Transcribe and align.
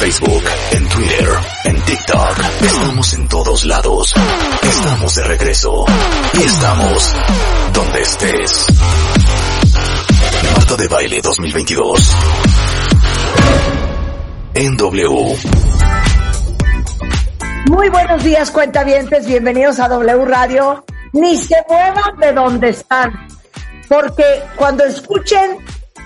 Facebook, 0.00 0.42
en 0.72 0.88
Twitter, 0.88 1.28
en 1.64 1.84
TikTok. 1.84 2.38
Estamos 2.62 3.12
en 3.12 3.28
todos 3.28 3.64
lados. 3.66 4.14
Estamos 4.62 5.14
de 5.14 5.24
regreso. 5.24 5.84
Y 6.32 6.42
estamos 6.42 7.14
donde 7.74 8.00
estés. 8.00 8.66
Marta 10.56 10.76
de 10.76 10.88
Baile 10.88 11.20
2022. 11.20 12.16
En 14.54 14.76
W. 14.78 15.36
Muy 17.66 17.88
buenos 17.90 18.24
días, 18.24 18.50
cuentavientes. 18.50 19.26
Bienvenidos 19.26 19.78
a 19.80 19.88
W 19.88 20.24
Radio. 20.24 20.82
Ni 21.12 21.36
se 21.36 21.56
muevan 21.68 22.18
de 22.18 22.32
donde 22.32 22.70
están. 22.70 23.28
Porque 23.86 24.24
cuando 24.56 24.82
escuchen 24.84 25.58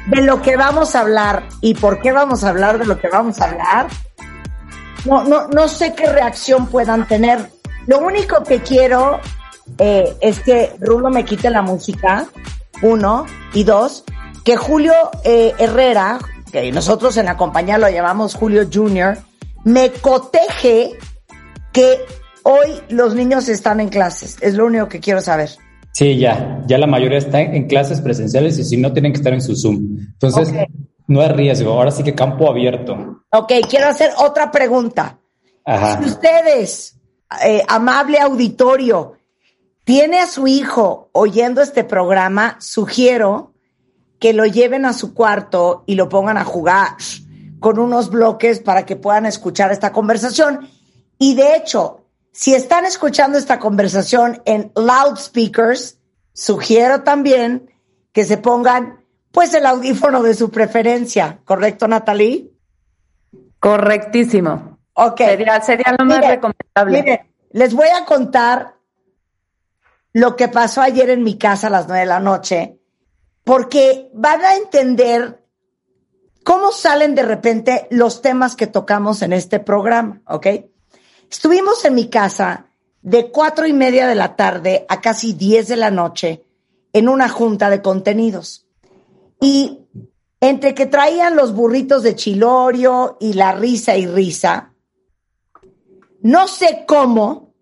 de 0.06 0.22
lo 0.22 0.42
que 0.42 0.56
vamos 0.56 0.94
a 0.94 1.00
hablar 1.00 1.48
y 1.60 1.74
por 1.74 2.00
qué 2.00 2.12
vamos 2.12 2.44
a 2.44 2.50
hablar 2.50 2.78
de 2.78 2.86
lo 2.86 2.98
que 2.98 3.08
vamos 3.08 3.40
a 3.40 3.50
hablar, 3.50 3.86
no, 5.04 5.24
no, 5.24 5.48
no 5.48 5.68
sé 5.68 5.94
qué 5.94 6.06
reacción 6.06 6.66
puedan 6.66 7.06
tener. 7.06 7.50
Lo 7.86 7.98
único 7.98 8.42
que 8.42 8.60
quiero 8.60 9.20
eh, 9.78 10.16
es 10.20 10.40
que 10.40 10.74
Rulo 10.80 11.10
me 11.10 11.24
quite 11.24 11.50
la 11.50 11.62
música, 11.62 12.26
uno, 12.82 13.26
y 13.52 13.64
dos, 13.64 14.04
que 14.44 14.56
Julio 14.56 14.92
eh, 15.24 15.54
Herrera, 15.58 16.18
que 16.50 16.70
nosotros 16.72 17.16
en 17.16 17.26
la 17.26 17.36
compañía 17.36 17.78
lo 17.78 17.88
llamamos 17.88 18.34
Julio 18.34 18.68
Junior, 18.72 19.18
me 19.64 19.90
coteje 19.90 20.92
que 21.72 22.04
hoy 22.42 22.80
los 22.88 23.14
niños 23.14 23.48
están 23.48 23.80
en 23.80 23.88
clases. 23.88 24.36
Es 24.40 24.54
lo 24.54 24.66
único 24.66 24.88
que 24.88 25.00
quiero 25.00 25.20
saber. 25.20 25.50
Sí, 25.94 26.18
ya, 26.18 26.60
ya 26.66 26.76
la 26.76 26.88
mayoría 26.88 27.18
está 27.18 27.40
en 27.40 27.68
clases 27.68 28.00
presenciales 28.00 28.58
y 28.58 28.64
si 28.64 28.76
no 28.76 28.92
tienen 28.92 29.12
que 29.12 29.18
estar 29.18 29.32
en 29.32 29.40
su 29.40 29.54
Zoom. 29.54 29.96
Entonces, 30.00 30.52
no 31.06 31.20
hay 31.20 31.28
riesgo. 31.28 31.72
Ahora 31.72 31.92
sí 31.92 32.02
que 32.02 32.16
campo 32.16 32.50
abierto. 32.50 33.22
Ok, 33.30 33.52
quiero 33.70 33.86
hacer 33.86 34.10
otra 34.18 34.50
pregunta. 34.50 35.20
Ajá. 35.64 36.02
Si 36.02 36.08
ustedes, 36.08 36.98
eh, 37.44 37.62
amable 37.68 38.18
auditorio, 38.18 39.12
tiene 39.84 40.18
a 40.18 40.26
su 40.26 40.48
hijo 40.48 41.10
oyendo 41.12 41.62
este 41.62 41.84
programa, 41.84 42.56
sugiero 42.58 43.52
que 44.18 44.32
lo 44.32 44.46
lleven 44.46 44.86
a 44.86 44.94
su 44.94 45.14
cuarto 45.14 45.84
y 45.86 45.94
lo 45.94 46.08
pongan 46.08 46.38
a 46.38 46.44
jugar 46.44 46.96
con 47.60 47.78
unos 47.78 48.10
bloques 48.10 48.58
para 48.58 48.84
que 48.84 48.96
puedan 48.96 49.26
escuchar 49.26 49.70
esta 49.70 49.92
conversación. 49.92 50.68
Y 51.18 51.36
de 51.36 51.54
hecho, 51.54 52.03
si 52.34 52.52
están 52.52 52.84
escuchando 52.84 53.38
esta 53.38 53.60
conversación 53.60 54.42
en 54.44 54.72
loudspeakers, 54.74 56.00
sugiero 56.32 57.04
también 57.04 57.70
que 58.12 58.24
se 58.24 58.38
pongan 58.38 59.04
pues 59.30 59.54
el 59.54 59.64
audífono 59.64 60.20
de 60.20 60.34
su 60.34 60.50
preferencia, 60.50 61.38
¿correcto, 61.44 61.86
Natalie? 61.86 62.50
Correctísimo. 63.60 64.80
Ok. 64.94 65.18
Sería, 65.18 65.60
sería 65.60 65.94
lo 65.96 66.04
más 66.04 66.26
recomendable. 66.26 67.02
Mire, 67.02 67.30
les 67.52 67.72
voy 67.72 67.88
a 67.88 68.04
contar 68.04 68.74
lo 70.12 70.34
que 70.34 70.48
pasó 70.48 70.82
ayer 70.82 71.10
en 71.10 71.22
mi 71.22 71.38
casa 71.38 71.68
a 71.68 71.70
las 71.70 71.86
nueve 71.86 72.00
de 72.00 72.06
la 72.06 72.20
noche, 72.20 72.80
porque 73.44 74.10
van 74.12 74.44
a 74.44 74.56
entender 74.56 75.40
cómo 76.42 76.72
salen 76.72 77.14
de 77.14 77.22
repente 77.22 77.86
los 77.90 78.22
temas 78.22 78.56
que 78.56 78.66
tocamos 78.66 79.22
en 79.22 79.32
este 79.32 79.60
programa, 79.60 80.20
¿ok? 80.26 80.46
Estuvimos 81.30 81.84
en 81.84 81.94
mi 81.94 82.08
casa 82.08 82.66
de 83.02 83.30
cuatro 83.30 83.66
y 83.66 83.72
media 83.72 84.06
de 84.06 84.14
la 84.14 84.34
tarde 84.36 84.86
a 84.88 85.00
casi 85.00 85.34
diez 85.34 85.68
de 85.68 85.76
la 85.76 85.90
noche 85.90 86.44
en 86.92 87.08
una 87.08 87.28
junta 87.28 87.68
de 87.68 87.82
contenidos. 87.82 88.66
Y 89.40 89.80
entre 90.40 90.74
que 90.74 90.86
traían 90.86 91.36
los 91.36 91.54
burritos 91.54 92.02
de 92.02 92.16
chilorio 92.16 93.16
y 93.20 93.34
la 93.34 93.52
risa 93.52 93.96
y 93.96 94.06
risa, 94.06 94.72
no 96.22 96.48
sé 96.48 96.84
cómo, 96.86 97.52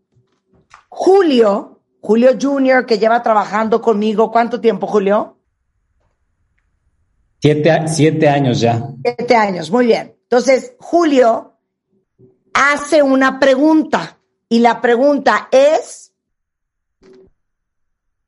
Julio, 0.89 1.81
Julio 2.00 2.31
Junior, 2.41 2.87
que 2.87 2.99
lleva 2.99 3.23
trabajando 3.23 3.81
conmigo, 3.81 4.31
¿cuánto 4.31 4.61
tiempo, 4.61 4.87
Julio? 4.87 5.39
Siete, 7.41 7.89
siete 7.89 8.29
años 8.29 8.61
ya. 8.61 8.87
Siete 9.03 9.34
años, 9.34 9.71
muy 9.71 9.87
bien. 9.87 10.17
Entonces, 10.23 10.77
Julio 10.79 11.51
hace 12.54 13.02
una 13.02 13.38
pregunta 13.40 14.18
y 14.48 14.58
la 14.60 14.80
pregunta 14.80 15.48
es, 15.50 16.12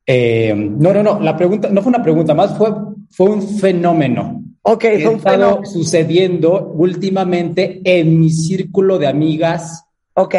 Eh, 0.07 0.53
no, 0.55 0.93
no, 0.93 1.01
no. 1.01 1.19
La 1.19 1.35
pregunta 1.35 1.69
no 1.69 1.81
fue 1.81 1.89
una 1.89 2.03
pregunta 2.03 2.33
más, 2.35 2.55
fue, 2.57 2.69
fue 3.09 3.29
un 3.31 3.41
fenómeno. 3.59 4.43
ok, 4.61 4.79
que 4.79 4.99
fue 4.99 5.05
ha 5.05 5.09
un 5.09 5.17
estado 5.17 5.37
fenómeno. 5.37 5.65
sucediendo 5.65 6.71
últimamente 6.75 7.81
en 7.83 8.19
mi 8.19 8.29
círculo 8.29 8.97
de 8.99 9.07
amigas. 9.07 9.83
ok, 10.13 10.35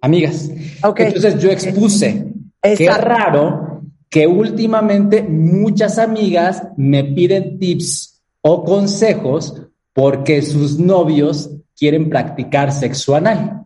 Amigas. 0.00 0.48
Ok. 0.84 1.00
Entonces 1.00 1.40
yo 1.40 1.50
expuse 1.50 2.32
que 2.62 2.72
es 2.74 2.80
Exacto. 2.80 3.04
raro 3.08 3.82
que 4.08 4.28
últimamente 4.28 5.24
muchas 5.24 5.98
amigas 5.98 6.62
me 6.76 7.02
piden 7.02 7.58
tips 7.58 8.22
o 8.42 8.62
consejos 8.62 9.60
porque 9.92 10.40
sus 10.42 10.78
novios 10.78 11.50
quieren 11.78 12.08
practicar 12.10 12.72
sexo 12.72 13.14
anal. 13.14 13.64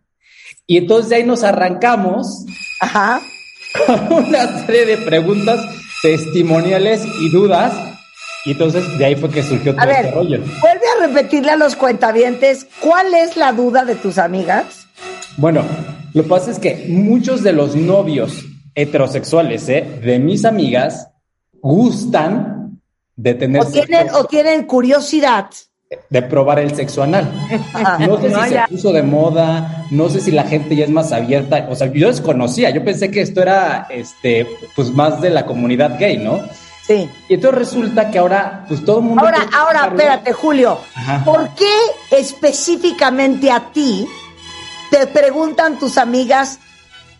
Y 0.67 0.77
entonces 0.77 1.09
de 1.09 1.15
ahí 1.17 1.23
nos 1.23 1.43
arrancamos 1.43 2.45
ajá, 2.79 3.21
con 3.87 4.25
una 4.25 4.65
serie 4.65 4.85
de 4.85 4.97
preguntas 4.97 5.59
testimoniales 6.01 7.03
y 7.21 7.29
dudas. 7.29 7.73
Y 8.45 8.51
entonces 8.51 8.97
de 8.97 9.05
ahí 9.05 9.15
fue 9.15 9.29
que 9.29 9.41
surgió 9.41 9.73
todo 9.75 9.85
ver, 9.87 10.05
este 10.05 10.11
rollo. 10.11 10.39
vuelve 10.39 10.85
a 10.97 11.07
repetirle 11.07 11.51
a 11.51 11.55
los 11.55 11.75
cuentavientes, 11.75 12.67
¿cuál 12.81 13.13
es 13.13 13.37
la 13.37 13.53
duda 13.53 13.85
de 13.85 13.95
tus 13.95 14.17
amigas? 14.17 14.85
Bueno, 15.37 15.63
lo 16.13 16.23
que 16.23 16.29
pasa 16.29 16.51
es 16.51 16.59
que 16.59 16.85
muchos 16.89 17.41
de 17.41 17.53
los 17.53 17.75
novios 17.75 18.45
heterosexuales 18.75 19.67
¿eh? 19.69 19.99
de 20.03 20.19
mis 20.19 20.43
amigas 20.45 21.07
gustan 21.61 22.81
de 23.15 23.33
tener 23.33 23.61
O 23.61 23.65
tienen, 23.65 24.07
sexo- 24.07 24.19
o 24.19 24.25
tienen 24.25 24.63
curiosidad. 24.65 25.45
De 26.09 26.21
probar 26.21 26.59
el 26.59 26.75
sexo 26.75 27.03
anal. 27.03 27.31
No 27.99 28.17
sé 28.21 28.27
si 28.29 28.33
No, 28.35 28.43
se 28.43 28.49
ya. 28.51 28.67
puso 28.67 28.91
de 28.93 29.03
moda, 29.03 29.85
no 29.91 30.09
sé 30.09 30.19
si 30.21 30.31
la 30.31 30.43
gente 30.43 30.75
ya 30.75 30.85
es 30.85 30.89
más 30.91 31.11
abierta. 31.11 31.67
O 31.69 31.75
sea, 31.75 31.91
yo 31.91 32.07
desconocía, 32.07 32.69
yo 32.71 32.83
pensé 32.83 33.09
que 33.11 33.21
esto 33.21 33.41
era 33.41 33.87
este, 33.89 34.47
pues 34.75 34.91
más 34.91 35.21
de 35.21 35.29
la 35.29 35.45
comunidad 35.45 35.97
gay, 35.99 36.17
¿no? 36.17 36.39
Sí. 36.85 37.09
Y 37.29 37.35
entonces 37.35 37.59
resulta 37.59 38.11
que 38.11 38.19
ahora, 38.19 38.65
pues 38.67 38.83
todo 38.83 38.99
el 38.99 39.05
mundo. 39.05 39.23
Ahora, 39.23 39.37
ahora, 39.53 39.79
practicarlo. 39.81 40.01
espérate, 40.01 40.33
Julio. 40.33 40.77
Ajá. 40.95 41.23
¿Por 41.23 41.49
qué 41.55 41.71
específicamente 42.11 43.49
a 43.51 43.71
ti 43.71 44.05
te 44.91 45.07
preguntan 45.07 45.79
tus 45.79 45.97
amigas 45.97 46.59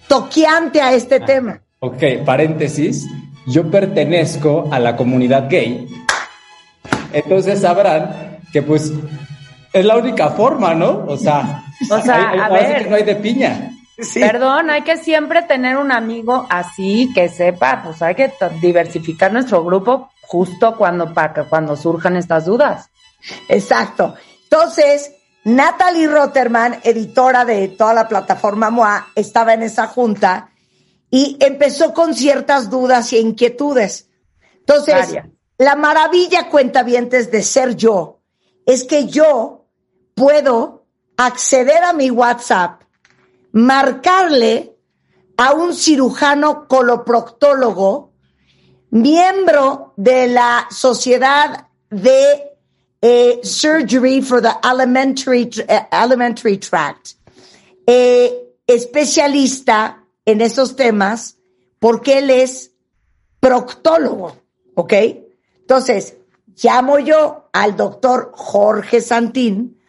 toqueante 0.08 0.82
a 0.82 0.94
este 0.94 1.16
Ah. 1.16 1.26
tema? 1.26 1.60
Ok, 1.80 2.04
paréntesis. 2.26 3.08
Yo 3.48 3.70
pertenezco 3.72 4.68
a 4.72 4.80
la 4.80 4.96
comunidad 4.96 5.50
gay. 5.50 5.88
Entonces 7.14 7.62
sabrán 7.62 8.33
que 8.54 8.62
pues 8.62 8.94
es 9.74 9.84
la 9.86 9.98
única 9.98 10.30
forma, 10.30 10.74
¿no? 10.74 11.04
O 11.08 11.18
sea, 11.18 11.64
O 11.92 12.00
sea, 12.02 12.16
hay- 12.16 12.24
hay- 12.36 12.40
a 12.40 12.46
ahora 12.46 12.62
sí 12.68 12.74
ver. 12.74 12.84
que 12.84 12.90
no 12.90 12.96
hay 12.96 13.04
de 13.04 13.16
piña. 13.16 13.70
Perdón, 14.14 14.70
hay 14.70 14.82
que 14.84 14.98
siempre 14.98 15.42
tener 15.44 15.78
un 15.78 15.92
amigo 15.92 16.48
así 16.50 17.12
que 17.14 17.30
sepa, 17.30 17.82
pues 17.84 18.02
hay 18.02 18.16
que 18.16 18.32
diversificar 18.62 19.32
nuestro 19.34 19.64
grupo 19.64 20.10
justo 20.22 20.76
cuando 20.78 21.14
para 21.14 21.34
que 21.34 21.44
cuando 21.44 21.76
surjan 21.76 22.16
estas 22.18 22.46
dudas. 22.46 22.90
Exacto. 23.50 24.16
Entonces, 24.44 25.12
Natalie 25.44 26.08
Rotterman, 26.08 26.80
editora 26.84 27.46
de 27.46 27.68
toda 27.70 27.94
la 27.94 28.08
plataforma 28.08 28.70
MOA, 28.70 29.08
estaba 29.16 29.54
en 29.54 29.64
esa 29.64 29.88
junta 29.88 30.50
y 31.10 31.38
empezó 31.40 31.94
con 31.94 32.14
ciertas 32.16 32.70
dudas 32.70 33.12
e 33.14 33.20
inquietudes. 33.20 34.10
Entonces, 34.60 35.18
la 35.58 35.76
maravilla, 35.76 36.50
cuentavientes, 36.50 37.30
de 37.32 37.44
ser 37.44 37.76
yo, 37.76 38.22
es 38.66 38.84
que 38.84 39.08
yo 39.08 39.66
puedo 40.16 40.86
acceder 41.18 41.84
a 41.84 41.94
mi 41.94 42.10
WhatsApp, 42.10 42.84
marcarle 43.52 44.76
a 45.38 45.54
un 45.54 45.74
cirujano 45.74 46.68
coloproctólogo, 46.68 48.14
miembro 48.92 49.94
de 49.98 50.28
la 50.28 50.68
Sociedad 50.70 51.68
de 51.90 52.54
eh, 53.02 53.40
surgery 53.44 54.22
for 54.22 54.42
the 54.42 54.52
alimentary, 54.62 55.50
eh, 55.68 55.88
alimentary 55.92 56.58
tract, 56.58 57.16
eh, 57.86 58.56
especialista 58.66 60.04
en 60.26 60.42
esos 60.42 60.76
temas 60.76 61.38
porque 61.80 62.20
él 62.20 62.30
es 62.30 62.72
proctólogo, 63.42 64.38
¿ok? 64.76 64.94
Entonces, 65.60 66.16
llamo 66.62 67.00
yo 67.00 67.50
al 67.54 67.76
doctor 67.76 68.32
Jorge 68.34 69.02
Santín, 69.02 69.80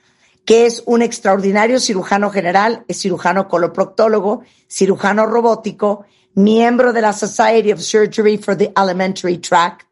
que 0.45 0.67
es 0.67 0.83
un 0.87 1.03
extraordinario 1.03 1.81
cirujano 1.81 2.31
general, 2.31 2.85
es 2.89 3.01
cirujano 3.01 3.49
coloproctólogo, 3.49 4.43
cirujano 4.69 5.27
robótico, 5.27 6.05
miembro 6.35 6.93
de 6.93 7.01
la 7.01 7.13
Society 7.13 7.73
of 7.73 7.81
Surgery 7.81 8.39
for 8.39 8.57
the 8.57 8.73
Alimentary 8.75 9.39
Tract, 9.39 9.87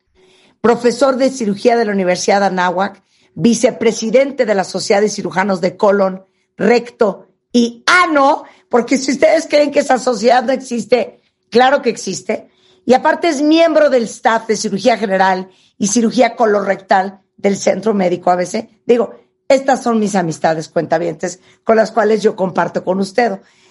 profesor 0.60 1.16
de 1.16 1.30
cirugía 1.30 1.76
de 1.76 1.84
la 1.84 1.92
Universidad 1.92 2.40
de 2.40 2.46
Anáhuac, 2.46 3.02
vicepresidente 3.34 4.44
de 4.44 4.54
la 4.54 4.64
Sociedad 4.64 5.00
de 5.00 5.08
Cirujanos 5.08 5.60
de 5.60 5.76
Colon, 5.76 6.24
Recto 6.56 7.28
y 7.52 7.82
Ano, 7.86 8.44
porque 8.68 8.98
si 8.98 9.12
ustedes 9.12 9.46
creen 9.48 9.70
que 9.70 9.80
esa 9.80 9.98
sociedad 9.98 10.42
no 10.42 10.52
existe, 10.52 11.20
claro 11.50 11.82
que 11.82 11.90
existe. 11.90 12.50
Y 12.84 12.94
aparte 12.94 13.28
es 13.28 13.40
miembro 13.40 13.90
del 13.90 14.04
staff 14.04 14.46
de 14.46 14.56
cirugía 14.56 14.98
general 14.98 15.50
y 15.82 15.88
cirugía 15.88 16.36
colorectal 16.36 17.22
del 17.36 17.56
Centro 17.56 17.92
Médico 17.92 18.30
ABC. 18.30 18.68
Digo, 18.86 19.16
estas 19.48 19.82
son 19.82 19.98
mis 19.98 20.14
amistades 20.14 20.68
cuentavientes 20.68 21.40
con 21.64 21.74
las 21.74 21.90
cuales 21.90 22.22
yo 22.22 22.36
comparto 22.36 22.84
con 22.84 23.02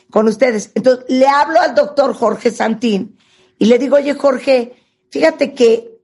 con 0.09 0.27
ustedes. 0.27 0.71
Entonces, 0.75 1.05
le 1.07 1.25
hablo 1.25 1.61
al 1.61 1.73
doctor 1.73 2.13
Jorge 2.13 2.51
Santín 2.51 3.17
y 3.57 3.63
le 3.63 3.79
digo, 3.79 3.95
oye, 3.95 4.13
Jorge, 4.15 4.75
fíjate 5.09 5.53
que 5.53 6.01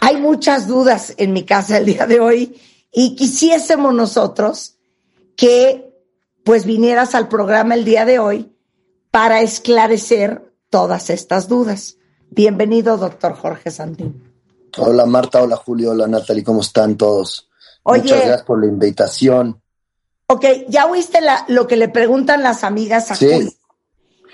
hay 0.00 0.16
muchas 0.16 0.66
dudas 0.66 1.12
en 1.18 1.34
mi 1.34 1.44
casa 1.44 1.76
el 1.76 1.84
día 1.84 2.06
de 2.06 2.18
hoy 2.18 2.58
y 2.90 3.14
quisiésemos 3.14 3.92
nosotros 3.92 4.78
que 5.36 5.92
pues 6.44 6.64
vinieras 6.64 7.14
al 7.14 7.28
programa 7.28 7.74
el 7.74 7.84
día 7.84 8.06
de 8.06 8.18
hoy 8.18 8.56
para 9.10 9.42
esclarecer 9.42 10.50
todas 10.70 11.10
estas 11.10 11.46
dudas. 11.46 11.98
Bienvenido, 12.30 12.96
doctor 12.96 13.34
Jorge 13.34 13.70
Santín. 13.70 14.31
Hola 14.78 15.06
Marta, 15.06 15.42
hola 15.42 15.56
Julio, 15.56 15.90
hola 15.90 16.06
Natalie, 16.06 16.44
¿cómo 16.44 16.62
están 16.62 16.96
todos? 16.96 17.48
Muchas 17.84 18.04
gracias 18.04 18.42
por 18.42 18.60
la 18.60 18.66
invitación. 18.66 19.60
Ok, 20.28 20.44
ya 20.68 20.86
oíste 20.86 21.18
lo 21.48 21.66
que 21.66 21.76
le 21.76 21.88
preguntan 21.88 22.42
las 22.42 22.64
amigas 22.64 23.10
a 23.10 23.16
Julio. 23.16 23.52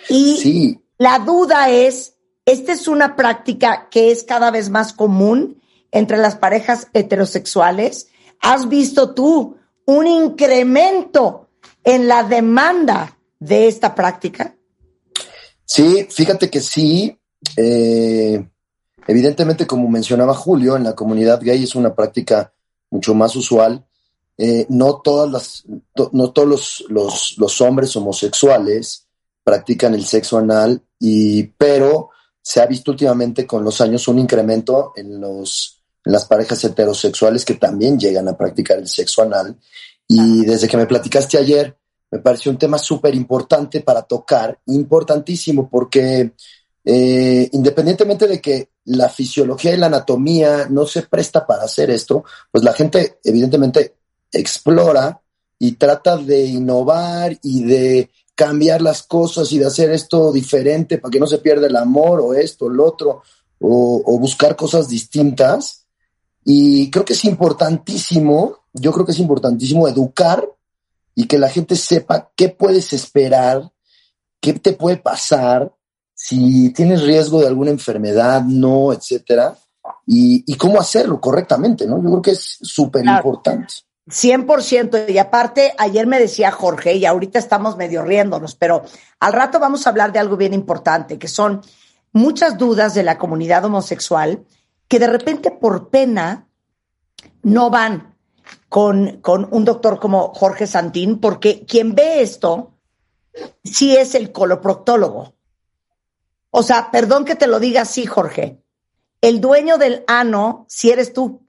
Y 0.09 0.37
sí. 0.37 0.81
la 0.97 1.19
duda 1.19 1.71
es, 1.71 2.15
¿esta 2.45 2.73
es 2.73 2.87
una 2.87 3.17
práctica 3.17 3.89
que 3.91 4.13
es 4.13 4.23
cada 4.23 4.51
vez 4.51 4.71
más 4.71 4.93
común 4.93 5.61
entre 5.91 6.19
las 6.19 6.37
parejas 6.37 6.89
heterosexuales? 6.93 8.09
¿Has 8.41 8.69
visto 8.69 9.15
tú 9.15 9.57
un 9.87 10.07
incremento 10.07 11.49
en 11.83 12.07
la 12.07 12.23
demanda 12.23 13.19
de 13.41 13.67
esta 13.67 13.95
práctica? 13.95 14.55
Sí, 15.65 16.07
fíjate 16.09 16.49
que 16.49 16.61
sí. 16.61 17.19
Eh, 17.57 18.49
evidentemente, 19.09 19.67
como 19.67 19.89
mencionaba 19.89 20.35
Julio, 20.35 20.77
en 20.77 20.85
la 20.85 20.95
comunidad 20.95 21.41
gay 21.43 21.65
es 21.65 21.75
una 21.75 21.95
práctica 21.95 22.53
mucho 22.91 23.15
más 23.15 23.35
usual. 23.35 23.85
Eh, 24.37 24.67
no 24.69 25.01
todas 25.01 25.29
las, 25.29 25.65
no 26.13 26.31
todos 26.31 26.47
los, 26.47 26.85
los, 26.89 27.35
los, 27.39 27.61
hombres 27.61 27.97
homosexuales 27.97 29.09
practican 29.43 29.95
el 29.95 30.05
sexo 30.05 30.39
anal, 30.39 30.81
y, 31.01 31.43
pero 31.43 32.11
se 32.41 32.61
ha 32.61 32.67
visto 32.67 32.93
últimamente 32.93 33.47
con 33.47 33.65
los 33.65 33.81
años 33.81 34.07
un 34.07 34.19
incremento 34.21 34.93
en, 34.95 35.21
los, 35.21 35.83
en 36.05 36.13
las 36.13 36.27
parejas 36.27 36.63
heterosexuales 36.63 37.45
que 37.45 37.55
también 37.55 37.99
llegan 37.99 38.29
a 38.29 38.37
practicar 38.37 38.79
el 38.79 38.87
sexo 38.87 39.23
anal. 39.23 39.59
Y 40.07 40.45
desde 40.45 40.69
que 40.69 40.77
me 40.77 40.87
platicaste 40.87 41.37
ayer, 41.37 41.77
me 42.11 42.21
pareció 42.21 42.51
un 42.51 42.59
tema 42.59 42.79
súper 42.79 43.15
importante 43.15 43.81
para 43.81 44.03
tocar, 44.03 44.59
importantísimo, 44.67 45.69
porque 45.69 46.33
eh, 46.91 47.51
independientemente 47.53 48.27
de 48.27 48.41
que 48.41 48.71
la 48.87 49.11
fisiología 49.11 49.75
y 49.75 49.77
la 49.77 49.89
anatomía 49.89 50.69
no 50.71 50.87
se 50.87 51.03
presta 51.03 51.47
para 51.47 51.65
hacer 51.65 51.91
esto, 51.91 52.25
pues 52.51 52.65
la 52.65 52.73
gente 52.73 53.19
evidentemente 53.23 53.97
explora 54.33 55.21
y 55.59 55.73
trata 55.73 56.17
de 56.17 56.47
innovar 56.47 57.39
y 57.43 57.63
de 57.65 58.09
cambiar 58.35 58.81
las 58.81 59.03
cosas 59.03 59.53
y 59.53 59.59
de 59.59 59.67
hacer 59.67 59.91
esto 59.91 60.33
diferente 60.33 60.97
para 60.97 61.11
que 61.11 61.21
no 61.21 61.27
se 61.27 61.41
pierda 61.41 61.67
el 61.67 61.77
amor 61.77 62.23
o 62.23 62.33
esto, 62.33 62.65
o 62.65 62.71
lo 62.71 62.87
otro, 62.87 63.23
o 63.61 64.19
buscar 64.19 64.57
cosas 64.57 64.89
distintas. 64.89 65.85
Y 66.43 66.91
creo 66.91 67.05
que 67.05 67.13
es 67.13 67.25
importantísimo, 67.27 68.61
yo 68.73 68.93
creo 68.93 69.05
que 69.05 69.13
es 69.13 69.19
importantísimo 69.19 69.89
educar 69.89 70.49
y 71.15 71.27
que 71.27 71.37
la 71.37 71.51
gente 71.51 71.77
sepa 71.77 72.31
qué 72.35 72.49
puedes 72.49 72.95
esperar, 72.95 73.71
qué 74.41 74.55
te 74.55 74.73
puede 74.73 74.97
pasar, 74.97 75.71
si 76.21 76.71
tienes 76.71 77.03
riesgo 77.03 77.41
de 77.41 77.47
alguna 77.47 77.71
enfermedad, 77.71 78.43
no, 78.43 78.93
etcétera, 78.93 79.57
y, 80.05 80.57
cómo 80.57 80.81
hacerlo 80.81 81.21
correctamente, 81.21 81.87
¿no? 81.87 82.03
Yo 82.03 82.11
creo 82.11 82.23
que 82.23 82.31
es 82.33 82.59
súper 82.61 83.07
importante. 83.07 83.73
100%. 84.09 85.11
Y 85.11 85.19
aparte, 85.19 85.75
ayer 85.79 86.09
me 86.09 86.19
decía 86.19 86.51
Jorge, 86.51 86.95
y 86.95 87.07
ahorita 87.07 87.39
estamos 87.39 87.77
medio 87.77 88.03
riéndonos, 88.03 88.57
pero 88.57 88.83
al 89.21 89.33
rato 89.33 89.61
vamos 89.61 89.87
a 89.87 89.91
hablar 89.91 90.13
de 90.13 90.19
algo 90.19 90.37
bien 90.37 90.55
importante, 90.55 91.21
que 91.21 91.29
son 91.29 91.61
muchas 92.13 92.59
dudas 92.59 92.95
de 92.95 93.05
la 93.05 93.17
comunidad 93.17 93.65
homosexual 93.65 94.45
que 94.89 94.99
de 94.99 95.07
repente 95.07 95.53
por 95.53 95.89
pena 95.89 96.49
no 97.45 97.71
van 97.71 98.17
con, 98.69 99.19
con 99.21 99.47
un 99.53 99.65
doctor 99.65 100.01
como 100.01 100.35
Jorge 100.35 100.67
Santín, 100.67 101.21
porque 101.21 101.65
quien 101.65 101.95
ve 101.95 102.23
esto 102.23 102.73
sí 103.63 103.97
es 103.97 104.17
el 104.17 104.33
coloproctólogo. 104.33 105.38
O 106.51 106.63
sea, 106.63 106.91
perdón 106.91 107.25
que 107.25 107.35
te 107.35 107.47
lo 107.47 107.61
diga 107.61 107.83
así, 107.83 108.07
Jorge. 108.07 108.63
El 109.21 109.41
dueño 109.41 109.79
del 109.79 110.05
ano, 110.07 110.65
si 110.69 110.91
eres 110.91 111.13
tú. 111.13 111.45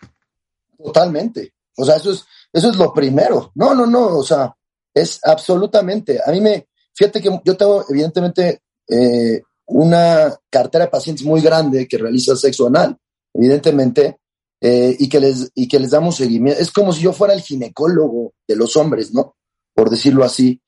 Totalmente. 0.78 1.54
O 1.78 1.86
sea, 1.86 1.96
eso 1.96 2.12
es, 2.12 2.26
eso 2.52 2.70
es 2.70 2.78
lo 2.78 2.94
primero. 2.94 3.52
No, 3.56 3.74
no, 3.74 3.86
no. 3.86 4.18
O 4.18 4.24
sea, 4.24 4.54
es 4.94 5.20
absolutamente. 5.24 6.20
A 6.26 6.32
mí 6.32 6.42
me, 6.42 6.68
fíjate 6.94 7.22
que 7.22 7.30
yo 7.46 7.56
tengo, 7.56 7.86
evidentemente, 7.90 8.62
eh, 8.88 9.42
una 9.68 10.36
cartera 10.50 10.86
de 10.86 10.92
pacientes 10.92 11.26
muy 11.26 11.42
grande 11.42 11.88
que 11.88 11.98
realiza 11.98 12.36
sexo 12.36 12.68
anal, 12.68 12.98
evidentemente, 13.34 14.18
eh, 14.62 14.96
y, 15.00 15.08
que 15.08 15.20
les, 15.20 15.52
y 15.56 15.68
que 15.68 15.80
les 15.80 15.92
damos 15.92 16.18
seguimiento. 16.18 16.60
Es 16.60 16.72
como 16.72 16.92
si 16.92 17.02
yo 17.02 17.14
fuera 17.14 17.34
el 17.34 17.42
ginecólogo 17.42 18.34
de 18.48 18.56
los 18.56 18.76
hombres, 18.76 19.14
¿no? 19.14 19.36
Por 19.74 19.90
decirlo 19.90 20.26
así. 20.26 20.62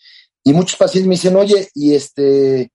Y 0.43 0.53
muchos 0.53 0.77
pacientes 0.77 1.07
me 1.07 1.15
dicen, 1.15 1.35
oye, 1.35 1.69
y 1.73 1.93
este, 1.93 2.71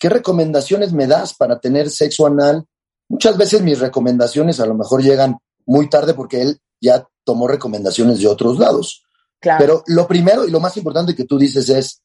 ¿qué 0.00 0.08
recomendaciones 0.08 0.92
me 0.92 1.06
das 1.06 1.34
para 1.34 1.60
tener 1.60 1.90
sexo 1.90 2.26
anal? 2.26 2.66
Muchas 3.08 3.36
veces 3.36 3.62
mis 3.62 3.78
recomendaciones 3.78 4.60
a 4.60 4.66
lo 4.66 4.74
mejor 4.74 5.02
llegan 5.02 5.38
muy 5.66 5.88
tarde 5.88 6.14
porque 6.14 6.42
él 6.42 6.60
ya 6.80 7.06
tomó 7.24 7.48
recomendaciones 7.48 8.20
de 8.20 8.26
otros 8.26 8.58
lados. 8.58 9.04
Pero 9.40 9.82
lo 9.86 10.06
primero 10.06 10.46
y 10.46 10.50
lo 10.50 10.60
más 10.60 10.76
importante 10.76 11.16
que 11.16 11.24
tú 11.24 11.38
dices 11.38 11.68
es 11.68 12.02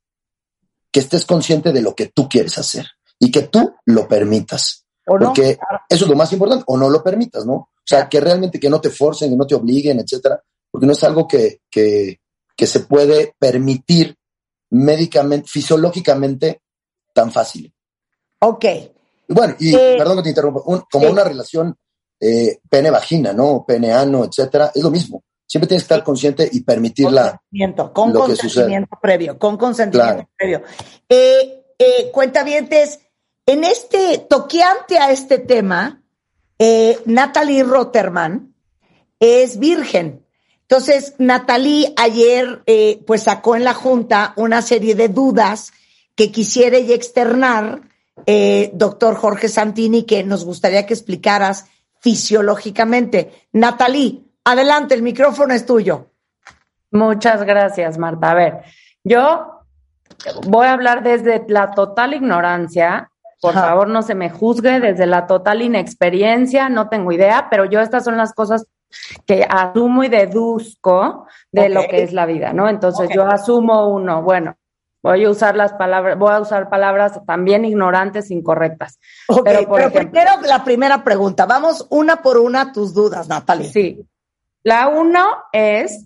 que 0.92 1.00
estés 1.00 1.26
consciente 1.26 1.72
de 1.72 1.82
lo 1.82 1.94
que 1.94 2.08
tú 2.08 2.28
quieres 2.28 2.58
hacer 2.58 2.88
y 3.20 3.32
que 3.32 3.44
tú 3.44 3.76
lo 3.86 4.08
permitas. 4.08 4.86
porque 5.06 5.58
eso 5.88 6.04
es 6.04 6.10
lo 6.10 6.18
más 6.18 6.34
importante, 6.34 6.66
o 6.68 6.76
no 6.76 6.90
lo 6.90 7.02
permitas, 7.02 7.46
¿no? 7.46 7.54
O 7.54 7.70
sea, 7.86 8.10
que 8.10 8.20
realmente 8.20 8.60
que 8.60 8.70
no 8.70 8.82
te 8.82 8.90
forcen, 8.90 9.30
que 9.30 9.38
no 9.38 9.48
te 9.48 9.56
obliguen, 9.56 10.00
etcétera, 10.00 10.42
porque 10.70 10.86
no 10.86 10.92
es 10.92 11.04
algo 11.06 11.26
que, 11.26 11.62
que, 11.70 12.20
que 12.56 12.68
se 12.68 12.82
puede 12.82 13.34
permitir 13.40 14.18
médicamente, 14.72 15.48
fisiológicamente 15.48 16.62
tan 17.14 17.32
fácil. 17.32 17.74
Ok. 18.40 18.66
Bueno, 19.30 19.56
y 19.60 19.76
eh, 19.76 19.96
perdón 19.98 20.18
que 20.18 20.24
te 20.24 20.30
interrumpa, 20.30 20.62
como 20.62 21.10
una 21.10 21.24
relación 21.24 21.76
eh, 22.20 22.60
pene-vagina, 22.70 23.34
¿no? 23.34 23.66
Pene-ano, 23.68 24.26
etcétera, 24.26 24.72
es 24.74 24.82
lo 24.82 24.90
mismo. 24.90 25.24
Siempre 25.46 25.68
tienes 25.68 25.84
que 25.84 25.94
estar 25.94 26.04
consciente 26.04 26.50
y 26.52 26.62
permitirla. 26.62 27.42
Con 27.94 28.12
consentimiento 28.12 28.98
previo, 29.02 29.40
con 29.40 29.58
consentimiento 29.58 30.30
previo. 30.38 30.62
Eh, 31.08 31.64
eh, 31.80 32.12
cuentavientes, 32.12 33.00
en 33.46 33.64
este, 33.64 34.26
toqueante 34.30 34.98
a 34.98 35.12
este 35.12 35.40
tema, 35.40 36.04
eh, 36.60 37.00
Natalie 37.06 37.64
Rotterman 37.64 38.54
es 39.20 39.58
virgen. 39.58 40.26
Entonces, 40.62 41.14
Natalie 41.18 41.94
ayer, 41.96 42.62
eh, 42.66 43.02
pues 43.08 43.24
sacó 43.24 43.56
en 43.56 43.64
la 43.64 43.74
Junta 43.74 44.34
una 44.36 44.62
serie 44.62 44.96
de 44.96 45.08
dudas 45.08 45.72
que 46.16 46.32
quisiera 46.32 46.78
y 46.78 46.92
externar 46.92 47.87
eh, 48.26 48.72
doctor 48.74 49.16
Jorge 49.16 49.48
Santini, 49.48 50.04
que 50.04 50.24
nos 50.24 50.46
gustaría 50.46 50.86
que 50.86 50.94
explicaras 50.94 51.66
fisiológicamente. 52.00 53.48
Natalie, 53.54 54.24
adelante, 54.44 54.96
el 54.96 55.02
micrófono 55.02 55.54
es 55.54 55.66
tuyo. 55.66 56.08
Muchas 56.92 57.44
gracias, 57.44 57.98
Marta. 57.98 58.32
A 58.32 58.34
ver, 58.34 58.62
yo 59.04 59.62
voy 60.48 60.68
a 60.68 60.74
hablar 60.74 61.04
desde 61.04 61.44
la 61.48 61.72
total 61.72 62.14
ignorancia. 62.14 63.12
Por 63.40 63.54
favor, 63.54 63.88
no 63.88 64.02
se 64.02 64.16
me 64.16 64.32
juzgue 64.32 64.80
desde 64.80 65.06
la 65.06 65.28
total 65.28 65.62
inexperiencia, 65.62 66.70
no 66.70 66.90
tengo 66.90 67.12
idea, 67.12 67.48
pero 67.52 67.66
yo 67.66 67.82
estas 67.82 68.04
son 68.04 68.18
las 68.18 68.34
cosas 68.34 68.66
que 69.26 69.46
asumo 69.48 70.04
y 70.04 70.10
deduzco 70.10 71.28
de 71.52 71.70
lo 71.70 71.82
que 71.82 72.02
es 72.02 72.14
la 72.14 72.26
vida, 72.26 72.54
¿no? 72.54 72.68
Entonces 72.68 73.10
yo 73.14 73.28
asumo 73.28 73.90
uno, 73.90 74.24
bueno, 74.24 74.56
voy 75.02 75.26
a 75.26 75.30
usar 75.30 75.56
las 75.56 75.74
palabras, 75.74 76.18
voy 76.18 76.32
a 76.32 76.40
usar 76.40 76.70
palabras 76.70 77.20
también 77.26 77.66
ignorantes, 77.66 78.32
incorrectas. 78.32 79.00
Ok, 79.28 79.46
pero, 79.46 79.92
primero 79.92 80.32
la 80.46 80.64
primera 80.64 81.04
pregunta, 81.04 81.46
vamos 81.46 81.88
una 81.90 82.22
por 82.22 82.38
una 82.38 82.72
tus 82.72 82.94
dudas, 82.94 83.28
Natalia. 83.28 83.70
Sí. 83.70 84.06
La 84.64 84.88
uno 84.88 85.26
es, 85.52 86.06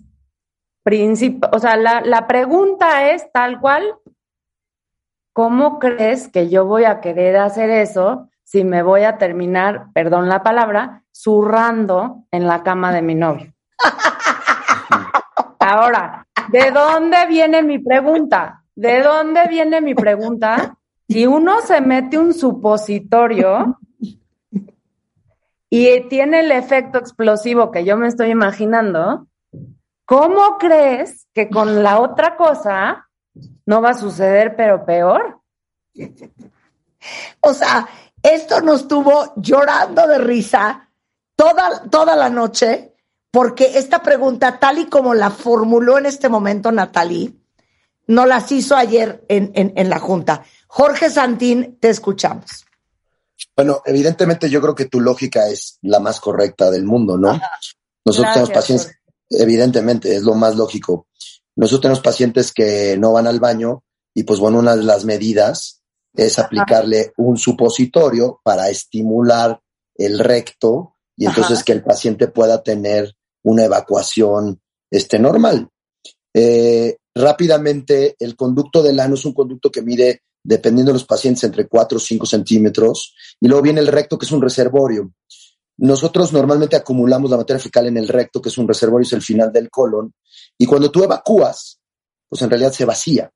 o 1.52 1.58
sea, 1.58 1.76
la, 1.76 2.00
la 2.02 2.26
pregunta 2.26 3.10
es 3.10 3.30
tal 3.32 3.60
cual, 3.60 3.96
¿cómo 5.32 5.78
crees 5.78 6.28
que 6.28 6.48
yo 6.48 6.66
voy 6.66 6.84
a 6.84 7.00
querer 7.00 7.36
hacer 7.36 7.70
eso 7.70 8.28
si 8.52 8.64
me 8.64 8.82
voy 8.82 9.04
a 9.04 9.16
terminar, 9.16 9.86
perdón 9.94 10.28
la 10.28 10.42
palabra, 10.42 11.04
zurrando 11.10 12.24
en 12.30 12.46
la 12.46 12.62
cama 12.62 12.92
de 12.92 13.00
mi 13.00 13.14
novio. 13.14 13.50
Ahora, 15.58 16.26
¿de 16.48 16.70
dónde 16.70 17.26
viene 17.28 17.62
mi 17.62 17.78
pregunta? 17.78 18.61
¿De 18.74 19.02
dónde 19.02 19.46
viene 19.48 19.80
mi 19.80 19.94
pregunta? 19.94 20.78
Si 21.08 21.26
uno 21.26 21.60
se 21.60 21.80
mete 21.80 22.16
un 22.16 22.32
supositorio 22.32 23.78
y 25.68 26.00
tiene 26.08 26.40
el 26.40 26.52
efecto 26.52 26.98
explosivo 26.98 27.70
que 27.70 27.84
yo 27.84 27.98
me 27.98 28.08
estoy 28.08 28.30
imaginando, 28.30 29.26
¿cómo 30.06 30.56
crees 30.58 31.26
que 31.34 31.50
con 31.50 31.82
la 31.82 32.00
otra 32.00 32.36
cosa 32.36 33.08
no 33.66 33.82
va 33.82 33.90
a 33.90 33.98
suceder, 33.98 34.56
pero 34.56 34.86
peor? 34.86 35.40
O 37.40 37.52
sea, 37.52 37.88
esto 38.22 38.62
nos 38.62 38.88
tuvo 38.88 39.34
llorando 39.36 40.06
de 40.06 40.18
risa 40.18 40.88
toda, 41.36 41.82
toda 41.90 42.16
la 42.16 42.30
noche, 42.30 42.94
porque 43.30 43.78
esta 43.78 44.02
pregunta, 44.02 44.58
tal 44.58 44.78
y 44.78 44.86
como 44.86 45.12
la 45.12 45.30
formuló 45.30 45.98
en 45.98 46.06
este 46.06 46.28
momento 46.28 46.72
Natalie, 46.72 47.34
no 48.06 48.26
las 48.26 48.50
hizo 48.52 48.76
ayer 48.76 49.24
en, 49.28 49.52
en, 49.54 49.88
la 49.88 49.98
Junta. 49.98 50.44
Jorge 50.66 51.10
Santín, 51.10 51.78
te 51.80 51.90
escuchamos. 51.90 52.64
Bueno, 53.56 53.82
evidentemente 53.84 54.48
yo 54.48 54.60
creo 54.60 54.74
que 54.74 54.86
tu 54.86 55.00
lógica 55.00 55.48
es 55.48 55.78
la 55.82 56.00
más 56.00 56.20
correcta 56.20 56.70
del 56.70 56.84
mundo, 56.84 57.16
¿no? 57.16 57.40
Nosotros 58.04 58.32
tenemos 58.32 58.50
pacientes, 58.50 58.92
evidentemente, 59.30 60.16
es 60.16 60.22
lo 60.22 60.34
más 60.34 60.56
lógico. 60.56 61.06
Nosotros 61.56 61.82
tenemos 61.82 62.00
pacientes 62.00 62.52
que 62.52 62.96
no 62.98 63.12
van 63.12 63.26
al 63.26 63.40
baño 63.40 63.84
y 64.14 64.24
pues 64.24 64.40
bueno, 64.40 64.58
una 64.58 64.76
de 64.76 64.84
las 64.84 65.04
medidas 65.04 65.82
es 66.14 66.38
aplicarle 66.38 67.12
un 67.16 67.36
supositorio 67.36 68.40
para 68.42 68.68
estimular 68.68 69.60
el 69.94 70.18
recto 70.18 70.96
y 71.16 71.26
entonces 71.26 71.62
que 71.62 71.72
el 71.72 71.82
paciente 71.82 72.28
pueda 72.28 72.62
tener 72.62 73.14
una 73.42 73.64
evacuación 73.64 74.60
este, 74.90 75.18
normal. 75.18 75.68
Eh, 76.34 76.96
rápidamente, 77.14 78.16
el 78.18 78.36
conducto 78.36 78.82
del 78.82 79.00
ano 79.00 79.14
es 79.14 79.24
un 79.24 79.32
conducto 79.32 79.70
que 79.70 79.82
mide, 79.82 80.22
dependiendo 80.42 80.90
de 80.90 80.94
los 80.94 81.04
pacientes, 81.04 81.44
entre 81.44 81.68
4 81.68 81.96
o 81.96 82.00
5 82.00 82.26
centímetros. 82.26 83.14
Y 83.40 83.48
luego 83.48 83.62
viene 83.62 83.80
el 83.80 83.88
recto, 83.88 84.18
que 84.18 84.26
es 84.26 84.32
un 84.32 84.42
reservorio. 84.42 85.12
Nosotros 85.78 86.32
normalmente 86.32 86.76
acumulamos 86.76 87.30
la 87.30 87.36
materia 87.36 87.60
fecal 87.60 87.86
en 87.86 87.96
el 87.96 88.08
recto, 88.08 88.40
que 88.40 88.48
es 88.48 88.58
un 88.58 88.68
reservorio, 88.68 89.06
es 89.06 89.12
el 89.12 89.22
final 89.22 89.52
del 89.52 89.70
colon. 89.70 90.12
Y 90.58 90.66
cuando 90.66 90.90
tú 90.90 91.02
evacúas, 91.02 91.80
pues 92.28 92.42
en 92.42 92.50
realidad 92.50 92.72
se 92.72 92.84
vacía 92.84 93.30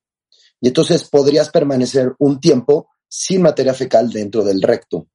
y 0.61 0.67
entonces 0.67 1.07
podrías 1.09 1.49
permanecer 1.49 2.15
un 2.19 2.39
tiempo 2.39 2.89
sin 3.07 3.41
materia 3.41 3.73
fecal 3.73 4.09
dentro 4.09 4.43
del 4.43 4.61
recto. 4.61 5.07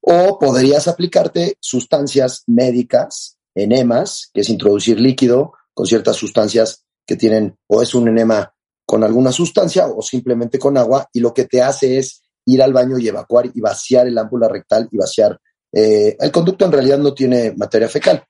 O 0.00 0.38
podrías 0.38 0.88
aplicarte 0.88 1.56
sustancias 1.60 2.42
médicas, 2.46 3.38
enemas, 3.54 4.30
que 4.32 4.40
es 4.40 4.48
introducir 4.48 4.98
líquido 4.98 5.52
con 5.74 5.86
ciertas 5.86 6.16
sustancias 6.16 6.84
tienen, 7.16 7.56
o 7.68 7.82
es 7.82 7.94
un 7.94 8.08
enema 8.08 8.52
con 8.84 9.04
alguna 9.04 9.32
sustancia 9.32 9.86
o 9.86 10.02
simplemente 10.02 10.58
con 10.58 10.76
agua, 10.76 11.08
y 11.12 11.20
lo 11.20 11.32
que 11.32 11.44
te 11.44 11.62
hace 11.62 11.98
es 11.98 12.22
ir 12.46 12.62
al 12.62 12.72
baño 12.72 12.98
y 12.98 13.08
evacuar 13.08 13.50
y 13.52 13.60
vaciar 13.60 14.06
el 14.06 14.18
ámpula 14.18 14.48
rectal 14.48 14.88
y 14.90 14.96
vaciar. 14.96 15.38
Eh, 15.72 16.16
el 16.18 16.30
conducto 16.30 16.64
en 16.64 16.72
realidad 16.72 16.98
no 16.98 17.14
tiene 17.14 17.54
materia 17.56 17.88
fecal. 17.88 18.24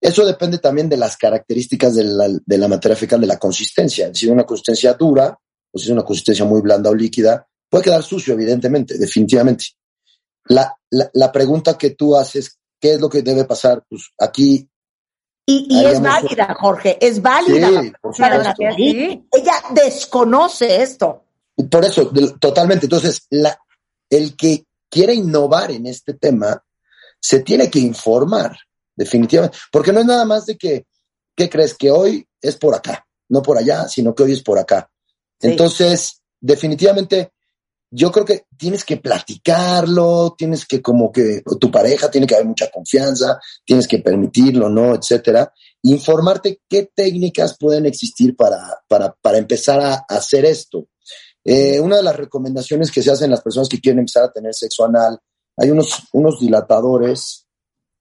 Eso 0.00 0.24
depende 0.24 0.58
también 0.58 0.88
de 0.88 0.96
las 0.96 1.16
características 1.16 1.94
de 1.94 2.04
la, 2.04 2.28
la 2.46 2.68
materia 2.68 2.96
fecal, 2.96 3.20
de 3.20 3.26
la 3.26 3.38
consistencia. 3.38 4.06
Es 4.06 4.12
decir, 4.12 4.30
una 4.30 4.44
consistencia 4.44 4.92
dura, 4.94 5.36
pues 5.72 5.84
es 5.84 5.90
una 5.90 6.04
consistencia 6.04 6.44
muy 6.44 6.60
blanda 6.60 6.90
o 6.90 6.94
líquida, 6.94 7.46
puede 7.68 7.84
quedar 7.84 8.02
sucio, 8.02 8.34
evidentemente, 8.34 8.98
definitivamente. 8.98 9.64
La, 10.48 10.72
la, 10.90 11.32
pregunta 11.32 11.76
que 11.76 11.90
tú 11.90 12.14
haces, 12.14 12.58
¿qué 12.80 12.92
es 12.92 13.00
lo 13.00 13.08
que 13.08 13.22
debe 13.22 13.44
pasar? 13.44 13.84
Pues 13.88 14.12
aquí 14.18 14.68
y, 15.48 15.84
es 15.84 16.02
válida, 16.02 16.56
Jorge, 16.58 16.98
es 17.00 17.22
válida. 17.22 17.68
Sí, 18.76 19.24
Ella 19.32 19.54
desconoce 19.70 20.82
esto. 20.82 21.22
Por 21.70 21.84
eso, 21.84 22.10
totalmente. 22.40 22.86
Entonces, 22.86 23.26
la, 23.30 23.56
el 24.10 24.36
que 24.36 24.66
quiere 24.90 25.14
innovar 25.14 25.70
en 25.70 25.86
este 25.86 26.14
tema 26.14 26.62
se 27.20 27.40
tiene 27.40 27.70
que 27.70 27.78
informar, 27.78 28.58
definitivamente. 28.96 29.56
Porque 29.70 29.92
no 29.92 30.00
es 30.00 30.06
nada 30.06 30.24
más 30.24 30.46
de 30.46 30.56
que, 30.56 30.86
¿qué 31.36 31.48
crees? 31.48 31.74
Que 31.74 31.92
hoy 31.92 32.26
es 32.42 32.56
por 32.56 32.74
acá, 32.74 33.06
no 33.28 33.40
por 33.40 33.56
allá, 33.56 33.86
sino 33.88 34.14
que 34.14 34.24
hoy 34.24 34.32
es 34.32 34.42
por 34.42 34.58
acá. 34.58 34.90
Entonces, 35.40 36.22
definitivamente, 36.40 37.30
yo 37.90 38.10
creo 38.10 38.24
que 38.24 38.44
tienes 38.56 38.84
que 38.84 38.96
platicarlo, 38.96 40.34
tienes 40.36 40.66
que 40.66 40.82
como 40.82 41.12
que 41.12 41.42
tu 41.60 41.70
pareja 41.70 42.10
tiene 42.10 42.26
que 42.26 42.34
haber 42.34 42.46
mucha 42.46 42.70
confianza, 42.70 43.38
tienes 43.64 43.86
que 43.86 43.98
permitirlo, 43.98 44.68
¿no? 44.68 44.94
Etcétera. 44.94 45.52
Informarte 45.82 46.60
qué 46.68 46.90
técnicas 46.94 47.56
pueden 47.58 47.86
existir 47.86 48.34
para, 48.34 48.58
para, 48.88 49.14
para 49.22 49.38
empezar 49.38 49.80
a, 49.80 50.04
hacer 50.08 50.44
esto. 50.44 50.88
Eh, 51.44 51.78
una 51.78 51.96
de 51.96 52.02
las 52.02 52.16
recomendaciones 52.16 52.90
que 52.90 53.02
se 53.02 53.12
hacen 53.12 53.30
las 53.30 53.40
personas 53.40 53.68
que 53.68 53.80
quieren 53.80 54.00
empezar 54.00 54.24
a 54.24 54.32
tener 54.32 54.52
sexo 54.52 54.84
anal, 54.84 55.18
hay 55.56 55.70
unos, 55.70 56.02
unos 56.12 56.40
dilatadores, 56.40 57.46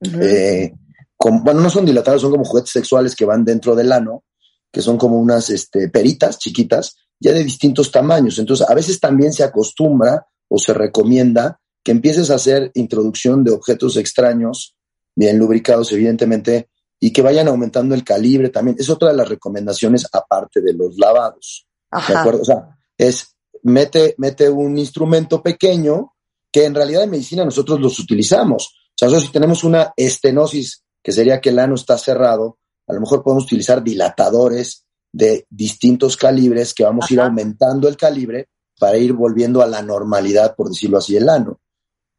eh, 0.01 0.73
bueno, 1.19 1.61
no 1.61 1.69
son 1.69 1.85
dilatadores, 1.85 2.21
son 2.21 2.31
como 2.31 2.43
juguetes 2.43 2.71
sexuales 2.71 3.15
que 3.15 3.25
van 3.25 3.45
dentro 3.45 3.75
del 3.75 3.91
ano, 3.91 4.23
que 4.71 4.81
son 4.81 4.97
como 4.97 5.17
unas 5.17 5.49
este, 5.51 5.89
peritas 5.89 6.37
chiquitas, 6.37 6.97
ya 7.19 7.33
de 7.33 7.43
distintos 7.43 7.91
tamaños. 7.91 8.39
Entonces, 8.39 8.67
a 8.69 8.73
veces 8.73 8.99
también 8.99 9.33
se 9.33 9.43
acostumbra 9.43 10.27
o 10.47 10.57
se 10.57 10.73
recomienda 10.73 11.59
que 11.83 11.91
empieces 11.91 12.31
a 12.31 12.35
hacer 12.35 12.71
introducción 12.73 13.43
de 13.43 13.51
objetos 13.51 13.97
extraños, 13.97 14.75
bien 15.15 15.37
lubricados, 15.37 15.91
evidentemente, 15.91 16.69
y 16.99 17.11
que 17.11 17.21
vayan 17.21 17.47
aumentando 17.47 17.93
el 17.93 18.03
calibre 18.03 18.49
también. 18.49 18.77
Es 18.79 18.89
otra 18.89 19.09
de 19.09 19.17
las 19.17 19.29
recomendaciones 19.29 20.07
aparte 20.11 20.61
de 20.61 20.73
los 20.73 20.97
lavados. 20.97 21.67
¿De 22.07 22.15
acuerdo? 22.15 22.41
O 22.41 22.45
sea, 22.45 22.77
es 22.97 23.35
mete, 23.63 24.15
mete 24.17 24.49
un 24.49 24.77
instrumento 24.77 25.41
pequeño 25.41 26.13
que 26.51 26.65
en 26.65 26.75
realidad 26.75 27.03
en 27.03 27.11
medicina 27.11 27.43
nosotros 27.43 27.79
los 27.79 27.99
utilizamos. 27.99 28.67
O 28.67 28.97
sea, 28.97 29.07
nosotros 29.07 29.27
si 29.27 29.33
tenemos 29.33 29.63
una 29.63 29.93
estenosis, 29.95 30.83
que 31.03 31.11
sería 31.11 31.41
que 31.41 31.49
el 31.49 31.59
ano 31.59 31.75
está 31.75 31.97
cerrado, 31.97 32.57
a 32.87 32.93
lo 32.93 33.01
mejor 33.01 33.23
podemos 33.23 33.43
utilizar 33.43 33.83
dilatadores 33.83 34.84
de 35.15 35.47
distintos 35.49 36.17
calibres 36.17 36.73
que 36.73 36.83
vamos 36.83 37.09
a 37.09 37.13
ir 37.13 37.21
aumentando 37.21 37.87
el 37.87 37.95
calibre 37.95 38.49
para 38.77 38.97
ir 38.97 39.13
volviendo 39.13 39.61
a 39.61 39.65
la 39.65 39.81
normalidad, 39.81 40.55
por 40.55 40.67
decirlo 40.67 40.97
así, 40.97 41.15
el 41.15 41.29
ano. 41.29 41.59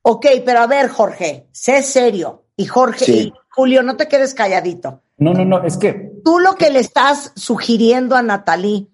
Ok, 0.01 0.27
pero 0.45 0.61
a 0.61 0.67
ver, 0.67 0.89
Jorge, 0.89 1.47
sé 1.53 1.83
serio. 1.83 2.45
Y 2.57 2.65
Jorge, 2.65 3.13
y 3.13 3.33
Julio, 3.51 3.83
no 3.83 3.97
te 3.97 4.09
quedes 4.09 4.33
calladito. 4.33 5.03
No, 5.19 5.35
no, 5.35 5.45
no, 5.45 5.63
es 5.63 5.77
que. 5.77 6.13
Tú 6.25 6.39
lo 6.39 6.55
que 6.55 6.71
le 6.71 6.81
estás 6.81 7.33
sugiriendo 7.37 8.17
a 8.17 8.23
Natalie 8.23 8.89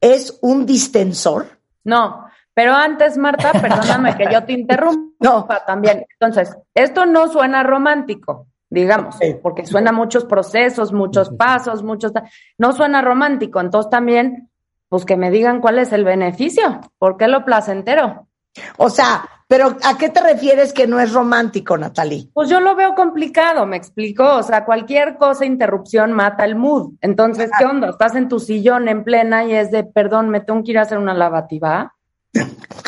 es 0.00 0.38
un 0.40 0.64
distensor. 0.64 1.60
No, 1.84 2.24
pero 2.54 2.74
antes, 2.74 3.18
Marta, 3.18 3.52
perdóname 3.52 4.16
que 4.16 4.24
yo 4.32 4.42
te 4.44 4.52
interrumpa 4.58 5.12
no. 5.20 5.46
también. 5.66 6.06
Entonces, 6.18 6.56
esto 6.74 7.04
no 7.04 7.30
suena 7.30 7.62
romántico 7.62 8.46
digamos, 8.70 9.16
porque 9.42 9.66
suena 9.66 9.92
muchos 9.92 10.24
procesos, 10.24 10.92
muchos 10.92 11.30
pasos, 11.30 11.82
muchos... 11.82 12.12
No 12.58 12.72
suena 12.72 13.02
romántico, 13.02 13.60
entonces 13.60 13.90
también, 13.90 14.50
pues 14.88 15.04
que 15.04 15.16
me 15.16 15.30
digan 15.30 15.60
cuál 15.60 15.78
es 15.78 15.92
el 15.92 16.04
beneficio, 16.04 16.80
¿por 16.98 17.16
qué 17.16 17.28
lo 17.28 17.44
placentero? 17.44 18.28
O 18.76 18.90
sea, 18.90 19.28
pero 19.46 19.76
¿a 19.82 19.96
qué 19.96 20.10
te 20.10 20.20
refieres 20.20 20.74
que 20.74 20.86
no 20.86 21.00
es 21.00 21.12
romántico, 21.12 21.78
Natalie? 21.78 22.28
Pues 22.34 22.50
yo 22.50 22.60
lo 22.60 22.76
veo 22.76 22.94
complicado, 22.94 23.64
me 23.64 23.78
explico. 23.78 24.36
O 24.36 24.42
sea, 24.42 24.66
cualquier 24.66 25.16
cosa, 25.16 25.46
interrupción 25.46 26.12
mata 26.12 26.44
el 26.44 26.54
mood. 26.54 26.94
Entonces, 27.00 27.50
¿qué 27.58 27.64
onda? 27.64 27.88
Estás 27.88 28.14
en 28.14 28.28
tu 28.28 28.40
sillón 28.40 28.88
en 28.88 29.04
plena 29.04 29.44
y 29.44 29.54
es 29.54 29.70
de, 29.70 29.84
perdón, 29.84 30.28
me 30.28 30.40
tengo 30.40 30.62
que 30.62 30.72
ir 30.72 30.78
a 30.78 30.82
hacer 30.82 30.98
una 30.98 31.14
lavativa. 31.14 31.94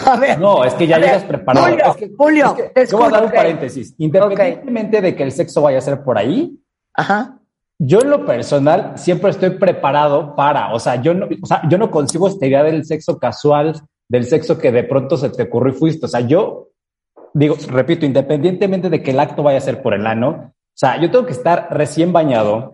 A 0.07 0.17
ver, 0.17 0.39
no, 0.39 0.65
es 0.65 0.75
que 0.75 0.87
ya 0.87 0.99
llegas 0.99 1.25
preparado. 1.25 1.67
Julio, 1.67 1.85
es 1.87 2.15
Julio 2.17 2.57
yo 2.91 2.99
voy 2.99 3.07
a 3.07 3.11
dar 3.11 3.25
un 3.25 3.31
paréntesis. 3.31 3.95
Independientemente 3.99 5.01
de 5.01 5.15
que 5.15 5.23
el 5.23 5.33
sexo 5.33 5.63
vaya 5.63 5.79
a 5.79 5.83
ser 5.83 6.03
por 6.03 6.19
ahí, 6.19 6.59
Ajá. 6.95 7.39
yo 7.79 8.01
en 8.01 8.11
lo 8.11 8.25
personal 8.27 8.93
siempre 8.97 9.31
estoy 9.31 9.51
preparado 9.51 10.35
para, 10.37 10.73
o 10.75 10.79
sea, 10.79 11.01
yo 11.01 11.15
no, 11.15 11.27
o 11.43 11.47
sea, 11.47 11.63
yo 11.69 11.79
no 11.79 11.91
consigo 11.91 12.29
esta 12.29 12.47
idea 12.47 12.63
del 12.63 12.85
sexo 12.85 13.19
casual, 13.19 13.81
del 14.09 14.25
sexo 14.25 14.59
que 14.59 14.73
de 14.73 14.85
pronto 14.85 15.17
se 15.17 15.31
te 15.31 15.45
ocurrió 15.45 15.75
y 15.75 15.79
fuiste. 15.79 16.07
O 16.07 16.09
sea, 16.09 16.21
yo 16.21 16.71
digo, 17.33 17.57
repito, 17.69 18.07
independientemente 18.07 18.91
de 18.91 19.03
que 19.03 19.13
el 19.13 19.21
acto 19.21 19.43
vaya 19.43 19.59
a 19.59 19.63
ser 19.63 19.83
por 19.83 19.95
el 19.95 20.07
ano, 20.07 20.53
O 20.53 20.79
sea, 20.81 21.01
yo 21.01 21.11
tengo 21.11 21.27
que 21.27 21.33
estar 21.33 21.69
recién 21.71 22.13
bañado, 22.13 22.73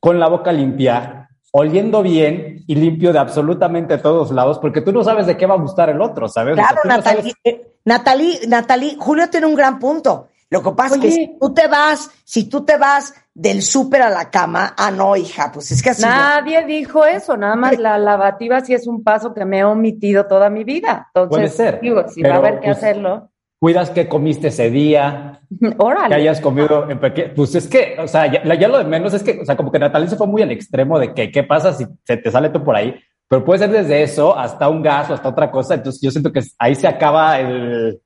con 0.00 0.18
la 0.20 0.28
boca 0.28 0.52
limpia, 0.52 1.15
oliendo 1.58 2.02
bien 2.02 2.64
y 2.66 2.74
limpio 2.74 3.14
de 3.14 3.18
absolutamente 3.18 3.96
todos 3.96 4.30
lados, 4.30 4.58
porque 4.58 4.82
tú 4.82 4.92
no 4.92 5.02
sabes 5.02 5.26
de 5.26 5.38
qué 5.38 5.46
va 5.46 5.54
a 5.54 5.58
gustar 5.58 5.88
el 5.88 6.02
otro, 6.02 6.28
¿sabes? 6.28 6.54
Claro, 6.54 6.82
Natalie, 6.84 7.34
Natalie, 7.82 8.40
Natalie, 8.46 8.96
Julio 8.98 9.30
tiene 9.30 9.46
un 9.46 9.54
gran 9.54 9.78
punto. 9.78 10.28
Lo 10.50 10.62
que 10.62 10.70
pasa 10.72 10.96
es 10.96 11.00
que 11.00 11.10
si 11.10 11.38
tú 11.40 11.54
te 11.54 11.66
vas, 11.66 12.10
si 12.24 12.44
tú 12.44 12.64
te 12.64 12.76
vas 12.76 13.14
del 13.32 13.62
súper 13.62 14.02
a 14.02 14.10
la 14.10 14.30
cama, 14.30 14.74
ah, 14.76 14.90
no, 14.90 15.16
hija, 15.16 15.50
pues 15.50 15.72
es 15.72 15.82
que 15.82 15.90
así. 15.90 16.02
Nadie 16.02 16.64
dijo 16.66 17.06
eso, 17.06 17.38
nada 17.38 17.56
más 17.56 17.78
la 17.78 17.96
lavativa 17.96 18.60
sí 18.60 18.74
es 18.74 18.86
un 18.86 19.02
paso 19.02 19.32
que 19.32 19.46
me 19.46 19.60
he 19.60 19.64
omitido 19.64 20.26
toda 20.26 20.50
mi 20.50 20.62
vida. 20.62 21.10
Entonces, 21.14 21.30
Puede 21.30 21.48
ser. 21.48 21.80
Digo, 21.80 22.06
si 22.08 22.22
va 22.22 22.34
a 22.34 22.36
haber 22.36 22.60
que 22.60 22.66
pues, 22.66 22.76
hacerlo. 22.76 23.30
Cuidas 23.58 23.90
qué 23.90 24.08
comiste 24.08 24.48
ese 24.48 24.70
día. 24.70 25.40
Órale. 25.78 26.08
Que 26.08 26.14
hayas 26.14 26.40
comido 26.40 26.88
en 26.90 26.98
Pues 27.34 27.54
es 27.54 27.68
que, 27.68 27.96
o 27.98 28.06
sea, 28.06 28.26
ya, 28.26 28.54
ya, 28.54 28.68
lo 28.68 28.78
de 28.78 28.84
menos 28.84 29.14
es 29.14 29.22
que, 29.22 29.40
o 29.40 29.44
sea, 29.44 29.56
como 29.56 29.72
que 29.72 29.78
Natalia 29.78 30.08
se 30.08 30.16
fue 30.16 30.26
muy 30.26 30.42
al 30.42 30.50
extremo 30.50 30.98
de 30.98 31.14
que 31.14 31.30
qué 31.30 31.42
pasa 31.42 31.72
si 31.72 31.86
se 32.04 32.16
te 32.16 32.30
sale 32.30 32.50
tú 32.50 32.62
por 32.62 32.76
ahí. 32.76 32.94
Pero 33.28 33.44
puede 33.44 33.60
ser 33.60 33.70
desde 33.70 34.02
eso 34.02 34.38
hasta 34.38 34.68
un 34.68 34.82
gas 34.82 35.10
o 35.10 35.14
hasta 35.14 35.28
otra 35.28 35.50
cosa. 35.50 35.74
Entonces 35.74 36.00
yo 36.00 36.10
siento 36.10 36.32
que 36.32 36.42
ahí 36.58 36.74
se 36.74 36.86
acaba 36.86 37.40
el, 37.40 38.00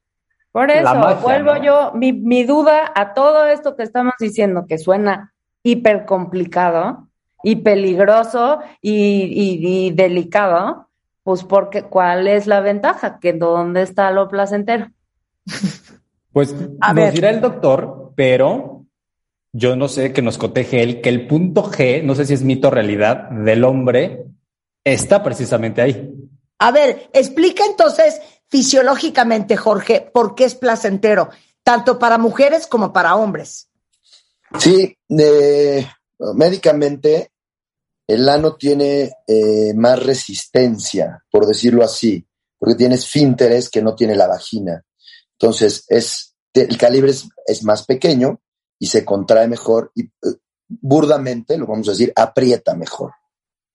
por 0.53 0.71
eso, 0.71 1.19
vuelvo 1.23 1.57
yo, 1.63 1.93
mi, 1.95 2.13
mi, 2.13 2.43
duda 2.43 2.91
a 2.95 3.15
todo 3.15 3.47
esto 3.47 3.77
que 3.77 3.85
estamos 3.85 4.15
diciendo, 4.19 4.67
que 4.69 4.79
suena 4.79 5.33
hiper 5.63 6.07
complicado 6.07 7.09
y 7.45 7.57
peligroso 7.57 8.59
y, 8.83 9.33
y, 9.33 9.93
delicado, 9.93 10.89
pues 11.23 11.45
porque, 11.45 11.85
¿cuál 11.85 12.27
es 12.27 12.49
la 12.49 12.61
ventaja? 12.61 13.21
Que 13.21 13.33
dónde 13.33 13.83
está 13.83 14.11
lo 14.11 14.29
placentero. 14.29 14.89
Pues 16.33 16.55
nos 16.55 17.13
dirá 17.13 17.31
el 17.31 17.41
doctor, 17.41 18.13
pero 18.15 18.87
yo 19.53 19.75
no 19.75 19.89
sé 19.89 20.13
que 20.13 20.23
nos 20.23 20.39
coteje 20.39 20.83
él, 20.83 21.01
que 21.01 21.09
el 21.09 21.27
punto 21.27 21.65
G, 21.65 22.03
no 22.05 22.15
sé 22.15 22.25
si 22.25 22.35
es 22.35 22.43
mito 22.43 22.69
o 22.69 22.71
realidad, 22.71 23.31
del 23.31 23.65
hombre 23.65 24.27
está 24.85 25.23
precisamente 25.23 25.83
ahí. 25.83 26.15
A 26.59 26.71
ver, 26.71 27.11
explica 27.13 27.65
entonces 27.65 28.21
fisiológicamente, 28.49 29.57
Jorge, 29.57 30.09
por 30.13 30.35
qué 30.35 30.45
es 30.45 30.55
placentero, 30.55 31.31
tanto 31.63 31.99
para 31.99 32.19
mujeres 32.19 32.67
como 32.67 32.93
para 32.93 33.17
hombres. 33.17 33.69
Sí, 34.59 34.97
médicamente 36.35 37.31
el 38.07 38.29
ano 38.29 38.57
tiene 38.57 39.13
eh, 39.27 39.73
más 39.75 40.03
resistencia, 40.03 41.25
por 41.31 41.47
decirlo 41.47 41.85
así, 41.85 42.27
porque 42.59 42.75
tiene 42.75 42.97
esfínteres 42.97 43.71
que 43.71 43.83
no 43.83 43.95
tiene 43.95 44.17
la 44.17 44.27
vagina. 44.27 44.85
Entonces, 45.41 45.87
es, 45.89 46.37
el 46.53 46.77
calibre 46.77 47.13
es, 47.47 47.65
más 47.65 47.87
pequeño 47.87 48.43
y 48.79 48.87
se 48.89 49.07
contrae 49.07 49.49
mejor 49.49 49.91
y 49.95 50.03
eh, 50.05 50.37
burdamente, 50.69 51.57
lo 51.57 51.67
vamos 51.67 51.89
a 51.89 51.93
decir, 51.93 52.13
aprieta 52.15 52.75
mejor, 52.75 53.13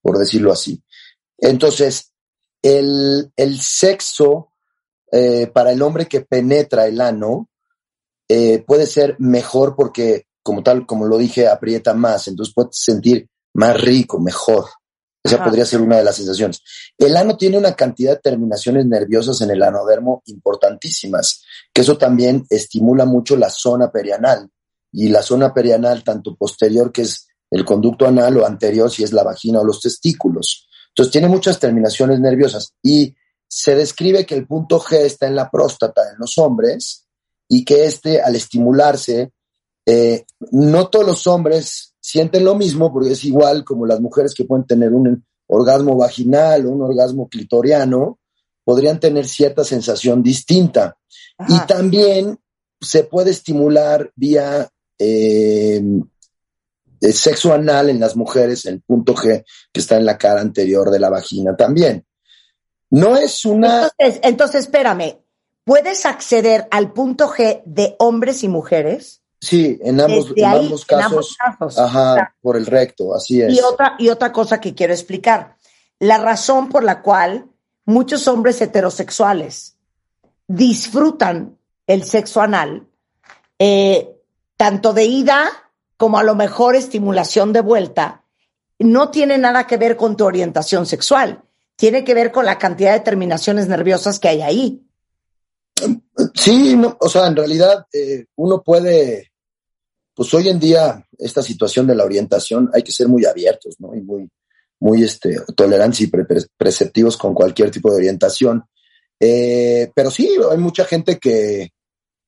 por 0.00 0.16
decirlo 0.16 0.52
así. 0.52 0.80
Entonces, 1.36 2.12
el, 2.62 3.32
el 3.34 3.60
sexo 3.60 4.52
eh, 5.10 5.48
para 5.48 5.72
el 5.72 5.82
hombre 5.82 6.06
que 6.06 6.20
penetra 6.20 6.86
el 6.86 7.00
ano 7.00 7.50
eh, 8.28 8.62
puede 8.64 8.86
ser 8.86 9.16
mejor 9.18 9.74
porque, 9.74 10.28
como 10.44 10.62
tal, 10.62 10.86
como 10.86 11.06
lo 11.06 11.18
dije, 11.18 11.48
aprieta 11.48 11.94
más, 11.94 12.28
entonces 12.28 12.54
puede 12.54 12.68
sentir 12.70 13.28
más 13.54 13.80
rico, 13.80 14.20
mejor. 14.20 14.66
Esa 15.26 15.44
podría 15.44 15.66
ser 15.66 15.80
una 15.80 15.96
de 15.96 16.04
las 16.04 16.16
sensaciones. 16.16 16.62
El 16.96 17.16
ano 17.16 17.36
tiene 17.36 17.58
una 17.58 17.74
cantidad 17.74 18.12
de 18.12 18.20
terminaciones 18.20 18.86
nerviosas 18.86 19.40
en 19.40 19.50
el 19.50 19.62
anodermo 19.62 20.22
importantísimas, 20.26 21.42
que 21.72 21.82
eso 21.82 21.98
también 21.98 22.46
estimula 22.48 23.04
mucho 23.04 23.36
la 23.36 23.50
zona 23.50 23.90
perianal. 23.90 24.48
Y 24.92 25.08
la 25.08 25.22
zona 25.22 25.52
perianal, 25.52 26.04
tanto 26.04 26.36
posterior, 26.36 26.90
que 26.92 27.02
es 27.02 27.26
el 27.50 27.64
conducto 27.64 28.06
anal, 28.06 28.36
o 28.38 28.46
anterior, 28.46 28.90
si 28.90 29.02
es 29.02 29.12
la 29.12 29.24
vagina 29.24 29.60
o 29.60 29.64
los 29.64 29.80
testículos. 29.80 30.68
Entonces 30.88 31.12
tiene 31.12 31.28
muchas 31.28 31.58
terminaciones 31.58 32.20
nerviosas. 32.20 32.72
Y 32.82 33.14
se 33.48 33.74
describe 33.74 34.24
que 34.24 34.34
el 34.34 34.46
punto 34.46 34.80
G 34.80 34.96
está 35.00 35.26
en 35.26 35.36
la 35.36 35.50
próstata 35.50 36.02
en 36.10 36.18
los 36.18 36.38
hombres 36.38 37.06
y 37.48 37.64
que 37.64 37.86
este, 37.86 38.20
al 38.22 38.34
estimularse, 38.34 39.32
eh, 39.84 40.24
no 40.52 40.88
todos 40.88 41.06
los 41.06 41.26
hombres 41.26 41.94
sienten 42.06 42.44
lo 42.44 42.54
mismo, 42.54 42.92
porque 42.92 43.10
es 43.10 43.24
igual 43.24 43.64
como 43.64 43.84
las 43.84 44.00
mujeres 44.00 44.32
que 44.32 44.44
pueden 44.44 44.64
tener 44.64 44.92
un 44.92 45.26
orgasmo 45.48 45.96
vaginal 45.96 46.64
o 46.64 46.70
un 46.70 46.82
orgasmo 46.82 47.28
clitoriano, 47.28 48.20
podrían 48.62 49.00
tener 49.00 49.26
cierta 49.26 49.64
sensación 49.64 50.22
distinta. 50.22 50.96
Y 51.48 51.58
también 51.66 52.38
se 52.80 53.02
puede 53.02 53.32
estimular 53.32 54.12
vía 54.14 54.68
eh, 55.00 55.82
sexo 57.00 57.52
anal 57.52 57.90
en 57.90 57.98
las 57.98 58.14
mujeres, 58.14 58.66
el 58.66 58.82
punto 58.82 59.12
G 59.12 59.44
que 59.72 59.80
está 59.80 59.96
en 59.96 60.06
la 60.06 60.16
cara 60.16 60.40
anterior 60.40 60.92
de 60.92 61.00
la 61.00 61.10
vagina 61.10 61.56
también. 61.56 62.06
No 62.88 63.16
es 63.16 63.44
una... 63.44 63.90
Entonces, 63.98 64.20
entonces 64.22 64.60
espérame, 64.66 65.18
¿puedes 65.64 66.06
acceder 66.06 66.68
al 66.70 66.92
punto 66.92 67.28
G 67.28 67.62
de 67.64 67.96
hombres 67.98 68.44
y 68.44 68.48
mujeres? 68.48 69.22
Sí, 69.46 69.78
en 69.80 70.00
ambos, 70.00 70.84
casos, 70.84 71.78
Ajá, 71.78 72.34
por 72.42 72.56
el 72.56 72.66
recto, 72.66 73.14
así 73.14 73.40
es. 73.40 73.54
Y 73.54 73.60
otra, 73.60 73.94
y 73.96 74.08
otra 74.08 74.32
cosa 74.32 74.60
que 74.60 74.74
quiero 74.74 74.92
explicar. 74.92 75.54
La 76.00 76.18
razón 76.18 76.68
por 76.68 76.82
la 76.82 77.00
cual 77.00 77.46
muchos 77.84 78.26
hombres 78.26 78.60
heterosexuales 78.60 79.76
disfrutan 80.48 81.58
el 81.86 82.02
sexo 82.02 82.40
anal, 82.40 82.88
eh, 83.60 84.16
tanto 84.56 84.92
de 84.92 85.04
ida 85.04 85.48
como 85.96 86.18
a 86.18 86.24
lo 86.24 86.34
mejor 86.34 86.74
estimulación 86.74 87.52
de 87.52 87.60
vuelta, 87.60 88.24
no 88.80 89.10
tiene 89.10 89.38
nada 89.38 89.64
que 89.68 89.76
ver 89.76 89.96
con 89.96 90.16
tu 90.16 90.24
orientación 90.24 90.86
sexual, 90.86 91.44
tiene 91.76 92.02
que 92.02 92.14
ver 92.14 92.32
con 92.32 92.44
la 92.46 92.58
cantidad 92.58 92.94
de 92.94 93.00
terminaciones 93.00 93.68
nerviosas 93.68 94.18
que 94.18 94.28
hay 94.28 94.42
ahí. 94.42 94.82
Sí, 96.34 96.76
no, 96.76 96.96
o 97.00 97.08
sea, 97.08 97.26
en 97.26 97.36
realidad 97.36 97.86
eh, 97.92 98.26
uno 98.36 98.62
puede, 98.62 99.32
pues 100.16 100.32
hoy 100.32 100.48
en 100.48 100.58
día 100.58 101.06
esta 101.18 101.42
situación 101.42 101.86
de 101.86 101.94
la 101.94 102.04
orientación 102.04 102.70
hay 102.72 102.82
que 102.82 102.90
ser 102.90 103.06
muy 103.06 103.26
abiertos, 103.26 103.76
¿no? 103.78 103.94
Y 103.94 104.00
muy, 104.00 104.26
muy 104.80 105.02
este, 105.02 105.36
tolerantes 105.54 106.00
y 106.00 106.10
preceptivos 106.56 107.18
con 107.18 107.34
cualquier 107.34 107.70
tipo 107.70 107.90
de 107.90 107.96
orientación. 107.96 108.64
Eh, 109.20 109.90
pero 109.94 110.10
sí, 110.10 110.30
hay 110.50 110.56
mucha 110.56 110.86
gente 110.86 111.18
que, 111.18 111.70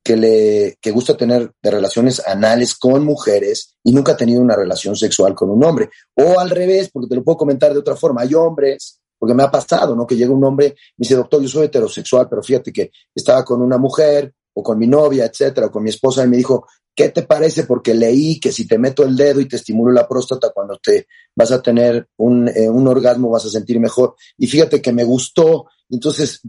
le 0.05 0.77
que 0.81 0.91
gusta 0.91 1.17
tener 1.17 1.51
relaciones 1.63 2.27
anales 2.27 2.75
con 2.75 3.05
mujeres 3.05 3.75
y 3.83 3.93
nunca 3.93 4.13
ha 4.13 4.17
tenido 4.17 4.43
una 4.43 4.57
relación 4.57 4.95
sexual 4.95 5.35
con 5.35 5.49
un 5.49 5.65
hombre. 5.65 5.89
O 6.15 6.39
al 6.39 6.51
revés, 6.51 6.91
porque 6.93 7.09
te 7.09 7.17
lo 7.17 7.25
puedo 7.25 7.39
comentar 7.39 7.73
de 7.73 7.79
otra 7.79 7.97
forma, 7.97 8.21
hay 8.21 8.35
hombres 8.35 9.01
porque 9.19 9.35
me 9.35 9.43
ha 9.43 9.51
pasado, 9.51 9.97
¿no? 9.97 10.07
Que 10.07 10.15
llega 10.15 10.33
un 10.33 10.45
hombre, 10.45 10.77
me 10.97 11.05
dice, 11.05 11.17
doctor, 11.17 11.43
yo 11.43 11.49
soy 11.49 11.67
heterosexual, 11.67 12.29
pero 12.29 12.43
fíjate 12.43 12.71
que 12.71 12.91
estaba 13.15 13.45
con 13.45 13.61
una 13.61 13.79
mujer 13.79 14.33
o 14.55 14.63
con 14.63 14.79
mi 14.79 14.87
novia, 14.87 15.25
etcétera, 15.25 15.67
o 15.67 15.71
con 15.71 15.83
mi 15.83 15.91
esposa, 15.91 16.25
y 16.25 16.29
me 16.29 16.37
dijo, 16.37 16.67
¿qué 16.99 17.11
te 17.11 17.23
parece? 17.23 17.63
Porque 17.63 17.95
leí 17.95 18.41
que 18.41 18.51
si 18.51 18.67
te 18.67 18.77
meto 18.77 19.05
el 19.05 19.15
dedo 19.15 19.41
y 19.41 19.47
te 19.47 19.55
estimulo 19.55 19.93
la 19.93 20.09
próstata, 20.09 20.51
cuando 20.53 20.77
te 20.83 21.07
vas 21.33 21.53
a 21.53 21.63
tener 21.63 22.09
un, 22.17 22.49
eh, 22.49 22.69
un 22.69 22.89
orgasmo 22.89 23.31
vas 23.31 23.47
a 23.47 23.51
sentir 23.51 23.79
mejor. 23.79 24.17
Y 24.37 24.49
fíjate 24.49 24.83
que 24.83 24.93
me 24.93 25.05
gustó, 25.05 25.67
entonces, 25.89 26.41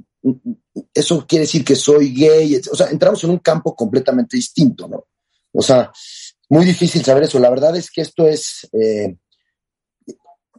eso 0.92 1.28
quiere 1.28 1.44
decir 1.44 1.64
que 1.64 1.76
soy 1.76 2.16
gay, 2.16 2.60
o 2.72 2.76
sea, 2.76 2.90
entramos 2.90 3.24
en 3.24 3.30
un 3.30 3.38
campo 3.38 3.76
completamente 3.76 4.38
distinto, 4.38 4.88
¿no? 4.88 5.06
O 5.54 5.62
sea, 5.62 5.92
muy 6.50 6.66
difícil 6.66 7.06
saber 7.06 7.24
eso. 7.24 7.38
La 7.38 7.52
verdad 7.52 7.76
es 7.76 7.92
que 7.92 8.02
esto 8.02 8.28
es... 8.28 8.68
Eh, 8.74 9.18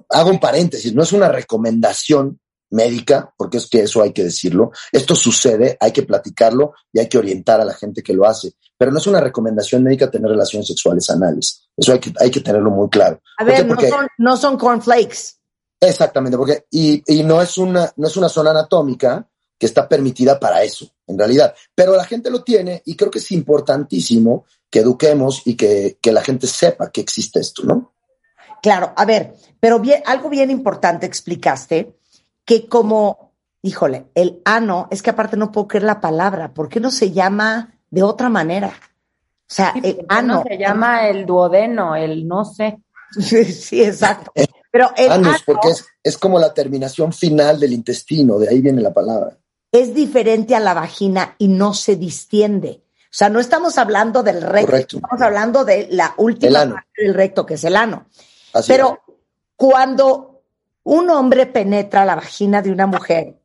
hago 0.08 0.30
un 0.30 0.38
paréntesis, 0.38 0.94
no 0.94 1.02
es 1.02 1.12
una 1.12 1.28
recomendación 1.28 2.39
médica, 2.70 3.32
porque 3.36 3.58
es 3.58 3.66
que 3.66 3.82
eso 3.82 4.02
hay 4.02 4.12
que 4.12 4.24
decirlo. 4.24 4.72
Esto 4.92 5.14
sucede, 5.14 5.76
hay 5.80 5.92
que 5.92 6.02
platicarlo 6.02 6.74
y 6.92 7.00
hay 7.00 7.08
que 7.08 7.18
orientar 7.18 7.60
a 7.60 7.64
la 7.64 7.74
gente 7.74 8.02
que 8.02 8.14
lo 8.14 8.26
hace. 8.26 8.54
Pero 8.78 8.92
no 8.92 8.98
es 8.98 9.06
una 9.06 9.20
recomendación 9.20 9.82
médica 9.82 10.10
tener 10.10 10.30
relaciones 10.30 10.66
sexuales 10.66 11.08
anales. 11.10 11.68
Eso 11.76 11.92
hay 11.92 11.98
que, 11.98 12.12
hay 12.18 12.30
que 12.30 12.40
tenerlo 12.40 12.70
muy 12.70 12.88
claro. 12.88 13.20
A 13.38 13.44
ver, 13.44 13.66
no, 13.66 13.80
son, 13.80 14.06
no 14.18 14.36
son 14.36 14.56
cornflakes. 14.56 15.36
Exactamente, 15.80 16.36
porque, 16.36 16.66
y, 16.70 17.02
y, 17.06 17.22
no, 17.22 17.40
es 17.40 17.56
una, 17.56 17.90
no 17.96 18.06
es 18.06 18.16
una 18.16 18.28
zona 18.28 18.50
anatómica 18.50 19.26
que 19.58 19.66
está 19.66 19.88
permitida 19.88 20.38
para 20.38 20.62
eso, 20.62 20.86
en 21.06 21.18
realidad. 21.18 21.54
Pero 21.74 21.96
la 21.96 22.04
gente 22.04 22.30
lo 22.30 22.42
tiene 22.42 22.82
y 22.84 22.96
creo 22.96 23.10
que 23.10 23.18
es 23.18 23.32
importantísimo 23.32 24.44
que 24.70 24.80
eduquemos 24.80 25.42
y 25.46 25.54
que, 25.56 25.98
que 26.00 26.12
la 26.12 26.22
gente 26.22 26.46
sepa 26.46 26.90
que 26.90 27.00
existe 27.00 27.40
esto, 27.40 27.64
¿no? 27.64 27.92
Claro, 28.62 28.92
a 28.96 29.04
ver, 29.04 29.34
pero 29.58 29.78
bien, 29.78 30.02
algo 30.06 30.28
bien 30.28 30.50
importante 30.50 31.06
explicaste, 31.06 31.94
que 32.50 32.66
como, 32.66 33.32
híjole, 33.62 34.06
el 34.16 34.42
ano, 34.44 34.88
es 34.90 35.02
que 35.02 35.10
aparte 35.10 35.36
no 35.36 35.52
puedo 35.52 35.68
creer 35.68 35.84
la 35.84 36.00
palabra, 36.00 36.52
¿por 36.52 36.68
qué 36.68 36.80
no 36.80 36.90
se 36.90 37.12
llama 37.12 37.78
de 37.90 38.02
otra 38.02 38.28
manera? 38.28 38.72
O 38.72 39.46
sea, 39.46 39.72
el 39.80 40.04
ano. 40.08 40.42
se 40.44 40.58
llama 40.58 41.06
el 41.06 41.26
duodeno, 41.26 41.94
el 41.94 42.26
no 42.26 42.44
sé. 42.44 42.80
Sí, 43.12 43.84
exacto. 43.84 44.32
Pero 44.68 44.90
el 44.96 45.12
Anus, 45.12 45.44
porque 45.46 45.68
es, 45.68 45.86
es 46.02 46.18
como 46.18 46.40
la 46.40 46.52
terminación 46.52 47.12
final 47.12 47.60
del 47.60 47.72
intestino, 47.72 48.36
de 48.40 48.48
ahí 48.48 48.60
viene 48.60 48.82
la 48.82 48.92
palabra. 48.92 49.38
Es 49.70 49.94
diferente 49.94 50.56
a 50.56 50.60
la 50.60 50.74
vagina 50.74 51.36
y 51.38 51.46
no 51.46 51.72
se 51.72 51.94
distiende. 51.94 52.82
O 53.04 53.12
sea, 53.12 53.28
no 53.28 53.38
estamos 53.38 53.78
hablando 53.78 54.24
del 54.24 54.42
recto, 54.42 54.74
estamos 54.74 55.22
hablando 55.22 55.64
de 55.64 55.86
la 55.92 56.14
última 56.16 56.64
parte 56.64 57.04
del 57.04 57.14
recto, 57.14 57.46
que 57.46 57.54
es 57.54 57.62
el 57.62 57.76
ano. 57.76 58.06
Pero 58.66 58.98
cuando 59.54 60.29
un 60.90 61.08
hombre 61.08 61.46
penetra 61.46 62.04
la 62.04 62.16
vagina 62.16 62.62
de 62.62 62.72
una 62.72 62.88
mujer, 62.88 63.36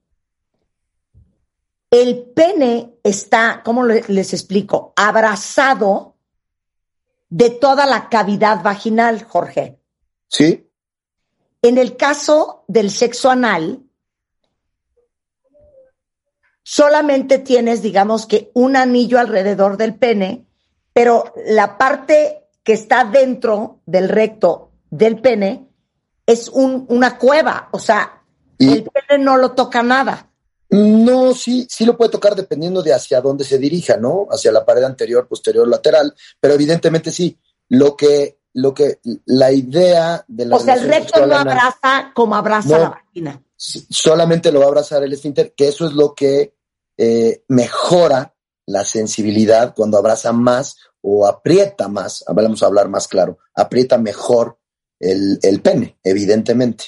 el 1.92 2.24
pene 2.36 2.96
está, 3.04 3.62
¿cómo 3.64 3.86
les 3.86 4.34
explico? 4.34 4.94
Abrazado 4.96 6.16
de 7.30 7.52
toda 7.52 7.86
la 7.86 8.10
cavidad 8.10 8.64
vaginal, 8.64 9.24
Jorge. 9.24 9.80
Sí. 10.28 10.68
En 11.62 11.78
el 11.78 11.96
caso 11.96 12.66
del 12.68 12.90
sexo 12.90 13.30
anal, 13.30 13.84
solamente 16.64 17.38
tienes, 17.38 17.84
digamos 17.84 18.26
que, 18.26 18.50
un 18.56 18.76
anillo 18.76 19.20
alrededor 19.20 19.78
del 19.78 19.94
pene, 19.94 20.48
pero 20.94 21.32
la 21.46 21.78
parte 21.78 22.48
que 22.64 22.74
está 22.74 23.04
dentro 23.04 23.82
del 23.86 24.10
recto 24.10 24.72
del 24.90 25.22
pene 25.22 25.65
es 26.26 26.50
una 26.50 27.18
cueva, 27.18 27.70
o 27.72 27.80
sea, 27.80 28.24
el 28.58 28.84
pene 28.84 29.24
no 29.24 29.38
lo 29.38 29.52
toca 29.52 29.84
nada. 29.84 30.32
No, 30.70 31.34
sí, 31.34 31.68
sí 31.70 31.86
lo 31.86 31.96
puede 31.96 32.12
tocar 32.12 32.36
dependiendo 32.36 32.82
de 32.82 32.94
hacia 32.94 33.22
dónde 33.22 33.44
se 33.44 33.60
dirija, 33.60 33.98
¿no? 33.98 34.28
Hacia 34.30 34.52
la 34.52 34.66
pared 34.66 34.84
anterior, 34.84 35.28
posterior, 35.28 35.68
lateral, 35.68 36.14
pero 36.40 36.56
evidentemente 36.56 37.12
sí. 37.12 37.38
Lo 37.70 37.96
que, 37.96 38.40
lo 38.54 38.74
que, 38.74 39.00
la 39.26 39.52
idea 39.52 40.24
de 40.28 40.46
la. 40.46 40.56
O 40.56 40.60
sea, 40.60 40.76
el 40.76 40.88
recto 40.88 41.26
no 41.26 41.36
abraza 41.36 42.12
como 42.14 42.36
abraza 42.36 42.78
la 42.78 42.90
vagina. 42.90 43.42
Solamente 43.58 44.52
lo 44.52 44.60
va 44.60 44.66
a 44.66 44.70
abrazar 44.70 45.04
el 45.04 45.14
esfínter, 45.14 45.54
que 45.56 45.68
eso 45.68 45.88
es 45.88 45.94
lo 45.94 46.14
que 46.14 46.56
eh, 46.98 47.44
mejora 47.48 48.36
la 48.66 48.84
sensibilidad 48.84 49.74
cuando 49.76 49.98
abraza 49.98 50.34
más 50.34 50.78
o 51.02 51.28
aprieta 51.28 51.88
más, 51.88 52.24
vamos 52.28 52.64
a 52.64 52.66
hablar 52.66 52.90
más 52.90 53.08
claro, 53.08 53.38
aprieta 53.54 53.98
mejor 53.98 54.58
el, 55.00 55.40
el 55.42 55.62
pene, 55.62 55.98
evidentemente. 56.04 56.86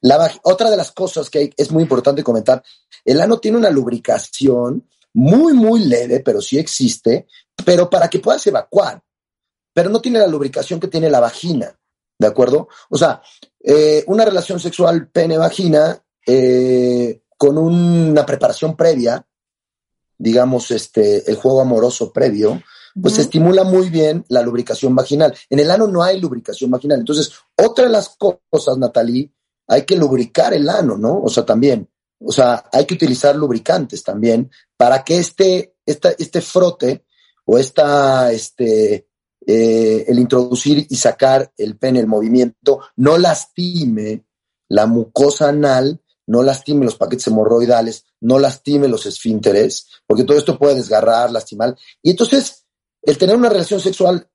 La, 0.00 0.30
otra 0.42 0.70
de 0.70 0.76
las 0.76 0.92
cosas 0.92 1.30
que 1.30 1.52
es 1.56 1.70
muy 1.70 1.82
importante 1.82 2.22
comentar, 2.22 2.62
el 3.04 3.20
ano 3.20 3.38
tiene 3.38 3.58
una 3.58 3.70
lubricación 3.70 4.86
muy, 5.14 5.52
muy 5.52 5.84
leve, 5.84 6.20
pero 6.20 6.40
sí 6.40 6.58
existe, 6.58 7.26
pero 7.64 7.88
para 7.88 8.08
que 8.08 8.18
puedas 8.18 8.46
evacuar, 8.46 9.02
pero 9.72 9.88
no 9.88 10.00
tiene 10.00 10.18
la 10.18 10.26
lubricación 10.26 10.80
que 10.80 10.88
tiene 10.88 11.08
la 11.08 11.20
vagina, 11.20 11.78
¿de 12.18 12.26
acuerdo? 12.26 12.68
O 12.90 12.98
sea, 12.98 13.22
eh, 13.62 14.04
una 14.06 14.24
relación 14.24 14.60
sexual 14.60 15.08
pene-vagina 15.08 16.02
eh, 16.26 17.22
con 17.36 17.58
una 17.58 18.26
preparación 18.26 18.76
previa, 18.76 19.26
digamos, 20.18 20.70
este, 20.70 21.30
el 21.30 21.36
juego 21.36 21.60
amoroso 21.60 22.12
previo, 22.12 22.62
pues 23.00 23.18
estimula 23.18 23.64
muy 23.64 23.90
bien 23.90 24.24
la 24.28 24.42
lubricación 24.42 24.94
vaginal. 24.94 25.34
En 25.50 25.58
el 25.58 25.70
ano 25.70 25.86
no 25.86 26.02
hay 26.02 26.20
lubricación 26.20 26.70
vaginal. 26.70 27.00
Entonces, 27.00 27.32
otra 27.56 27.86
de 27.86 27.90
las 27.90 28.16
cosas, 28.16 28.78
Natalie, 28.78 29.32
hay 29.66 29.82
que 29.82 29.96
lubricar 29.96 30.54
el 30.54 30.68
ano, 30.68 30.96
¿no? 30.96 31.20
O 31.20 31.28
sea, 31.28 31.44
también, 31.44 31.88
o 32.20 32.32
sea, 32.32 32.64
hay 32.72 32.84
que 32.84 32.94
utilizar 32.94 33.34
lubricantes 33.34 34.02
también 34.04 34.50
para 34.76 35.02
que 35.02 35.18
este, 35.18 35.74
este 35.84 36.40
frote 36.40 37.04
o 37.46 37.58
esta, 37.58 38.30
este, 38.32 39.08
eh, 39.46 40.04
el 40.08 40.18
introducir 40.18 40.86
y 40.88 40.96
sacar 40.96 41.52
el 41.56 41.76
pene, 41.76 42.00
el 42.00 42.06
movimiento, 42.06 42.80
no 42.96 43.18
lastime 43.18 44.24
la 44.68 44.86
mucosa 44.86 45.48
anal, 45.48 46.00
no 46.26 46.42
lastime 46.42 46.84
los 46.84 46.96
paquetes 46.96 47.26
hemorroidales, 47.26 48.06
no 48.20 48.38
lastime 48.38 48.88
los 48.88 49.04
esfínteres, 49.04 49.88
porque 50.06 50.24
todo 50.24 50.38
esto 50.38 50.58
puede 50.58 50.76
desgarrar, 50.76 51.30
lastimar. 51.30 51.76
Y 52.02 52.10
entonces, 52.10 52.63
el 53.06 53.18
tener 53.18 53.36
una 53.36 53.48
relación 53.48 53.80
sexual 53.80 54.28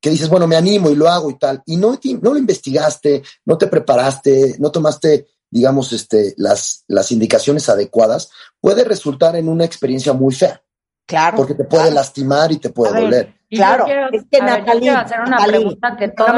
que 0.00 0.10
dices, 0.10 0.28
bueno, 0.28 0.46
me 0.46 0.56
animo 0.56 0.90
y 0.90 0.94
lo 0.94 1.08
hago 1.08 1.30
y 1.30 1.38
tal, 1.38 1.62
y 1.66 1.76
no, 1.76 1.98
no 2.22 2.32
lo 2.32 2.38
investigaste, 2.38 3.22
no 3.44 3.58
te 3.58 3.66
preparaste, 3.66 4.56
no 4.58 4.70
tomaste, 4.70 5.26
digamos, 5.50 5.92
este, 5.92 6.34
las, 6.36 6.84
las 6.86 7.10
indicaciones 7.10 7.68
adecuadas, 7.68 8.30
puede 8.60 8.84
resultar 8.84 9.34
en 9.36 9.48
una 9.48 9.64
experiencia 9.64 10.12
muy 10.12 10.34
fea. 10.34 10.62
Claro. 11.04 11.38
Porque 11.38 11.54
te 11.54 11.64
puede 11.64 11.90
lastimar 11.90 12.52
y 12.52 12.58
te 12.58 12.68
puede 12.68 13.00
doler. 13.00 13.34
Claro, 13.50 13.86
es 14.12 14.24
que 14.30 14.40
Natalie, 14.40 14.90
hacer 14.90 15.20
una 15.20 15.38
pregunta 15.38 15.96
que 15.96 16.08
todo 16.08 16.28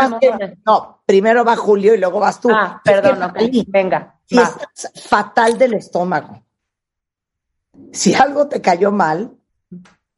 No, 0.65 1.03
primero 1.05 1.45
va 1.45 1.57
Julio 1.57 1.93
y 1.93 1.99
luego 1.99 2.21
vas 2.21 2.41
tú. 2.41 2.51
Ah, 2.53 2.81
perdón, 2.85 3.33
venga. 3.67 4.21
Si 4.25 4.39
es 4.39 5.09
fatal 5.09 5.59
del 5.59 5.75
estómago, 5.75 6.45
si 7.93 8.15
algo 8.15 8.47
te 8.47 8.61
cayó 8.61 8.93
mal, 8.93 9.40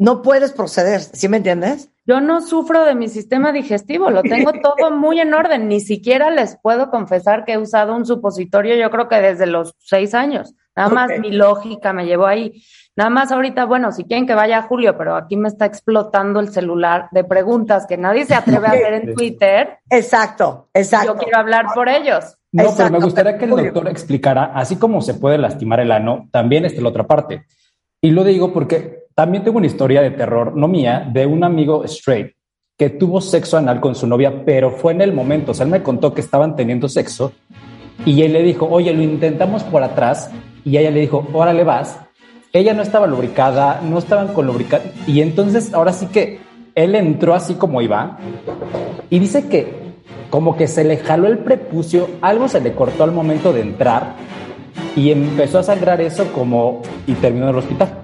no 0.03 0.21
puedes 0.21 0.53
proceder, 0.53 1.01
¿sí 1.01 1.29
me 1.29 1.37
entiendes? 1.37 1.89
Yo 2.05 2.21
no 2.21 2.41
sufro 2.41 2.85
de 2.85 2.97
mi 2.97 3.07
sistema 3.07 3.53
digestivo, 3.53 4.11
lo 4.11 4.23
tengo 4.25 4.51
todo 4.63 4.91
muy 4.91 5.21
en 5.21 5.33
orden. 5.33 5.69
Ni 5.69 5.79
siquiera 5.79 6.29
les 6.31 6.57
puedo 6.57 6.91
confesar 6.91 7.45
que 7.45 7.53
he 7.53 7.59
usado 7.59 7.95
un 7.95 8.05
supositorio, 8.05 8.75
yo 8.75 8.91
creo 8.91 9.09
que 9.09 9.21
desde 9.21 9.47
los 9.47 9.77
seis 9.79 10.13
años. 10.13 10.57
Nada 10.75 10.89
más 10.89 11.11
mi 11.21 11.31
lógica 11.31 11.93
me 11.93 12.05
llevó 12.05 12.27
ahí. 12.27 12.65
Nada 12.97 13.11
más 13.11 13.31
ahorita, 13.31 13.65
bueno, 13.65 13.93
si 13.93 14.03
quieren 14.03 14.27
que 14.27 14.35
vaya 14.35 14.59
a 14.59 14.63
Julio, 14.63 14.99
pero 14.99 15.15
aquí 15.15 15.37
me 15.37 15.49
está 15.49 15.67
explotando 15.67 16.41
el 16.41 16.49
celular 16.49 17.07
de 17.13 17.23
preguntas 17.23 17.87
que 17.87 17.97
nadie 17.97 18.25
se 18.25 18.35
atreve 18.35 18.67
a 18.67 18.71
hacer 18.71 18.95
en 18.95 19.15
Twitter. 19.15 19.79
Exacto, 19.89 20.69
exacto. 20.75 21.13
Yo 21.13 21.19
quiero 21.19 21.39
hablar 21.39 21.67
por 21.75 21.89
ellos. 21.89 22.37
No, 22.51 22.75
pero 22.77 22.91
me 22.91 22.99
gustaría 22.99 23.39
que 23.39 23.45
el 23.45 23.51
doctor 23.51 23.89
explicara, 23.89 24.51
así 24.53 24.77
como 24.77 25.01
se 25.01 25.15
puede 25.15 25.39
lastimar 25.39 25.79
el 25.79 25.93
ano, 25.93 26.29
también 26.33 26.65
está 26.65 26.83
la 26.83 26.89
otra 26.89 27.07
parte. 27.07 27.47
Y 28.01 28.11
lo 28.11 28.25
digo 28.25 28.53
porque 28.53 29.02
también 29.15 29.45
tengo 29.45 29.59
una 29.59 29.67
historia 29.67 30.03
de 30.03 30.11
terror, 30.11 30.57
no 30.57 30.69
mía, 30.69 31.09
de 31.13 31.27
un 31.27 31.45
amigo 31.45 31.85
straight 31.85 32.33
que 32.79 32.91
tuvo 32.91 33.21
sexo 33.21 33.59
anal 33.59 33.81
con 33.81 33.95
su 33.95 34.07
novia, 34.07 34.45
pero 34.45 34.71
fue 34.71 34.93
en 34.93 35.03
el 35.03 35.13
momento. 35.13 35.53
O 35.53 35.55
sea, 35.55 35.65
él 35.65 35.71
me 35.71 35.83
contó 35.83 36.15
que 36.15 36.21
estaban 36.21 36.57
teniendo 36.57 36.89
sexo 36.89 37.33
y 38.05 38.23
él 38.23 38.33
le 38.33 38.43
dijo, 38.43 38.67
oye, 38.69 38.93
lo 38.93 39.03
intentamos 39.03 39.63
por 39.63 39.83
atrás. 39.83 40.31
Y 40.65 40.77
ella 40.77 40.91
le 40.91 41.01
dijo, 41.01 41.27
órale 41.33 41.65
vas. 41.65 42.01
Ella 42.53 42.75
no 42.75 42.83
estaba 42.83 43.07
lubricada, 43.07 43.81
no 43.83 43.99
estaban 43.99 44.29
con 44.35 44.47
lubricante. 44.47 44.93
Y 45.07 45.21
entonces, 45.21 45.73
ahora 45.75 45.93
sí 45.93 46.07
que 46.07 46.41
él 46.75 46.95
entró 46.95 47.35
así 47.35 47.55
como 47.55 47.83
iba 47.83 48.19
y 49.11 49.19
dice 49.19 49.49
que 49.49 49.83
como 50.31 50.57
que 50.57 50.67
se 50.67 50.85
le 50.85 50.97
jaló 50.97 51.29
el 51.29 51.39
prepucio, 51.39 52.09
algo 52.23 52.49
se 52.49 52.61
le 52.61 52.73
cortó 52.73 53.05
al 53.05 53.13
momento 53.13 53.53
de 53.53 53.61
entrar 53.61 54.15
y 54.97 55.11
empezó 55.11 55.59
a 55.59 55.63
sangrar 55.63 56.01
eso 56.01 56.33
como 56.33 56.81
y 57.07 57.13
terminó 57.13 57.45
en 57.45 57.51
el 57.51 57.59
hospital. 57.59 57.99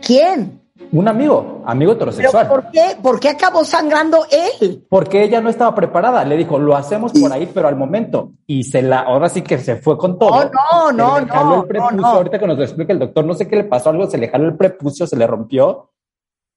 ¿Quién? 0.00 0.62
Un 0.92 1.08
amigo, 1.08 1.62
amigo 1.66 1.92
heterosexual. 1.92 2.46
¿Pero 2.48 2.62
por 2.62 2.70
qué? 2.70 2.96
¿Por 3.02 3.20
qué 3.20 3.28
acabó 3.30 3.64
sangrando 3.64 4.26
él? 4.30 4.86
Porque 4.88 5.24
ella 5.24 5.40
no 5.40 5.48
estaba 5.48 5.74
preparada. 5.74 6.24
Le 6.24 6.36
dijo, 6.36 6.58
lo 6.58 6.76
hacemos 6.76 7.12
por 7.12 7.32
ahí, 7.32 7.50
pero 7.52 7.66
al 7.66 7.76
momento. 7.76 8.32
Y 8.46 8.64
se 8.64 8.82
la, 8.82 9.00
ahora 9.00 9.28
sí 9.28 9.42
que 9.42 9.58
se 9.58 9.76
fue 9.76 9.96
con 9.96 10.18
todo. 10.18 10.30
Oh, 10.30 10.92
no, 10.92 10.92
no, 10.92 11.20
no, 11.20 11.62
el 11.62 11.66
prepucio. 11.66 12.06
Ahorita 12.06 12.38
que 12.38 12.46
nos 12.46 12.58
lo 12.58 12.64
explica 12.64 12.92
el 12.92 12.98
doctor, 12.98 13.24
no 13.24 13.34
sé 13.34 13.48
qué 13.48 13.56
le 13.56 13.64
pasó, 13.64 13.90
algo 13.90 14.08
se 14.08 14.18
le 14.18 14.28
jaló 14.28 14.46
el 14.46 14.56
prepucio, 14.56 15.06
se 15.06 15.16
le 15.16 15.26
rompió. 15.26 15.92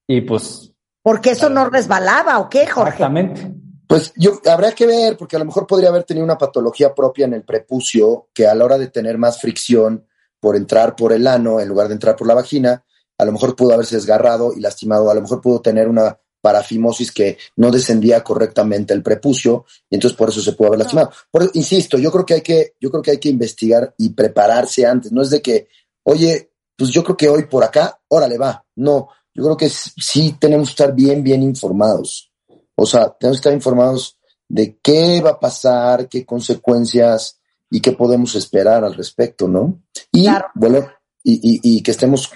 Y 0.07 0.21
pues. 0.21 0.73
Porque 1.01 1.31
eso 1.31 1.49
no 1.49 1.69
resbalaba, 1.69 2.39
¿o 2.39 2.49
qué, 2.49 2.67
Jorge? 2.67 2.89
Exactamente. 2.89 3.53
Pues 3.87 4.13
yo 4.15 4.39
habría 4.51 4.73
que 4.73 4.85
ver, 4.85 5.17
porque 5.17 5.37
a 5.37 5.39
lo 5.39 5.45
mejor 5.45 5.65
podría 5.65 5.89
haber 5.89 6.03
tenido 6.03 6.23
una 6.23 6.37
patología 6.37 6.93
propia 6.93 7.25
en 7.25 7.33
el 7.33 7.43
prepucio, 7.43 8.27
que 8.33 8.45
a 8.45 8.53
la 8.53 8.65
hora 8.65 8.77
de 8.77 8.87
tener 8.87 9.17
más 9.17 9.41
fricción 9.41 10.05
por 10.39 10.55
entrar 10.55 10.95
por 10.95 11.13
el 11.13 11.25
ano 11.25 11.59
en 11.59 11.67
lugar 11.67 11.87
de 11.87 11.95
entrar 11.95 12.15
por 12.15 12.27
la 12.27 12.35
vagina, 12.35 12.83
a 13.19 13.25
lo 13.25 13.33
mejor 13.33 13.55
pudo 13.55 13.73
haberse 13.73 13.97
desgarrado 13.97 14.53
y 14.55 14.61
lastimado, 14.61 15.11
a 15.11 15.13
lo 15.13 15.21
mejor 15.21 15.41
pudo 15.41 15.61
tener 15.61 15.89
una 15.89 16.17
parafimosis 16.41 17.11
que 17.11 17.37
no 17.57 17.69
descendía 17.69 18.23
correctamente 18.23 18.93
el 18.93 19.03
prepucio 19.03 19.65
y 19.89 19.95
entonces 19.95 20.17
por 20.17 20.29
eso 20.29 20.41
se 20.41 20.53
pudo 20.53 20.69
haber 20.69 20.79
lastimado. 20.79 21.11
Por, 21.29 21.51
insisto, 21.53 21.97
yo 21.97 22.11
creo 22.13 22.25
que 22.25 22.35
hay 22.35 22.41
que, 22.41 22.75
yo 22.79 22.89
creo 22.89 23.03
que 23.03 23.11
hay 23.11 23.17
que 23.17 23.27
investigar 23.27 23.93
y 23.97 24.09
prepararse 24.09 24.85
antes. 24.85 25.11
No 25.11 25.21
es 25.21 25.31
de 25.31 25.41
que, 25.41 25.67
oye, 26.03 26.53
pues 26.77 26.91
yo 26.91 27.03
creo 27.03 27.17
que 27.17 27.27
hoy 27.27 27.45
por 27.45 27.65
acá, 27.65 27.99
órale 28.07 28.37
va. 28.37 28.65
No, 28.77 29.09
yo 29.33 29.43
creo 29.43 29.57
que 29.57 29.69
sí 29.69 30.37
tenemos 30.39 30.69
que 30.69 30.71
estar 30.71 30.95
bien, 30.95 31.21
bien 31.21 31.43
informados. 31.43 32.31
O 32.75 32.85
sea, 32.85 33.13
tenemos 33.19 33.37
que 33.37 33.41
estar 33.41 33.53
informados 33.53 34.17
de 34.47 34.79
qué 34.81 35.19
va 35.21 35.31
a 35.31 35.39
pasar, 35.39 36.07
qué 36.07 36.25
consecuencias 36.25 37.37
y 37.69 37.81
qué 37.81 37.91
podemos 37.91 38.33
esperar 38.35 38.85
al 38.85 38.95
respecto, 38.95 39.49
¿no? 39.49 39.83
Y 40.13 40.25
bueno, 40.55 40.89
y, 41.21 41.59
y 41.61 41.83
que 41.83 41.91
estemos 41.91 42.31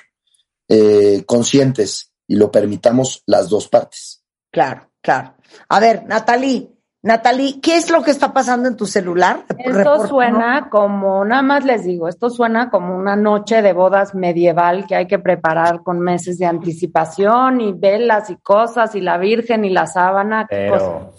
eh, 0.68 1.24
conscientes 1.26 2.14
y 2.28 2.36
lo 2.36 2.52
permitamos 2.52 3.24
las 3.26 3.50
dos 3.50 3.68
partes. 3.68 4.24
Claro, 4.52 4.90
claro. 5.02 5.36
A 5.70 5.80
ver, 5.80 6.06
Natalie, 6.06 6.70
Natalie, 7.04 7.60
¿qué 7.62 7.76
es 7.76 7.92
lo 7.92 8.02
que 8.02 8.12
está 8.12 8.32
pasando 8.32 8.70
en 8.70 8.78
tu 8.78 8.86
celular? 8.86 9.44
Esto 9.58 10.08
suena 10.08 10.70
como, 10.70 11.26
nada 11.26 11.42
más 11.42 11.66
les 11.66 11.84
digo, 11.84 12.08
esto 12.08 12.30
suena 12.30 12.70
como 12.70 12.96
una 12.96 13.18
noche 13.18 13.62
de 13.62 13.74
bodas 13.74 14.16
medieval 14.16 14.88
que 14.88 14.96
hay 14.96 15.06
que 15.06 15.20
preparar 15.20 15.84
con 15.84 16.00
meses 16.00 16.38
de 16.38 16.46
anticipación 16.46 17.60
y 17.60 17.74
velas 17.74 18.30
y 18.30 18.38
cosas 18.38 18.96
y 18.96 19.02
la 19.02 19.18
Virgen 19.18 19.66
y 19.66 19.70
la 19.70 19.86
sábana. 19.86 20.48
Pero, 20.50 21.12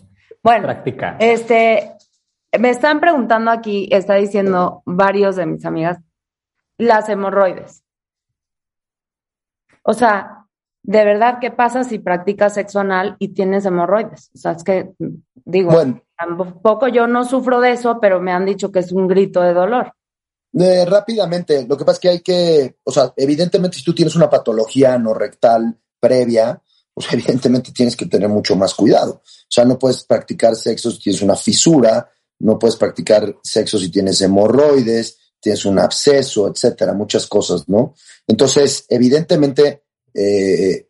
Bueno, 0.42 0.62
práctica. 0.64 1.16
este, 1.18 1.92
me 2.59 2.70
están 2.70 2.98
preguntando 2.98 3.50
aquí, 3.50 3.87
está 3.92 4.14
diciendo 4.14 4.83
varios 4.87 5.37
de 5.37 5.44
mis 5.44 5.66
amigas, 5.66 5.98
las 6.78 7.11
hemorroides. 7.11 7.84
O 9.85 9.92
sea, 9.92 10.47
de 10.83 11.05
verdad, 11.05 11.38
¿qué 11.40 11.51
pasa 11.51 11.85
si 11.85 11.99
practicas 11.99 12.55
sexo 12.55 12.81
anal 12.81 13.16
y 13.18 13.29
tienes 13.29 13.64
hemorroides? 13.64 14.31
O 14.35 14.38
sea, 14.38 14.53
es 14.53 14.64
que, 14.64 14.92
digo, 15.44 15.73
tampoco 16.18 16.88
yo 16.88 17.07
no 17.07 17.25
sufro 17.25 17.61
de 17.61 17.73
eso, 17.73 17.99
pero 18.01 18.20
me 18.20 18.33
han 18.33 18.44
dicho 18.44 18.70
que 18.70 18.81
es 18.81 18.92
un 18.92 19.09
grito 19.09 19.40
de 19.40 19.55
dolor. 19.55 19.94
Eh, 20.59 20.85
rápidamente, 20.85 21.66
lo 21.66 21.77
que 21.77 21.85
pasa 21.85 21.97
es 21.97 22.01
que 22.01 22.09
hay 22.09 22.20
que, 22.20 22.77
o 22.85 22.92
sea, 22.92 23.12
evidentemente 23.16 23.79
si 23.79 23.85
tú 23.85 23.94
tienes 23.94 24.14
una 24.14 24.31
patología 24.31 24.99
no 24.99 25.12
rectal 25.12 25.77
previa, 25.99 26.62
pues 26.92 27.09
evidentemente 27.12 27.73
tienes 27.73 27.97
que 27.97 28.07
tener 28.07 28.29
mucho 28.29 28.55
más 28.55 28.75
cuidado. 28.75 29.14
O 29.14 29.49
sea, 29.49 29.64
no 29.64 29.79
puedes 29.79 30.05
practicar 30.05 30.55
sexo 30.55 30.90
si 30.90 31.01
tienes 31.01 31.23
una 31.23 31.37
fisura, 31.37 32.09
no 32.40 32.59
puedes 32.59 32.77
practicar 32.77 33.37
sexo 33.42 33.79
si 33.79 33.90
tienes 33.90 34.20
hemorroides, 34.20 35.18
tienes 35.44 35.66
un 35.66 35.78
absceso, 35.78 36.48
etcétera, 36.48 36.94
muchas 36.94 37.26
cosas, 37.26 37.68
¿no? 37.68 37.94
Entonces, 38.26 38.87
evidentemente, 38.88 39.85
eh, 40.14 40.88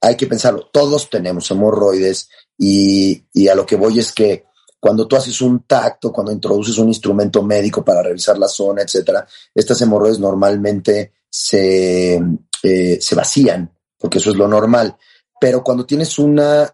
hay 0.00 0.16
que 0.16 0.28
pensarlo, 0.28 0.68
todos 0.72 1.10
tenemos 1.10 1.50
hemorroides 1.50 2.28
y, 2.56 3.48
a 3.48 3.56
lo 3.56 3.66
que 3.66 3.74
voy 3.74 3.98
es 3.98 4.12
que 4.12 4.44
cuando 4.78 5.08
tú 5.08 5.16
haces 5.16 5.40
un 5.40 5.64
tacto, 5.64 6.12
cuando 6.12 6.30
introduces 6.30 6.78
un 6.78 6.88
instrumento 6.88 7.42
médico 7.42 7.84
para 7.84 8.04
revisar 8.04 8.38
la 8.38 8.46
zona, 8.46 8.82
etcétera, 8.82 9.26
estas 9.52 9.80
hemorroides 9.82 10.20
normalmente 10.20 11.14
se, 11.28 12.22
eh, 12.62 12.98
se 13.00 13.14
vacían, 13.16 13.68
porque 13.98 14.18
eso 14.18 14.30
es 14.30 14.36
lo 14.36 14.46
normal. 14.46 14.96
Pero 15.40 15.64
cuando 15.64 15.84
tienes 15.84 16.20
una 16.20 16.72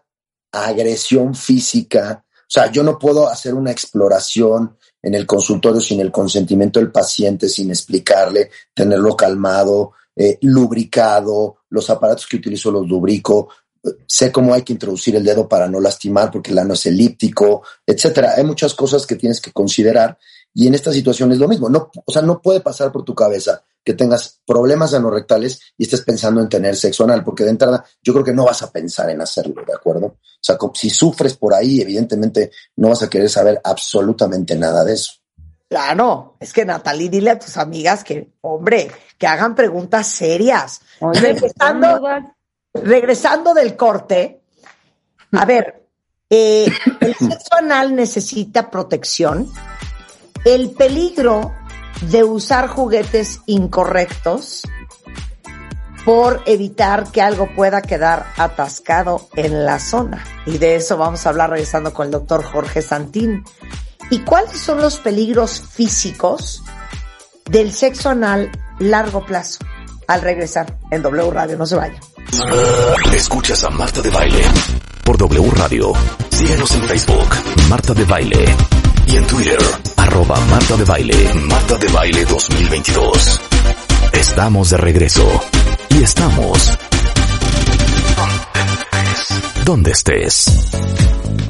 agresión 0.51 1.33
física, 1.33 2.23
o 2.27 2.51
sea, 2.51 2.71
yo 2.71 2.83
no 2.83 2.99
puedo 2.99 3.27
hacer 3.27 3.55
una 3.55 3.71
exploración 3.71 4.77
en 5.01 5.15
el 5.15 5.25
consultorio 5.25 5.81
sin 5.81 5.99
el 6.01 6.11
consentimiento 6.11 6.79
del 6.79 6.91
paciente, 6.91 7.47
sin 7.47 7.69
explicarle, 7.69 8.49
tenerlo 8.73 9.15
calmado, 9.15 9.93
eh, 10.15 10.37
lubricado, 10.41 11.59
los 11.69 11.89
aparatos 11.89 12.27
que 12.27 12.37
utilizo 12.37 12.71
los 12.71 12.87
lubrico, 12.87 13.49
sé 14.05 14.31
cómo 14.31 14.53
hay 14.53 14.63
que 14.63 14.73
introducir 14.73 15.15
el 15.15 15.23
dedo 15.23 15.47
para 15.47 15.67
no 15.67 15.79
lastimar 15.79 16.31
porque 16.31 16.51
el 16.51 16.59
ano 16.59 16.73
es 16.73 16.85
elíptico, 16.85 17.63
etcétera. 17.85 18.33
Hay 18.35 18.43
muchas 18.43 18.73
cosas 18.73 19.05
que 19.05 19.15
tienes 19.15 19.39
que 19.39 19.51
considerar 19.51 20.17
y 20.53 20.67
en 20.67 20.75
esta 20.75 20.91
situación 20.91 21.31
es 21.31 21.37
lo 21.37 21.47
mismo. 21.47 21.69
No, 21.69 21.89
o 22.05 22.11
sea, 22.11 22.21
no 22.21 22.41
puede 22.41 22.59
pasar 22.61 22.91
por 22.91 23.05
tu 23.05 23.15
cabeza 23.15 23.63
que 23.83 23.93
tengas 23.93 24.41
problemas 24.45 24.93
anorrectales 24.93 25.73
y 25.77 25.83
estés 25.83 26.01
pensando 26.01 26.41
en 26.41 26.49
tener 26.49 26.75
sexo 26.75 27.03
anal, 27.03 27.23
porque 27.23 27.43
de 27.43 27.51
entrada 27.51 27.83
yo 28.01 28.13
creo 28.13 28.25
que 28.25 28.33
no 28.33 28.45
vas 28.45 28.61
a 28.61 28.71
pensar 28.71 29.09
en 29.09 29.21
hacerlo, 29.21 29.63
¿de 29.65 29.73
acuerdo? 29.73 30.05
O 30.07 30.17
sea, 30.41 30.57
si 30.73 30.89
sufres 30.89 31.35
por 31.35 31.53
ahí, 31.53 31.81
evidentemente 31.81 32.51
no 32.77 32.89
vas 32.89 33.03
a 33.03 33.09
querer 33.09 33.29
saber 33.29 33.59
absolutamente 33.63 34.55
nada 34.55 34.83
de 34.83 34.93
eso. 34.93 35.13
Claro, 35.69 36.35
es 36.39 36.51
que 36.51 36.65
Natalie, 36.65 37.09
dile 37.09 37.31
a 37.31 37.39
tus 37.39 37.57
amigas 37.57 38.03
que, 38.03 38.31
hombre, 38.41 38.89
que 39.17 39.27
hagan 39.27 39.53
preguntas 39.53 40.07
serias. 40.07 40.81
Oye, 40.99 41.35
regresando 42.73 43.53
del 43.53 43.75
corte, 43.75 44.41
a 45.31 45.45
ver, 45.45 45.85
eh, 46.29 46.67
el 46.99 47.15
sexo 47.15 47.55
anal 47.57 47.95
necesita 47.95 48.69
protección. 48.69 49.51
El 50.43 50.71
peligro 50.71 51.53
de 52.01 52.23
usar 52.23 52.67
juguetes 52.67 53.41
incorrectos 53.45 54.63
por 56.05 56.41
evitar 56.45 57.11
que 57.11 57.21
algo 57.21 57.53
pueda 57.53 57.81
quedar 57.81 58.25
atascado 58.37 59.29
en 59.35 59.65
la 59.65 59.79
zona. 59.79 60.23
Y 60.45 60.57
de 60.57 60.75
eso 60.75 60.97
vamos 60.97 61.25
a 61.25 61.29
hablar 61.29 61.51
regresando 61.51 61.93
con 61.93 62.07
el 62.07 62.11
doctor 62.11 62.43
Jorge 62.43 62.81
Santín. 62.81 63.43
¿Y 64.09 64.19
cuáles 64.19 64.59
son 64.59 64.81
los 64.81 64.97
peligros 64.97 65.61
físicos 65.61 66.63
del 67.45 67.71
sexo 67.71 68.09
anal 68.09 68.51
largo 68.79 69.25
plazo? 69.25 69.59
Al 70.07 70.21
regresar 70.21 70.77
en 70.89 71.03
W 71.03 71.29
Radio, 71.29 71.57
no 71.57 71.67
se 71.67 71.75
vayan. 71.75 71.99
Escuchas 73.13 73.63
a 73.63 73.69
Marta 73.69 74.01
de 74.01 74.09
Baile 74.09 74.43
por 75.03 75.17
W 75.17 75.51
Radio. 75.51 75.93
Síguenos 76.29 76.71
en 76.71 76.83
Facebook, 76.83 77.29
Marta 77.69 77.93
de 77.93 78.05
Baile. 78.05 78.45
Y 79.05 79.17
en 79.17 79.27
Twitter, 79.27 79.59
arroba 80.09 80.39
Marta 80.49 80.75
de 80.75 80.85
Baile, 80.85 81.33
Marta 81.47 81.77
de 81.77 81.87
Baile 81.89 82.25
2022. 82.25 83.41
Estamos 84.11 84.71
de 84.71 84.77
regreso. 84.77 85.23
Y 85.89 86.01
estamos... 86.01 86.79
Donde 89.65 89.91
estés. 89.91 90.71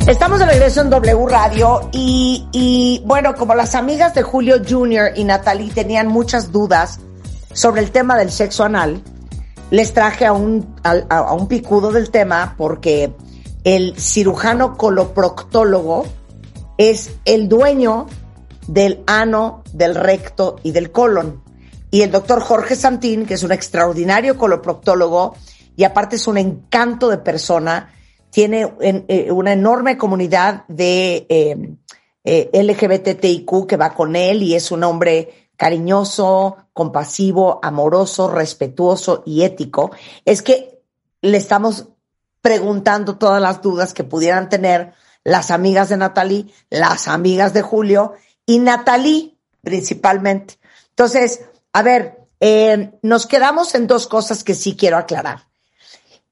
Estamos 0.08 0.40
de 0.40 0.46
regreso 0.46 0.82
en 0.82 0.90
W 0.90 1.26
Radio 1.30 1.90
y, 1.94 2.50
y 2.52 3.02
bueno, 3.06 3.34
como 3.34 3.56
las 3.56 3.76
amigas 3.76 4.14
de 4.14 4.24
Julio 4.24 4.58
Jr. 4.68 5.12
y 5.16 5.24
Natalie 5.24 5.72
tenían 5.72 6.08
muchas 6.10 6.52
dudas 6.52 7.00
sobre 7.54 7.80
el 7.80 7.92
tema 7.92 8.18
del 8.18 8.30
sexo 8.30 8.66
anal, 8.66 9.02
les 9.72 9.94
traje 9.94 10.26
a 10.26 10.34
un, 10.34 10.76
a, 10.84 11.32
un 11.32 11.48
picudo 11.48 11.94
del 11.94 12.10
tema 12.10 12.56
porque 12.58 13.14
el 13.64 13.98
cirujano 13.98 14.76
coloproctólogo 14.76 16.08
es 16.78 17.12
el 17.24 17.48
dueño 17.48 18.08
del 18.70 19.04
ano, 19.08 19.64
del 19.74 19.96
recto 19.96 20.58
y 20.62 20.72
del 20.72 20.92
colon. 20.92 21.44
Y 21.90 22.04
el 22.04 22.12
doctor 22.12 22.40
Jorge 22.40 22.76
Santín, 22.76 23.26
que 23.26 23.34
es 23.34 23.44
un 23.44 23.52
extraordinario 23.52 24.38
coloproctólogo 24.38 25.36
y 25.76 25.84
aparte 25.86 26.18
es 26.18 26.28
un 26.28 26.38
encanto 26.38 27.10
de 27.10 27.18
persona, 27.18 27.92
tiene 28.30 28.72
eh, 28.80 29.32
una 29.32 29.54
enorme 29.54 29.98
comunidad 29.98 30.66
de 30.68 31.26
eh, 31.30 31.78
eh, 32.24 32.50
LGBTIQ 32.54 33.66
que 33.68 33.78
va 33.78 33.96
con 33.96 34.16
él 34.16 34.44
y 34.44 34.54
es 34.54 34.72
un 34.72 34.84
hombre 34.84 35.50
cariñoso, 35.58 36.58
compasivo, 36.72 37.60
amoroso, 37.64 38.30
respetuoso 38.30 39.24
y 39.26 39.42
ético, 39.42 39.92
es 40.26 40.44
que 40.44 40.80
le 41.24 41.38
estamos 41.38 41.88
preguntando 42.42 43.18
todas 43.18 43.42
las 43.42 43.64
dudas 43.64 43.96
que 43.96 44.04
pudieran 44.04 44.48
tener 44.48 44.94
las 45.24 45.50
amigas 45.50 45.90
de 45.90 45.98
Natalie, 45.98 46.46
las 46.70 47.08
amigas 47.08 47.54
de 47.54 47.64
Julio 47.64 48.14
y 48.50 48.58
Natalie 48.58 49.38
principalmente. 49.62 50.56
Entonces, 50.90 51.42
a 51.72 51.84
ver, 51.84 52.18
eh, 52.40 52.94
nos 53.04 53.28
quedamos 53.28 53.76
en 53.76 53.86
dos 53.86 54.08
cosas 54.08 54.44
que 54.44 54.56
sí 54.56 54.76
quiero 54.76 54.98
aclarar. 54.98 55.44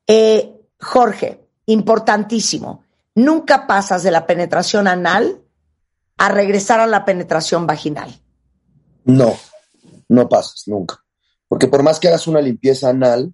Eh, 0.08 0.52
Jorge, 0.82 1.48
importantísimo, 1.68 2.84
nunca 3.14 3.68
pasas 3.68 4.02
de 4.02 4.10
la 4.10 4.26
penetración 4.26 4.88
anal 4.88 5.44
a 6.18 6.30
regresar 6.30 6.80
a 6.80 6.88
la 6.88 7.06
penetración 7.06 7.68
vaginal. 7.68 8.20
No, 9.06 9.38
no 10.10 10.28
pasas 10.28 10.64
nunca. 10.66 11.04
Porque 11.48 11.68
por 11.68 11.84
más 11.84 12.00
que 12.00 12.08
hagas 12.08 12.26
una 12.26 12.42
limpieza 12.42 12.90
anal, 12.90 13.32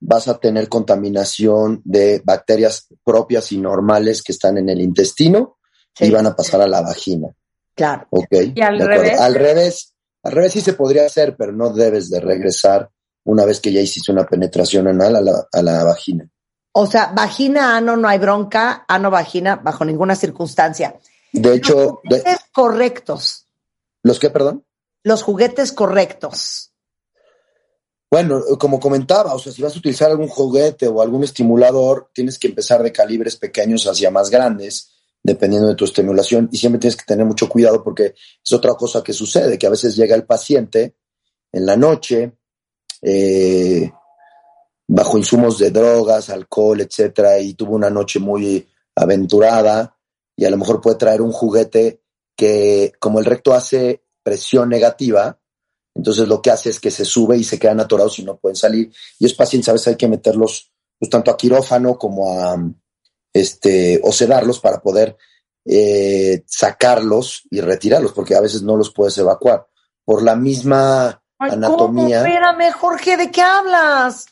vas 0.00 0.28
a 0.28 0.38
tener 0.38 0.70
contaminación 0.70 1.82
de 1.84 2.22
bacterias 2.24 2.86
propias 3.04 3.52
y 3.52 3.58
normales 3.58 4.22
que 4.22 4.32
están 4.32 4.56
en 4.56 4.70
el 4.70 4.80
intestino 4.80 5.58
y 6.00 6.08
van 6.08 6.26
a 6.26 6.34
pasar 6.34 6.62
a 6.62 6.66
la 6.66 6.80
vagina. 6.80 7.28
Claro. 7.74 8.06
Ok. 8.10 8.32
¿Y 8.54 8.60
al 8.60 8.78
revés? 8.78 9.20
Al 9.20 9.34
revés, 9.34 9.94
al 10.22 10.32
revés 10.32 10.52
sí 10.52 10.60
se 10.60 10.74
podría 10.74 11.06
hacer, 11.06 11.36
pero 11.36 11.52
no 11.52 11.70
debes 11.70 12.10
de 12.10 12.20
regresar 12.20 12.90
una 13.24 13.44
vez 13.44 13.60
que 13.60 13.72
ya 13.72 13.80
hiciste 13.80 14.12
una 14.12 14.26
penetración 14.26 14.86
anal 14.88 15.16
a 15.16 15.20
la, 15.20 15.48
a 15.52 15.62
la 15.62 15.84
vagina. 15.84 16.28
O 16.72 16.86
sea, 16.86 17.12
vagina, 17.14 17.76
ano, 17.76 17.96
no 17.96 18.08
hay 18.08 18.18
bronca, 18.18 18.84
ano, 18.86 19.10
vagina, 19.10 19.56
bajo 19.56 19.84
ninguna 19.84 20.14
circunstancia. 20.16 20.98
De 21.32 21.54
hecho, 21.54 22.00
Los 22.04 22.22
correctos. 22.52 23.46
¿Los 24.02 24.18
qué, 24.18 24.30
perdón? 24.30 24.64
los 25.04 25.22
juguetes 25.22 25.72
correctos? 25.72 26.72
Bueno, 28.10 28.40
como 28.58 28.80
comentaba, 28.80 29.34
o 29.34 29.38
sea, 29.38 29.52
si 29.52 29.62
vas 29.62 29.74
a 29.74 29.78
utilizar 29.78 30.10
algún 30.10 30.28
juguete 30.28 30.88
o 30.88 31.02
algún 31.02 31.24
estimulador, 31.24 32.10
tienes 32.12 32.38
que 32.38 32.48
empezar 32.48 32.82
de 32.82 32.92
calibres 32.92 33.36
pequeños 33.36 33.86
hacia 33.86 34.10
más 34.10 34.30
grandes, 34.30 34.93
dependiendo 35.26 35.68
de 35.68 35.74
tu 35.74 35.86
estimulación, 35.86 36.50
y 36.52 36.58
siempre 36.58 36.78
tienes 36.78 36.96
que 36.96 37.06
tener 37.06 37.24
mucho 37.24 37.48
cuidado 37.48 37.82
porque 37.82 38.14
es 38.44 38.52
otra 38.52 38.74
cosa 38.74 39.02
que 39.02 39.14
sucede, 39.14 39.58
que 39.58 39.66
a 39.66 39.70
veces 39.70 39.96
llega 39.96 40.14
el 40.14 40.26
paciente 40.26 40.96
en 41.50 41.64
la 41.64 41.76
noche, 41.76 42.36
eh, 43.00 43.90
bajo 44.86 45.16
insumos 45.16 45.58
de 45.58 45.70
drogas, 45.70 46.28
alcohol, 46.28 46.82
etcétera, 46.82 47.40
y 47.40 47.54
tuvo 47.54 47.74
una 47.74 47.88
noche 47.88 48.20
muy 48.20 48.68
aventurada, 48.94 49.96
y 50.36 50.44
a 50.44 50.50
lo 50.50 50.58
mejor 50.58 50.82
puede 50.82 50.96
traer 50.96 51.22
un 51.22 51.32
juguete 51.32 52.02
que, 52.36 52.92
como 52.98 53.18
el 53.18 53.24
recto 53.24 53.54
hace 53.54 54.04
presión 54.22 54.68
negativa, 54.68 55.40
entonces 55.94 56.28
lo 56.28 56.42
que 56.42 56.50
hace 56.50 56.68
es 56.68 56.80
que 56.80 56.90
se 56.90 57.04
sube 57.04 57.38
y 57.38 57.44
se 57.44 57.58
quedan 57.58 57.80
atorados 57.80 58.18
y 58.18 58.24
no 58.24 58.36
pueden 58.36 58.56
salir. 58.56 58.92
Y 59.18 59.26
es 59.26 59.34
pacientes, 59.34 59.68
a 59.68 59.72
veces 59.72 59.88
hay 59.88 59.96
que 59.96 60.08
meterlos 60.08 60.72
pues, 60.98 61.08
tanto 61.08 61.30
a 61.30 61.36
quirófano 61.36 61.96
como 61.96 62.32
a 62.32 62.56
este, 63.34 64.00
o 64.02 64.12
sedarlos 64.12 64.60
para 64.60 64.80
poder 64.80 65.18
eh, 65.66 66.44
sacarlos 66.46 67.42
y 67.50 67.60
retirarlos, 67.60 68.12
porque 68.12 68.34
a 68.34 68.40
veces 68.40 68.62
no 68.62 68.76
los 68.76 68.92
puedes 68.92 69.18
evacuar. 69.18 69.66
Por 70.04 70.22
la 70.22 70.36
misma 70.36 71.22
anatomía. 71.38 72.18
¿cómo? 72.20 72.28
Espérame, 72.28 72.72
Jorge, 72.72 73.16
¿de 73.16 73.30
qué 73.30 73.42
hablas? 73.42 74.26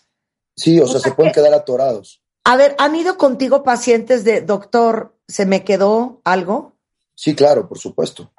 Sí, 0.56 0.80
o, 0.80 0.86
sea, 0.86 1.00
se 1.00 1.12
pueden 1.12 1.32
quedar 1.32 1.52
atorados. 1.52 2.22
A 2.44 2.56
ver, 2.56 2.74
¿han 2.78 2.94
ido 2.94 3.16
contigo 3.18 3.62
pacientes 3.62 4.24
de 4.24 4.40
doctor, 4.40 5.16
se 5.26 5.46
me 5.46 5.64
quedó 5.64 6.20
algo? 6.24 6.76
Sí, 7.14 7.34
claro, 7.34 7.68
por 7.68 7.78
supuesto. 7.78 8.32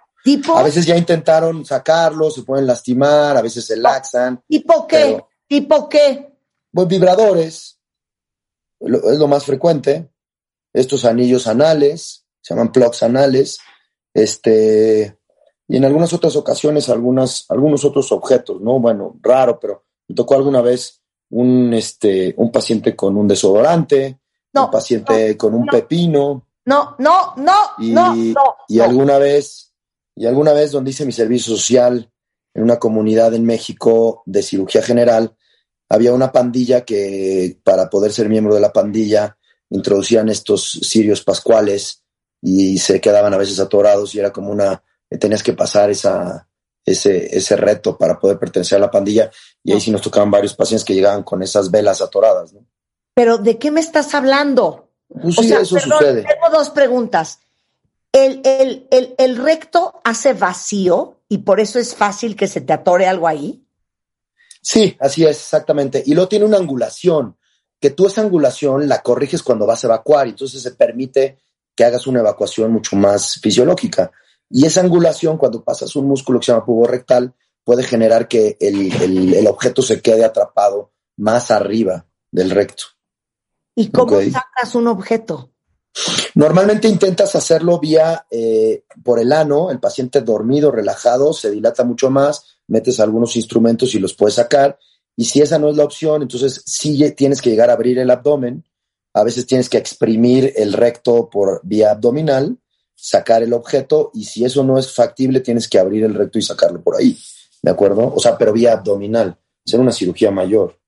A 0.56 0.64
veces 0.64 0.86
ya 0.86 0.96
intentaron 0.96 1.66
sacarlo, 1.66 2.32
se 2.32 2.44
pueden 2.44 2.66
lastimar, 2.66 3.36
a 3.36 3.42
veces 3.42 3.66
se 3.66 3.76
laxan. 3.76 4.42
¿Tipo 4.48 4.88
qué? 4.88 5.22
¿Tipo 5.48 5.90
qué? 5.90 6.34
Pues 6.72 6.88
vibradores. 6.88 7.80
es 8.80 9.18
lo 9.20 9.28
más 9.28 9.46
frecuente. 9.46 10.13
Estos 10.74 11.06
anillos 11.06 11.48
anales, 11.48 12.26
se 12.42 12.54
llaman 12.54 12.72
plugs 12.72 13.04
anales, 13.04 13.60
este, 14.14 15.18
y 15.68 15.78
en 15.78 15.86
algunas 15.86 16.14
otras 16.14 16.36
ocasiones 16.36 16.90
algunas, 16.90 17.46
algunos 17.50 17.86
otros 17.86 18.12
objetos, 18.12 18.62
¿no? 18.62 18.80
Bueno, 18.80 19.18
raro, 19.22 19.60
pero 19.60 19.86
me 20.08 20.16
tocó 20.16 20.36
alguna 20.36 20.62
vez 20.62 21.02
un, 21.30 21.74
este, 21.74 22.34
un 22.38 22.52
paciente 22.52 22.96
con 22.96 23.18
un 23.18 23.28
desodorante, 23.28 24.20
un 24.54 24.70
paciente 24.70 25.38
con 25.38 25.54
un 25.54 25.66
pepino. 25.66 26.48
No, 26.66 26.96
no, 27.00 27.34
no, 27.38 27.56
y, 27.80 27.92
no, 27.92 28.16
no, 28.16 28.56
Y 28.68 28.80
alguna 28.80 29.18
vez, 29.18 29.74
y 30.16 30.26
alguna 30.26 30.54
vez 30.54 30.72
donde 30.72 30.92
hice 30.92 31.06
mi 31.06 31.12
servicio 31.12 31.56
social 31.56 32.12
en 32.54 32.64
una 32.64 32.78
comunidad 32.78 33.34
en 33.34 33.46
México 33.46 34.24
de 34.26 34.44
cirugía 34.44 34.84
general, 34.84 35.36
había 35.90 36.14
una 36.14 36.32
pandilla 36.32 36.86
que 36.86 37.60
para 37.64 37.90
poder 37.90 38.12
ser 38.12 38.30
miembro 38.30 38.56
de 38.56 38.62
la 38.62 38.72
pandilla 38.72 39.38
introducían 39.74 40.30
estos 40.30 40.70
sirios 40.70 41.24
pascuales 41.24 42.04
y 42.42 42.78
se 42.78 43.02
quedaban 43.02 43.34
a 43.34 43.38
veces 43.38 43.60
atorados 43.60 44.14
y 44.14 44.20
era 44.20 44.32
como 44.32 44.52
una, 44.52 44.84
tenías 45.20 45.42
que 45.42 45.54
pasar 45.54 45.90
esa, 45.90 46.48
ese, 46.86 47.36
ese 47.36 47.56
reto 47.56 47.98
para 47.98 48.20
poder 48.20 48.38
pertenecer 48.38 48.78
a 48.78 48.82
la 48.82 48.92
pandilla 48.92 49.32
y 49.64 49.74
ahí 49.74 49.82
sí 49.82 49.92
nos 49.92 50.02
tocaban 50.02 50.30
varios 50.30 50.54
pacientes 50.54 50.86
que 50.86 50.94
llegaban 50.94 51.24
con 51.24 51.42
esas 51.42 51.72
velas 51.72 52.02
atoradas. 52.02 52.54
¿no? 52.54 52.66
Pero 53.16 53.38
¿de 53.38 53.58
qué 53.58 53.72
me 53.72 53.80
estás 53.80 54.14
hablando? 54.14 54.90
Pues 55.08 55.36
sí, 55.36 55.52
eso 55.52 55.80
sucede. 55.80 56.24
Tengo 56.24 56.50
dos 56.52 56.70
preguntas. 56.70 57.40
El, 58.12 58.42
el, 58.44 58.88
el, 58.92 59.16
¿El 59.18 59.38
recto 59.38 60.00
hace 60.04 60.34
vacío 60.34 61.18
y 61.30 61.40
por 61.40 61.60
eso 61.60 61.80
es 61.80 61.96
fácil 61.96 62.36
que 62.36 62.48
se 62.48 62.62
te 62.62 62.74
atore 62.74 63.08
algo 63.08 63.28
ahí? 63.28 63.66
Sí, 64.62 64.96
así 65.00 65.26
es, 65.26 65.38
exactamente. 65.38 66.04
Y 66.06 66.14
luego 66.14 66.30
tiene 66.30 66.46
una 66.46 66.58
angulación, 66.58 67.38
que 67.84 67.90
tú 67.90 68.08
esa 68.08 68.22
angulación 68.22 68.88
la 68.88 69.02
corriges 69.02 69.44
cuando 69.44 69.66
vas 69.66 69.84
a 69.84 69.88
evacuar, 69.88 70.26
y 70.28 70.30
entonces 70.30 70.62
se 70.62 70.72
permite 70.72 71.40
que 71.76 71.84
hagas 71.84 72.08
una 72.08 72.22
evacuación 72.22 72.72
mucho 72.72 72.96
más 72.96 73.42
fisiológica. 73.42 74.10
Y 74.50 74.66
esa 74.66 74.80
angulación, 74.80 75.38
cuando 75.38 75.66
pasas 75.66 75.94
un 75.98 76.08
músculo 76.08 76.40
que 76.40 76.46
se 76.46 76.54
llama 76.54 76.66
pubo 76.66 76.88
rectal, 76.88 77.34
puede 77.62 77.84
generar 77.84 78.30
que 78.30 78.56
el, 78.62 79.46
objeto 79.48 79.82
se 79.82 80.00
quede 80.02 80.24
atrapado 80.24 80.94
más 81.18 81.52
arriba 81.52 82.06
del 82.32 82.52
recto. 82.52 82.86
¿Y 83.76 83.90
cómo 83.90 84.18
sacas 84.32 84.76
un 84.76 84.88
objeto? 84.88 85.52
Normalmente 86.36 86.88
intentas 86.88 87.36
hacerlo 87.36 87.82
vía 87.82 88.26
eh, 88.32 88.86
por 89.04 89.20
el 89.20 89.34
ano, 89.34 89.72
el 89.72 89.82
paciente 89.82 90.22
dormido, 90.22 90.72
relajado, 90.72 91.34
se 91.34 91.52
dilata 91.52 91.84
mucho 91.84 92.10
más, 92.10 92.46
metes 92.68 93.02
algunos 93.02 93.36
instrumentos 93.36 93.94
y 93.94 94.00
los 94.00 94.14
puedes 94.14 94.36
sacar. 94.36 94.80
Y 95.16 95.26
si 95.26 95.42
esa 95.42 95.60
no 95.60 95.70
es 95.70 95.78
la 95.78 95.84
opción, 95.84 96.22
entonces 96.22 96.64
sí 96.66 97.12
tienes 97.12 97.42
que 97.42 97.50
llegar 97.50 97.70
a 97.70 97.74
abrir 97.74 98.00
el 98.00 98.10
abdomen. 98.10 98.64
A 99.14 99.24
veces 99.24 99.46
tienes 99.46 99.70
que 99.70 99.78
exprimir 99.78 100.54
el 100.56 100.74
recto 100.74 101.30
por 101.30 101.62
vía 101.64 101.92
abdominal 101.92 102.58
sacar 103.04 103.44
el 103.44 103.52
objeto 103.52 104.12
y 104.14 104.24
si 104.24 104.46
eso 104.46 104.64
no 104.64 104.78
es 104.78 104.96
factible, 104.96 105.42
tienes 105.42 105.68
que 105.68 105.78
abrir 105.78 106.06
el 106.06 106.14
recto 106.14 106.40
y 106.40 106.42
sacarlo 106.42 106.82
por 106.82 106.96
ahí. 106.96 107.18
¿De 107.62 107.70
acuerdo? 107.70 108.14
O 108.16 108.20
sea, 108.20 108.38
pero 108.38 108.54
vía 108.54 108.72
abdominal. 108.72 109.38
Ser 109.66 109.82
una 109.82 109.92
cirugía 109.92 110.32
mayor. 110.32 110.80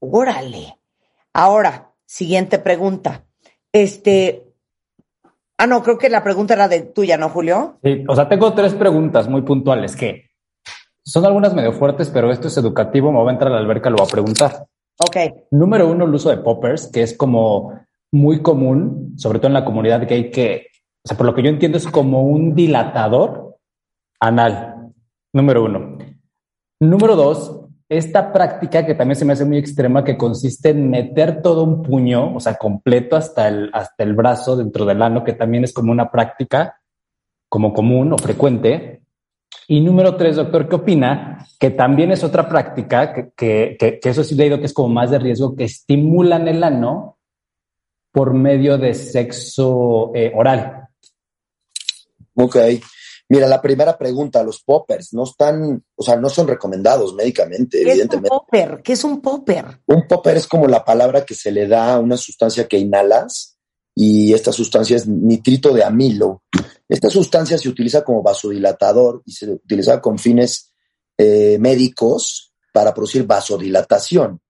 Órale. 0.00 0.78
Ahora, 1.32 1.90
siguiente 2.04 2.58
pregunta. 2.58 3.24
Este. 3.72 4.52
Ah, 5.56 5.66
no, 5.66 5.82
creo 5.82 5.96
que 5.96 6.10
la 6.10 6.22
pregunta 6.22 6.52
era 6.52 6.68
de 6.68 6.82
tuya, 6.82 7.16
¿no, 7.16 7.30
Julio? 7.30 7.78
Sí, 7.82 8.04
o 8.06 8.14
sea, 8.14 8.28
tengo 8.28 8.52
tres 8.52 8.74
preguntas 8.74 9.26
muy 9.26 9.40
puntuales 9.40 9.96
que 9.96 10.30
son 11.04 11.24
algunas 11.24 11.54
medio 11.54 11.72
fuertes, 11.72 12.10
pero 12.10 12.30
esto 12.30 12.48
es 12.48 12.56
educativo. 12.56 13.12
Me 13.12 13.18
voy 13.18 13.28
a 13.28 13.32
entrar 13.32 13.52
a 13.52 13.56
la 13.56 13.60
alberca, 13.60 13.90
lo 13.90 13.96
voy 13.96 14.06
a 14.06 14.10
preguntar. 14.10 14.66
Ok. 14.98 15.16
Número 15.50 15.88
uno, 15.88 16.04
el 16.04 16.14
uso 16.14 16.30
de 16.30 16.38
poppers, 16.38 16.88
que 16.88 17.02
es 17.02 17.16
como 17.16 17.72
muy 18.12 18.42
común, 18.42 19.14
sobre 19.16 19.38
todo 19.38 19.48
en 19.48 19.54
la 19.54 19.64
comunidad 19.64 20.06
gay, 20.08 20.30
que 20.30 20.68
o 21.04 21.08
sea, 21.08 21.18
por 21.18 21.26
lo 21.26 21.34
que 21.34 21.42
yo 21.42 21.50
entiendo 21.50 21.76
es 21.76 21.86
como 21.86 22.22
un 22.22 22.54
dilatador 22.54 23.58
anal, 24.20 24.90
número 25.34 25.64
uno. 25.64 25.98
Número 26.80 27.14
dos, 27.14 27.60
esta 27.90 28.32
práctica 28.32 28.86
que 28.86 28.94
también 28.94 29.16
se 29.16 29.26
me 29.26 29.34
hace 29.34 29.44
muy 29.44 29.58
extrema, 29.58 30.02
que 30.02 30.16
consiste 30.16 30.70
en 30.70 30.88
meter 30.88 31.42
todo 31.42 31.62
un 31.62 31.82
puño, 31.82 32.34
o 32.34 32.40
sea, 32.40 32.54
completo 32.54 33.16
hasta 33.16 33.48
el, 33.48 33.70
hasta 33.74 34.02
el 34.02 34.14
brazo 34.14 34.56
dentro 34.56 34.86
del 34.86 35.02
ano, 35.02 35.24
que 35.24 35.34
también 35.34 35.64
es 35.64 35.74
como 35.74 35.92
una 35.92 36.10
práctica 36.10 36.80
como 37.50 37.74
común 37.74 38.14
o 38.14 38.16
frecuente. 38.16 39.02
Y 39.68 39.80
número 39.80 40.16
tres, 40.16 40.36
doctor, 40.36 40.68
¿qué 40.68 40.76
opina? 40.76 41.46
Que 41.58 41.70
también 41.70 42.12
es 42.12 42.22
otra 42.22 42.48
práctica, 42.48 43.12
que, 43.12 43.32
que, 43.78 43.98
que, 44.00 44.08
eso 44.08 44.22
sí 44.22 44.34
leído 44.34 44.58
que 44.58 44.66
es 44.66 44.74
como 44.74 44.88
más 44.88 45.10
de 45.10 45.18
riesgo, 45.18 45.56
que 45.56 45.64
estimulan 45.64 46.48
el 46.48 46.62
ano 46.62 47.18
por 48.12 48.34
medio 48.34 48.78
de 48.78 48.94
sexo 48.94 50.12
eh, 50.14 50.32
oral. 50.34 50.88
Ok. 52.34 52.56
Mira, 53.28 53.48
la 53.48 53.62
primera 53.62 53.96
pregunta, 53.96 54.42
los 54.42 54.62
poppers 54.62 55.14
no 55.14 55.24
están, 55.24 55.82
o 55.96 56.02
sea, 56.02 56.16
no 56.16 56.28
son 56.28 56.46
recomendados 56.46 57.14
médicamente, 57.14 57.82
¿Qué 57.82 57.90
evidentemente. 57.90 58.28
Es 58.28 58.32
un 58.32 58.38
popper? 58.38 58.82
¿Qué 58.82 58.92
es 58.92 59.04
un 59.04 59.20
popper? 59.20 59.80
Un 59.86 60.06
popper 60.06 60.36
es 60.36 60.46
como 60.46 60.68
la 60.68 60.84
palabra 60.84 61.24
que 61.24 61.34
se 61.34 61.50
le 61.50 61.66
da 61.66 61.94
a 61.94 61.98
una 61.98 62.16
sustancia 62.16 62.68
que 62.68 62.78
inhalas 62.78 63.56
y 63.94 64.34
esta 64.34 64.52
sustancia 64.52 64.96
es 64.96 65.08
nitrito 65.08 65.72
de 65.72 65.84
amilo. 65.84 66.42
Esta 66.88 67.08
sustancia 67.08 67.58
se 67.58 67.68
utiliza 67.68 68.04
como 68.04 68.22
vasodilatador 68.22 69.22
y 69.24 69.32
se 69.32 69.50
utiliza 69.50 70.00
con 70.00 70.18
fines 70.18 70.72
eh, 71.16 71.56
médicos 71.58 72.52
para 72.72 72.92
producir 72.92 73.24
vasodilatación. 73.24 74.40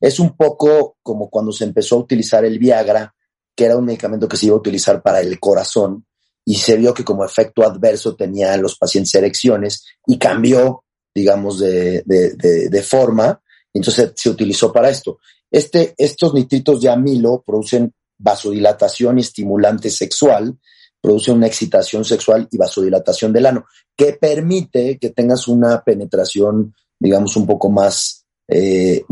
Es 0.00 0.18
un 0.18 0.36
poco 0.36 0.96
como 1.02 1.30
cuando 1.30 1.52
se 1.52 1.64
empezó 1.64 1.96
a 1.96 2.00
utilizar 2.00 2.44
el 2.44 2.58
Viagra, 2.58 3.14
que 3.54 3.64
era 3.66 3.76
un 3.76 3.84
medicamento 3.84 4.26
que 4.26 4.36
se 4.36 4.46
iba 4.46 4.54
a 4.54 4.58
utilizar 4.58 5.02
para 5.02 5.20
el 5.20 5.38
corazón 5.38 6.06
y 6.44 6.54
se 6.56 6.76
vio 6.76 6.94
que 6.94 7.04
como 7.04 7.24
efecto 7.24 7.62
adverso 7.62 8.16
tenía 8.16 8.54
en 8.54 8.62
los 8.62 8.76
pacientes 8.76 9.14
erecciones 9.14 9.84
y 10.06 10.18
cambió, 10.18 10.84
digamos, 11.14 11.60
de, 11.60 12.02
de, 12.04 12.82
forma. 12.82 13.40
Entonces 13.72 14.12
se 14.16 14.30
utilizó 14.30 14.72
para 14.72 14.88
esto. 14.88 15.18
Este, 15.50 15.94
estos 15.96 16.32
nitritos 16.34 16.80
de 16.80 16.88
amilo 16.88 17.42
producen 17.46 17.92
vasodilatación 18.18 19.18
y 19.18 19.22
estimulante 19.22 19.90
sexual, 19.90 20.58
producen 21.00 21.36
una 21.36 21.46
excitación 21.46 22.04
sexual 22.04 22.48
y 22.50 22.56
vasodilatación 22.56 23.32
del 23.32 23.46
ano, 23.46 23.66
que 23.96 24.14
permite 24.14 24.98
que 24.98 25.10
tengas 25.10 25.48
una 25.48 25.82
penetración, 25.82 26.74
digamos, 26.98 27.36
un 27.36 27.46
poco 27.46 27.70
más, 27.70 28.26
eh, 28.48 29.04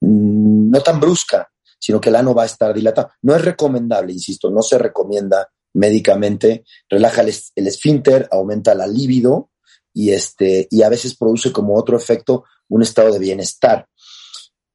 no 0.00 0.80
tan 0.80 1.00
brusca, 1.00 1.48
sino 1.78 2.00
que 2.00 2.10
el 2.10 2.16
ano 2.16 2.34
va 2.34 2.42
a 2.42 2.46
estar 2.46 2.74
dilatado. 2.74 3.10
No 3.22 3.34
es 3.34 3.44
recomendable, 3.44 4.12
insisto, 4.12 4.50
no 4.50 4.62
se 4.62 4.78
recomienda 4.78 5.48
médicamente, 5.74 6.64
relaja 6.88 7.22
el, 7.22 7.66
esfínter, 7.66 8.28
aumenta 8.30 8.74
la 8.74 8.86
libido 8.86 9.50
y, 9.94 10.10
este, 10.10 10.68
y 10.70 10.82
a 10.82 10.88
veces 10.88 11.16
produce 11.16 11.52
como 11.52 11.76
otro 11.76 11.96
efecto 11.96 12.44
un 12.68 12.82
estado 12.82 13.12
de 13.12 13.18
bienestar. 13.18 13.86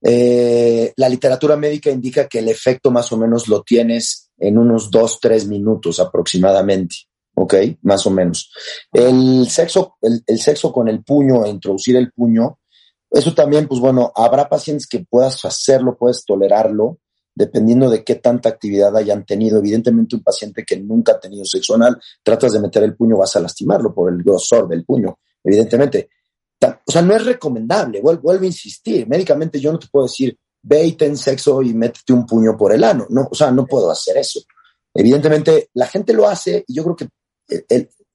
Eh, 0.08 0.94
la 0.98 1.10
literatura 1.10 1.56
médica 1.56 1.90
indica 1.90 2.28
que 2.28 2.40
el 2.40 2.50
efecto 2.50 2.92
más 2.92 3.12
o 3.12 3.18
menos 3.18 3.48
lo 3.48 3.64
tienes 3.64 4.30
en 4.38 4.58
unos 4.60 4.92
dos, 4.92 5.20
tres 5.20 5.48
minutos 5.48 6.00
aproximadamente. 6.00 6.96
¿ok? 7.36 7.56
Más 7.82 8.06
o 8.06 8.12
menos. 8.12 8.52
El 8.92 9.48
sexo, 9.50 9.98
el, 10.02 10.40
sexo 10.40 10.72
con 10.72 10.88
el 10.88 11.04
puño, 11.04 11.46
introducir 11.46 11.96
el 11.98 12.12
puño, 12.12 12.60
eso 13.12 13.34
también, 13.34 13.68
pues 13.68 13.80
bueno, 13.80 14.12
habrá 14.16 14.50
pacientes 14.50 14.88
que 14.88 15.06
puedas 15.10 15.44
hacerlo, 15.46 15.98
puedes 15.98 16.26
tolerarlo, 16.26 17.00
dependiendo 17.34 17.90
de 17.90 18.04
qué 18.04 18.16
tanta 18.16 18.50
actividad 18.50 18.96
hayan 18.96 19.26
tenido. 19.26 19.60
Evidentemente, 19.60 20.16
un 20.16 20.24
paciente 20.24 20.64
que 20.66 20.78
nunca 20.78 21.14
ha 21.14 21.20
tenido 21.20 21.46
sexo 21.46 21.76
anal, 21.76 22.00
tratas 22.24 22.54
de 22.54 22.60
meter 22.60 22.84
el 22.84 22.96
puño, 22.96 23.18
vas 23.18 23.36
a 23.36 23.42
lastimarlo 23.42 23.94
por 23.94 24.12
el 24.12 24.24
grosor 24.24 24.68
del 24.68 24.84
puño, 24.86 25.20
evidentemente. 25.44 26.10
O 26.86 26.92
sea, 26.92 27.02
no 27.02 27.16
es 27.16 27.26
recomendable, 27.26 28.02
vuelvo, 28.02 28.32
a 28.32 28.46
insistir, 28.46 29.08
médicamente 29.08 29.60
yo 29.60 29.72
no 29.72 29.80
te 29.80 29.88
puedo 29.88 30.06
decir, 30.06 30.38
ve 30.62 30.86
y 30.86 30.94
ten 30.94 31.18
sexo 31.18 31.62
y 31.62 31.74
métete 31.74 32.14
un 32.14 32.26
puño 32.26 32.58
por 32.58 32.74
el 32.74 32.84
ano, 32.84 33.06
no, 33.10 33.28
o 33.30 33.36
sea, 33.36 33.52
no 33.52 33.66
puedo 33.66 33.90
hacer 33.90 34.18
eso. 34.18 34.42
Evidentemente, 34.94 35.70
la 35.74 35.88
gente 35.88 36.14
lo 36.14 36.28
hace 36.28 36.64
y 36.68 36.74
yo 36.74 36.84
creo 36.84 36.96
que 36.96 37.08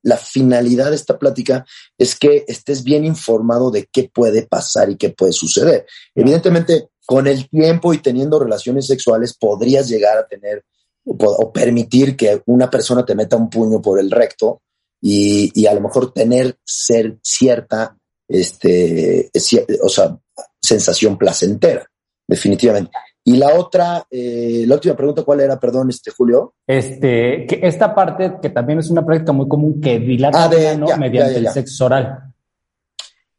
la 0.03 0.17
finalidad 0.17 0.91
de 0.91 0.97
esta 0.97 1.19
plática 1.19 1.65
es 1.99 2.19
que 2.19 2.45
estés 2.49 2.83
bien 2.83 3.05
informado 3.05 3.71
de 3.71 3.87
qué 3.93 4.11
puede 4.13 4.47
pasar 4.47 4.91
y 4.91 4.97
qué 4.97 5.11
puede 5.11 5.33
suceder. 5.33 5.87
Evidentemente, 6.15 6.89
con 7.05 7.27
el 7.27 7.49
tiempo 7.49 7.93
y 7.93 7.99
teniendo 7.99 8.39
relaciones 8.39 8.87
sexuales 8.87 9.37
podrías 9.37 9.89
llegar 9.89 10.17
a 10.17 10.27
tener 10.27 10.65
o, 11.05 11.53
permitir 11.53 12.17
que 12.17 12.43
una 12.47 12.71
persona 12.71 13.05
te 13.05 13.15
meta 13.15 13.37
un 13.37 13.51
puño 13.51 13.81
por 13.81 13.99
el 13.99 14.11
recto 14.11 14.63
y, 15.03 15.67
a 15.67 15.75
lo 15.75 15.81
mejor 15.81 16.13
tener 16.13 16.59
ser 16.65 17.19
cierta, 17.23 17.97
este, 18.31 19.31
o 19.83 19.89
sea, 19.89 20.17
sensación 20.61 21.19
placentera, 21.19 21.85
definitivamente. 22.27 22.93
Y 23.25 23.37
la 23.37 23.55
otra, 23.55 24.07
eh, 24.11 24.65
la 24.67 24.77
última 24.77 24.97
pregunta, 24.97 25.23
¿cuál 25.23 25.41
era? 25.41 25.61
Perdón, 25.61 25.91
este 25.91 26.11
Julio. 26.11 26.55
Este, 26.67 27.47
que 27.47 27.61
esta 27.63 27.95
parte 27.95 28.37
que 28.41 28.49
también 28.51 28.79
es 28.79 28.89
una 28.89 29.05
práctica 29.05 29.33
muy 29.33 29.47
común 29.47 29.81
que 29.81 29.99
dilata 29.99 30.45
ah, 30.45 30.97
mediante 30.97 31.37
el 31.37 31.49
sexo 31.49 31.87
oral. 31.87 32.33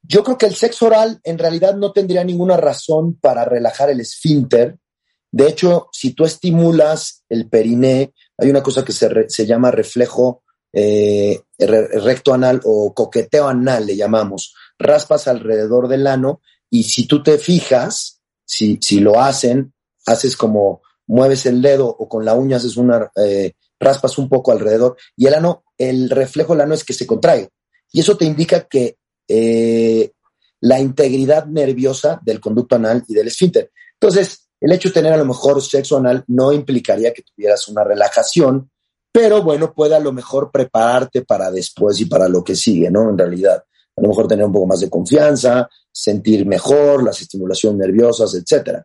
Yo 0.04 0.24
creo 0.24 0.38
que 0.38 0.46
el 0.46 0.56
sexo 0.56 0.88
oral 0.88 1.20
en 1.24 1.38
realidad 1.38 1.76
no 1.76 1.94
tendría 1.94 2.24
ninguna 2.24 2.58
razón 2.58 3.16
para 3.16 3.46
relajar 3.46 3.90
el 3.90 4.02
esfínter 4.02 4.78
De 5.32 5.48
hecho, 5.48 5.88
si 5.94 6.14
tú 6.14 6.26
estimulas 6.26 7.24
el 7.30 7.48
periné, 7.48 8.14
hay 8.38 8.50
una 8.50 8.62
cosa 8.62 8.84
que 8.84 8.92
se, 8.92 9.46
llama 9.46 9.72
reflejo 9.72 10.44
eh, 10.74 11.40
recto 11.58 12.34
anal 12.34 12.60
o 12.66 12.94
coqueteo 12.94 13.48
anal, 13.48 13.86
le 13.86 13.96
llamamos. 13.96 14.54
Raspas 14.82 15.28
alrededor 15.28 15.88
del 15.88 16.08
ano 16.08 16.42
y 16.70 16.84
si 16.84 17.08
tú 17.08 17.22
te 17.22 17.38
fijas, 17.38 18.22
si, 18.46 18.78
si 18.82 19.00
lo 19.00 19.20
hacen, 19.20 19.74
haces 20.06 20.36
como 20.36 20.82
mueves 21.08 21.46
el 21.46 21.62
dedo 21.62 21.88
o 21.88 22.08
con 22.08 22.24
la 22.24 22.34
uña 22.34 22.58
haces 22.58 22.78
una, 22.78 23.12
eh, 23.16 23.54
raspas 23.80 24.18
un 24.18 24.30
poco 24.30 24.52
alrededor 24.52 24.96
y 25.18 25.26
el 25.26 25.34
ano, 25.34 25.64
el 25.78 26.10
reflejo 26.10 26.54
del 26.54 26.62
ano 26.62 26.74
es 26.74 26.84
que 26.84 26.94
se 26.94 27.08
contrae. 27.08 27.50
Y 27.92 28.00
eso 28.00 28.16
te 28.16 28.26
indica 28.26 28.68
que 28.68 28.98
eh, 29.28 30.12
la 30.62 30.80
integridad 30.80 31.46
nerviosa 31.48 32.22
del 32.24 32.40
conducto 32.40 32.76
anal 32.76 33.04
y 33.08 33.14
del 33.14 33.28
esfínter. 33.28 33.72
Entonces, 34.00 34.48
el 34.60 34.72
hecho 34.72 34.90
de 34.90 34.94
tener 34.94 35.14
a 35.14 35.18
lo 35.18 35.26
mejor 35.26 35.62
sexo 35.62 35.98
anal 35.98 36.24
no 36.28 36.54
implicaría 36.54 37.14
que 37.14 37.24
tuvieras 37.24 37.68
una 37.68 37.84
relajación, 37.84 38.70
pero 39.12 39.42
bueno, 39.42 39.74
puede 39.74 39.96
a 39.96 40.00
lo 40.00 40.14
mejor 40.14 40.52
prepararte 40.52 41.24
para 41.24 41.52
después 41.52 42.00
y 42.00 42.06
para 42.06 42.30
lo 42.30 42.44
que 42.44 42.56
sigue, 42.56 42.90
¿no? 42.90 43.10
En 43.10 43.18
realidad, 43.18 43.64
a 44.02 44.04
lo 44.04 44.10
mejor 44.10 44.28
tener 44.28 44.44
un 44.44 44.52
poco 44.52 44.66
más 44.66 44.80
de 44.80 44.90
confianza, 44.90 45.70
sentir 45.92 46.48
mejor, 46.48 47.04
las 47.04 47.22
estimulaciones 47.22 47.78
nerviosas, 47.78 48.34
etcétera. 48.34 48.84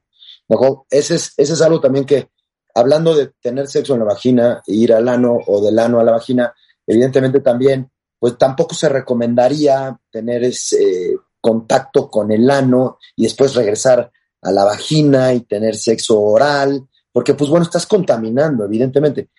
Ese 0.90 1.14
es, 1.14 1.32
ese 1.38 1.54
es 1.54 1.62
algo 1.62 1.80
también 1.80 2.04
que, 2.04 2.28
hablando 2.74 3.14
de 3.14 3.32
tener 3.40 3.66
sexo 3.66 3.94
en 3.94 4.00
la 4.00 4.04
vagina, 4.04 4.62
e 4.66 4.74
ir 4.74 4.92
al 4.92 5.08
ano 5.08 5.38
o 5.46 5.64
del 5.64 5.78
ano 5.78 6.00
a 6.00 6.04
la 6.04 6.12
vagina, 6.12 6.52
evidentemente 6.86 7.40
también, 7.40 7.90
pues 8.18 8.36
tampoco 8.36 8.74
se 8.74 8.90
recomendaría 8.90 9.98
tener 10.10 10.44
ese 10.44 11.16
contacto 11.40 12.10
con 12.10 12.30
el 12.30 12.50
ano 12.50 12.98
y 13.16 13.22
después 13.22 13.54
regresar 13.54 14.12
a 14.42 14.52
la 14.52 14.64
vagina 14.64 15.32
y 15.32 15.40
tener 15.40 15.76
sexo 15.76 16.20
oral, 16.20 16.86
porque 17.10 17.32
pues 17.32 17.48
bueno, 17.48 17.64
estás 17.64 17.86
contaminando, 17.86 18.66
evidentemente. 18.66 19.30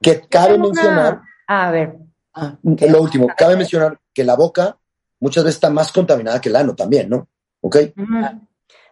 Que 0.00 0.26
cabe 0.26 0.56
mencionar... 0.56 1.20
A 1.46 1.70
ver. 1.70 1.96
Ah, 2.32 2.56
lo 2.62 3.02
último, 3.02 3.26
cabe 3.36 3.56
mencionar 3.56 4.00
que 4.14 4.24
la 4.24 4.34
boca 4.34 4.77
muchas 5.20 5.44
veces 5.44 5.56
está 5.56 5.70
más 5.70 5.92
contaminada 5.92 6.40
que 6.40 6.48
el 6.48 6.56
ano 6.56 6.74
también, 6.74 7.08
¿no? 7.08 7.28
¿Ok? 7.60 7.76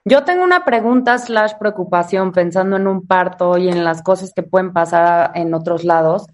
Yo 0.04 0.24
tengo 0.24 0.44
una 0.44 0.64
pregunta 0.64 1.18
slash 1.18 1.54
preocupación 1.58 2.32
pensando 2.32 2.76
en 2.76 2.86
un 2.86 3.06
parto 3.06 3.58
y 3.58 3.68
en 3.68 3.84
las 3.84 4.02
cosas 4.02 4.32
que 4.34 4.42
pueden 4.42 4.72
pasar 4.72 5.32
en 5.34 5.52
otros 5.54 5.84
lados. 5.84 6.26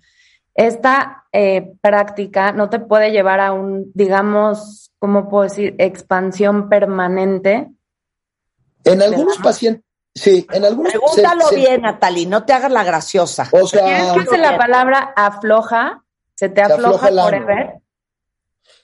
Esta 0.54 1.24
eh, 1.32 1.72
práctica 1.80 2.52
no 2.52 2.68
te 2.68 2.78
puede 2.78 3.10
llevar 3.10 3.40
a 3.40 3.52
un, 3.52 3.90
digamos, 3.94 4.92
¿cómo 4.98 5.28
puedo 5.28 5.44
decir?, 5.44 5.74
expansión 5.78 6.68
permanente 6.68 7.70
en 8.84 9.02
algunos 9.02 9.38
pacientes, 9.38 9.84
sí, 10.14 10.46
en 10.50 10.64
algunos 10.64 10.92
Pregúntalo 10.92 11.50
bien, 11.54 11.82
Natalie, 11.82 12.26
no 12.26 12.44
te 12.44 12.52
hagas 12.52 12.72
la 12.72 12.84
graciosa. 12.84 13.48
O 13.52 13.66
sea, 13.66 14.14
¿qué 14.28 14.38
la 14.38 14.58
palabra 14.58 15.12
afloja? 15.16 16.04
¿Se 16.34 16.48
te 16.48 16.62
afloja, 16.62 17.08
por 17.08 17.46
ver? 17.46 17.81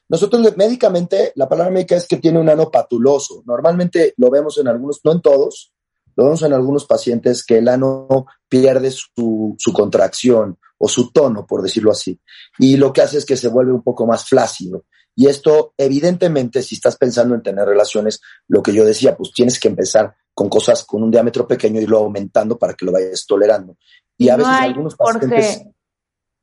Nosotros 0.08 0.56
médicamente, 0.56 1.32
la 1.34 1.48
palabra 1.48 1.72
médica 1.72 1.96
es 1.96 2.06
que 2.06 2.16
tiene 2.16 2.38
un 2.38 2.48
ano 2.48 2.70
patuloso. 2.70 3.42
Normalmente 3.46 4.14
lo 4.16 4.30
vemos 4.30 4.56
en 4.58 4.68
algunos, 4.68 5.00
no 5.04 5.12
en 5.12 5.20
todos, 5.20 5.72
lo 6.16 6.24
vemos 6.24 6.42
en 6.42 6.52
algunos 6.52 6.86
pacientes 6.86 7.44
que 7.44 7.58
el 7.58 7.68
ano 7.68 8.26
pierde 8.48 8.90
su, 8.90 9.54
su, 9.58 9.72
contracción 9.72 10.58
o 10.78 10.88
su 10.88 11.12
tono, 11.12 11.46
por 11.46 11.62
decirlo 11.62 11.92
así. 11.92 12.18
Y 12.58 12.76
lo 12.76 12.92
que 12.92 13.02
hace 13.02 13.18
es 13.18 13.26
que 13.26 13.36
se 13.36 13.48
vuelve 13.48 13.72
un 13.72 13.82
poco 13.82 14.06
más 14.06 14.24
flácido. 14.24 14.84
Y 15.14 15.26
esto, 15.26 15.74
evidentemente, 15.76 16.62
si 16.62 16.76
estás 16.76 16.96
pensando 16.96 17.34
en 17.34 17.42
tener 17.42 17.66
relaciones, 17.66 18.20
lo 18.46 18.62
que 18.62 18.72
yo 18.72 18.84
decía, 18.84 19.16
pues 19.16 19.32
tienes 19.32 19.60
que 19.60 19.68
empezar 19.68 20.14
con 20.32 20.48
cosas 20.48 20.84
con 20.84 21.02
un 21.02 21.10
diámetro 21.10 21.48
pequeño 21.48 21.80
y 21.80 21.86
luego 21.86 22.04
aumentando 22.04 22.56
para 22.56 22.74
que 22.74 22.86
lo 22.86 22.92
vayas 22.92 23.26
tolerando. 23.26 23.76
Y, 24.16 24.28
a 24.28 24.36
veces 24.36 24.52
algunos 24.52 24.94
pacientes... 24.94 25.64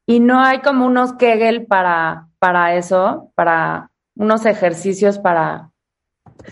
y 0.06 0.20
no 0.20 0.42
hay 0.42 0.62
como 0.62 0.86
unos 0.86 1.14
Kegel 1.14 1.66
para, 1.66 2.30
para 2.46 2.78
eso, 2.78 3.32
para 3.34 3.90
unos 4.18 4.46
ejercicios 4.46 5.18
para... 5.18 5.72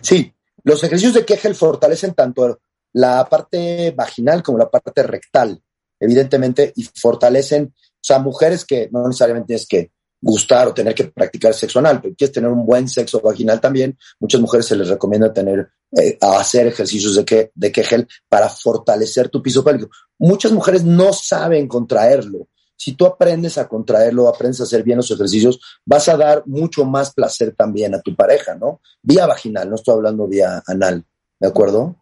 Sí, 0.02 0.34
los 0.64 0.84
ejercicios 0.84 1.14
de 1.14 1.24
Kegel 1.24 1.54
fortalecen 1.54 2.16
tanto 2.16 2.62
la 2.94 3.30
parte 3.30 3.92
vaginal 3.92 4.42
como 4.42 4.58
la 4.58 4.72
parte 4.72 5.04
rectal, 5.04 5.62
evidentemente, 6.00 6.74
y 6.76 6.84
fortalecen, 6.84 7.76
o 7.76 8.00
sea, 8.02 8.18
mujeres 8.18 8.66
que 8.66 8.90
no 8.92 9.08
necesariamente 9.08 9.46
tienes 9.46 9.68
que 9.68 9.92
gustar 10.20 10.68
o 10.68 10.74
tener 10.74 10.96
que 10.96 11.04
practicar 11.04 11.54
sexo 11.54 11.78
anal, 11.78 12.02
pero 12.02 12.16
quieres 12.16 12.34
tener 12.34 12.50
un 12.50 12.66
buen 12.66 12.90
sexo 12.90 13.22
vaginal 13.22 13.62
también, 13.62 13.96
muchas 14.20 14.42
mujeres 14.42 14.66
se 14.66 14.76
les 14.76 14.88
recomienda 14.90 15.32
tener, 15.32 15.74
eh, 15.96 16.18
hacer 16.22 16.66
ejercicios 16.66 17.18
de, 17.18 17.24
que, 17.24 17.52
de 17.54 17.72
Kegel 17.72 18.08
para 18.28 18.50
fortalecer 18.50 19.30
tu 19.30 19.44
piso 19.44 19.64
pélvico. 19.64 19.92
Muchas 20.18 20.54
mujeres 20.54 20.84
no 20.84 21.14
saben 21.14 21.68
contraerlo. 21.68 22.48
Si 22.76 22.94
tú 22.94 23.06
aprendes 23.06 23.58
a 23.58 23.68
contraerlo, 23.68 24.28
aprendes 24.28 24.60
a 24.62 24.64
hacer 24.64 24.84
bien 24.84 24.98
los 24.98 25.12
ejercicios, 25.12 25.60
vas 25.86 26.10
a 26.10 26.18
dar 26.18 26.44
mucho 26.46 26.86
más 26.86 27.14
placer 27.14 27.56
también 27.56 27.96
a 27.96 28.02
tu 28.02 28.16
pareja, 28.16 28.56
¿no? 28.56 28.82
Vía 29.02 29.26
vaginal, 29.26 29.70
no 29.70 29.76
estoy 29.76 29.96
hablando 29.96 30.28
vía 30.28 30.62
anal, 30.68 31.06
¿de 31.40 31.48
acuerdo? 31.48 31.98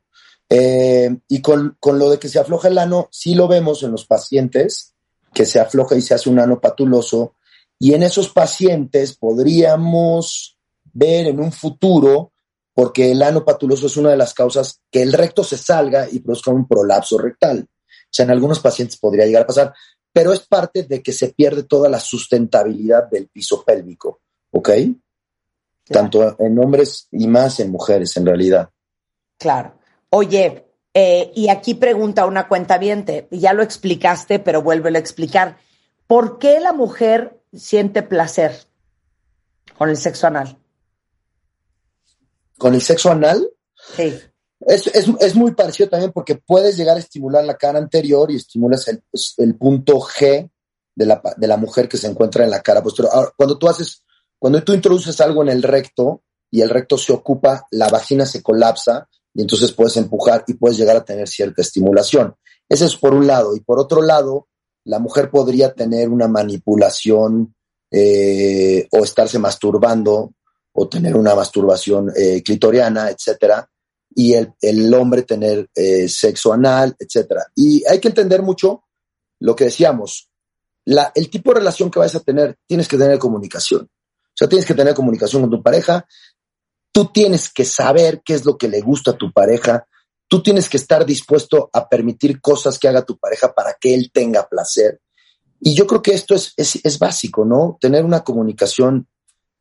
Eh, 0.49 1.15
y 1.27 1.41
con, 1.41 1.77
con 1.79 1.97
lo 1.97 2.09
de 2.09 2.19
que 2.19 2.29
se 2.29 2.39
afloja 2.39 2.67
el 2.67 2.77
ano, 2.77 3.07
sí 3.11 3.35
lo 3.35 3.47
vemos 3.47 3.83
en 3.83 3.91
los 3.91 4.05
pacientes, 4.05 4.93
que 5.33 5.45
se 5.45 5.59
afloja 5.59 5.95
y 5.95 6.01
se 6.01 6.13
hace 6.13 6.29
un 6.29 6.39
ano 6.39 6.59
patuloso, 6.59 7.35
y 7.79 7.93
en 7.93 8.03
esos 8.03 8.29
pacientes 8.29 9.15
podríamos 9.17 10.57
ver 10.93 11.27
en 11.27 11.39
un 11.39 11.51
futuro, 11.51 12.31
porque 12.73 13.11
el 13.11 13.23
ano 13.23 13.43
patuloso 13.43 13.87
es 13.87 13.97
una 13.97 14.11
de 14.11 14.17
las 14.17 14.33
causas, 14.33 14.81
que 14.91 15.01
el 15.01 15.13
recto 15.13 15.43
se 15.43 15.57
salga 15.57 16.07
y 16.09 16.19
produzca 16.19 16.51
un 16.51 16.67
prolapso 16.67 17.17
rectal. 17.17 17.67
O 17.67 18.13
sea, 18.13 18.25
en 18.25 18.31
algunos 18.31 18.59
pacientes 18.59 18.97
podría 18.97 19.25
llegar 19.25 19.43
a 19.43 19.47
pasar, 19.47 19.73
pero 20.13 20.33
es 20.33 20.41
parte 20.41 20.83
de 20.83 21.01
que 21.01 21.13
se 21.13 21.29
pierde 21.29 21.63
toda 21.63 21.89
la 21.89 21.99
sustentabilidad 21.99 23.09
del 23.09 23.27
piso 23.27 23.63
pélvico, 23.63 24.21
¿ok? 24.51 24.69
Tanto 25.85 26.35
en 26.39 26.59
hombres 26.59 27.07
y 27.11 27.27
más 27.27 27.59
en 27.59 27.71
mujeres, 27.71 28.15
en 28.17 28.25
realidad. 28.25 28.69
Claro. 29.37 29.73
Oye, 30.09 30.65
eh, 30.93 31.31
y 31.35 31.49
aquí 31.49 31.73
pregunta 31.73 32.25
una 32.25 32.47
cuenta 32.47 32.79
ya 33.31 33.53
lo 33.53 33.63
explicaste, 33.63 34.39
pero 34.39 34.61
vuélvelo 34.61 34.97
a 34.97 35.01
explicar. 35.01 35.57
¿Por 36.07 36.39
qué 36.39 36.59
la 36.59 36.73
mujer 36.73 37.41
siente 37.53 38.03
placer 38.03 38.67
con 39.77 39.89
el 39.89 39.97
sexo 39.97 40.27
anal. 40.27 40.57
¿Con 42.57 42.75
el 42.75 42.81
sexo 42.81 43.11
anal? 43.11 43.49
Sí. 43.95 44.19
Es, 44.67 45.35
muy 45.35 45.53
parecido 45.53 45.89
también 45.89 46.11
porque 46.11 46.35
puedes 46.35 46.77
llegar 46.77 46.95
a 46.95 46.99
estimular 46.99 47.43
la 47.43 47.57
cara 47.57 47.79
anterior 47.79 48.29
y 48.29 48.35
estimulas 48.35 48.87
el, 48.87 49.01
pues, 49.09 49.35
punto 49.57 49.99
G 49.99 50.49
de 50.95 51.05
la, 51.05 51.21
de 51.37 51.47
la, 51.47 51.57
mujer 51.57 51.89
que 51.89 51.97
se 51.97 52.07
encuentra 52.07 52.43
en 52.43 52.51
la 52.51 52.61
cara 52.61 52.83
posterior. 52.83 53.33
cuando 53.35 53.57
tú 53.57 53.67
haces, 53.67 54.03
cuando 54.37 54.63
tú 54.63 54.73
introduces 54.73 55.19
algo 55.19 55.41
en 55.41 55.49
el 55.49 55.63
recto 55.63 56.23
y 56.51 56.61
el 56.61 56.69
recto 56.69 56.97
se 56.97 57.11
ocupa, 57.11 57.67
la 57.71 57.89
vagina 57.89 58.25
se 58.25 58.43
colapsa 58.43 59.07
y 59.33 59.41
entonces 59.41 59.71
puedes 59.71 59.97
empujar 59.97 60.43
y 60.47 60.53
puedes 60.53 60.77
llegar 60.77 60.97
a 60.97 61.05
tener 61.05 61.27
cierta 61.27 61.61
estimulación. 61.61 62.35
Ese 62.67 62.85
es 62.85 62.95
por 62.95 63.13
un 63.13 63.25
lado. 63.25 63.55
Y 63.55 63.61
por 63.61 63.79
otro 63.79 64.01
lado, 64.01 64.47
la 64.83 64.99
mujer 64.99 65.29
podría 65.29 65.73
tener 65.73 66.09
una 66.09 66.27
manipulación 66.27 67.55
eh, 67.89 68.87
o 68.91 69.03
estarse 69.03 69.39
masturbando 69.39 70.33
o 70.73 70.87
tener 70.87 71.15
una 71.15 71.35
masturbación 71.35 72.11
eh, 72.15 72.41
clitoriana, 72.43 73.09
etcétera, 73.09 73.69
y 74.13 74.33
el, 74.33 74.93
hombre 74.93 75.23
tener 75.23 75.69
eh, 75.75 76.07
sexo 76.09 76.53
anal, 76.53 76.95
etcétera. 76.99 77.45
Y 77.55 77.85
hay 77.87 77.99
que 77.99 78.09
entender 78.09 78.41
mucho 78.41 78.83
lo 79.39 79.55
que 79.55 79.65
decíamos, 79.65 80.29
la, 80.85 81.11
el 81.15 81.29
tipo 81.29 81.51
de 81.51 81.59
relación 81.59 81.89
que 81.89 81.99
vas 81.99 82.15
a 82.15 82.19
tener, 82.19 82.57
tienes 82.67 82.87
que 82.87 82.97
tener 82.97 83.17
comunicación. 83.19 83.83
O 83.83 84.33
sea, 84.33 84.47
tienes 84.47 84.65
que 84.65 84.73
tener 84.73 84.93
comunicación 84.93 85.41
con 85.41 85.51
tu 85.51 85.63
pareja, 85.63 86.05
tú 86.91 87.05
tienes 87.05 87.51
que 87.51 87.65
saber 87.65 88.21
qué 88.23 88.33
es 88.33 88.45
lo 88.45 88.57
que 88.57 88.67
le 88.67 88.81
gusta 88.81 89.11
a 89.11 89.17
tu 89.17 89.31
pareja, 89.31 89.87
tú 90.27 90.41
tienes 90.41 90.69
que 90.69 90.77
estar 90.77 91.05
dispuesto 91.05 91.69
a 91.73 91.87
permitir 91.89 92.39
cosas 92.39 92.79
que 92.79 92.87
haga 92.87 93.03
tu 93.03 93.17
pareja 93.17 93.53
para 93.53 93.75
que 93.79 93.93
él 93.93 94.11
tenga 94.13 94.47
placer. 94.47 95.01
Y 95.59 95.75
yo 95.75 95.85
creo 95.85 96.01
que 96.01 96.13
esto 96.13 96.33
es, 96.33 96.53
es, 96.57 96.99
básico, 96.99 97.45
¿no? 97.45 97.77
Tener 97.79 98.03
una 98.03 98.23
comunicación 98.23 99.07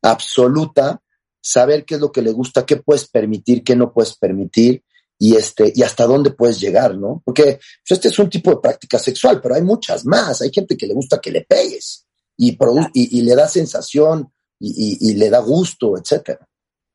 absoluta, 0.01 1.03
saber 1.41 1.85
qué 1.85 1.97
es 1.97 2.01
lo 2.01 2.13
que 2.13 2.23
le 2.23 2.33
gusta, 2.33 2.67
qué 2.67 2.77
puedes 2.77 3.09
permitir, 3.09 3.65
qué 3.65 3.77
no 3.77 3.93
puedes 3.93 4.17
permitir 4.17 4.83
y, 5.19 5.37
este, 5.37 5.73
y 5.75 5.83
hasta 5.83 6.07
dónde 6.07 6.31
puedes 6.31 6.61
llegar, 6.61 6.97
¿no? 6.97 7.23
Porque 7.25 7.61
pues, 7.87 7.99
este 7.99 8.09
es 8.09 8.19
un 8.19 8.31
tipo 8.31 8.51
de 8.51 8.59
práctica 8.59 8.99
sexual, 8.99 9.41
pero 9.41 9.55
hay 9.55 9.63
muchas 9.63 10.05
más. 10.07 10.41
Hay 10.41 10.51
gente 10.53 10.77
que 10.77 10.87
le 10.87 10.95
gusta 10.95 11.21
que 11.21 11.31
le 11.31 11.43
pegues 11.43 12.07
y, 12.37 12.57
y, 12.95 13.23
le 13.23 13.35
da 13.35 13.47
sensación 13.47 14.33
y, 14.59 14.99
y 15.01 15.15
le 15.15 15.29
da 15.29 15.41
gusto, 15.41 15.97
etcétera. 15.99 16.47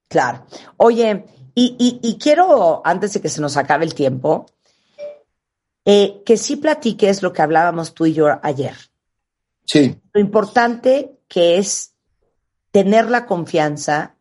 Claro. 0.07 0.45
Oye, 0.77 1.25
y, 1.57 2.17
quiero, 2.19 2.81
antes 2.83 3.13
de 3.13 3.21
que 3.21 3.29
se 3.29 3.39
nos 3.39 3.55
acabe 3.55 3.85
el 3.85 3.95
tiempo, 3.95 4.45
eh, 5.85 6.21
que 6.25 6.35
sí 6.35 6.57
platiques 6.57 7.21
lo 7.21 7.31
que 7.31 7.41
hablábamos 7.41 7.93
tú 7.93 8.05
y 8.05 8.13
yo 8.13 8.27
ayer. 8.43 8.75
Sí. 9.65 9.95
Lo 10.11 10.19
importante 10.19 11.17
que 11.29 11.57
es 11.57 11.93
tener 12.71 13.09
la 13.09 13.25
confianza 13.25 14.14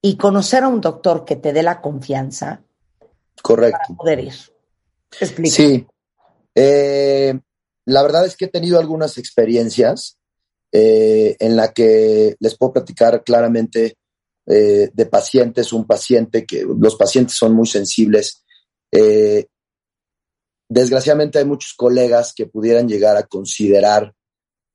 y 0.00 0.16
conocer 0.16 0.62
a 0.62 0.68
un 0.68 0.80
doctor 0.80 1.24
que 1.24 1.36
te 1.36 1.52
dé 1.52 1.62
la 1.62 1.80
confianza. 1.80 2.62
Correcto. 3.42 3.78
Para 3.88 3.96
poder 3.96 4.20
ir. 4.20 4.34
Sí. 5.50 5.86
Eh, 6.54 7.38
la 7.86 8.02
verdad 8.02 8.26
es 8.26 8.36
que 8.36 8.46
he 8.46 8.48
tenido 8.48 8.78
algunas 8.78 9.18
experiencias 9.18 10.18
eh, 10.70 11.36
en 11.38 11.56
la 11.56 11.72
que 11.72 12.36
les 12.38 12.56
puedo 12.56 12.74
platicar 12.74 13.24
claramente 13.24 13.96
eh, 14.46 14.90
de 14.92 15.06
pacientes, 15.06 15.72
un 15.72 15.86
paciente 15.86 16.44
que 16.44 16.64
los 16.64 16.96
pacientes 16.96 17.36
son 17.36 17.54
muy 17.54 17.66
sensibles. 17.66 18.44
desgraciadamente 20.68 21.38
hay 21.38 21.44
muchos 21.44 21.74
colegas 21.74 22.32
que 22.34 22.46
pudieran 22.46 22.88
llegar 22.88 23.16
a 23.16 23.26
considerar 23.26 24.14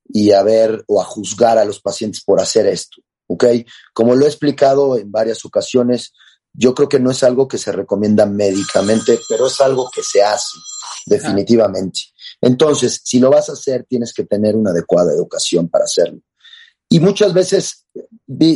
y 0.05 0.31
a 0.31 0.43
ver 0.43 0.83
o 0.87 1.01
a 1.01 1.05
juzgar 1.05 1.57
a 1.57 1.65
los 1.65 1.79
pacientes 1.81 2.23
por 2.23 2.39
hacer 2.39 2.67
esto. 2.67 3.01
¿Ok? 3.27 3.45
Como 3.93 4.15
lo 4.15 4.25
he 4.25 4.27
explicado 4.29 4.97
en 4.97 5.11
varias 5.11 5.43
ocasiones, 5.45 6.13
yo 6.53 6.75
creo 6.75 6.87
que 6.87 6.99
no 6.99 7.11
es 7.11 7.23
algo 7.23 7.47
que 7.47 7.57
se 7.57 7.71
recomienda 7.71 8.25
médicamente, 8.25 9.19
pero 9.27 9.47
es 9.47 9.59
algo 9.59 9.89
que 9.93 10.03
se 10.03 10.21
hace 10.21 10.57
definitivamente. 11.05 12.01
Entonces, 12.41 13.01
si 13.03 13.19
lo 13.19 13.29
vas 13.29 13.49
a 13.49 13.53
hacer, 13.53 13.85
tienes 13.87 14.13
que 14.13 14.25
tener 14.25 14.55
una 14.55 14.71
adecuada 14.71 15.13
educación 15.13 15.69
para 15.69 15.85
hacerlo. 15.85 16.19
Y 16.89 16.99
muchas 16.99 17.33
veces 17.33 17.87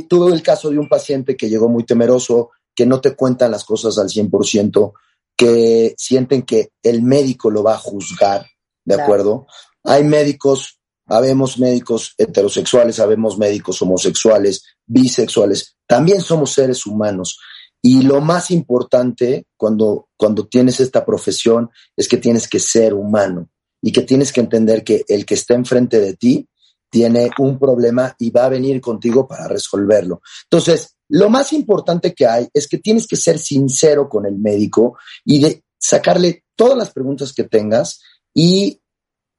tuve 0.07 0.34
el 0.34 0.43
caso 0.43 0.70
de 0.70 0.78
un 0.78 0.88
paciente 0.88 1.36
que 1.36 1.49
llegó 1.49 1.70
muy 1.70 1.86
temeroso, 1.86 2.51
que 2.76 2.86
no 2.86 3.01
te 3.01 3.15
cuentan 3.15 3.51
las 3.51 3.63
cosas 3.63 3.97
al 3.97 4.09
100%, 4.09 4.93
que 5.36 5.95
sienten 5.97 6.43
que 6.43 6.72
el 6.84 7.01
médico 7.01 7.49
lo 7.49 7.63
va 7.63 7.74
a 7.74 7.80
juzgar, 7.80 8.45
¿de 8.86 9.01
acuerdo? 9.01 9.47
Hay 9.84 10.03
médicos, 10.03 10.76
habemos 11.08 11.58
médicos 11.58 12.14
heterosexuales, 12.18 12.99
habemos 12.99 13.38
médicos 13.38 13.82
homosexuales, 13.82 14.64
bisexuales, 14.86 15.76
también 15.88 16.22
somos 16.22 16.53
seres 16.53 16.86
humanos 16.86 17.39
y 17.82 18.01
lo 18.01 18.22
más 18.22 18.51
importante 18.51 19.45
cuando, 19.55 20.10
cuando 20.18 20.47
tienes 20.47 20.80
esta 20.80 21.05
profesión 21.05 21.70
es 21.95 22.08
que 22.08 22.18
tienes 22.18 22.47
que 22.47 22.60
ser 22.60 22.93
humano 22.93 23.49
y 23.82 23.91
que 23.91 24.01
tienes 24.01 24.34
que 24.34 24.41
entender 24.41 24.84
que 24.84 25.03
el 25.08 25.26
que 25.26 25.36
está 25.36 25.53
enfrente 25.53 25.99
de 25.99 26.16
ti 26.16 26.47
tiene 26.89 27.30
un 27.39 27.60
problema 27.60 28.16
y 28.20 28.32
va 28.32 28.45
a 28.45 28.49
venir 28.49 28.82
contigo 28.82 29.28
para 29.28 29.47
resolverlo. 29.47 30.22
Entonces, 30.43 30.95
lo 31.10 31.30
más 31.30 31.53
importante 31.53 32.14
que 32.14 32.26
hay 32.26 32.47
es 32.53 32.68
que 32.68 32.80
tienes 32.80 33.08
que 33.08 33.16
ser 33.16 33.39
sincero 33.39 34.10
con 34.10 34.26
el 34.26 34.38
médico 34.38 34.97
y 35.24 35.39
de 35.39 35.64
sacarle 35.78 36.43
todas 36.55 36.78
las 36.78 36.91
preguntas 36.91 37.34
que 37.34 37.43
tengas 37.43 38.01
y 38.34 38.82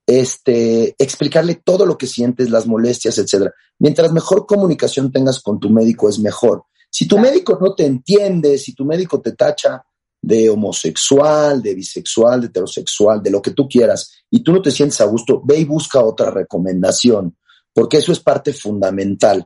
este, 0.08 0.96
explicarle 0.98 1.56
todo 1.62 1.84
lo 1.84 1.98
que 1.98 2.06
sientes, 2.06 2.48
las 2.48 2.66
molestias, 2.66 3.18
etcétera. 3.18 3.52
Mientras 3.78 4.10
mejor 4.10 4.46
comunicación 4.46 5.12
tengas 5.12 5.38
con 5.42 5.60
tu 5.60 5.68
médico 5.68 6.08
es 6.08 6.18
mejor. 6.18 6.64
Si 6.88 7.06
tu 7.06 7.18
médico 7.18 7.58
no 7.60 7.74
te 7.74 7.84
entiende, 7.84 8.56
si 8.56 8.74
tu 8.74 8.86
médico 8.86 9.20
te 9.20 9.32
tacha 9.32 9.84
de 10.22 10.48
homosexual, 10.48 11.60
de 11.60 11.74
bisexual, 11.74 12.40
de 12.40 12.46
heterosexual, 12.46 13.22
de 13.22 13.30
lo 13.30 13.42
que 13.42 13.50
tú 13.50 13.68
quieras, 13.68 14.10
y 14.30 14.42
tú 14.42 14.54
no 14.54 14.62
te 14.62 14.70
sientes 14.70 14.98
a 15.02 15.04
gusto, 15.04 15.42
ve 15.44 15.58
y 15.58 15.66
busca 15.66 16.02
otra 16.02 16.30
recomendación, 16.30 17.36
porque 17.74 17.98
eso 17.98 18.10
es 18.10 18.20
parte 18.20 18.54
fundamental. 18.54 19.44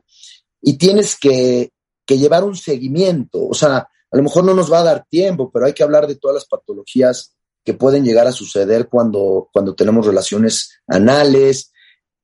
Y 0.61 0.77
tienes 0.77 1.17
que, 1.19 1.73
que 2.05 2.17
llevar 2.17 2.45
un 2.45 2.55
seguimiento, 2.55 3.45
o 3.45 3.53
sea, 3.53 3.79
a 3.79 4.17
lo 4.17 4.23
mejor 4.23 4.45
no 4.45 4.53
nos 4.53 4.71
va 4.71 4.79
a 4.79 4.83
dar 4.83 5.05
tiempo, 5.09 5.51
pero 5.51 5.65
hay 5.65 5.73
que 5.73 5.83
hablar 5.83 6.07
de 6.07 6.15
todas 6.15 6.35
las 6.35 6.45
patologías 6.45 7.32
que 7.63 7.73
pueden 7.73 8.03
llegar 8.03 8.27
a 8.27 8.31
suceder 8.31 8.89
cuando, 8.89 9.49
cuando 9.51 9.75
tenemos 9.75 10.05
relaciones 10.05 10.79
anales, 10.87 11.71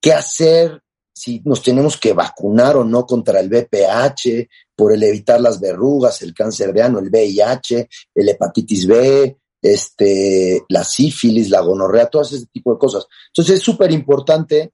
qué 0.01 0.13
hacer 0.13 0.81
si 1.19 1.41
nos 1.43 1.61
tenemos 1.61 1.97
que 1.97 2.13
vacunar 2.13 2.77
o 2.77 2.85
no 2.85 3.05
contra 3.05 3.41
el 3.41 3.49
VPH, 3.49 4.47
por 4.73 4.93
el 4.93 5.03
evitar 5.03 5.41
las 5.41 5.59
verrugas, 5.59 6.21
el 6.21 6.33
cáncer 6.33 6.71
de 6.71 6.81
ano, 6.81 6.99
el 6.99 7.09
VIH, 7.09 7.89
el 8.15 8.29
hepatitis 8.29 8.87
B, 8.87 9.37
este, 9.61 10.63
la 10.69 10.85
sífilis, 10.85 11.49
la 11.49 11.59
gonorrea, 11.59 12.09
todo 12.09 12.21
ese 12.21 12.45
tipo 12.45 12.71
de 12.71 12.79
cosas. 12.79 13.05
Entonces 13.27 13.55
es 13.55 13.61
súper 13.61 13.91
importante 13.91 14.71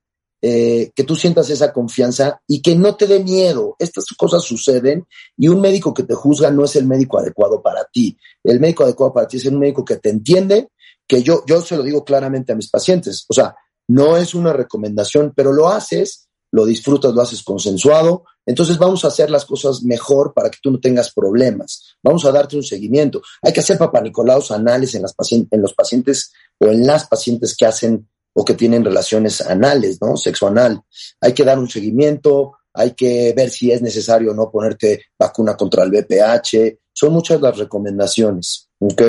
eh, 0.48 0.92
que 0.96 1.04
tú 1.04 1.16
sientas 1.16 1.50
esa 1.50 1.74
confianza 1.74 2.40
y 2.48 2.62
que 2.62 2.76
no 2.76 2.96
te 2.96 3.08
dé 3.08 3.24
miedo. 3.24 3.76
Estas 3.80 4.06
cosas 4.16 4.44
suceden 4.44 5.08
y 5.36 5.48
un 5.48 5.60
médico 5.60 5.92
que 5.92 6.04
te 6.04 6.14
juzga 6.14 6.52
no 6.52 6.66
es 6.66 6.76
el 6.76 6.86
médico 6.86 7.18
adecuado 7.18 7.64
para 7.64 7.86
ti. 7.86 8.16
El 8.44 8.60
médico 8.60 8.84
adecuado 8.84 9.12
para 9.12 9.28
ti 9.28 9.38
es 9.38 9.46
un 9.46 9.58
médico 9.58 9.84
que 9.84 9.96
te 9.96 10.10
entiende, 10.10 10.70
que 11.08 11.24
yo, 11.24 11.44
yo 11.48 11.62
se 11.62 11.76
lo 11.76 11.82
digo 11.82 12.06
claramente 12.06 12.52
a 12.52 12.56
mis 12.56 12.70
pacientes. 12.70 13.26
O 13.28 13.34
sea, 13.34 13.56
no 13.88 14.18
es 14.18 14.36
una 14.36 14.54
recomendación, 14.54 15.34
pero 15.36 15.52
lo 15.52 15.70
haces 15.70 16.26
lo 16.56 16.66
disfrutas, 16.66 17.14
lo 17.14 17.22
haces 17.22 17.44
consensuado. 17.44 18.24
Entonces 18.46 18.78
vamos 18.78 19.04
a 19.04 19.10
hacer 19.10 19.30
las 19.30 19.44
cosas 19.44 19.84
mejor 19.84 20.34
para 20.34 20.50
que 20.50 20.60
tú 20.64 20.72
no 20.72 20.80
tengas 20.80 21.12
problemas. 21.12 21.98
Vamos 22.02 22.24
a 22.24 22.32
darte 22.32 22.56
un 22.56 22.64
seguimiento. 22.64 23.22
Hay 23.42 23.52
que 23.52 23.60
hacer 23.60 23.78
papanicolaos 23.78 24.52
anales 24.52 24.96
en, 24.96 25.02
las 25.02 25.14
en 25.30 25.62
los 25.62 25.74
pacientes 25.74 26.32
o 26.58 26.68
en 26.68 26.88
las 26.88 27.08
pacientes 27.08 27.58
que 27.58 27.66
hacen 27.66 28.08
o 28.38 28.44
que 28.44 28.54
tienen 28.54 28.84
relaciones 28.84 29.42
anales, 29.42 30.00
¿no? 30.02 30.18
Sexo 30.18 30.48
anal. 30.48 30.82
Hay 31.22 31.34
que 31.34 31.46
dar 31.46 31.58
un 31.58 31.70
seguimiento, 31.70 32.58
hay 32.74 32.92
que 32.92 33.34
ver 33.36 33.50
si 33.50 33.72
es 33.72 33.82
necesario 33.82 34.32
o 34.32 34.34
no 34.34 34.52
ponerte 34.52 35.06
vacuna 35.18 35.56
contra 35.56 35.84
el 35.84 35.92
VPH. 35.92 36.78
Son 36.92 37.14
muchas 37.14 37.40
las 37.40 37.58
recomendaciones, 37.58 38.68
¿ok? 38.80 39.02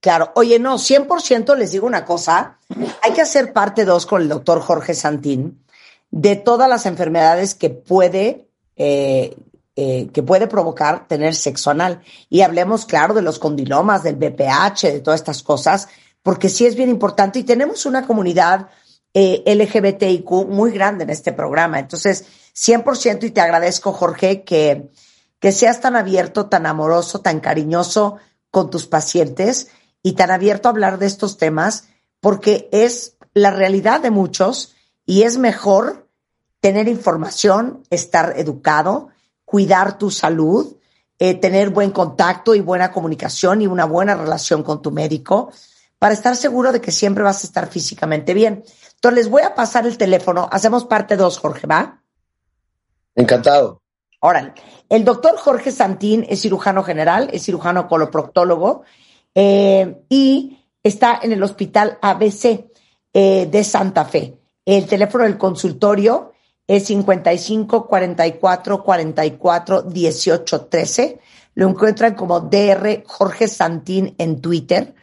Claro, 0.00 0.32
oye, 0.34 0.58
no, 0.58 0.78
100% 0.78 1.56
les 1.56 1.70
digo 1.70 1.86
una 1.86 2.04
cosa, 2.04 2.58
hay 3.02 3.12
que 3.12 3.20
hacer 3.20 3.52
parte 3.52 3.84
dos 3.84 4.04
con 4.06 4.20
el 4.20 4.28
doctor 4.28 4.60
Jorge 4.60 4.94
Santín, 4.94 5.64
de 6.10 6.34
todas 6.34 6.68
las 6.68 6.84
enfermedades 6.86 7.54
que 7.54 7.70
puede, 7.70 8.48
eh, 8.74 9.36
eh, 9.76 10.08
que 10.12 10.22
puede 10.24 10.48
provocar 10.48 11.06
tener 11.06 11.36
sexo 11.36 11.70
anal. 11.70 12.02
Y 12.28 12.40
hablemos, 12.40 12.84
claro, 12.84 13.14
de 13.14 13.22
los 13.22 13.38
condilomas, 13.38 14.02
del 14.02 14.16
BPH, 14.16 14.90
de 14.90 15.00
todas 15.00 15.20
estas 15.20 15.44
cosas, 15.44 15.86
porque 16.22 16.48
sí 16.48 16.66
es 16.66 16.76
bien 16.76 16.88
importante 16.88 17.38
y 17.38 17.44
tenemos 17.44 17.86
una 17.86 18.06
comunidad 18.06 18.68
eh, 19.14 19.42
LGBTIQ 19.46 20.30
muy 20.48 20.70
grande 20.70 21.04
en 21.04 21.10
este 21.10 21.32
programa. 21.32 21.78
Entonces, 21.78 22.24
100% 22.54 23.24
y 23.24 23.30
te 23.30 23.40
agradezco, 23.40 23.92
Jorge, 23.92 24.44
que, 24.44 24.90
que 25.38 25.52
seas 25.52 25.80
tan 25.80 25.96
abierto, 25.96 26.46
tan 26.46 26.66
amoroso, 26.66 27.20
tan 27.20 27.40
cariñoso 27.40 28.16
con 28.50 28.70
tus 28.70 28.86
pacientes 28.86 29.68
y 30.02 30.12
tan 30.12 30.30
abierto 30.30 30.68
a 30.68 30.72
hablar 30.72 30.98
de 30.98 31.06
estos 31.06 31.36
temas, 31.36 31.88
porque 32.20 32.68
es 32.72 33.16
la 33.34 33.50
realidad 33.50 34.00
de 34.00 34.10
muchos 34.10 34.74
y 35.04 35.22
es 35.22 35.38
mejor 35.38 36.08
tener 36.60 36.88
información, 36.88 37.82
estar 37.90 38.38
educado, 38.38 39.08
cuidar 39.44 39.98
tu 39.98 40.10
salud, 40.10 40.76
eh, 41.18 41.34
tener 41.34 41.70
buen 41.70 41.90
contacto 41.90 42.54
y 42.54 42.60
buena 42.60 42.92
comunicación 42.92 43.62
y 43.62 43.66
una 43.66 43.84
buena 43.84 44.14
relación 44.14 44.62
con 44.62 44.80
tu 44.80 44.90
médico 44.90 45.50
para 46.02 46.14
estar 46.14 46.34
seguro 46.34 46.72
de 46.72 46.80
que 46.80 46.90
siempre 46.90 47.22
vas 47.22 47.44
a 47.44 47.46
estar 47.46 47.68
físicamente 47.68 48.34
bien. 48.34 48.64
Entonces 48.94 49.18
les 49.18 49.30
voy 49.30 49.42
a 49.42 49.54
pasar 49.54 49.86
el 49.86 49.96
teléfono. 49.96 50.48
Hacemos 50.50 50.84
parte 50.84 51.16
dos, 51.16 51.38
Jorge, 51.38 51.68
¿va? 51.68 52.02
Encantado. 53.14 53.82
Órale. 54.18 54.52
El 54.88 55.04
doctor 55.04 55.36
Jorge 55.36 55.70
Santín 55.70 56.26
es 56.28 56.42
cirujano 56.42 56.82
general, 56.82 57.30
es 57.32 57.44
cirujano 57.44 57.86
coloproctólogo 57.86 58.82
eh, 59.32 60.02
y 60.08 60.58
está 60.82 61.20
en 61.22 61.30
el 61.30 61.42
hospital 61.44 62.00
ABC 62.02 62.64
eh, 63.14 63.46
de 63.48 63.62
Santa 63.62 64.04
Fe. 64.04 64.40
El 64.64 64.86
teléfono 64.86 65.22
del 65.22 65.38
consultorio 65.38 66.32
es 66.66 66.84
55 66.84 67.86
44 67.86 68.82
44 68.82 69.82
18 69.82 70.60
13. 70.62 71.20
Lo 71.54 71.68
encuentran 71.68 72.16
como 72.16 72.40
DR 72.40 73.04
Jorge 73.06 73.46
Santín 73.46 74.16
en 74.18 74.40
Twitter 74.40 74.96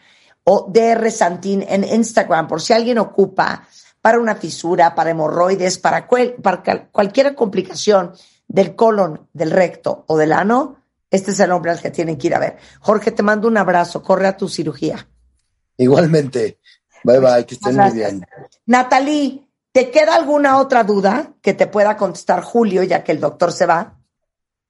o 0.43 0.69
DR 0.71 1.11
Santín 1.11 1.63
en 1.67 1.83
Instagram, 1.83 2.47
por 2.47 2.61
si 2.61 2.73
alguien 2.73 2.97
ocupa 2.97 3.67
para 4.01 4.19
una 4.19 4.35
fisura, 4.35 4.95
para 4.95 5.11
hemorroides, 5.11 5.77
para, 5.77 6.07
para 6.07 6.87
cualquier 6.91 7.35
complicación 7.35 8.13
del 8.47 8.75
colon, 8.75 9.27
del 9.33 9.51
recto 9.51 10.05
o 10.07 10.17
del 10.17 10.33
ano, 10.33 10.77
este 11.11 11.31
es 11.31 11.39
el 11.39 11.51
hombre 11.51 11.71
al 11.71 11.81
que 11.81 11.91
tienen 11.91 12.17
que 12.17 12.27
ir 12.27 12.35
a 12.35 12.39
ver. 12.39 12.57
Jorge, 12.79 13.11
te 13.11 13.23
mando 13.23 13.47
un 13.47 13.57
abrazo, 13.57 14.01
corre 14.01 14.27
a 14.27 14.37
tu 14.37 14.47
cirugía. 14.47 15.07
Igualmente. 15.77 16.59
Bye 17.03 17.19
bye, 17.19 17.45
que 17.45 17.55
estén 17.55 17.75
muy 17.77 17.91
bien. 17.91 18.25
Natalie, 18.65 19.49
¿Te 19.71 19.91
queda 19.91 20.15
alguna 20.15 20.57
otra 20.57 20.83
duda 20.83 21.33
que 21.41 21.53
te 21.53 21.67
pueda 21.67 21.95
contestar 21.95 22.41
Julio, 22.41 22.83
ya 22.83 23.03
que 23.03 23.11
el 23.11 23.19
doctor 23.19 23.51
se 23.51 23.67
va? 23.67 23.99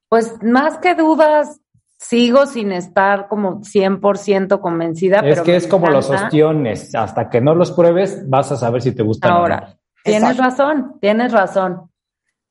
Pues 0.09 0.43
más 0.43 0.79
que 0.79 0.93
dudas, 0.93 1.61
sigo 1.99 2.45
sin 2.45 2.71
estar 2.71 3.27
como 3.27 3.59
100% 3.61 4.59
convencida. 4.61 5.19
Es 5.19 5.41
que 5.41 5.57
es 5.57 5.67
como 5.67 5.89
los 5.89 6.09
ostiones, 6.09 6.95
hasta 6.95 7.29
que 7.29 7.41
no 7.41 7.53
los 7.53 7.71
pruebes 7.71 8.27
vas 8.27 8.51
a 8.51 8.55
saber 8.55 8.81
si 8.81 8.93
te 8.95 9.03
gustan 9.03 9.31
Ahora, 9.31 9.77
tienes 10.03 10.37
razón, 10.37 10.95
tienes 11.01 11.31
razón. 11.31 11.89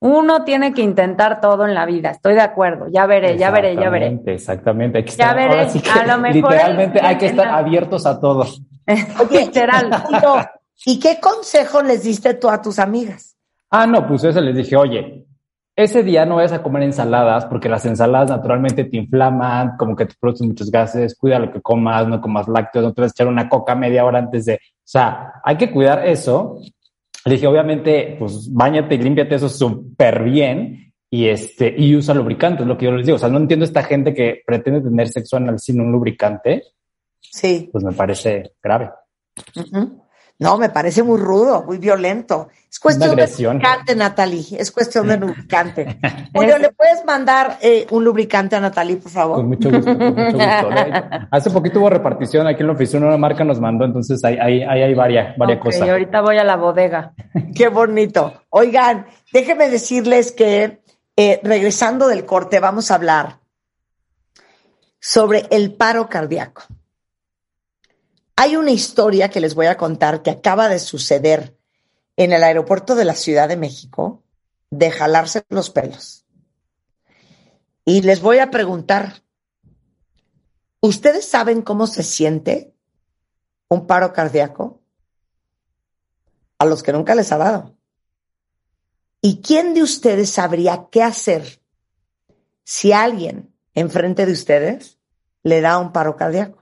Uno 0.01 0.45
tiene 0.45 0.73
que 0.73 0.83
intentar 0.83 1.41
todo 1.41 1.67
en 1.67 1.75
la 1.75 1.85
vida, 1.85 2.11
estoy 2.11 2.35
de 2.35 2.43
acuerdo, 2.43 2.87
ya 2.89 3.07
veré, 3.07 3.37
ya 3.37 3.51
veré, 3.51 3.75
ya 3.75 3.91
veré. 3.91 4.21
Exactamente, 4.27 5.03
ya 5.05 5.35
veré, 5.35 5.63
a 5.63 6.07
lo 6.07 6.19
mejor 6.19 6.53
literalmente 6.53 7.01
hay 7.03 7.19
que 7.19 7.27
estar 7.27 7.49
abiertos 7.49 8.07
a 8.07 8.21
todo. 8.21 8.45
Literal. 9.31 9.91
¿Y 10.87 11.01
qué 11.01 11.19
consejo 11.21 11.83
les 11.83 12.05
diste 12.05 12.35
tú 12.35 12.49
a 12.49 12.63
tus 12.63 12.79
amigas? 12.79 13.37
Ah, 13.71 13.87
no, 13.87 14.07
pues 14.07 14.23
eso 14.23 14.41
les 14.41 14.55
dije, 14.55 14.77
oye, 14.77 15.27
ese 15.79 16.03
día 16.03 16.27
no 16.27 16.35
vayas 16.35 16.53
a 16.53 16.61
comer 16.61 16.83
ensaladas 16.83 17.47
porque 17.47 17.69
las 17.69 17.87
ensaladas 17.87 18.31
naturalmente 18.31 18.83
te 18.83 18.97
inflaman, 18.97 19.77
como 19.79 19.95
que 19.95 20.07
te 20.07 20.15
producen 20.19 20.49
muchos 20.49 20.73
gases, 20.73 21.17
cuida 21.17 21.39
lo 21.39 21.53
que 21.53 21.63
comas, 21.63 22.09
no 22.09 22.21
comas 22.21 22.49
lácteos, 22.49 22.85
no 22.85 22.93
te 22.93 23.03
vas 23.03 23.13
a 23.13 23.15
echar 23.15 23.29
una 23.29 23.49
coca 23.49 23.77
media 23.77 24.05
hora 24.05 24.19
antes 24.19 24.47
de, 24.47 24.55
o 24.55 24.59
sea, 24.83 25.35
hay 25.45 25.57
que 25.57 25.71
cuidar 25.71 26.05
eso. 26.05 26.59
Le 27.25 27.35
dije, 27.35 27.47
obviamente, 27.47 28.17
pues 28.19 28.53
bañate 28.53 28.97
y 28.97 28.99
límpiate 28.99 29.37
eso 29.37 29.49
súper 29.49 30.25
bien 30.25 30.93
y 31.09 31.29
este, 31.29 31.73
y 31.79 31.95
usa 31.95 32.13
lubricante, 32.13 32.65
es 32.65 32.69
lo 32.69 32.77
que 32.77 32.87
yo 32.87 32.91
les 32.91 33.07
digo. 33.07 33.15
O 33.15 33.21
sea, 33.21 33.29
no 33.29 33.39
entiendo 33.39 33.65
esta 33.65 33.85
gente 33.85 34.13
que 34.13 34.43
pretende 34.45 34.81
tener 34.81 35.09
sexo 35.09 35.37
anal 35.37 35.61
sin 35.61 35.81
un 35.81 35.93
lubricante. 35.93 36.65
Sí. 37.21 37.69
Pues 37.71 37.85
me 37.85 37.93
parece 37.93 38.51
grave. 38.61 38.91
No, 40.41 40.57
me 40.57 40.69
parece 40.69 41.03
muy 41.03 41.19
rudo, 41.19 41.65
muy 41.65 41.79
violento. 41.79 42.49
Es 42.71 42.79
cuestión 42.79 43.17
de 43.17 43.27
lubricante, 43.27 43.97
Natalie. 43.97 44.45
Es 44.57 44.71
cuestión 44.71 45.09
de 45.09 45.17
lubricante. 45.17 45.99
Julio, 46.33 46.59
¿le 46.59 46.71
puedes 46.71 47.05
mandar 47.05 47.59
eh, 47.61 47.89
un 47.91 48.05
lubricante 48.05 48.55
a 48.55 48.61
Natalie, 48.61 48.99
por 48.99 49.11
favor? 49.11 49.37
Con 49.37 49.49
mucho 49.49 49.69
gusto, 49.69 49.99
con 49.99 50.15
mucho 50.15 50.23
gusto. 50.23 50.39
Hace 51.33 51.51
poquito 51.51 51.81
hubo 51.81 51.91
repartición 51.91 52.47
aquí 52.47 52.61
en 52.61 52.69
la 52.69 52.75
oficina, 52.75 53.07
una 53.07 53.17
marca 53.17 53.43
nos 53.43 53.61
mandó, 53.61 53.85
entonces 53.85 54.25
ahí 54.25 54.39
hay, 54.41 54.63
hay, 54.63 54.83
hay, 54.83 54.95
varias, 54.95 55.37
varias 55.37 55.59
cosas. 55.59 55.85
Y 55.85 55.91
ahorita 55.91 56.21
voy 56.21 56.39
a 56.39 56.45
la 56.45 56.55
bodega. 56.55 57.15
Qué 57.57 57.69
bonito. 57.69 58.45
Oigan, 58.51 59.07
déjenme 59.33 59.69
decirles 59.69 60.31
que 60.31 60.81
eh, 61.17 61.41
regresando 61.43 62.07
del 62.07 62.25
corte 62.25 62.61
vamos 62.61 62.93
a 62.93 62.95
hablar 62.95 63.41
sobre 65.01 65.49
el 65.51 65.75
paro 65.75 66.09
cardíaco. 66.09 66.63
Hay 68.41 68.55
una 68.55 68.71
historia 68.71 69.31
que 69.31 69.41
les 69.41 69.57
voy 69.57 69.67
a 69.67 69.77
contar 69.77 70.23
que 70.23 70.31
acaba 70.31 70.69
de 70.69 70.79
suceder 70.79 71.59
en 72.17 72.33
el 72.33 72.45
aeropuerto 72.45 72.95
de 72.95 73.05
la 73.05 73.17
Ciudad 73.17 73.49
de 73.49 73.57
México 73.57 74.23
de 74.71 74.93
jalarse 74.93 75.43
los 75.49 75.71
pelos. 75.71 76.25
Y 77.85 78.03
les 78.03 78.23
voy 78.23 78.39
a 78.39 78.53
preguntar, 78.53 79.25
¿ustedes 80.79 81.27
saben 81.27 81.63
cómo 81.63 81.89
se 81.89 82.05
siente 82.05 82.73
un 83.67 83.89
paro 83.89 84.13
cardíaco? 84.13 84.83
A 86.61 86.65
los 86.65 86.85
que 86.85 86.93
nunca 86.93 87.17
les 87.17 87.33
ha 87.33 87.39
dado. 87.39 87.75
¿Y 89.21 89.41
quién 89.41 89.75
de 89.75 89.83
ustedes 89.83 90.31
sabría 90.31 90.87
qué 90.93 91.03
hacer 91.03 91.61
si 92.63 92.93
alguien 92.93 93.53
enfrente 93.75 94.27
de 94.27 94.33
ustedes 94.33 94.97
le 95.43 95.61
da 95.61 95.81
un 95.81 95.91
paro 95.91 96.15
cardíaco? 96.15 96.58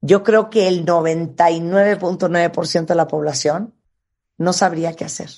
Yo 0.00 0.22
creo 0.22 0.48
que 0.50 0.68
el 0.68 0.86
99.9% 0.86 2.86
de 2.86 2.94
la 2.94 3.08
población 3.08 3.74
no 4.38 4.52
sabría 4.52 4.94
qué 4.94 5.04
hacer. 5.04 5.30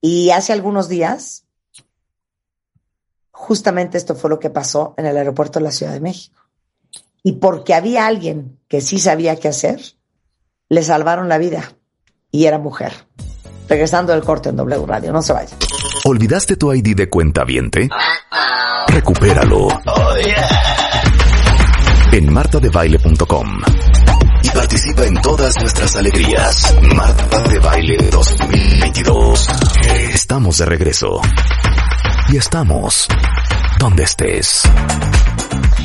Y 0.00 0.30
hace 0.30 0.52
algunos 0.52 0.88
días, 0.88 1.44
justamente 3.32 3.98
esto 3.98 4.14
fue 4.14 4.30
lo 4.30 4.38
que 4.38 4.50
pasó 4.50 4.94
en 4.96 5.06
el 5.06 5.16
aeropuerto 5.16 5.58
de 5.58 5.64
la 5.64 5.72
Ciudad 5.72 5.92
de 5.92 5.98
México. 6.00 6.40
Y 7.24 7.32
porque 7.32 7.74
había 7.74 8.06
alguien 8.06 8.60
que 8.68 8.80
sí 8.80 9.00
sabía 9.00 9.34
qué 9.36 9.48
hacer, 9.48 9.80
le 10.68 10.84
salvaron 10.84 11.28
la 11.28 11.38
vida 11.38 11.72
y 12.30 12.46
era 12.46 12.58
mujer. 12.58 12.92
Regresando 13.68 14.12
del 14.12 14.22
corte 14.22 14.50
en 14.50 14.56
W 14.56 14.86
Radio, 14.86 15.12
no 15.12 15.22
se 15.22 15.32
vaya. 15.32 15.56
¿Olvidaste 16.04 16.56
tu 16.56 16.72
ID 16.72 16.96
de 16.96 17.10
cuenta 17.10 17.42
viente? 17.44 17.88
Recupéralo. 18.86 19.66
Oh, 19.66 20.14
en 22.18 22.32
martadebaile.com 22.32 23.60
y 24.42 24.50
participa 24.50 25.04
en 25.04 25.14
todas 25.22 25.56
nuestras 25.60 25.94
alegrías. 25.94 26.76
Marta 26.96 27.38
de 27.42 27.60
Baile 27.60 27.96
2022. 28.10 29.48
Estamos 30.12 30.58
de 30.58 30.64
regreso. 30.64 31.20
Y 32.28 32.36
estamos 32.36 33.06
donde 33.78 34.02
estés. 34.02 34.62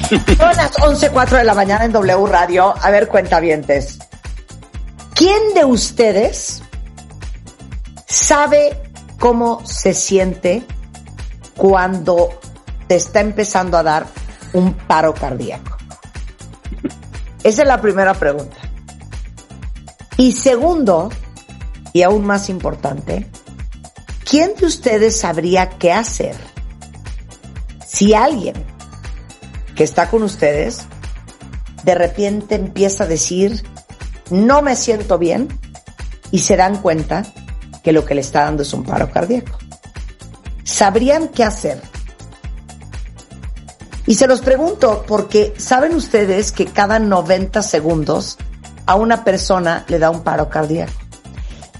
Son 0.09 0.57
las 0.57 0.73
11.04 0.73 1.37
de 1.37 1.43
la 1.43 1.53
mañana 1.53 1.85
en 1.85 1.91
W 1.91 2.25
Radio. 2.25 2.73
A 2.81 2.89
ver, 2.89 3.07
cuentavientes. 3.07 3.99
¿Quién 5.13 5.53
de 5.53 5.65
ustedes 5.65 6.63
sabe 8.07 8.81
cómo 9.19 9.63
se 9.65 9.93
siente 9.93 10.63
cuando 11.55 12.39
te 12.87 12.95
está 12.95 13.19
empezando 13.19 13.77
a 13.77 13.83
dar 13.83 14.07
un 14.53 14.73
paro 14.73 15.13
cardíaco? 15.13 15.82
Esa 17.43 17.61
es 17.63 17.67
la 17.67 17.81
primera 17.81 18.13
pregunta. 18.13 18.57
Y 20.17 20.31
segundo, 20.31 21.09
y 21.91 22.01
aún 22.03 22.25
más 22.25 22.49
importante, 22.49 23.29
¿quién 24.23 24.55
de 24.55 24.65
ustedes 24.65 25.19
sabría 25.19 25.69
qué 25.69 25.91
hacer 25.91 26.35
si 27.85 28.13
alguien 28.13 28.55
que 29.75 29.83
está 29.83 30.09
con 30.09 30.23
ustedes 30.23 30.85
de 31.83 31.95
repente 31.95 32.55
empieza 32.55 33.03
a 33.03 33.07
decir, 33.07 33.63
no 34.29 34.61
me 34.61 34.75
siento 34.75 35.17
bien, 35.17 35.49
y 36.31 36.39
se 36.39 36.55
dan 36.55 36.81
cuenta 36.81 37.23
que 37.83 37.91
lo 37.91 38.05
que 38.05 38.15
le 38.15 38.21
está 38.21 38.45
dando 38.45 38.63
es 38.63 38.73
un 38.73 38.83
paro 38.83 39.11
cardíaco? 39.11 39.57
¿Sabrían 40.63 41.27
qué 41.27 41.43
hacer? 41.43 41.81
Y 44.05 44.15
se 44.15 44.27
los 44.27 44.41
pregunto 44.41 45.05
porque 45.07 45.53
saben 45.57 45.95
ustedes 45.95 46.51
que 46.51 46.65
cada 46.65 46.99
90 46.99 47.61
segundos 47.61 48.37
a 48.85 48.95
una 48.95 49.23
persona 49.23 49.85
le 49.87 49.99
da 49.99 50.09
un 50.09 50.23
paro 50.23 50.49
cardíaco. 50.49 50.93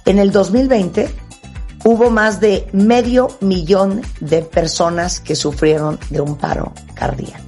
En 0.06 0.20
el 0.20 0.32
2020 0.32 1.14
hubo 1.84 2.10
más 2.10 2.40
de 2.40 2.68
medio 2.72 3.30
millón 3.42 4.02
de 4.22 4.42
personas 4.42 5.20
que 5.20 5.36
sufrieron 5.36 6.00
de 6.10 6.22
un 6.22 6.38
paro 6.38 6.74
cardíaco. 6.94 7.44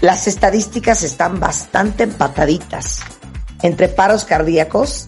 Las 0.00 0.26
estadísticas 0.26 1.02
están 1.02 1.38
bastante 1.38 2.04
empataditas 2.04 3.00
entre 3.62 3.88
paros 3.88 4.24
cardíacos, 4.24 5.06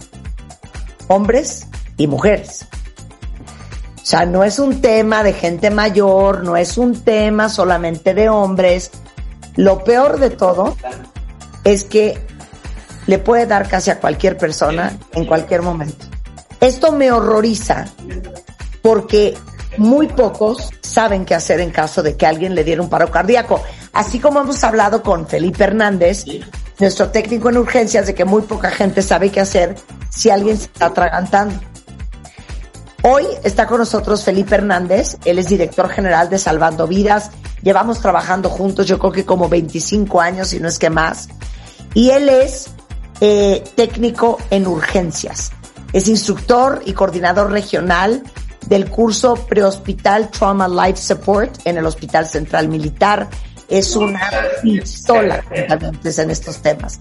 hombres 1.09 1.67
y 1.97 2.07
mujeres. 2.07 2.67
O 4.03 4.05
sea, 4.05 4.27
no 4.27 4.43
es 4.43 4.59
un 4.59 4.81
tema 4.81 5.23
de 5.23 5.33
gente 5.33 5.71
mayor, 5.71 6.43
no 6.43 6.57
es 6.57 6.77
un 6.77 7.03
tema 7.03 7.49
solamente 7.49 8.15
de 8.15 8.29
hombres. 8.29 8.91
Lo 9.55 9.85
peor 9.85 10.19
de 10.19 10.31
todo 10.31 10.77
es 11.63 11.85
que 11.85 12.19
le 13.07 13.19
puede 13.19 13.47
dar 13.47 13.69
casi 13.69 13.91
a 13.91 14.01
cualquier 14.01 14.37
persona 14.37 14.99
en 15.13 15.25
cualquier 15.25 15.63
momento. 15.63 16.07
Esto 16.61 16.91
me 16.91 17.13
horroriza 17.13 17.87
porque 18.83 19.39
muy 19.77 20.09
pocos 20.09 20.71
saben 20.81 21.25
qué 21.25 21.37
hacer 21.37 21.61
en 21.61 21.71
caso 21.71 22.03
de 22.03 22.17
que 22.17 22.27
alguien 22.27 22.57
le 22.57 22.65
diera 22.65 22.83
un 22.83 22.91
paro 22.91 23.11
cardíaco. 23.11 23.63
Así 23.93 24.19
como 24.19 24.41
hemos 24.41 24.63
hablado 24.65 25.03
con 25.03 25.29
Felipe 25.29 25.65
Hernández, 25.65 26.25
nuestro 26.81 27.11
técnico 27.11 27.51
en 27.51 27.59
urgencias, 27.59 28.07
de 28.07 28.15
que 28.15 28.25
muy 28.25 28.43
poca 28.43 28.71
gente 28.71 29.01
sabe 29.01 29.31
qué 29.31 29.41
hacer 29.41 29.77
si 30.11 30.29
alguien 30.31 30.57
se 30.57 30.65
está 30.65 30.87
atragantando. 30.87 31.55
Hoy 33.05 33.27
está 33.43 33.67
con 33.67 33.79
nosotros 33.79 34.23
Felipe 34.23 34.55
Hernández, 34.55 35.17
él 35.25 35.41
es 35.41 35.49
director 35.49 35.89
general 35.89 36.31
de 36.31 36.39
Salvando 36.39 36.87
Vidas. 36.87 37.33
Llevamos 37.61 38.01
trabajando 38.01 38.49
juntos, 38.49 38.87
yo 38.87 39.01
creo 39.01 39.11
que 39.11 39.25
como 39.25 39.49
25 39.49 40.21
años, 40.21 40.53
y 40.53 40.61
no 40.61 40.69
es 40.69 40.79
que 40.79 40.89
más. 40.89 41.29
Y 41.95 42.11
él 42.11 42.29
es 42.29 42.71
eh, 43.21 43.65
técnico 43.75 44.39
en 44.51 44.69
urgencias. 44.69 45.51
Es 45.93 46.07
instructor 46.07 46.81
y 46.87 46.93
coordinador 46.93 47.51
regional 47.51 48.23
del 48.69 48.89
curso 48.89 49.35
Prehospital 49.35 50.31
Trauma 50.31 50.69
Life 50.69 51.03
Support 51.03 51.67
en 51.67 51.79
el 51.79 51.87
Hospital 51.87 52.27
Central 52.27 52.69
Militar. 52.69 53.29
Es 53.69 53.97
una 53.97 54.31
pistola 54.63 55.43
en 55.51 56.31
estos 56.31 56.63
temas. 56.63 57.01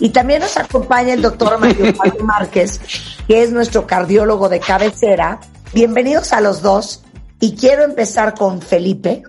Y 0.00 0.10
también 0.10 0.40
nos 0.40 0.56
acompaña 0.56 1.14
el 1.14 1.22
doctor 1.22 1.58
Mario 1.58 1.94
Pablo 1.96 2.24
Márquez, 2.24 2.80
que 3.28 3.42
es 3.42 3.52
nuestro 3.52 3.86
cardiólogo 3.86 4.48
de 4.48 4.60
cabecera. 4.60 5.40
Bienvenidos 5.72 6.32
a 6.32 6.40
los 6.40 6.62
dos. 6.62 7.04
Y 7.40 7.54
quiero 7.54 7.84
empezar 7.84 8.34
con 8.34 8.62
Felipe, 8.62 9.22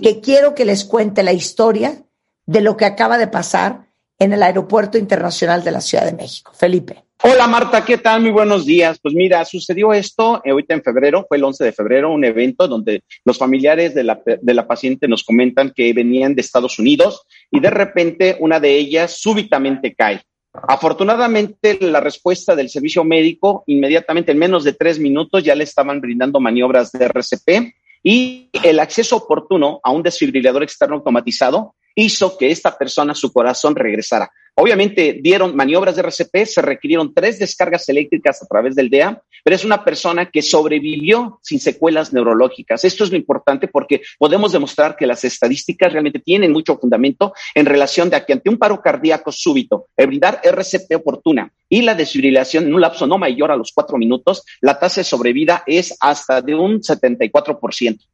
que 0.00 0.20
quiero 0.20 0.54
que 0.54 0.64
les 0.64 0.84
cuente 0.84 1.22
la 1.22 1.32
historia 1.32 2.02
de 2.46 2.60
lo 2.60 2.76
que 2.76 2.84
acaba 2.84 3.18
de 3.18 3.28
pasar 3.28 3.92
en 4.18 4.32
el 4.32 4.42
Aeropuerto 4.42 4.98
Internacional 4.98 5.62
de 5.64 5.70
la 5.70 5.80
Ciudad 5.80 6.04
de 6.04 6.12
México. 6.12 6.52
Felipe. 6.54 7.04
Hola 7.24 7.46
Marta, 7.46 7.84
¿qué 7.84 7.98
tal? 7.98 8.22
Muy 8.22 8.32
buenos 8.32 8.66
días. 8.66 8.98
Pues 9.00 9.14
mira, 9.14 9.44
sucedió 9.44 9.92
esto 9.92 10.42
eh, 10.44 10.50
ahorita 10.50 10.74
en 10.74 10.82
febrero, 10.82 11.24
fue 11.28 11.36
el 11.36 11.44
11 11.44 11.64
de 11.64 11.72
febrero, 11.72 12.12
un 12.12 12.24
evento 12.24 12.66
donde 12.66 13.04
los 13.24 13.38
familiares 13.38 13.94
de 13.94 14.02
la, 14.02 14.20
de 14.24 14.54
la 14.54 14.66
paciente 14.66 15.06
nos 15.06 15.22
comentan 15.22 15.70
que 15.70 15.92
venían 15.92 16.34
de 16.34 16.40
Estados 16.40 16.80
Unidos 16.80 17.22
y 17.52 17.60
de 17.60 17.70
repente 17.70 18.36
una 18.40 18.58
de 18.58 18.74
ellas 18.76 19.20
súbitamente 19.20 19.94
cae. 19.94 20.22
Afortunadamente, 20.52 21.78
la 21.80 22.00
respuesta 22.00 22.56
del 22.56 22.68
servicio 22.68 23.04
médico, 23.04 23.62
inmediatamente 23.66 24.32
en 24.32 24.38
menos 24.38 24.64
de 24.64 24.72
tres 24.72 24.98
minutos, 24.98 25.44
ya 25.44 25.54
le 25.54 25.64
estaban 25.64 26.00
brindando 26.00 26.40
maniobras 26.40 26.90
de 26.92 27.04
RCP 27.04 27.74
y 28.02 28.50
el 28.64 28.80
acceso 28.80 29.16
oportuno 29.16 29.80
a 29.82 29.90
un 29.90 30.02
desfibrilador 30.02 30.62
externo 30.62 30.96
automatizado 30.96 31.74
hizo 31.94 32.36
que 32.36 32.50
esta 32.50 32.76
persona, 32.76 33.14
su 33.14 33.32
corazón 33.32 33.76
regresara. 33.76 34.30
Obviamente 34.54 35.18
dieron 35.22 35.56
maniobras 35.56 35.96
de 35.96 36.02
RCP, 36.02 36.44
se 36.44 36.60
requirieron 36.60 37.14
tres 37.14 37.38
descargas 37.38 37.88
eléctricas 37.88 38.42
a 38.42 38.46
través 38.46 38.74
del 38.74 38.90
DEA, 38.90 39.22
pero 39.42 39.56
es 39.56 39.64
una 39.64 39.82
persona 39.82 40.30
que 40.30 40.42
sobrevivió 40.42 41.40
sin 41.42 41.58
secuelas 41.58 42.12
neurológicas. 42.12 42.84
Esto 42.84 43.04
es 43.04 43.10
lo 43.10 43.16
importante 43.16 43.66
porque 43.66 44.02
podemos 44.18 44.52
demostrar 44.52 44.94
que 44.94 45.06
las 45.06 45.24
estadísticas 45.24 45.92
realmente 45.92 46.18
tienen 46.18 46.52
mucho 46.52 46.78
fundamento 46.78 47.32
en 47.54 47.64
relación 47.64 48.10
de 48.10 48.22
que 48.26 48.34
ante 48.34 48.50
un 48.50 48.58
paro 48.58 48.82
cardíaco 48.82 49.32
súbito, 49.32 49.86
el 49.96 50.08
brindar 50.08 50.42
RCP 50.44 50.96
oportuna 50.96 51.50
y 51.68 51.80
la 51.80 51.94
desfibrilación 51.94 52.66
en 52.66 52.74
un 52.74 52.82
lapso 52.82 53.06
no 53.06 53.16
mayor 53.16 53.50
a 53.50 53.56
los 53.56 53.72
cuatro 53.72 53.96
minutos, 53.96 54.44
la 54.60 54.78
tasa 54.78 55.00
de 55.00 55.04
sobrevida 55.04 55.64
es 55.66 55.96
hasta 55.98 56.42
de 56.42 56.54
un 56.54 56.80
74%. 56.82 58.06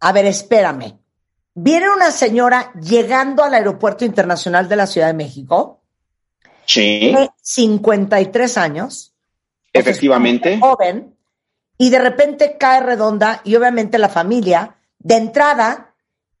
A 0.00 0.12
ver, 0.12 0.26
espérame. 0.26 0.98
Viene 1.54 1.88
una 1.88 2.10
señora 2.10 2.72
llegando 2.80 3.44
al 3.44 3.54
Aeropuerto 3.54 4.04
Internacional 4.04 4.68
de 4.68 4.74
la 4.74 4.88
Ciudad 4.88 5.06
de 5.06 5.14
México 5.14 5.83
Sí. 6.66 6.98
Tiene 7.00 7.30
53 7.42 8.58
años. 8.58 9.14
Efectivamente. 9.72 10.58
joven. 10.60 11.16
Y 11.76 11.90
de 11.90 11.98
repente 11.98 12.56
cae 12.58 12.80
redonda 12.80 13.40
y 13.44 13.56
obviamente 13.56 13.98
la 13.98 14.08
familia, 14.08 14.76
de 14.98 15.16
entrada, 15.16 15.94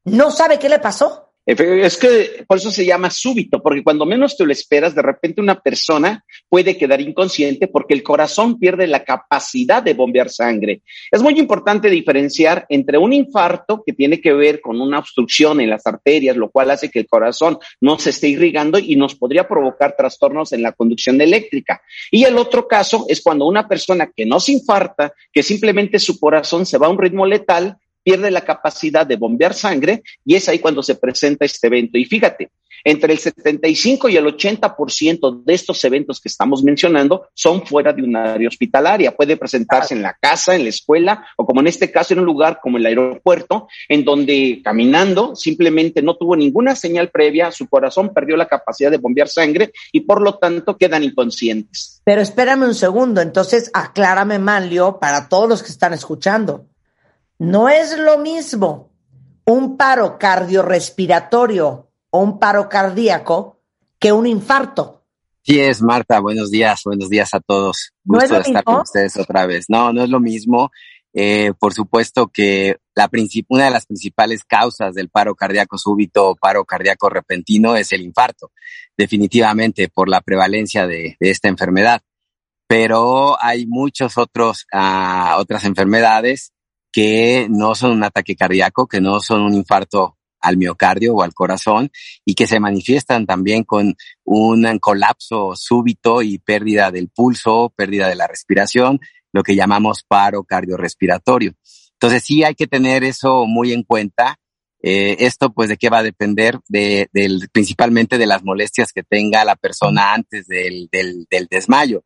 no 0.04 0.30
sabe 0.30 0.58
qué 0.58 0.68
le 0.68 0.78
pasó. 0.78 1.23
Es 1.46 1.98
que 1.98 2.44
por 2.48 2.56
eso 2.56 2.70
se 2.70 2.86
llama 2.86 3.10
súbito, 3.10 3.62
porque 3.62 3.84
cuando 3.84 4.06
menos 4.06 4.34
te 4.34 4.46
lo 4.46 4.52
esperas, 4.52 4.94
de 4.94 5.02
repente 5.02 5.42
una 5.42 5.60
persona 5.60 6.24
puede 6.48 6.78
quedar 6.78 7.02
inconsciente 7.02 7.68
porque 7.68 7.92
el 7.92 8.02
corazón 8.02 8.58
pierde 8.58 8.86
la 8.86 9.04
capacidad 9.04 9.82
de 9.82 9.92
bombear 9.92 10.30
sangre. 10.30 10.80
Es 11.10 11.20
muy 11.20 11.38
importante 11.38 11.90
diferenciar 11.90 12.64
entre 12.70 12.96
un 12.96 13.12
infarto 13.12 13.82
que 13.84 13.92
tiene 13.92 14.22
que 14.22 14.32
ver 14.32 14.62
con 14.62 14.80
una 14.80 14.98
obstrucción 14.98 15.60
en 15.60 15.68
las 15.68 15.86
arterias, 15.86 16.34
lo 16.34 16.50
cual 16.50 16.70
hace 16.70 16.90
que 16.90 17.00
el 17.00 17.06
corazón 17.06 17.58
no 17.78 17.98
se 17.98 18.10
esté 18.10 18.28
irrigando 18.28 18.78
y 18.78 18.96
nos 18.96 19.14
podría 19.14 19.46
provocar 19.46 19.96
trastornos 19.98 20.52
en 20.54 20.62
la 20.62 20.72
conducción 20.72 21.20
eléctrica. 21.20 21.82
Y 22.10 22.24
el 22.24 22.38
otro 22.38 22.66
caso 22.66 23.04
es 23.06 23.20
cuando 23.20 23.44
una 23.44 23.68
persona 23.68 24.10
que 24.16 24.24
no 24.24 24.40
se 24.40 24.52
infarta, 24.52 25.12
que 25.30 25.42
simplemente 25.42 25.98
su 25.98 26.18
corazón 26.18 26.64
se 26.64 26.78
va 26.78 26.86
a 26.86 26.90
un 26.90 26.98
ritmo 26.98 27.26
letal, 27.26 27.76
pierde 28.04 28.30
la 28.30 28.42
capacidad 28.42 29.06
de 29.06 29.16
bombear 29.16 29.54
sangre 29.54 30.02
y 30.24 30.36
es 30.36 30.48
ahí 30.48 30.60
cuando 30.60 30.82
se 30.82 30.94
presenta 30.94 31.44
este 31.44 31.66
evento. 31.66 31.98
Y 31.98 32.04
fíjate, 32.04 32.50
entre 32.84 33.14
el 33.14 33.18
75 33.18 34.10
y 34.10 34.16
el 34.16 34.26
80% 34.26 35.42
de 35.42 35.54
estos 35.54 35.82
eventos 35.84 36.20
que 36.20 36.28
estamos 36.28 36.62
mencionando 36.62 37.28
son 37.32 37.66
fuera 37.66 37.94
de 37.94 38.02
un 38.02 38.14
área 38.14 38.46
hospitalaria. 38.46 39.16
Puede 39.16 39.38
presentarse 39.38 39.94
en 39.94 40.02
la 40.02 40.16
casa, 40.20 40.54
en 40.54 40.64
la 40.64 40.68
escuela 40.68 41.26
o 41.36 41.46
como 41.46 41.60
en 41.60 41.68
este 41.68 41.90
caso 41.90 42.12
en 42.12 42.20
un 42.20 42.26
lugar 42.26 42.60
como 42.62 42.76
el 42.76 42.84
aeropuerto, 42.84 43.68
en 43.88 44.04
donde 44.04 44.60
caminando 44.62 45.34
simplemente 45.34 46.02
no 46.02 46.16
tuvo 46.16 46.36
ninguna 46.36 46.76
señal 46.76 47.08
previa, 47.08 47.50
su 47.50 47.68
corazón 47.68 48.12
perdió 48.12 48.36
la 48.36 48.48
capacidad 48.48 48.90
de 48.90 48.98
bombear 48.98 49.28
sangre 49.28 49.72
y 49.90 50.00
por 50.00 50.20
lo 50.20 50.34
tanto 50.34 50.76
quedan 50.76 51.04
inconscientes. 51.04 52.02
Pero 52.04 52.20
espérame 52.20 52.64
un 52.64 52.74
segundo, 52.74 53.22
entonces 53.22 53.70
aclárame, 53.72 54.38
Manlio, 54.38 54.98
para 55.00 55.28
todos 55.30 55.48
los 55.48 55.62
que 55.62 55.70
están 55.70 55.94
escuchando. 55.94 56.66
No 57.44 57.68
es 57.68 57.98
lo 57.98 58.16
mismo 58.16 58.90
un 59.44 59.76
paro 59.76 60.18
cardiorrespiratorio 60.18 61.90
o 62.08 62.18
un 62.18 62.38
paro 62.38 62.70
cardíaco 62.70 63.60
que 63.98 64.12
un 64.12 64.26
infarto. 64.26 65.04
Sí 65.42 65.60
es, 65.60 65.82
Marta. 65.82 66.20
Buenos 66.20 66.50
días, 66.50 66.80
buenos 66.86 67.10
días 67.10 67.34
a 67.34 67.40
todos. 67.40 67.92
Gusto 68.02 68.36
de 68.36 68.40
estar 68.40 68.64
con 68.64 68.80
ustedes 68.80 69.18
otra 69.18 69.44
vez. 69.44 69.66
No, 69.68 69.92
no 69.92 70.04
es 70.04 70.08
lo 70.08 70.20
mismo. 70.20 70.70
Eh, 71.12 71.52
por 71.58 71.74
supuesto 71.74 72.28
que 72.28 72.78
la 72.94 73.10
una 73.50 73.66
de 73.66 73.70
las 73.70 73.84
principales 73.84 74.42
causas 74.44 74.94
del 74.94 75.10
paro 75.10 75.34
cardíaco 75.34 75.76
súbito 75.76 76.30
o 76.30 76.36
paro 76.36 76.64
cardíaco 76.64 77.10
repentino 77.10 77.76
es 77.76 77.92
el 77.92 78.00
infarto, 78.00 78.52
definitivamente 78.96 79.90
por 79.90 80.08
la 80.08 80.22
prevalencia 80.22 80.86
de, 80.86 81.18
esta 81.20 81.48
enfermedad. 81.48 82.00
Pero 82.66 83.36
hay 83.38 83.66
otros, 84.16 84.66
uh, 84.72 85.38
otras 85.38 85.64
enfermedades 85.64 86.53
que 86.94 87.48
no 87.50 87.74
son 87.74 87.90
un 87.90 88.04
ataque 88.04 88.36
cardíaco, 88.36 88.86
que 88.86 89.00
no 89.00 89.18
son 89.18 89.42
un 89.42 89.54
infarto 89.54 90.16
al 90.40 90.56
miocardio 90.56 91.14
o 91.14 91.22
al 91.22 91.34
corazón 91.34 91.90
y 92.24 92.34
que 92.34 92.46
se 92.46 92.60
manifiestan 92.60 93.26
también 93.26 93.64
con 93.64 93.96
un 94.22 94.78
colapso 94.78 95.56
súbito 95.56 96.22
y 96.22 96.38
pérdida 96.38 96.92
del 96.92 97.08
pulso, 97.08 97.72
pérdida 97.74 98.08
de 98.08 98.14
la 98.14 98.28
respiración, 98.28 99.00
lo 99.32 99.42
que 99.42 99.56
llamamos 99.56 100.04
paro 100.06 100.44
cardiorrespiratorio. 100.44 101.54
Entonces 101.94 102.22
sí 102.22 102.44
hay 102.44 102.54
que 102.54 102.68
tener 102.68 103.02
eso 103.02 103.44
muy 103.46 103.72
en 103.72 103.82
cuenta. 103.82 104.36
Eh, 104.80 105.16
esto 105.18 105.52
pues 105.52 105.70
de 105.70 105.78
qué 105.78 105.88
va 105.88 105.98
a 105.98 106.04
depender 106.04 106.60
de, 106.68 107.08
del, 107.12 107.48
principalmente 107.50 108.18
de 108.18 108.26
las 108.26 108.44
molestias 108.44 108.92
que 108.92 109.02
tenga 109.02 109.44
la 109.44 109.56
persona 109.56 110.14
antes 110.14 110.46
del, 110.46 110.88
del, 110.92 111.26
del 111.28 111.48
desmayo 111.50 112.04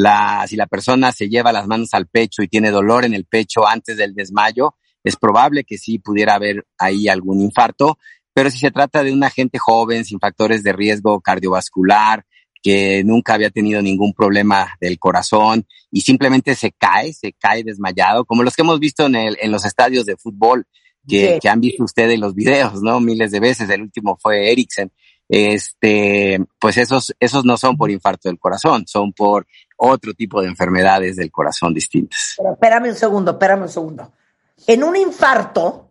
la, 0.00 0.46
si 0.48 0.56
la 0.56 0.66
persona 0.66 1.12
se 1.12 1.28
lleva 1.28 1.52
las 1.52 1.66
manos 1.66 1.90
al 1.92 2.06
pecho 2.06 2.42
y 2.42 2.48
tiene 2.48 2.70
dolor 2.70 3.04
en 3.04 3.14
el 3.14 3.26
pecho 3.26 3.66
antes 3.66 3.96
del 3.96 4.14
desmayo, 4.14 4.76
es 5.04 5.16
probable 5.16 5.64
que 5.64 5.78
sí 5.78 5.98
pudiera 5.98 6.34
haber 6.34 6.66
ahí 6.78 7.08
algún 7.08 7.40
infarto, 7.40 7.98
pero 8.32 8.50
si 8.50 8.58
se 8.58 8.70
trata 8.70 9.02
de 9.02 9.12
una 9.12 9.30
gente 9.30 9.58
joven 9.58 10.04
sin 10.04 10.18
factores 10.18 10.62
de 10.62 10.72
riesgo 10.72 11.20
cardiovascular, 11.20 12.24
que 12.62 13.02
nunca 13.04 13.34
había 13.34 13.50
tenido 13.50 13.80
ningún 13.82 14.12
problema 14.12 14.74
del 14.80 14.98
corazón 14.98 15.66
y 15.90 16.02
simplemente 16.02 16.54
se 16.54 16.72
cae, 16.72 17.12
se 17.12 17.32
cae 17.32 17.64
desmayado, 17.64 18.24
como 18.24 18.42
los 18.42 18.54
que 18.54 18.62
hemos 18.62 18.80
visto 18.80 19.06
en, 19.06 19.14
el, 19.16 19.38
en 19.40 19.50
los 19.50 19.64
estadios 19.64 20.06
de 20.06 20.16
fútbol, 20.16 20.66
que, 21.08 21.38
que 21.40 21.48
han 21.48 21.60
visto 21.60 21.84
ustedes 21.84 22.14
en 22.14 22.20
los 22.20 22.34
videos, 22.34 22.82
¿no? 22.82 23.00
Miles 23.00 23.30
de 23.30 23.40
veces. 23.40 23.68
El 23.70 23.82
último 23.82 24.18
fue 24.20 24.52
Eriksen. 24.52 24.92
Este, 25.32 26.40
pues 26.58 26.76
esos, 26.76 27.14
esos 27.20 27.44
no 27.44 27.56
son 27.56 27.76
por 27.76 27.90
infarto 27.90 28.28
del 28.28 28.38
corazón, 28.38 28.84
son 28.88 29.12
por 29.12 29.46
otro 29.80 30.12
tipo 30.14 30.42
de 30.42 30.48
enfermedades 30.48 31.16
del 31.16 31.30
corazón 31.30 31.72
distintas. 31.72 32.36
espérame 32.52 32.90
un 32.90 32.94
segundo, 32.94 33.32
espérame 33.32 33.62
un 33.62 33.68
segundo. 33.68 34.12
En 34.66 34.84
un 34.84 34.94
infarto, 34.94 35.90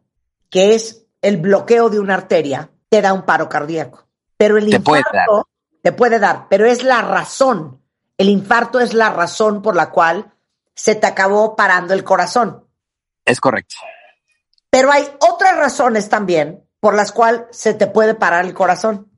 que 0.49 0.75
es 0.75 1.05
el 1.21 1.37
bloqueo 1.37 1.89
de 1.89 1.99
una 1.99 2.13
arteria, 2.13 2.69
te 2.87 3.01
da 3.01 3.13
un 3.13 3.23
paro 3.23 3.49
cardíaco. 3.49 4.07
Pero 4.37 4.57
el 4.57 4.71
infarto 4.71 5.49
te 5.81 5.91
puede 5.91 6.19
dar, 6.19 6.47
pero 6.49 6.65
es 6.65 6.83
la 6.83 7.01
razón. 7.01 7.81
El 8.17 8.29
infarto 8.29 8.79
es 8.79 8.93
la 8.93 9.09
razón 9.09 9.61
por 9.61 9.75
la 9.75 9.89
cual 9.89 10.33
se 10.75 10.95
te 10.95 11.07
acabó 11.07 11.55
parando 11.55 11.93
el 11.93 12.03
corazón. 12.03 12.65
Es 13.25 13.41
correcto. 13.41 13.75
Pero 14.69 14.91
hay 14.91 15.03
otras 15.19 15.57
razones 15.57 16.09
también 16.09 16.63
por 16.79 16.93
las 16.93 17.11
cuales 17.11 17.43
se 17.51 17.73
te 17.73 17.87
puede 17.87 18.13
parar 18.13 18.45
el 18.45 18.53
corazón. 18.53 19.08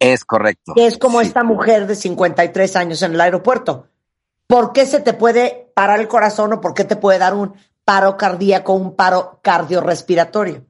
Es 0.00 0.24
correcto. 0.24 0.72
es 0.76 0.96
como 0.96 1.20
esta 1.20 1.44
mujer 1.44 1.86
de 1.86 1.94
53 1.94 2.76
años 2.76 3.02
en 3.02 3.12
el 3.12 3.20
aeropuerto. 3.20 3.86
¿Por 4.46 4.72
qué 4.72 4.86
se 4.86 5.00
te 5.00 5.12
puede 5.12 5.70
parar 5.74 6.00
el 6.00 6.08
corazón 6.08 6.54
o 6.54 6.60
por 6.60 6.72
qué 6.74 6.84
te 6.84 6.96
puede 6.96 7.18
dar 7.18 7.34
un 7.34 7.52
paro 7.84 8.16
cardíaco, 8.16 8.72
un 8.72 8.96
paro 8.96 9.40
cardiorrespiratorio? 9.42 10.66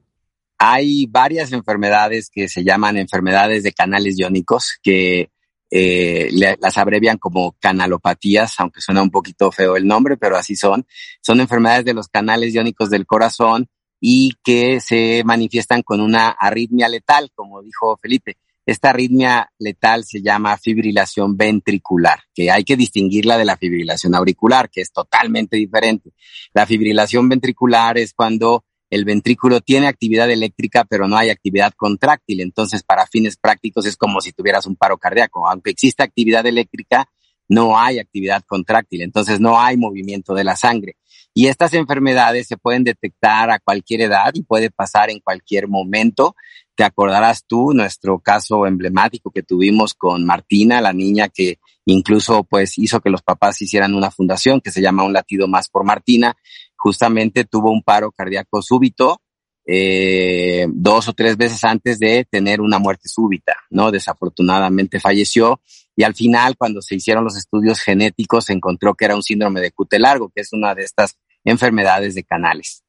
Hay 0.57 1.07
varias 1.07 1.53
enfermedades 1.53 2.29
que 2.29 2.49
se 2.49 2.63
llaman 2.63 2.97
enfermedades 2.97 3.63
de 3.63 3.71
canales 3.71 4.19
iónicos 4.19 4.77
que 4.83 5.31
eh, 5.71 6.29
las 6.59 6.77
abrevian 6.77 7.17
como 7.17 7.55
canalopatías, 7.57 8.59
aunque 8.59 8.81
suena 8.81 9.01
un 9.01 9.09
poquito 9.09 9.51
feo 9.51 9.77
el 9.77 9.87
nombre, 9.87 10.17
pero 10.17 10.35
así 10.35 10.57
son. 10.57 10.85
Son 11.21 11.39
enfermedades 11.39 11.85
de 11.85 11.93
los 11.93 12.09
canales 12.09 12.53
iónicos 12.53 12.89
del 12.89 13.05
corazón 13.05 13.69
y 13.99 14.33
que 14.43 14.81
se 14.81 15.23
manifiestan 15.23 15.83
con 15.83 16.01
una 16.01 16.29
arritmia 16.29 16.89
letal, 16.89 17.31
como 17.33 17.61
dijo 17.61 17.97
Felipe. 18.01 18.37
Esta 18.65 18.91
arritmia 18.91 19.51
letal 19.57 20.03
se 20.05 20.21
llama 20.21 20.57
fibrilación 20.57 21.35
ventricular, 21.35 22.19
que 22.33 22.51
hay 22.51 22.63
que 22.63 22.77
distinguirla 22.77 23.37
de 23.37 23.45
la 23.45 23.57
fibrilación 23.57 24.13
auricular, 24.13 24.69
que 24.69 24.81
es 24.81 24.91
totalmente 24.91 25.57
diferente. 25.57 26.11
La 26.53 26.65
fibrilación 26.65 27.27
ventricular 27.27 27.97
es 27.97 28.13
cuando 28.13 28.63
el 28.91 29.05
ventrículo 29.05 29.61
tiene 29.61 29.87
actividad 29.87 30.29
eléctrica, 30.29 30.83
pero 30.83 31.07
no 31.07 31.15
hay 31.15 31.29
actividad 31.29 31.73
contráctil. 31.75 32.41
Entonces, 32.41 32.83
para 32.83 33.07
fines 33.07 33.37
prácticos 33.37 33.85
es 33.85 33.95
como 33.95 34.19
si 34.19 34.33
tuvieras 34.33 34.67
un 34.67 34.75
paro 34.75 34.97
cardíaco. 34.97 35.47
Aunque 35.47 35.71
exista 35.71 36.03
actividad 36.03 36.45
eléctrica, 36.45 37.07
no 37.47 37.79
hay 37.79 37.99
actividad 37.99 38.43
contráctil. 38.45 39.01
Entonces, 39.01 39.39
no 39.39 39.59
hay 39.59 39.77
movimiento 39.77 40.33
de 40.33 40.43
la 40.43 40.57
sangre. 40.57 40.97
Y 41.33 41.47
estas 41.47 41.73
enfermedades 41.73 42.47
se 42.47 42.57
pueden 42.57 42.83
detectar 42.83 43.49
a 43.49 43.59
cualquier 43.59 44.01
edad 44.01 44.31
y 44.33 44.43
puede 44.43 44.69
pasar 44.69 45.09
en 45.09 45.21
cualquier 45.21 45.69
momento. 45.69 46.35
Te 46.81 46.85
acordarás 46.85 47.45
tú 47.45 47.73
nuestro 47.75 48.17
caso 48.17 48.65
emblemático 48.65 49.29
que 49.29 49.43
tuvimos 49.43 49.93
con 49.93 50.25
Martina, 50.25 50.81
la 50.81 50.93
niña 50.93 51.29
que 51.29 51.59
incluso 51.85 52.43
pues 52.43 52.75
hizo 52.79 53.01
que 53.01 53.11
los 53.11 53.21
papás 53.21 53.61
hicieran 53.61 53.93
una 53.93 54.09
fundación 54.09 54.61
que 54.61 54.71
se 54.71 54.81
llama 54.81 55.03
Un 55.03 55.13
latido 55.13 55.47
más 55.47 55.69
por 55.69 55.83
Martina. 55.83 56.35
Justamente 56.75 57.45
tuvo 57.45 57.69
un 57.69 57.83
paro 57.83 58.11
cardíaco 58.11 58.63
súbito 58.63 59.21
eh, 59.63 60.65
dos 60.71 61.07
o 61.07 61.13
tres 61.13 61.37
veces 61.37 61.63
antes 61.65 61.99
de 61.99 62.25
tener 62.27 62.61
una 62.61 62.79
muerte 62.79 63.07
súbita, 63.09 63.53
¿no? 63.69 63.91
Desafortunadamente 63.91 64.99
falleció 64.99 65.61
y 65.95 66.01
al 66.01 66.15
final, 66.15 66.57
cuando 66.57 66.81
se 66.81 66.95
hicieron 66.95 67.23
los 67.23 67.37
estudios 67.37 67.79
genéticos, 67.79 68.45
se 68.45 68.53
encontró 68.53 68.95
que 68.95 69.05
era 69.05 69.15
un 69.15 69.21
síndrome 69.21 69.61
de 69.61 69.69
cute 69.69 69.99
largo, 69.99 70.31
que 70.33 70.41
es 70.41 70.51
una 70.51 70.73
de 70.73 70.81
estas 70.81 71.15
enfermedades 71.43 72.15
de 72.15 72.23
canales. 72.23 72.83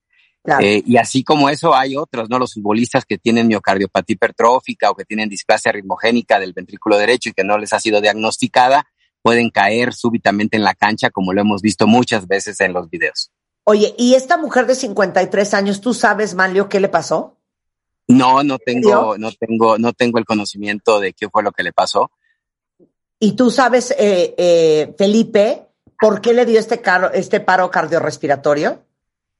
Eh, 0.61 0.83
y 0.85 0.97
así 0.97 1.23
como 1.23 1.49
eso 1.49 1.75
hay 1.75 1.97
otros, 1.97 2.29
¿no? 2.29 2.39
Los 2.39 2.55
futbolistas 2.55 3.05
que 3.05 3.17
tienen 3.17 3.47
miocardiopatía 3.47 4.15
hipertrófica 4.15 4.91
o 4.91 4.97
que 4.97 5.05
tienen 5.05 5.29
displasia 5.29 5.71
ritmogénica 5.71 6.41
del 6.41 6.53
ventrículo 6.53 6.99
derecho 6.99 7.29
y 7.29 7.33
que 7.33 7.45
no 7.45 7.59
les 7.59 7.73
ha 7.73 7.79
sido 7.81 8.01
diagnosticada, 8.01 8.87
pueden 9.23 9.51
caer 9.51 9.95
súbitamente 9.95 10.57
en 10.57 10.65
la 10.65 10.75
cancha, 10.75 11.11
como 11.11 11.33
lo 11.33 11.41
hemos 11.41 11.63
visto 11.63 11.87
muchas 11.87 12.27
veces 12.27 12.61
en 12.61 12.73
los 12.73 12.91
videos. 12.91 13.31
Oye, 13.65 13.95
¿y 13.97 14.15
esta 14.15 14.37
mujer 14.37 14.67
de 14.67 14.75
53 14.75 15.55
años, 15.55 15.81
tú 15.81 15.95
sabes, 15.95 16.35
Manlio, 16.35 16.69
qué 16.69 16.81
le 16.81 16.89
pasó? 16.89 17.37
No, 18.09 18.43
no 18.43 18.59
tengo, 18.59 19.17
no 19.17 19.31
tengo, 19.31 19.79
no 19.79 19.93
tengo 19.93 20.19
el 20.19 20.25
conocimiento 20.25 20.99
de 20.99 21.13
qué 21.13 21.29
fue 21.29 21.45
lo 21.45 21.53
que 21.53 21.63
le 21.63 21.73
pasó. 21.73 22.11
¿Y 23.21 23.37
tú 23.37 23.53
sabes, 23.53 23.93
eh, 23.93 24.35
eh, 24.37 24.95
Felipe, 24.99 25.69
por 26.01 26.21
qué 26.21 26.33
le 26.33 26.45
dio 26.45 26.59
este, 26.59 26.81
caro, 26.81 27.13
este 27.13 27.39
paro 27.39 27.71
cardiorrespiratorio? 27.71 28.83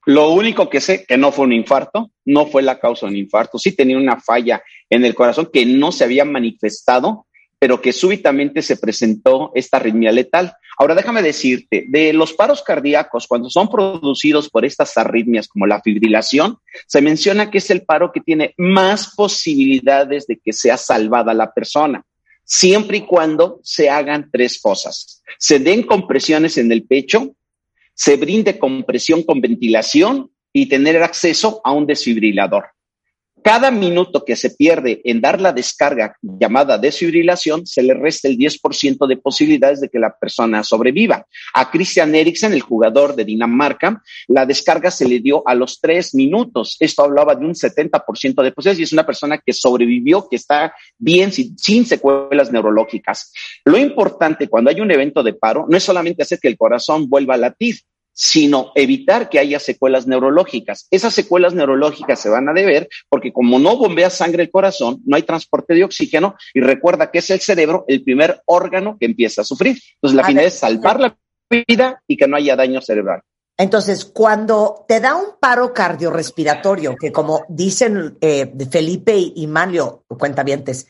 Lo 0.05 0.31
único 0.31 0.69
que 0.69 0.81
sé 0.81 1.05
que 1.05 1.17
no 1.17 1.31
fue 1.31 1.45
un 1.45 1.53
infarto, 1.53 2.11
no 2.25 2.45
fue 2.47 2.61
la 2.61 2.79
causa 2.79 3.05
de 3.05 3.13
un 3.13 3.17
infarto, 3.17 3.57
sí 3.57 3.71
tenía 3.71 3.97
una 3.97 4.19
falla 4.19 4.61
en 4.89 5.05
el 5.05 5.15
corazón 5.15 5.49
que 5.51 5.65
no 5.65 5.91
se 5.91 6.03
había 6.03 6.25
manifestado, 6.25 7.25
pero 7.57 7.81
que 7.81 7.93
súbitamente 7.93 8.61
se 8.61 8.75
presentó 8.75 9.53
esta 9.55 9.77
arritmia 9.77 10.11
letal. 10.11 10.53
Ahora 10.77 10.95
déjame 10.95 11.21
decirte, 11.21 11.85
de 11.87 12.11
los 12.11 12.33
paros 12.33 12.61
cardíacos, 12.61 13.25
cuando 13.25 13.49
son 13.49 13.69
producidos 13.69 14.49
por 14.49 14.65
estas 14.65 14.97
arritmias 14.97 15.47
como 15.47 15.65
la 15.65 15.81
fibrilación, 15.81 16.57
se 16.87 17.01
menciona 17.01 17.49
que 17.49 17.59
es 17.59 17.69
el 17.69 17.83
paro 17.83 18.11
que 18.11 18.19
tiene 18.19 18.53
más 18.57 19.15
posibilidades 19.15 20.27
de 20.27 20.41
que 20.43 20.51
sea 20.51 20.75
salvada 20.75 21.33
la 21.33 21.53
persona, 21.53 22.03
siempre 22.43 22.97
y 22.97 23.01
cuando 23.05 23.61
se 23.63 23.89
hagan 23.89 24.29
tres 24.29 24.59
cosas. 24.59 25.23
Se 25.37 25.59
den 25.59 25.83
compresiones 25.83 26.57
en 26.57 26.69
el 26.69 26.83
pecho, 26.83 27.33
se 27.93 28.17
brinde 28.17 28.59
compresión 28.59 29.23
con 29.23 29.41
ventilación 29.41 30.31
y 30.51 30.67
tener 30.67 31.01
acceso 31.01 31.61
a 31.63 31.71
un 31.71 31.85
desfibrilador. 31.85 32.72
Cada 33.43 33.71
minuto 33.71 34.23
que 34.23 34.37
se 34.37 34.51
pierde 34.51 35.01
en 35.03 35.19
dar 35.19 35.41
la 35.41 35.51
descarga 35.51 36.15
llamada 36.21 36.77
desfibrilación, 36.77 37.67
se 37.67 37.83
le 37.83 37.93
resta 37.93 38.29
el 38.29 38.37
10% 38.37 39.05
de 39.05 39.17
posibilidades 39.17 39.81
de 39.81 39.89
que 39.89 39.99
la 39.99 40.17
persona 40.17 40.63
sobreviva. 40.63 41.27
A 41.53 41.69
Christian 41.69 42.15
Eriksen, 42.15 42.53
el 42.53 42.61
jugador 42.61 43.17
de 43.17 43.25
Dinamarca, 43.25 44.01
la 44.29 44.45
descarga 44.45 44.89
se 44.89 45.05
le 45.05 45.19
dio 45.19 45.45
a 45.45 45.55
los 45.55 45.81
tres 45.81 46.15
minutos. 46.15 46.77
Esto 46.79 47.03
hablaba 47.03 47.35
de 47.35 47.45
un 47.45 47.53
70% 47.53 48.41
de 48.41 48.51
posibilidades 48.53 48.79
y 48.79 48.83
es 48.83 48.93
una 48.93 49.05
persona 49.05 49.37
que 49.37 49.51
sobrevivió, 49.51 50.25
que 50.29 50.37
está 50.37 50.73
bien, 50.97 51.33
sin, 51.33 51.57
sin 51.57 51.85
secuelas 51.85 52.49
neurológicas. 52.49 53.33
Lo 53.65 53.77
importante 53.77 54.47
cuando 54.47 54.69
hay 54.69 54.79
un 54.79 54.91
evento 54.91 55.21
de 55.21 55.33
paro 55.33 55.65
no 55.67 55.75
es 55.75 55.83
solamente 55.83 56.23
hacer 56.23 56.39
que 56.39 56.47
el 56.47 56.57
corazón 56.57 57.09
vuelva 57.09 57.33
a 57.33 57.37
latir, 57.37 57.75
sino 58.13 58.71
evitar 58.75 59.29
que 59.29 59.39
haya 59.39 59.59
secuelas 59.59 60.07
neurológicas. 60.07 60.87
Esas 60.91 61.13
secuelas 61.13 61.53
neurológicas 61.53 62.19
se 62.19 62.29
van 62.29 62.47
a 62.47 62.53
deber 62.53 62.87
porque 63.09 63.33
como 63.33 63.59
no 63.59 63.75
bombea 63.77 64.09
sangre 64.09 64.43
el 64.43 64.51
corazón, 64.51 65.01
no 65.05 65.15
hay 65.15 65.23
transporte 65.23 65.73
de 65.73 65.83
oxígeno 65.83 66.35
y 66.53 66.61
recuerda 66.61 67.11
que 67.11 67.19
es 67.19 67.29
el 67.31 67.39
cerebro 67.39 67.85
el 67.87 68.03
primer 68.03 68.41
órgano 68.45 68.97
que 68.99 69.07
empieza 69.07 69.41
a 69.41 69.45
sufrir. 69.45 69.77
Entonces 69.95 70.15
la 70.15 70.23
finalidad 70.23 70.53
es 70.53 70.59
salvar 70.59 70.99
la 70.99 71.17
vida 71.49 72.01
y 72.07 72.17
que 72.17 72.27
no 72.27 72.37
haya 72.37 72.55
daño 72.55 72.81
cerebral. 72.81 73.21
Entonces, 73.55 74.05
cuando 74.05 74.83
te 74.87 74.99
da 74.99 75.15
un 75.15 75.37
paro 75.39 75.73
cardiorrespiratorio, 75.73 76.95
que 76.95 77.11
como 77.11 77.45
dicen 77.49 78.17
eh, 78.19 78.51
Felipe 78.69 79.15
y 79.15 79.45
Manlio, 79.45 80.05
cuentavientes, 80.07 80.87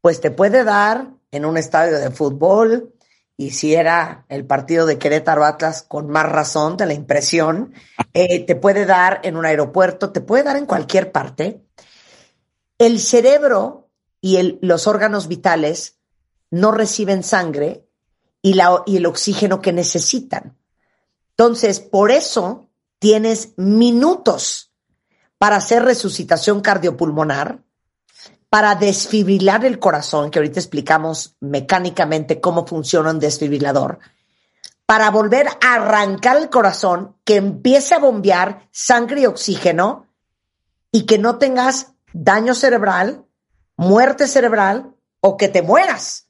pues 0.00 0.20
te 0.20 0.30
puede 0.30 0.62
dar 0.62 1.08
en 1.32 1.44
un 1.44 1.56
estadio 1.56 1.98
de 1.98 2.10
fútbol, 2.12 2.94
y 3.40 3.52
si 3.52 3.76
era 3.76 4.26
el 4.28 4.44
partido 4.44 4.84
de 4.84 4.98
Querétaro 4.98 5.44
Atlas, 5.44 5.84
con 5.86 6.10
más 6.10 6.28
razón 6.28 6.76
de 6.76 6.86
la 6.86 6.92
impresión, 6.92 7.72
eh, 8.12 8.44
te 8.44 8.56
puede 8.56 8.84
dar 8.84 9.20
en 9.22 9.36
un 9.36 9.46
aeropuerto, 9.46 10.10
te 10.10 10.20
puede 10.20 10.42
dar 10.42 10.56
en 10.56 10.66
cualquier 10.66 11.12
parte. 11.12 11.62
El 12.78 12.98
cerebro 12.98 13.90
y 14.20 14.58
los 14.60 14.88
órganos 14.88 15.28
vitales 15.28 15.98
no 16.50 16.72
reciben 16.72 17.22
sangre 17.22 17.86
y, 18.42 18.54
la, 18.54 18.82
y 18.86 18.96
el 18.96 19.06
oxígeno 19.06 19.60
que 19.62 19.72
necesitan. 19.72 20.58
Entonces, 21.30 21.78
por 21.78 22.10
eso 22.10 22.68
tienes 22.98 23.52
minutos 23.56 24.72
para 25.38 25.54
hacer 25.54 25.84
resucitación 25.84 26.60
cardiopulmonar 26.60 27.62
para 28.50 28.74
desfibrilar 28.74 29.64
el 29.64 29.78
corazón, 29.78 30.30
que 30.30 30.38
ahorita 30.38 30.60
explicamos 30.60 31.36
mecánicamente 31.40 32.40
cómo 32.40 32.66
funciona 32.66 33.10
un 33.10 33.18
desfibrilador, 33.18 33.98
para 34.86 35.10
volver 35.10 35.48
a 35.60 35.74
arrancar 35.74 36.38
el 36.38 36.48
corazón, 36.48 37.16
que 37.24 37.36
empiece 37.36 37.94
a 37.94 37.98
bombear 37.98 38.68
sangre 38.70 39.22
y 39.22 39.26
oxígeno 39.26 40.06
y 40.90 41.04
que 41.04 41.18
no 41.18 41.36
tengas 41.36 41.92
daño 42.14 42.54
cerebral, 42.54 43.26
muerte 43.76 44.26
cerebral 44.26 44.94
o 45.20 45.36
que 45.36 45.48
te 45.48 45.60
mueras. 45.60 46.28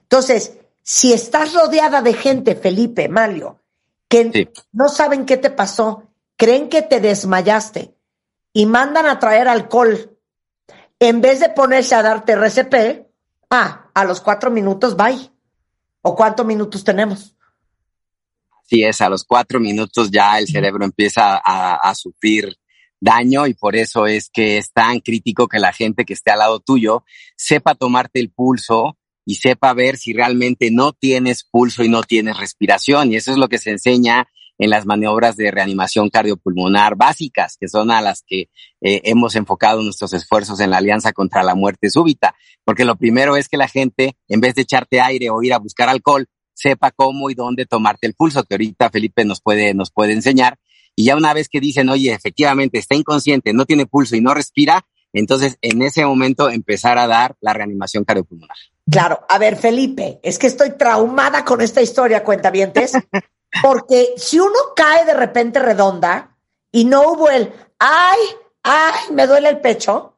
Entonces, 0.00 0.54
si 0.82 1.12
estás 1.12 1.54
rodeada 1.54 2.02
de 2.02 2.14
gente, 2.14 2.56
Felipe, 2.56 3.08
Malio, 3.08 3.60
que 4.08 4.52
no 4.72 4.88
saben 4.88 5.24
qué 5.24 5.36
te 5.36 5.50
pasó, 5.50 6.08
creen 6.36 6.68
que 6.68 6.82
te 6.82 7.00
desmayaste 7.00 7.94
y 8.52 8.66
mandan 8.66 9.06
a 9.06 9.18
traer 9.18 9.48
alcohol 9.48 10.13
en 11.08 11.20
vez 11.20 11.40
de 11.40 11.50
ponerse 11.50 11.94
a 11.94 12.02
darte 12.02 12.32
RCP, 12.32 13.06
ah, 13.50 13.90
a 13.92 14.04
los 14.04 14.20
cuatro 14.20 14.50
minutos, 14.50 14.96
bye. 14.96 15.30
¿O 16.02 16.14
cuántos 16.14 16.44
minutos 16.44 16.84
tenemos? 16.84 17.34
Sí, 18.64 18.82
es, 18.82 19.00
a 19.00 19.08
los 19.08 19.24
cuatro 19.24 19.60
minutos 19.60 20.10
ya 20.10 20.38
el 20.38 20.46
cerebro 20.46 20.84
empieza 20.84 21.40
a, 21.44 21.94
sufrir 21.94 22.56
daño 23.00 23.46
y 23.46 23.54
por 23.54 23.76
eso 23.76 24.06
es 24.06 24.30
que 24.30 24.56
es 24.56 24.72
tan 24.72 25.00
crítico 25.00 25.48
que 25.48 25.58
la 25.58 25.72
gente 25.72 26.04
que 26.04 26.14
esté 26.14 26.30
al 26.30 26.38
lado 26.38 26.60
tuyo 26.60 27.04
sepa 27.36 27.74
tomarte 27.74 28.20
el 28.20 28.30
pulso 28.30 28.96
y 29.26 29.36
sepa 29.36 29.74
ver 29.74 29.96
si 29.96 30.12
realmente 30.14 30.70
no 30.70 30.92
tienes 30.92 31.44
pulso 31.44 31.84
y 31.84 31.88
no 31.88 32.02
tienes 32.02 32.38
respiración. 32.38 33.12
Y 33.12 33.16
eso 33.16 33.32
es 33.32 33.38
lo 33.38 33.48
que 33.48 33.58
se 33.58 33.70
enseña 33.70 34.28
en 34.58 34.70
las 34.70 34.86
maniobras 34.86 35.36
de 35.36 35.50
reanimación 35.50 36.10
cardiopulmonar 36.10 36.96
básicas, 36.96 37.56
que 37.58 37.68
son 37.68 37.90
a 37.90 38.00
las 38.00 38.22
que 38.26 38.48
eh, 38.80 39.00
hemos 39.04 39.34
enfocado 39.34 39.82
nuestros 39.82 40.12
esfuerzos 40.12 40.60
en 40.60 40.70
la 40.70 40.78
Alianza 40.78 41.12
contra 41.12 41.42
la 41.42 41.54
Muerte 41.54 41.90
Súbita. 41.90 42.34
Porque 42.64 42.84
lo 42.84 42.96
primero 42.96 43.36
es 43.36 43.48
que 43.48 43.56
la 43.56 43.68
gente, 43.68 44.16
en 44.28 44.40
vez 44.40 44.54
de 44.54 44.62
echarte 44.62 45.00
aire 45.00 45.30
o 45.30 45.42
ir 45.42 45.52
a 45.52 45.58
buscar 45.58 45.88
alcohol, 45.88 46.26
sepa 46.54 46.92
cómo 46.92 47.30
y 47.30 47.34
dónde 47.34 47.66
tomarte 47.66 48.06
el 48.06 48.14
pulso, 48.14 48.44
que 48.44 48.54
ahorita 48.54 48.90
Felipe 48.90 49.24
nos 49.24 49.40
puede, 49.40 49.74
nos 49.74 49.90
puede 49.90 50.12
enseñar. 50.12 50.58
Y 50.96 51.06
ya 51.06 51.16
una 51.16 51.34
vez 51.34 51.48
que 51.48 51.60
dicen, 51.60 51.88
oye, 51.88 52.12
efectivamente 52.12 52.78
está 52.78 52.94
inconsciente, 52.94 53.52
no 53.52 53.66
tiene 53.66 53.86
pulso 53.86 54.14
y 54.14 54.20
no 54.20 54.32
respira, 54.32 54.86
entonces 55.12 55.58
en 55.62 55.82
ese 55.82 56.04
momento 56.04 56.50
empezar 56.50 56.98
a 56.98 57.06
dar 57.06 57.36
la 57.40 57.52
reanimación 57.52 58.04
cardiopulmonar. 58.04 58.56
Claro, 58.90 59.24
a 59.28 59.38
ver, 59.38 59.56
Felipe, 59.56 60.20
es 60.22 60.38
que 60.38 60.46
estoy 60.46 60.76
traumada 60.76 61.44
con 61.44 61.60
esta 61.60 61.80
historia, 61.82 62.22
cuentavientes, 62.22 62.92
Porque 63.62 64.14
si 64.16 64.40
uno 64.40 64.58
cae 64.74 65.04
de 65.04 65.14
repente 65.14 65.58
redonda 65.58 66.36
y 66.72 66.84
no 66.84 67.12
hubo 67.12 67.30
el, 67.30 67.52
ay, 67.78 68.18
ay, 68.62 69.12
me 69.12 69.26
duele 69.26 69.48
el 69.48 69.60
pecho, 69.60 70.16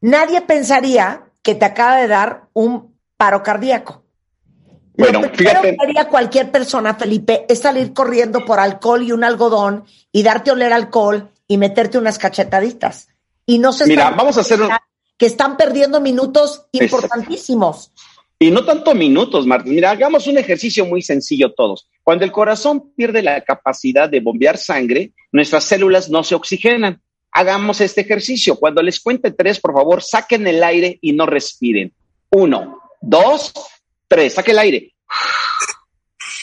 nadie 0.00 0.40
pensaría 0.40 1.24
que 1.42 1.54
te 1.54 1.64
acaba 1.64 1.96
de 1.96 2.08
dar 2.08 2.48
un 2.54 2.96
paro 3.16 3.42
cardíaco. 3.42 4.02
Bueno, 4.96 5.22
Lo 5.22 5.32
primero 5.32 5.62
que 5.62 5.76
haría 5.80 6.08
cualquier 6.08 6.50
persona, 6.50 6.94
Felipe, 6.94 7.44
es 7.48 7.60
salir 7.60 7.92
corriendo 7.92 8.44
por 8.44 8.60
alcohol 8.60 9.02
y 9.02 9.12
un 9.12 9.24
algodón 9.24 9.84
y 10.12 10.22
darte 10.22 10.52
oler 10.52 10.72
alcohol 10.72 11.30
y 11.48 11.58
meterte 11.58 11.98
unas 11.98 12.18
cachetaditas. 12.18 13.08
Y 13.44 13.58
no 13.58 13.72
se 13.72 13.86
Mira, 13.86 14.10
vamos 14.10 14.38
a 14.38 14.42
hacer 14.42 14.60
que 15.18 15.26
están 15.26 15.56
perdiendo 15.56 16.00
minutos 16.00 16.66
importantísimos. 16.72 17.92
Y 18.38 18.50
no 18.50 18.64
tanto 18.64 18.94
minutos, 18.94 19.46
Martín. 19.46 19.74
Mira, 19.74 19.90
hagamos 19.90 20.26
un 20.26 20.38
ejercicio 20.38 20.86
muy 20.86 21.02
sencillo 21.02 21.52
todos. 21.52 21.88
Cuando 22.04 22.26
el 22.26 22.32
corazón 22.32 22.92
pierde 22.94 23.22
la 23.22 23.40
capacidad 23.40 24.10
de 24.10 24.20
bombear 24.20 24.58
sangre, 24.58 25.12
nuestras 25.32 25.64
células 25.64 26.10
no 26.10 26.22
se 26.22 26.34
oxigenan. 26.34 27.00
Hagamos 27.32 27.80
este 27.80 28.02
ejercicio. 28.02 28.56
Cuando 28.56 28.82
les 28.82 29.00
cuente 29.00 29.30
tres, 29.30 29.58
por 29.58 29.72
favor, 29.72 30.02
saquen 30.02 30.46
el 30.46 30.62
aire 30.62 30.98
y 31.00 31.14
no 31.14 31.24
respiren. 31.24 31.92
Uno, 32.30 32.78
dos, 33.00 33.54
tres. 34.06 34.34
Saque 34.34 34.50
el 34.50 34.58
aire. 34.58 34.94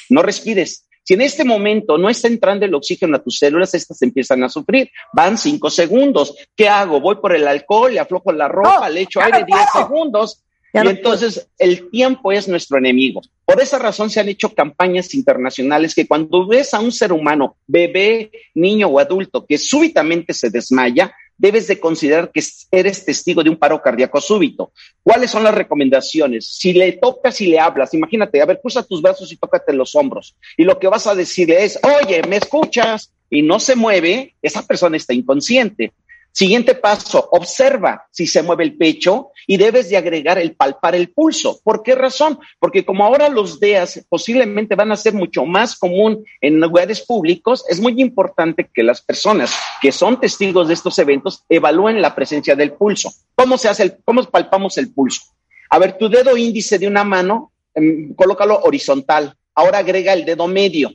No 0.09 0.23
respires. 0.23 0.87
Si 1.03 1.13
en 1.13 1.21
este 1.21 1.45
momento 1.45 1.97
no 1.97 2.09
está 2.09 2.27
entrando 2.27 2.65
el 2.65 2.73
oxígeno 2.73 3.15
a 3.15 3.23
tus 3.23 3.37
células, 3.37 3.73
estas 3.75 4.01
empiezan 4.01 4.43
a 4.43 4.49
sufrir. 4.49 4.89
Van 5.13 5.37
cinco 5.37 5.69
segundos. 5.69 6.35
¿Qué 6.55 6.67
hago? 6.67 6.99
Voy 6.99 7.17
por 7.17 7.35
el 7.35 7.47
alcohol, 7.47 7.93
le 7.93 7.99
aflojo 7.99 8.31
la 8.31 8.47
ropa, 8.47 8.89
le 8.89 9.01
echo 9.01 9.21
aire 9.21 9.45
diez 9.45 9.65
segundos 9.71 10.43
y 10.73 10.87
entonces 10.87 11.47
el 11.57 11.89
tiempo 11.89 12.31
es 12.31 12.47
nuestro 12.47 12.77
enemigo. 12.77 13.21
Por 13.45 13.61
esa 13.61 13.77
razón 13.77 14.09
se 14.09 14.19
han 14.19 14.29
hecho 14.29 14.53
campañas 14.53 15.13
internacionales 15.13 15.93
que 15.93 16.07
cuando 16.07 16.47
ves 16.47 16.73
a 16.73 16.79
un 16.79 16.91
ser 16.91 17.11
humano, 17.11 17.57
bebé, 17.67 18.31
niño 18.53 18.87
o 18.87 18.99
adulto, 18.99 19.45
que 19.45 19.57
súbitamente 19.57 20.33
se 20.33 20.49
desmaya, 20.49 21.13
debes 21.37 21.67
de 21.67 21.79
considerar 21.79 22.31
que 22.31 22.41
eres 22.71 23.03
testigo 23.03 23.43
de 23.43 23.49
un 23.49 23.57
paro 23.57 23.81
cardíaco 23.81 24.21
súbito. 24.21 24.71
¿Cuáles 25.03 25.31
son 25.31 25.43
las 25.43 25.55
recomendaciones? 25.55 26.47
Si 26.47 26.71
le 26.71 26.93
tocas 26.93 27.41
y 27.41 27.47
le 27.47 27.59
hablas, 27.59 27.93
imagínate, 27.93 28.41
a 28.41 28.45
ver, 28.45 28.59
cruza 28.61 28.83
tus 28.83 29.01
brazos 29.01 29.31
y 29.31 29.37
tócate 29.37 29.73
los 29.73 29.95
hombros. 29.95 30.35
Y 30.55 30.63
lo 30.63 30.79
que 30.79 30.87
vas 30.87 31.07
a 31.07 31.15
decirle 31.15 31.63
es, 31.63 31.79
oye, 31.83 32.21
¿me 32.27 32.37
escuchas? 32.37 33.11
y 33.31 33.41
no 33.41 33.59
se 33.61 33.75
mueve, 33.77 34.35
esa 34.41 34.67
persona 34.67 34.97
está 34.97 35.13
inconsciente. 35.13 35.93
Siguiente 36.33 36.75
paso, 36.75 37.27
observa 37.31 38.07
si 38.09 38.25
se 38.25 38.41
mueve 38.41 38.63
el 38.63 38.77
pecho 38.77 39.31
y 39.45 39.57
debes 39.57 39.89
de 39.89 39.97
agregar 39.97 40.37
el 40.37 40.55
palpar 40.55 40.95
el 40.95 41.09
pulso. 41.09 41.59
¿Por 41.61 41.83
qué 41.83 41.93
razón? 41.93 42.39
Porque 42.57 42.85
como 42.85 43.05
ahora 43.05 43.27
los 43.27 43.59
DEAs 43.59 44.05
posiblemente 44.07 44.75
van 44.75 44.93
a 44.93 44.95
ser 44.95 45.13
mucho 45.13 45.45
más 45.45 45.77
común 45.77 46.23
en 46.39 46.61
lugares 46.61 47.01
públicos, 47.01 47.65
es 47.67 47.81
muy 47.81 48.01
importante 48.01 48.69
que 48.73 48.81
las 48.81 49.01
personas 49.01 49.53
que 49.81 49.91
son 49.91 50.21
testigos 50.21 50.69
de 50.69 50.73
estos 50.73 50.97
eventos 50.99 51.43
evalúen 51.49 52.01
la 52.01 52.15
presencia 52.15 52.55
del 52.55 52.73
pulso. 52.73 53.11
¿Cómo 53.35 53.57
se 53.57 53.67
hace 53.67 53.83
el, 53.83 53.97
cómo 54.05 54.23
palpamos 54.23 54.77
el 54.77 54.93
pulso? 54.93 55.21
A 55.69 55.79
ver, 55.79 55.97
tu 55.97 56.07
dedo 56.07 56.37
índice 56.37 56.79
de 56.79 56.87
una 56.87 57.03
mano, 57.03 57.51
em, 57.75 58.13
colócalo 58.15 58.61
horizontal. 58.63 59.35
Ahora 59.53 59.79
agrega 59.79 60.13
el 60.13 60.23
dedo 60.23 60.47
medio. 60.47 60.93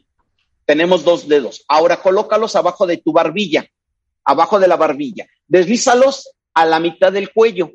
Tenemos 0.65 1.05
dos 1.05 1.29
dedos. 1.29 1.63
Ahora 1.69 1.99
colócalos 1.99 2.57
abajo 2.57 2.87
de 2.87 2.97
tu 2.97 3.13
barbilla 3.13 3.69
abajo 4.27 4.59
de 4.59 4.69
la 4.69 4.77
barbilla. 4.77 5.27
Deslízalos 5.47 6.31
a 6.53 6.67
la 6.67 6.81
mitad 6.81 7.13
del 7.13 7.33
cuello. 7.33 7.71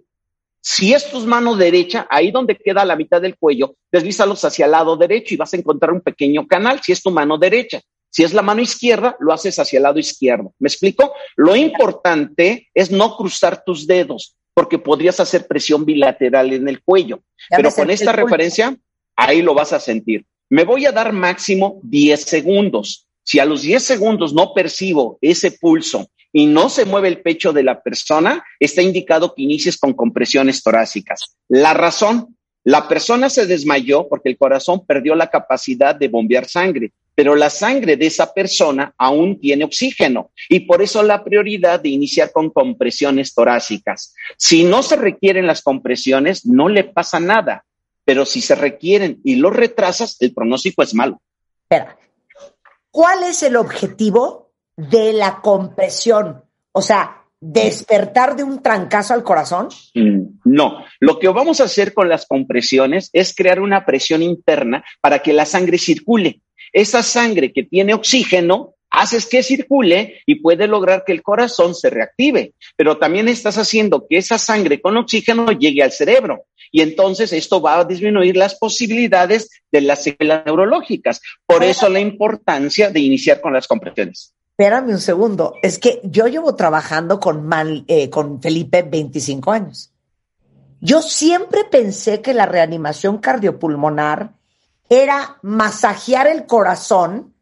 Si 0.60 0.94
es 0.94 1.10
tu 1.10 1.20
mano 1.22 1.56
derecha, 1.56 2.06
ahí 2.10 2.30
donde 2.30 2.56
queda 2.56 2.86
la 2.86 2.96
mitad 2.96 3.20
del 3.20 3.36
cuello, 3.36 3.76
deslízalos 3.92 4.46
hacia 4.46 4.66
el 4.66 4.72
lado 4.72 4.96
derecho 4.96 5.34
y 5.34 5.38
vas 5.38 5.54
a 5.54 5.58
encontrar 5.58 5.92
un 5.92 6.02
pequeño 6.02 6.46
canal 6.46 6.80
si 6.84 6.92
es 6.92 7.02
tu 7.02 7.10
mano 7.10 7.38
derecha. 7.40 7.82
Si 8.12 8.24
es 8.24 8.34
la 8.34 8.42
mano 8.42 8.62
izquierda, 8.62 9.16
lo 9.20 9.34
haces 9.34 9.58
hacia 9.58 9.78
el 9.78 9.84
lado 9.84 9.98
izquierdo. 9.98 10.54
¿Me 10.60 10.68
explico? 10.68 11.14
Lo 11.38 11.56
importante 11.56 12.70
es 12.74 12.92
no 12.92 13.16
cruzar 13.16 13.64
tus 13.64 13.88
dedos, 13.88 14.36
porque 14.54 14.78
podrías 14.78 15.20
hacer 15.22 15.48
presión 15.48 15.86
bilateral 15.86 16.52
en 16.52 16.68
el 16.68 16.84
cuello. 16.84 17.22
Pero 17.50 17.72
con 17.72 17.90
esta 17.90 18.12
referencia, 18.12 18.78
ahí 19.16 19.42
lo 19.42 19.54
vas 19.54 19.72
a 19.72 19.80
sentir. 19.80 20.26
Me 20.50 20.66
voy 20.66 20.86
a 20.86 20.92
dar 20.92 21.14
máximo 21.14 21.80
10 21.84 22.22
segundos. 22.22 23.08
Si 23.24 23.40
a 23.40 23.46
los 23.46 23.62
10 23.62 23.82
segundos 23.82 24.34
no 24.34 24.54
percibo 24.54 25.18
ese 25.22 25.52
pulso 25.52 26.08
y 26.34 26.46
no 26.46 26.70
se 26.70 26.86
mueve 26.86 27.08
el 27.08 27.22
pecho 27.22 27.54
de 27.54 27.64
la 27.64 27.82
persona, 27.82 28.44
está 28.60 28.82
indicado 28.82 29.34
que 29.34 29.44
inicies 29.44 29.78
con 29.78 29.94
compresiones 29.94 30.64
torácicas. 30.64 31.36
La 31.48 31.74
razón, 31.74 32.38
la 32.64 32.88
persona 32.88 33.30
se 33.30 33.48
desmayó 33.48 34.08
porque 34.08 34.30
el 34.30 34.38
corazón 34.38 34.86
perdió 34.86 35.16
la 35.16 35.30
capacidad 35.30 35.96
de 35.96 36.08
bombear 36.08 36.48
sangre, 36.48 36.94
pero 37.16 37.36
la 37.36 37.50
sangre 37.50 37.98
de 37.98 38.06
esa 38.06 38.34
persona 38.34 38.94
aún 38.98 39.40
tiene 39.40 39.66
oxígeno 39.66 40.32
y 40.48 40.62
por 40.62 40.82
eso 40.82 41.04
la 41.04 41.24
prioridad 41.24 41.80
de 41.80 41.90
iniciar 41.90 42.32
con 42.32 42.50
compresiones 42.50 43.34
torácicas. 43.34 44.14
Si 44.38 44.64
no 44.64 44.84
se 44.84 44.96
requieren 44.96 45.48
las 45.48 45.62
compresiones, 45.62 46.46
no 46.46 46.70
le 46.70 46.84
pasa 46.84 47.20
nada, 47.20 47.66
pero 48.06 48.26
si 48.26 48.42
se 48.42 48.56
requieren 48.56 49.20
y 49.24 49.36
lo 49.36 49.50
retrasas, 49.50 50.18
el 50.22 50.34
pronóstico 50.34 50.84
es 50.84 50.94
malo. 50.94 51.22
¿cuál 52.92 53.24
es 53.24 53.42
el 53.44 53.56
objetivo 53.56 54.41
de 54.90 55.14
la 55.14 55.42
compresión? 55.42 56.44
O 56.72 56.82
sea, 56.82 57.26
despertar 57.40 58.36
de 58.36 58.44
un 58.44 58.62
trancazo 58.62 59.14
al 59.14 59.24
corazón? 59.24 59.70
Mm, 59.94 60.40
no, 60.46 60.86
lo 61.00 61.20
que 61.20 61.28
vamos 61.28 61.60
a 61.60 61.66
hacer 61.66 61.94
con 61.94 62.10
las 62.10 62.26
compresiones 62.26 63.10
es 63.14 63.36
crear 63.36 63.60
una 63.60 63.86
presión 63.86 64.22
interna 64.22 64.84
para 65.02 65.20
que 65.20 65.34
la 65.34 65.46
sangre 65.46 65.78
circule. 65.78 66.42
Esa 66.72 67.04
sangre 67.04 67.52
que 67.52 67.64
tiene 67.64 67.94
oxígeno 67.94 68.76
haces 68.90 69.26
que 69.26 69.44
circule 69.44 70.22
y 70.26 70.36
puede 70.36 70.68
lograr 70.68 71.04
que 71.06 71.14
el 71.14 71.24
corazón 71.24 71.76
se 71.76 71.90
reactive, 71.90 72.54
pero 72.76 72.98
también 72.98 73.28
estás 73.28 73.58
haciendo 73.58 74.06
que 74.08 74.18
esa 74.18 74.38
sangre 74.38 74.82
con 74.82 74.98
oxígeno 74.98 75.52
llegue 75.52 75.84
al 75.84 75.92
cerebro. 75.92 76.46
Y 76.74 76.82
entonces 76.82 77.34
esto 77.34 77.62
va 77.62 77.80
a 77.80 77.86
disminuir 77.86 78.38
las 78.38 78.56
posibilidades 78.56 79.50
de 79.72 79.82
las 79.82 80.04
secuelas 80.04 80.46
neurológicas. 80.46 81.22
Por 81.46 81.64
eso 81.64 81.90
la 81.90 82.00
importancia 82.00 82.90
de 82.90 83.00
iniciar 83.02 83.42
con 83.42 83.54
las 83.54 83.68
compresiones 83.68 84.34
espérame 84.62 84.92
un 84.92 85.00
segundo, 85.00 85.56
es 85.64 85.80
que 85.80 86.02
yo 86.04 86.28
llevo 86.28 86.54
trabajando 86.56 87.20
con, 87.20 87.50
eh, 87.88 88.12
con 88.12 88.40
Felipe 88.40 88.84
25 88.84 89.52
años. 89.52 89.92
Yo 90.80 91.02
siempre 91.02 91.64
pensé 91.64 92.22
que 92.22 92.36
la 92.36 92.46
reanimación 92.46 93.18
cardiopulmonar 93.18 94.34
era 94.88 95.40
masajear 95.42 96.28
el 96.28 96.46
corazón, 96.46 97.34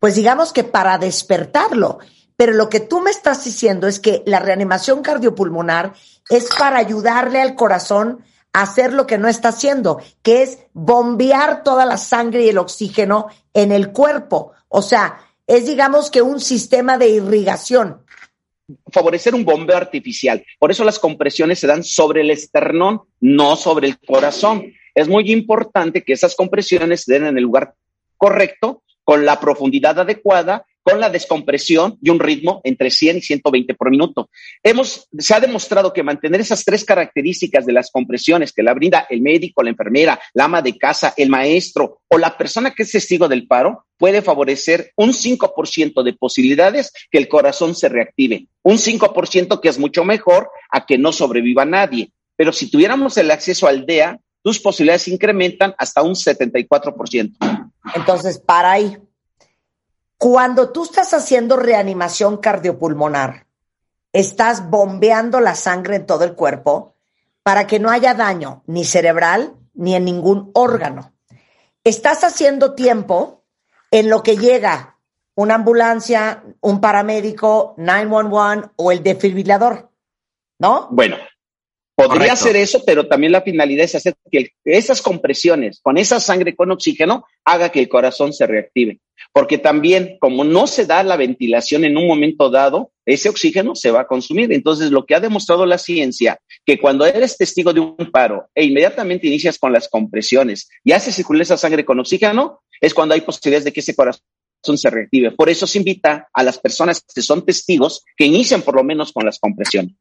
pues 0.00 0.14
digamos 0.14 0.54
que 0.54 0.64
para 0.64 0.96
despertarlo. 0.96 1.98
Pero 2.36 2.52
lo 2.54 2.70
que 2.70 2.80
tú 2.80 3.00
me 3.00 3.10
estás 3.10 3.44
diciendo 3.44 3.86
es 3.86 4.00
que 4.00 4.22
la 4.24 4.38
reanimación 4.38 5.02
cardiopulmonar 5.02 5.92
es 6.30 6.48
para 6.58 6.78
ayudarle 6.78 7.42
al 7.42 7.56
corazón 7.56 8.24
a 8.54 8.62
hacer 8.62 8.94
lo 8.94 9.06
que 9.06 9.18
no 9.18 9.28
está 9.28 9.48
haciendo, 9.50 10.00
que 10.22 10.42
es 10.44 10.60
bombear 10.72 11.62
toda 11.62 11.84
la 11.84 11.98
sangre 11.98 12.44
y 12.44 12.48
el 12.48 12.56
oxígeno 12.56 13.26
en 13.52 13.70
el 13.70 13.92
cuerpo. 13.92 14.52
O 14.68 14.80
sea, 14.80 15.18
es 15.48 15.66
digamos 15.66 16.10
que 16.10 16.22
un 16.22 16.40
sistema 16.40 16.98
de 16.98 17.08
irrigación. 17.08 18.04
Favorecer 18.92 19.34
un 19.34 19.46
bombeo 19.46 19.78
artificial. 19.78 20.44
Por 20.58 20.70
eso 20.70 20.84
las 20.84 20.98
compresiones 20.98 21.58
se 21.58 21.66
dan 21.66 21.82
sobre 21.82 22.20
el 22.20 22.30
esternón, 22.30 23.00
no 23.20 23.56
sobre 23.56 23.88
el 23.88 23.98
corazón. 23.98 24.72
Es 24.94 25.08
muy 25.08 25.32
importante 25.32 26.04
que 26.04 26.12
esas 26.12 26.36
compresiones 26.36 27.04
se 27.04 27.14
den 27.14 27.24
en 27.24 27.38
el 27.38 27.44
lugar 27.44 27.74
correcto, 28.18 28.82
con 29.04 29.24
la 29.24 29.40
profundidad 29.40 29.98
adecuada 29.98 30.66
con 30.88 31.00
la 31.00 31.10
descompresión 31.10 31.98
y 32.00 32.10
un 32.10 32.18
ritmo 32.18 32.60
entre 32.64 32.90
100 32.90 33.18
y 33.18 33.20
120 33.20 33.74
por 33.74 33.90
minuto. 33.90 34.30
Hemos, 34.62 35.08
se 35.18 35.34
ha 35.34 35.40
demostrado 35.40 35.92
que 35.92 36.02
mantener 36.02 36.40
esas 36.40 36.64
tres 36.64 36.84
características 36.84 37.66
de 37.66 37.72
las 37.72 37.90
compresiones 37.90 38.52
que 38.52 38.62
la 38.62 38.74
brinda 38.74 39.06
el 39.10 39.20
médico, 39.20 39.62
la 39.62 39.70
enfermera, 39.70 40.20
la 40.34 40.44
ama 40.44 40.62
de 40.62 40.78
casa, 40.78 41.14
el 41.16 41.28
maestro 41.28 42.00
o 42.08 42.18
la 42.18 42.36
persona 42.36 42.72
que 42.72 42.84
es 42.84 42.92
testigo 42.92 43.28
del 43.28 43.46
paro 43.46 43.86
puede 43.98 44.22
favorecer 44.22 44.92
un 44.96 45.10
5% 45.10 46.02
de 46.02 46.12
posibilidades 46.14 46.92
que 47.10 47.18
el 47.18 47.28
corazón 47.28 47.74
se 47.74 47.88
reactive. 47.88 48.46
Un 48.62 48.76
5% 48.76 49.60
que 49.60 49.68
es 49.68 49.78
mucho 49.78 50.04
mejor 50.04 50.48
a 50.70 50.86
que 50.86 50.96
no 50.96 51.12
sobreviva 51.12 51.64
nadie. 51.64 52.12
Pero 52.36 52.52
si 52.52 52.70
tuviéramos 52.70 53.16
el 53.18 53.30
acceso 53.30 53.66
al 53.66 53.84
DEA, 53.84 54.20
tus 54.42 54.60
posibilidades 54.60 55.08
incrementan 55.08 55.74
hasta 55.76 56.02
un 56.02 56.14
74%. 56.14 57.36
Entonces, 57.94 58.38
para 58.38 58.72
ahí. 58.72 58.96
Cuando 60.18 60.70
tú 60.70 60.82
estás 60.82 61.14
haciendo 61.14 61.56
reanimación 61.56 62.38
cardiopulmonar, 62.38 63.46
estás 64.12 64.68
bombeando 64.68 65.38
la 65.38 65.54
sangre 65.54 65.94
en 65.94 66.06
todo 66.06 66.24
el 66.24 66.34
cuerpo 66.34 66.96
para 67.44 67.68
que 67.68 67.78
no 67.78 67.88
haya 67.88 68.14
daño 68.14 68.64
ni 68.66 68.84
cerebral 68.84 69.54
ni 69.74 69.94
en 69.94 70.04
ningún 70.04 70.50
órgano. 70.54 71.12
Estás 71.84 72.24
haciendo 72.24 72.74
tiempo 72.74 73.44
en 73.92 74.10
lo 74.10 74.24
que 74.24 74.36
llega 74.36 74.98
una 75.36 75.54
ambulancia, 75.54 76.42
un 76.60 76.80
paramédico, 76.80 77.74
911 77.76 78.70
o 78.74 78.90
el 78.90 79.04
defibrilador, 79.04 79.88
¿no? 80.58 80.88
Bueno, 80.90 81.16
podría 82.06 82.36
ser 82.36 82.56
eso, 82.56 82.82
pero 82.86 83.06
también 83.06 83.32
la 83.32 83.42
finalidad 83.42 83.84
es 83.84 83.94
hacer 83.94 84.14
que 84.30 84.50
esas 84.64 85.02
compresiones 85.02 85.80
con 85.82 85.98
esa 85.98 86.20
sangre 86.20 86.54
con 86.54 86.70
oxígeno 86.70 87.24
haga 87.44 87.70
que 87.70 87.80
el 87.80 87.88
corazón 87.88 88.32
se 88.32 88.46
reactive 88.46 89.00
porque 89.32 89.58
también 89.58 90.16
como 90.20 90.44
no 90.44 90.66
se 90.66 90.86
da 90.86 91.02
la 91.02 91.16
ventilación 91.16 91.84
en 91.84 91.96
un 91.96 92.06
momento 92.06 92.50
dado, 92.50 92.92
ese 93.04 93.28
oxígeno 93.28 93.74
se 93.74 93.90
va 93.90 94.02
a 94.02 94.06
consumir. 94.06 94.52
Entonces, 94.52 94.90
lo 94.90 95.06
que 95.06 95.14
ha 95.14 95.20
demostrado 95.20 95.66
la 95.66 95.78
ciencia, 95.78 96.38
que 96.64 96.78
cuando 96.78 97.06
eres 97.06 97.36
testigo 97.36 97.72
de 97.72 97.80
un 97.80 97.96
paro 98.12 98.48
e 98.54 98.64
inmediatamente 98.64 99.26
inicias 99.26 99.58
con 99.58 99.72
las 99.72 99.88
compresiones 99.88 100.68
y 100.84 100.92
haces 100.92 101.14
circular 101.14 101.42
esa 101.42 101.56
sangre 101.56 101.84
con 101.84 102.00
oxígeno, 102.00 102.62
es 102.80 102.94
cuando 102.94 103.14
hay 103.14 103.20
posibilidades 103.20 103.64
de 103.64 103.72
que 103.72 103.80
ese 103.80 103.94
corazón 103.94 104.22
se 104.76 104.90
reactive. 104.90 105.32
Por 105.32 105.48
eso 105.48 105.66
se 105.66 105.78
invita 105.78 106.28
a 106.32 106.42
las 106.42 106.58
personas 106.58 107.02
que 107.02 107.22
son 107.22 107.44
testigos 107.44 108.04
que 108.16 108.26
inician 108.26 108.62
por 108.62 108.76
lo 108.76 108.84
menos 108.84 109.12
con 109.12 109.24
las 109.24 109.38
compresiones. 109.38 109.94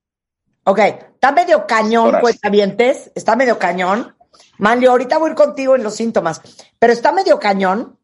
Ok, 0.69 0.79
está 0.79 1.31
medio 1.31 1.65
cañón, 1.65 2.17
pues, 2.19 2.39
avientes, 2.43 3.09
está 3.15 3.37
medio 3.37 3.57
cañón. 3.57 4.17
Manlio, 4.57 4.91
ahorita 4.91 5.17
voy 5.17 5.33
contigo 5.33 5.77
en 5.77 5.83
los 5.83 5.95
síntomas, 5.95 6.41
pero 6.77 6.91
está 6.91 7.13
medio 7.13 7.39
cañón 7.39 7.97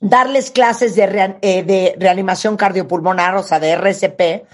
darles 0.00 0.50
clases 0.50 0.96
de, 0.96 1.36
eh, 1.40 1.62
de 1.62 1.94
reanimación 2.00 2.56
cardiopulmonar, 2.56 3.36
o 3.36 3.44
sea, 3.44 3.60
de 3.60 3.70
RCP, 3.70 4.44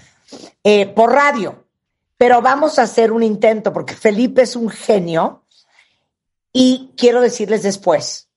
eh, 0.63 0.85
por 0.85 1.11
radio. 1.11 1.65
Pero 2.15 2.43
vamos 2.43 2.77
a 2.77 2.83
hacer 2.83 3.11
un 3.11 3.23
intento 3.23 3.73
porque 3.73 3.95
Felipe 3.95 4.43
es 4.43 4.55
un 4.55 4.69
genio 4.69 5.43
y 6.53 6.91
quiero 6.95 7.21
decirles 7.21 7.63
después 7.63 8.29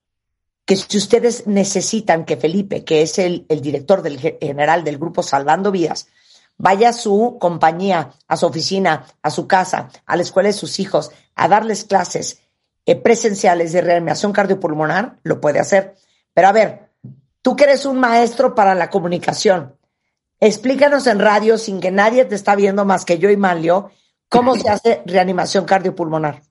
que 0.65 0.77
si 0.77 0.97
ustedes 0.97 1.47
necesitan 1.47 2.25
que 2.25 2.39
Felipe, 2.39 2.85
que 2.85 3.03
es 3.03 3.19
el, 3.19 3.45
el 3.51 3.61
director 3.61 4.01
del 4.01 4.19
general 4.19 4.83
del 4.83 4.97
grupo 4.97 5.23
Salvando 5.23 5.71
Vidas, 5.71 6.07
vaya 6.61 6.91
a 6.91 6.93
su 6.93 7.39
compañía, 7.41 8.13
a 8.29 8.37
su 8.37 8.47
oficina, 8.47 9.07
a 9.23 9.31
su 9.31 9.47
casa, 9.47 9.91
a 10.07 10.17
la 10.17 10.23
escuela 10.23 10.49
de 10.49 10.53
sus 10.53 10.79
hijos, 10.79 11.11
a 11.35 11.49
darles 11.49 11.85
clases 11.85 12.41
eh, 12.87 12.97
presenciales 12.97 13.73
de 13.73 13.81
reanimación 13.81 14.33
cardiopulmonar, 14.33 15.19
lo 15.23 15.41
puede 15.41 15.59
hacer. 15.59 15.97
Pero 16.33 16.49
a 16.49 16.53
ver, 16.53 16.91
Tú 17.43 17.57
que 17.57 17.65
eres 17.65 17.87
un 17.87 17.99
maestro 17.99 18.55
para 18.55 18.75
la 18.75 18.91
comunicación, 18.91 19.75
explícanos 20.41 21.07
en 21.07 21.19
radio, 21.19 21.57
sin 21.57 21.81
que 21.81 21.91
nadie 21.91 22.27
te 22.27 22.35
está 22.35 22.55
viendo 22.55 22.85
más 22.85 23.07
que 23.07 23.19
yo 23.19 23.31
y 23.31 23.37
Manlio, 23.37 23.93
cómo 24.29 24.57
se 24.57 24.69
hace 24.69 25.03
reanimación 25.07 25.65
cardiopulmonar. 25.65 26.43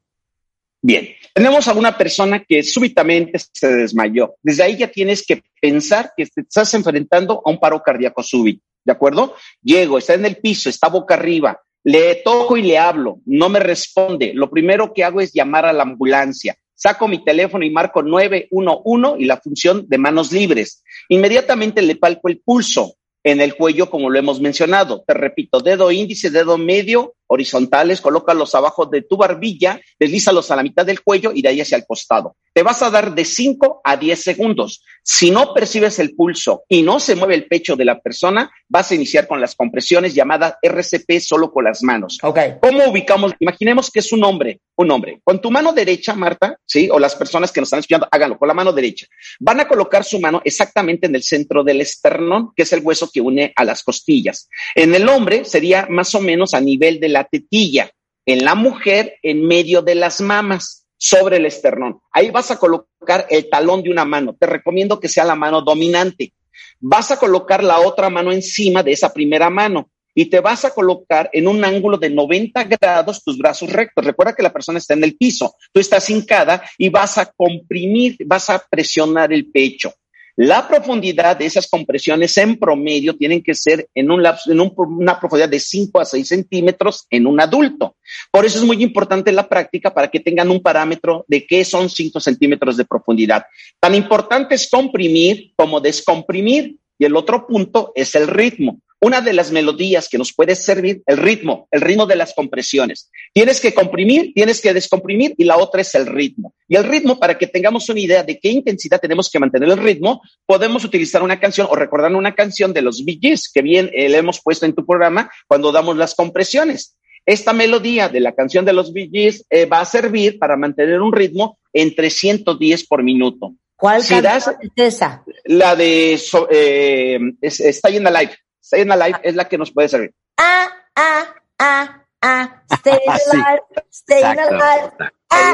Bien, 0.82 1.10
tenemos 1.34 1.68
a 1.68 1.74
una 1.74 1.96
persona 1.96 2.44
que 2.44 2.64
súbitamente 2.64 3.38
se 3.38 3.68
desmayó. 3.68 4.36
Desde 4.42 4.64
ahí 4.64 4.78
ya 4.78 4.88
tienes 4.88 5.24
que 5.26 5.44
pensar 5.62 6.12
que 6.18 6.26
te 6.26 6.42
estás 6.42 6.74
enfrentando 6.74 7.42
a 7.46 7.50
un 7.50 7.60
paro 7.60 7.84
cardíaco 7.84 8.24
súbito. 8.24 8.64
¿De 8.84 8.92
acuerdo? 8.92 9.36
Llego, 9.62 9.98
está 9.98 10.14
en 10.14 10.26
el 10.26 10.38
piso, 10.38 10.70
está 10.70 10.88
boca 10.90 11.16
arriba, 11.16 11.62
le 11.84 12.16
toco 12.16 12.58
y 12.58 12.64
le 12.64 12.78
hablo, 12.78 13.20
no 13.26 13.50
me 13.50 13.60
responde. 13.60 14.34
Lo 14.34 14.50
primero 14.50 14.94
que 14.94 15.04
hago 15.04 15.22
es 15.22 15.34
llamar 15.34 15.66
a 15.66 15.74
la 15.74 15.84
ambulancia. 15.84 16.56
Saco 16.76 17.08
mi 17.08 17.24
teléfono 17.24 17.66
y 17.66 17.70
marco 17.72 18.02
911 18.02 19.22
y 19.22 19.26
la 19.26 19.38
función 19.38 19.86
de 19.88 19.98
manos 19.98 20.32
libres. 20.32 20.84
Inmediatamente 21.10 21.82
le 21.82 21.96
palpo 21.96 22.30
el 22.30 22.40
pulso 22.40 22.96
en 23.24 23.42
el 23.42 23.56
cuello, 23.56 23.90
como 23.90 24.10
lo 24.10 24.18
hemos 24.18 24.40
mencionado. 24.40 25.04
Te 25.06 25.14
repito, 25.14 25.60
dedo 25.60 25.92
índice, 25.92 26.30
dedo 26.30 26.58
medio, 26.58 27.16
horizontales, 27.30 28.02
colócalos 28.02 28.56
abajo 28.56 28.86
de 28.86 29.04
tu 29.04 29.18
barbilla, 29.18 29.80
deslízalos 29.98 30.52
a 30.52 30.56
la 30.56 30.64
mitad 30.64 30.86
del 30.86 31.02
cuello 31.02 31.32
y 31.34 31.42
de 31.42 31.50
ahí 31.50 31.62
hacia 31.62 31.78
el 31.78 31.86
costado. 31.86 32.36
Te 32.54 32.64
vas 32.64 32.82
a 32.82 32.90
dar 32.90 33.14
de 33.14 33.24
5 33.24 33.82
a 33.84 33.96
10 33.96 34.22
segundos. 34.22 34.84
Si 35.04 35.32
no 35.32 35.54
percibes 35.54 36.00
el 36.00 36.16
pulso 36.16 36.64
y 36.68 36.82
no 36.82 37.00
se 37.00 37.16
mueve 37.16 37.36
el 37.36 37.48
pecho 37.48 37.76
de 37.76 37.86
la 37.86 38.00
persona, 38.00 38.52
vas 38.68 38.92
a 38.92 38.96
iniciar 38.96 39.28
con 39.28 39.40
las 39.40 39.56
compresiones 39.56 40.14
llamadas 40.14 40.56
RCP 40.62 41.20
solo 41.20 41.52
con 41.52 41.64
las 41.64 41.84
manos. 41.84 42.18
Okay. 42.22 42.56
¿Cómo 42.62 42.86
ubicamos? 42.86 43.34
Imaginemos 43.40 43.90
que 43.92 44.00
es 44.00 44.12
un 44.12 44.24
hombre, 44.24 44.60
un 44.76 44.92
hombre. 44.92 45.22
Con 45.24 45.42
tu 45.42 45.52
mano 45.52 45.74
derecha, 45.74 46.14
Marta, 46.16 46.58
¿sí? 46.66 46.90
O 46.92 47.00
las 47.00 47.16
personas 47.16 47.52
que 47.52 47.62
nos 47.62 47.68
están 47.68 47.80
escuchando, 47.80 48.08
háganlo 48.12 48.38
con 48.38 48.48
la 48.48 48.54
mano 48.54 48.74
derecha. 48.74 49.08
Van 49.40 49.60
a 49.60 49.68
colocar 49.68 50.04
su 50.04 50.20
mano 50.20 50.42
exactamente 50.44 51.08
en 51.08 51.16
el 51.16 51.24
centro 51.24 51.64
del 51.64 51.82
esternón, 51.82 52.52
que 52.56 52.64
es 52.64 52.74
el 52.74 52.82
hueso 52.84 53.10
que 53.12 53.22
une 53.22 53.54
a 53.56 53.64
las 53.64 53.84
costillas. 53.84 54.50
En 54.76 54.94
el 54.94 55.08
hombre 55.08 55.46
sería 55.46 55.88
más 55.90 56.14
o 56.16 56.22
menos 56.22 56.54
a 56.54 56.62
nivel 56.62 57.00
de 57.00 57.10
la 57.10 57.19
tetilla. 57.24 57.92
En 58.26 58.46
la 58.46 58.56
mujer, 58.56 59.16
en 59.24 59.46
medio 59.46 59.82
de 59.82 59.96
las 59.96 60.22
mamas, 60.22 60.80
sobre 61.00 61.38
el 61.38 61.46
esternón. 61.46 62.00
Ahí 62.12 62.30
vas 62.30 62.52
a 62.52 62.60
colocar 62.60 63.26
el 63.30 63.50
talón 63.50 63.82
de 63.82 63.90
una 63.90 64.06
mano. 64.06 64.36
Te 64.38 64.46
recomiendo 64.46 65.00
que 65.00 65.08
sea 65.08 65.24
la 65.24 65.36
mano 65.36 65.62
dominante. 65.62 66.34
Vas 66.80 67.10
a 67.12 67.18
colocar 67.18 67.64
la 67.64 67.80
otra 67.80 68.10
mano 68.10 68.32
encima 68.32 68.84
de 68.84 68.92
esa 68.92 69.12
primera 69.14 69.50
mano 69.50 69.90
y 70.14 70.26
te 70.26 70.42
vas 70.42 70.66
a 70.66 70.72
colocar 70.72 71.30
en 71.32 71.48
un 71.48 71.64
ángulo 71.64 71.98
de 71.98 72.10
90 72.10 72.66
grados 72.66 73.24
tus 73.24 73.38
brazos 73.38 73.72
rectos. 73.72 74.04
Recuerda 74.04 74.36
que 74.36 74.44
la 74.44 74.52
persona 74.52 74.78
está 74.78 74.94
en 74.94 75.04
el 75.06 75.16
piso, 75.16 75.56
tú 75.72 75.80
estás 75.80 76.10
hincada 76.10 76.64
y 76.78 76.90
vas 76.90 77.18
a 77.18 77.32
comprimir, 77.32 78.18
vas 78.26 78.50
a 78.50 78.60
presionar 78.70 79.32
el 79.32 79.50
pecho. 79.50 79.94
La 80.42 80.66
profundidad 80.66 81.36
de 81.36 81.48
esas 81.48 81.68
compresiones 81.68 82.38
en 82.38 82.58
promedio 82.58 83.14
tienen 83.14 83.44
que 83.44 83.54
ser 83.54 83.90
en, 83.94 84.10
un 84.10 84.26
en 84.26 84.60
una 84.78 85.20
profundidad 85.20 85.50
de 85.50 85.60
5 85.60 86.00
a 86.00 86.06
6 86.06 86.26
centímetros 86.26 87.06
en 87.10 87.28
un 87.28 87.42
adulto. 87.42 87.98
Por 88.32 88.46
eso 88.46 88.58
es 88.58 88.64
muy 88.64 88.82
importante 88.82 89.34
la 89.34 89.50
práctica 89.50 89.94
para 89.94 90.08
que 90.08 90.22
tengan 90.22 90.50
un 90.50 90.62
parámetro 90.62 91.26
de 91.28 91.46
qué 91.46 91.66
son 91.66 91.90
5 91.90 92.22
centímetros 92.22 92.78
de 92.78 92.86
profundidad. 92.86 93.44
Tan 93.82 93.96
importante 93.96 94.56
es 94.56 94.70
comprimir 94.70 95.52
como 95.58 95.82
descomprimir. 95.82 96.78
Y 97.00 97.06
el 97.06 97.16
otro 97.16 97.48
punto 97.48 97.92
es 97.96 98.14
el 98.14 98.28
ritmo 98.28 98.80
una 99.02 99.22
de 99.22 99.34
las 99.34 99.52
melodías 99.52 100.10
que 100.10 100.18
nos 100.18 100.34
puede 100.34 100.56
servir, 100.56 101.02
el 101.06 101.18
ritmo, 101.18 101.68
el 101.72 101.82
ritmo 101.82 102.06
de 102.06 102.16
las 102.16 102.34
compresiones. 102.34 103.10
Tienes 103.34 103.62
que 103.62 103.74
comprimir, 103.74 104.34
tienes 104.34 104.62
que 104.62 104.74
descomprimir 104.74 105.36
y 105.38 105.46
la 105.46 105.58
otra 105.58 105.82
es 105.82 105.96
el 105.96 106.06
ritmo. 106.06 106.54
Y 106.68 106.76
el 106.76 106.84
ritmo, 106.84 107.18
para 107.18 107.38
que 107.38 107.48
tengamos 107.48 107.88
una 107.90 108.00
idea 108.00 108.24
de 108.24 108.40
qué 108.40 108.50
intensidad 108.50 109.00
tenemos 109.00 109.30
que 109.30 109.40
mantener 109.40 109.70
el 109.70 109.78
ritmo, 109.78 110.22
podemos 110.46 110.84
utilizar 110.84 111.24
una 111.24 111.40
canción 111.40 111.68
o 111.70 111.76
recordar 111.76 112.14
una 112.14 112.36
canción 112.36 112.74
de 112.74 112.82
los 112.82 113.06
Bee 113.06 113.20
que 113.54 113.62
bien 113.62 113.90
eh, 113.94 114.10
le 114.10 114.18
hemos 114.18 114.42
puesto 114.42 114.66
en 114.66 114.74
tu 114.74 114.86
programa 114.86 115.32
cuando 115.48 115.72
damos 115.72 115.96
las 115.96 116.14
compresiones. 116.14 116.98
Esta 117.26 117.54
melodía 117.54 118.10
de 118.10 118.20
la 118.20 118.34
canción 118.34 118.66
de 118.66 118.74
los 118.74 118.92
Bee 118.92 119.10
eh, 119.50 119.66
va 119.66 119.82
a 119.82 119.86
servir 119.86 120.40
para 120.40 120.58
mantener 120.58 121.02
un 121.02 121.14
ritmo 121.14 121.58
entre 121.72 122.10
110 122.10 122.88
por 122.88 123.04
minuto. 123.04 123.54
¿Cuál 123.80 124.06
canción 124.06 124.58
es 124.76 124.96
esa? 124.96 125.24
La 125.46 125.74
de 125.74 126.20
eh, 126.50 127.20
Está 127.42 127.88
en 127.96 128.08
Alive. 128.08 128.36
Stay 128.72 128.92
Alive 128.92 129.20
es 129.24 129.36
la 129.36 129.48
que 129.48 129.58
nos 129.58 129.72
puede 129.72 129.88
servir. 129.88 130.14
Ah, 130.38 130.68
ah, 130.98 131.34
ah, 131.60 132.04
ah, 132.22 132.64
Stay 132.72 133.00
Alive, 133.08 133.62
Stay 133.90 134.22
Alive. 134.22 134.92
Ah, 135.00 135.12
ah, 135.30 135.54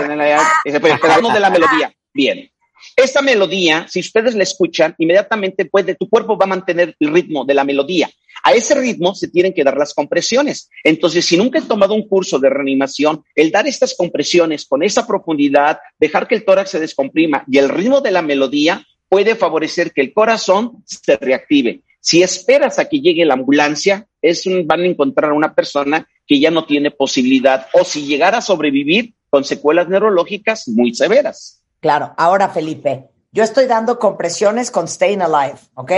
de 1.34 1.40
la 1.40 1.50
melodía. 1.52 1.94
Bien. 2.14 2.50
Esta 2.96 3.22
melodía, 3.22 3.86
si 3.90 4.00
ustedes 4.00 4.36
la 4.36 4.44
escuchan, 4.44 4.96
inmediatamente 4.98 5.66
puede, 5.66 5.96
tu 5.96 6.08
cuerpo 6.08 6.38
va 6.38 6.46
a 6.46 6.50
mantener 6.50 6.96
el 7.00 7.14
ritmo 7.14 7.44
de 7.44 7.54
la 7.54 7.66
melodía. 7.66 8.10
A 8.42 8.54
ese 8.54 8.74
ritmo 8.74 9.14
se 9.14 9.28
tienen 9.28 9.54
que 9.54 9.66
dar 9.66 9.76
las 9.76 9.94
compresiones. 9.94 10.70
Entonces, 10.82 11.26
si 11.26 11.36
nunca 11.36 11.60
he 11.60 11.64
tomado 11.64 11.94
un 11.94 12.08
curso 12.08 12.40
de 12.40 12.50
reanimación, 12.50 13.22
el 13.36 13.52
dar 13.52 13.68
estas 13.68 13.96
compresiones 13.98 14.66
con 14.66 14.82
esa 14.82 15.06
profundidad, 15.06 15.80
dejar 16.00 16.26
que 16.26 16.36
el 16.36 16.46
tórax 16.46 16.70
se 16.70 16.80
descomprima 16.80 17.44
y 17.50 17.58
el 17.58 17.68
ritmo 17.68 18.00
de 18.00 18.12
la 18.12 18.22
melodía 18.22 18.86
puede 19.10 19.36
favorecer 19.36 19.92
que 19.92 20.02
el 20.02 20.14
corazón 20.14 20.84
se 20.86 21.18
reactive. 21.18 21.82
Si 22.00 22.24
esperas 22.24 22.80
a 22.80 22.88
que 22.88 23.02
llegue 23.02 23.26
la 23.26 23.34
ambulancia, 23.34 24.08
es 24.22 24.44
van 24.64 24.82
a 24.82 24.86
encontrar 24.86 25.32
a 25.32 25.36
una 25.36 25.54
persona 25.54 26.08
que 26.26 26.40
ya 26.40 26.50
no 26.50 26.66
tiene 26.66 26.92
posibilidad 26.92 27.68
o 27.74 27.84
si 27.84 28.06
llegara 28.06 28.38
a 28.38 28.42
sobrevivir 28.42 29.14
con 29.30 29.44
secuelas 29.44 29.90
neurológicas 29.90 30.68
muy 30.70 30.94
severas. 30.94 31.65
Claro, 31.86 32.16
ahora 32.18 32.50
Felipe, 32.50 33.12
yo 33.32 33.44
estoy 33.44 33.68
dando 33.68 34.00
compresiones 34.00 34.72
con 34.72 34.88
Staying 34.88 35.22
Alive, 35.22 35.60
¿ok? 35.76 35.92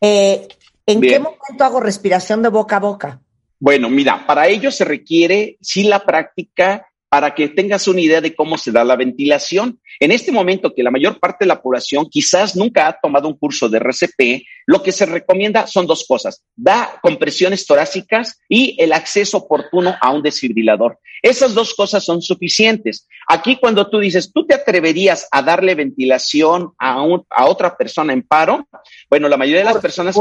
Eh, 0.00 0.48
¿En 0.86 1.00
qué 1.02 1.18
momento 1.18 1.62
hago 1.62 1.78
respiración 1.78 2.40
de 2.40 2.48
boca 2.48 2.76
a 2.76 2.80
boca? 2.80 3.20
Bueno, 3.60 3.90
mira, 3.90 4.26
para 4.26 4.48
ello 4.48 4.70
se 4.70 4.86
requiere 4.86 5.58
sí 5.60 5.84
la 5.84 6.06
práctica 6.06 6.86
para 7.08 7.34
que 7.34 7.48
tengas 7.48 7.86
una 7.88 8.00
idea 8.00 8.20
de 8.20 8.34
cómo 8.34 8.58
se 8.58 8.72
da 8.72 8.84
la 8.84 8.96
ventilación. 8.96 9.80
En 10.00 10.12
este 10.12 10.32
momento 10.32 10.74
que 10.74 10.82
la 10.82 10.90
mayor 10.90 11.18
parte 11.20 11.44
de 11.44 11.48
la 11.48 11.62
población 11.62 12.08
quizás 12.10 12.56
nunca 12.56 12.88
ha 12.88 12.98
tomado 13.00 13.28
un 13.28 13.38
curso 13.38 13.68
de 13.68 13.78
RCP, 13.78 14.44
lo 14.66 14.82
que 14.82 14.92
se 14.92 15.06
recomienda 15.06 15.66
son 15.66 15.86
dos 15.86 16.04
cosas. 16.06 16.42
Da 16.54 16.98
compresiones 17.02 17.66
torácicas 17.66 18.40
y 18.48 18.76
el 18.82 18.92
acceso 18.92 19.38
oportuno 19.38 19.94
a 20.00 20.10
un 20.10 20.22
desfibrilador. 20.22 20.98
Esas 21.22 21.54
dos 21.54 21.74
cosas 21.74 22.04
son 22.04 22.20
suficientes. 22.20 23.08
Aquí 23.28 23.56
cuando 23.56 23.88
tú 23.88 24.00
dices, 24.00 24.32
¿tú 24.32 24.46
te 24.46 24.54
atreverías 24.54 25.28
a 25.30 25.42
darle 25.42 25.74
ventilación 25.74 26.72
a, 26.78 27.04
a 27.30 27.46
otra 27.46 27.76
persona 27.76 28.12
en 28.12 28.22
paro? 28.22 28.68
Bueno, 29.08 29.28
la 29.28 29.36
mayoría 29.36 29.60
de 29.60 29.72
las 29.72 29.78
personas... 29.78 30.16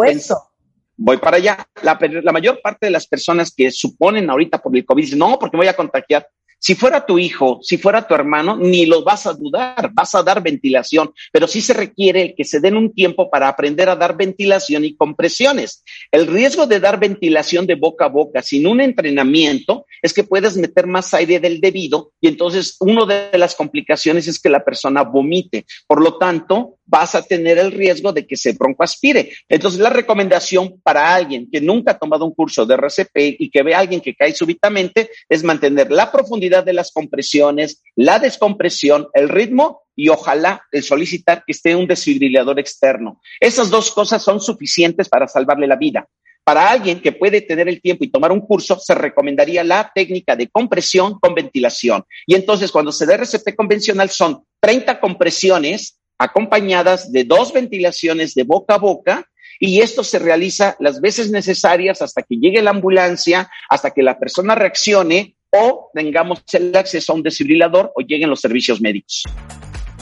Voy 0.97 1.17
para 1.17 1.37
allá. 1.37 1.67
La, 1.83 1.99
la, 1.99 2.31
mayor 2.31 2.61
parte 2.61 2.85
de 2.85 2.89
las 2.89 3.05
personas 3.05 3.53
que 3.53 3.69
suponen 3.69 4.29
ahorita 4.29 4.61
por 4.61 4.75
el 4.75 4.85
COVID 4.85 5.03
dicen, 5.03 5.19
no, 5.19 5.37
porque 5.37 5.57
voy 5.57 5.67
a 5.67 5.75
contagiar. 5.75 6.25
Si 6.65 6.73
fuera 6.73 7.05
tu 7.05 7.19
hijo, 7.19 7.59
si 7.61 7.77
fuera 7.77 8.07
tu 8.07 8.15
hermano, 8.15 8.57
ni 8.57 8.87
lo 8.87 9.03
vas 9.03 9.27
a 9.27 9.33
dudar, 9.33 9.91
vas 9.93 10.15
a 10.15 10.23
dar 10.23 10.41
ventilación, 10.41 11.13
pero 11.31 11.47
sí 11.47 11.61
se 11.61 11.75
requiere 11.75 12.33
que 12.33 12.43
se 12.43 12.59
den 12.59 12.75
un 12.75 12.91
tiempo 12.91 13.29
para 13.29 13.47
aprender 13.47 13.87
a 13.87 13.95
dar 13.95 14.17
ventilación 14.17 14.83
y 14.83 14.95
compresiones. 14.95 15.83
El 16.11 16.25
riesgo 16.25 16.65
de 16.65 16.79
dar 16.79 16.99
ventilación 16.99 17.67
de 17.67 17.75
boca 17.75 18.05
a 18.05 18.09
boca 18.09 18.41
sin 18.41 18.65
un 18.65 18.81
entrenamiento 18.81 19.85
es 20.01 20.11
que 20.11 20.23
puedes 20.23 20.57
meter 20.57 20.87
más 20.87 21.13
aire 21.13 21.39
del 21.39 21.61
debido 21.61 22.13
y 22.19 22.29
entonces 22.29 22.77
una 22.79 23.05
de 23.05 23.37
las 23.37 23.53
complicaciones 23.53 24.27
es 24.27 24.39
que 24.39 24.49
la 24.49 24.65
persona 24.65 25.03
vomite. 25.03 25.67
Por 25.85 26.01
lo 26.01 26.17
tanto, 26.17 26.79
vas 26.85 27.15
a 27.15 27.21
tener 27.21 27.57
el 27.57 27.71
riesgo 27.71 28.11
de 28.11 28.25
que 28.25 28.37
se 28.37 28.53
broncoaspire. 28.53 29.31
Entonces, 29.49 29.79
la 29.79 29.89
recomendación 29.89 30.79
para 30.81 31.13
alguien 31.13 31.49
que 31.51 31.61
nunca 31.61 31.93
ha 31.93 31.97
tomado 31.99 32.25
un 32.25 32.33
curso 32.33 32.65
de 32.65 32.75
RCP 32.75 33.37
y 33.39 33.49
que 33.49 33.63
ve 33.63 33.75
a 33.75 33.79
alguien 33.79 34.01
que 34.01 34.15
cae 34.15 34.33
súbitamente 34.33 35.09
es 35.27 35.43
mantener 35.43 35.91
la 35.91 36.11
profundidad 36.11 36.63
de 36.63 36.73
las 36.73 36.91
compresiones, 36.91 37.81
la 37.95 38.19
descompresión, 38.19 39.07
el 39.13 39.29
ritmo 39.29 39.83
y 39.95 40.09
ojalá 40.09 40.61
el 40.71 40.83
solicitar 40.83 41.43
que 41.45 41.53
esté 41.53 41.75
un 41.75 41.87
desfibrilador 41.87 42.59
externo. 42.59 43.21
Esas 43.39 43.69
dos 43.69 43.91
cosas 43.91 44.21
son 44.21 44.39
suficientes 44.39 45.09
para 45.09 45.27
salvarle 45.27 45.67
la 45.67 45.77
vida. 45.77 46.07
Para 46.43 46.69
alguien 46.69 47.01
que 47.01 47.11
puede 47.11 47.41
tener 47.41 47.67
el 47.67 47.81
tiempo 47.81 48.03
y 48.03 48.11
tomar 48.11 48.31
un 48.31 48.41
curso, 48.41 48.77
se 48.77 48.93
recomendaría 48.93 49.63
la 49.63 49.91
técnica 49.95 50.35
de 50.35 50.47
compresión 50.47 51.19
con 51.19 51.33
ventilación. 51.33 52.03
Y 52.27 52.35
entonces, 52.35 52.71
cuando 52.71 52.91
se 52.91 53.07
da 53.07 53.15
RCP 53.15 53.55
convencional, 53.55 54.11
son 54.11 54.43
30 54.59 54.99
compresiones 54.99 55.99
acompañadas 56.17 57.11
de 57.11 57.23
dos 57.23 57.53
ventilaciones 57.53 58.33
de 58.35 58.43
boca 58.43 58.75
a 58.75 58.79
boca 58.79 59.29
y 59.59 59.81
esto 59.81 60.03
se 60.03 60.19
realiza 60.19 60.75
las 60.79 61.01
veces 61.01 61.31
necesarias 61.31 62.01
hasta 62.01 62.21
que 62.23 62.35
llegue 62.35 62.61
la 62.61 62.71
ambulancia, 62.71 63.49
hasta 63.69 63.91
que 63.91 64.03
la 64.03 64.19
persona 64.19 64.55
reaccione 64.55 65.37
o 65.49 65.91
tengamos 65.93 66.43
el 66.53 66.75
acceso 66.75 67.13
a 67.13 67.15
un 67.15 67.23
desfibrilador 67.23 67.93
o 67.95 68.01
lleguen 68.01 68.29
los 68.29 68.41
servicios 68.41 68.81
médicos. 68.81 69.23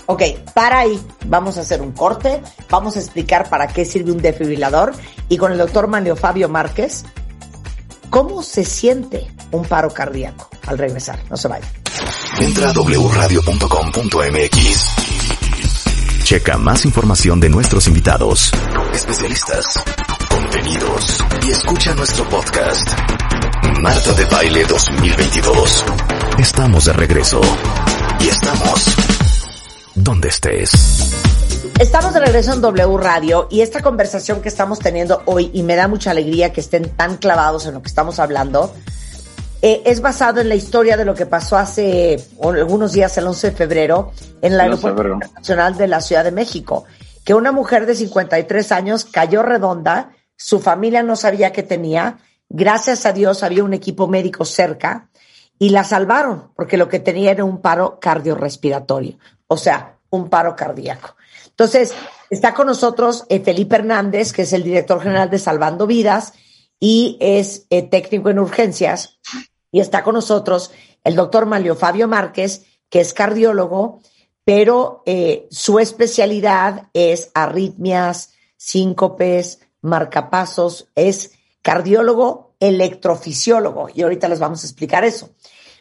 Ok, 0.05 0.21
para 0.53 0.79
ahí, 0.79 0.99
vamos 1.27 1.57
a 1.57 1.61
hacer 1.61 1.81
un 1.81 1.93
corte, 1.93 2.41
vamos 2.69 2.97
a 2.97 2.99
explicar 2.99 3.49
para 3.49 3.67
qué 3.67 3.85
sirve 3.85 4.11
un 4.11 4.21
desfibrilador 4.21 4.91
y 5.29 5.37
con 5.37 5.53
el 5.53 5.57
doctor 5.57 5.87
Manlio 5.87 6.17
Fabio 6.17 6.49
Márquez, 6.49 7.05
¿cómo 8.09 8.43
se 8.43 8.65
siente 8.65 9.31
un 9.51 9.63
paro 9.63 9.89
cardíaco 9.91 10.49
al 10.67 10.77
regresar? 10.77 11.19
No 11.29 11.37
se 11.37 11.47
vaya. 11.47 11.71
Entra 12.41 12.71
a 12.71 12.73
wradio.com.mx 12.73 15.02
Checa 16.33 16.57
más 16.57 16.83
información 16.83 17.39
de 17.39 17.47
nuestros 17.47 17.87
invitados, 17.87 18.51
especialistas, 18.91 19.83
contenidos 20.31 21.23
y 21.45 21.51
escucha 21.51 21.93
nuestro 21.93 22.27
podcast. 22.27 22.89
Marta 23.79 24.13
de 24.13 24.25
Baile 24.25 24.65
2022. 24.65 25.85
Estamos 26.39 26.85
de 26.85 26.93
regreso. 26.93 27.39
Y 28.19 28.29
estamos 28.29 28.95
donde 29.93 30.29
estés. 30.29 31.13
Estamos 31.77 32.15
de 32.15 32.21
regreso 32.21 32.53
en 32.53 32.61
W 32.61 32.97
Radio 32.97 33.47
y 33.51 33.61
esta 33.61 33.83
conversación 33.83 34.41
que 34.41 34.49
estamos 34.49 34.79
teniendo 34.79 35.21
hoy, 35.27 35.51
y 35.53 35.61
me 35.61 35.75
da 35.75 35.87
mucha 35.87 36.09
alegría 36.09 36.51
que 36.51 36.61
estén 36.61 36.89
tan 36.89 37.17
clavados 37.17 37.67
en 37.67 37.75
lo 37.75 37.83
que 37.83 37.89
estamos 37.89 38.17
hablando, 38.17 38.73
eh, 39.65 39.81
es 39.85 40.01
basado 40.01 40.41
en 40.41 40.49
la 40.49 40.55
historia 40.55 40.97
de 40.97 41.05
lo 41.05 41.15
que 41.15 41.25
pasó 41.25 41.55
hace 41.55 42.21
algunos 42.41 42.91
días, 42.91 43.17
el 43.17 43.27
11 43.27 43.51
de 43.51 43.55
febrero, 43.55 44.11
en 44.41 44.51
el 44.51 44.59
Aeropuerto 44.59 45.07
Internacional 45.13 45.77
de 45.77 45.87
la 45.87 46.01
Ciudad 46.01 46.25
de 46.25 46.33
México, 46.33 46.83
que 47.23 47.33
una 47.33 47.53
mujer 47.53 47.85
de 47.85 47.95
53 47.95 48.73
años 48.73 49.05
cayó 49.05 49.41
redonda, 49.41 50.11
su 50.35 50.59
familia 50.59 51.01
no 51.01 51.15
sabía 51.15 51.53
qué 51.53 51.63
tenía, 51.63 52.17
gracias 52.49 53.05
a 53.05 53.13
Dios 53.13 53.41
había 53.41 53.63
un 53.63 53.73
equipo 53.73 54.09
médico 54.09 54.43
cerca 54.43 55.07
y 55.57 55.69
la 55.69 55.85
salvaron 55.85 56.51
porque 56.57 56.75
lo 56.75 56.89
que 56.89 56.99
tenía 56.99 57.31
era 57.31 57.45
un 57.45 57.61
paro 57.61 57.99
cardiorrespiratorio, 58.01 59.17
o 59.47 59.55
sea, 59.55 59.97
un 60.09 60.29
paro 60.29 60.57
cardíaco. 60.57 61.15
Entonces, 61.47 61.93
está 62.29 62.53
con 62.53 62.67
nosotros 62.67 63.23
eh, 63.29 63.39
Felipe 63.39 63.77
Hernández, 63.77 64.33
que 64.33 64.41
es 64.41 64.51
el 64.51 64.63
director 64.63 65.01
general 65.01 65.29
de 65.29 65.39
Salvando 65.39 65.87
Vidas 65.87 66.33
y 66.81 67.17
es 67.21 67.65
eh, 67.69 67.83
técnico 67.83 68.29
en 68.29 68.39
urgencias 68.39 69.19
y 69.73 69.79
está 69.79 70.03
con 70.03 70.13
nosotros 70.13 70.71
el 71.03 71.15
doctor 71.15 71.47
Malio 71.47 71.75
Fabio 71.75 72.07
Márquez, 72.07 72.63
que 72.89 73.01
es 73.01 73.11
cardiólogo, 73.11 74.01
pero 74.45 75.01
eh, 75.07 75.47
su 75.49 75.79
especialidad 75.79 76.89
es 76.93 77.31
arritmias, 77.33 78.33
síncopes, 78.55 79.61
marcapasos, 79.81 80.91
es 80.93 81.31
cardiólogo 81.63 82.53
electrofisiólogo. 82.59 83.89
Y 83.91 84.03
ahorita 84.03 84.29
les 84.29 84.39
vamos 84.39 84.63
a 84.63 84.67
explicar 84.67 85.03
eso. 85.05 85.31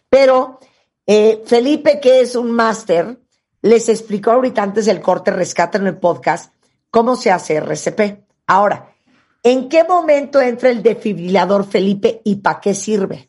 Pero 0.08 0.58
eh, 1.06 1.42
Felipe, 1.44 2.00
que 2.00 2.20
es 2.20 2.34
un 2.34 2.50
máster, 2.50 3.20
les 3.60 3.90
explicó 3.90 4.30
ahorita 4.30 4.62
antes 4.62 4.86
del 4.86 5.02
corte 5.02 5.30
rescate 5.32 5.76
en 5.76 5.86
el 5.86 5.98
podcast 5.98 6.50
cómo 6.88 7.14
se 7.14 7.30
hace 7.30 7.56
RCP. 7.56 8.24
Ahora, 8.46 8.94
¿en 9.42 9.68
qué 9.68 9.84
momento 9.84 10.40
entra 10.40 10.70
el 10.70 10.82
defibrilador 10.82 11.66
Felipe 11.66 12.22
y 12.24 12.36
para 12.36 12.58
qué 12.58 12.72
sirve? 12.72 13.28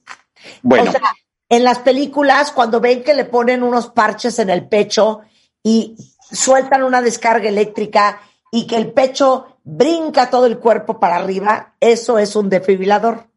Bueno. 0.61 0.89
O 0.89 0.91
sea, 0.91 1.01
en 1.49 1.63
las 1.63 1.79
películas, 1.79 2.51
cuando 2.51 2.81
ven 2.81 3.03
que 3.03 3.13
le 3.13 3.25
ponen 3.25 3.61
unos 3.61 3.89
parches 3.89 4.39
en 4.39 4.49
el 4.49 4.67
pecho 4.67 5.21
y 5.61 5.95
sueltan 6.31 6.83
una 6.83 6.99
descarga 6.99 7.47
eléctrica 7.47 8.21
y 8.51 8.65
que 8.65 8.75
el 8.75 8.91
pecho 8.91 9.59
brinca 9.63 10.31
todo 10.31 10.47
el 10.47 10.57
cuerpo 10.57 10.99
para 10.99 11.17
arriba, 11.17 11.75
eso 11.79 12.17
es 12.17 12.35
un 12.35 12.49
defibrilador. 12.49 13.27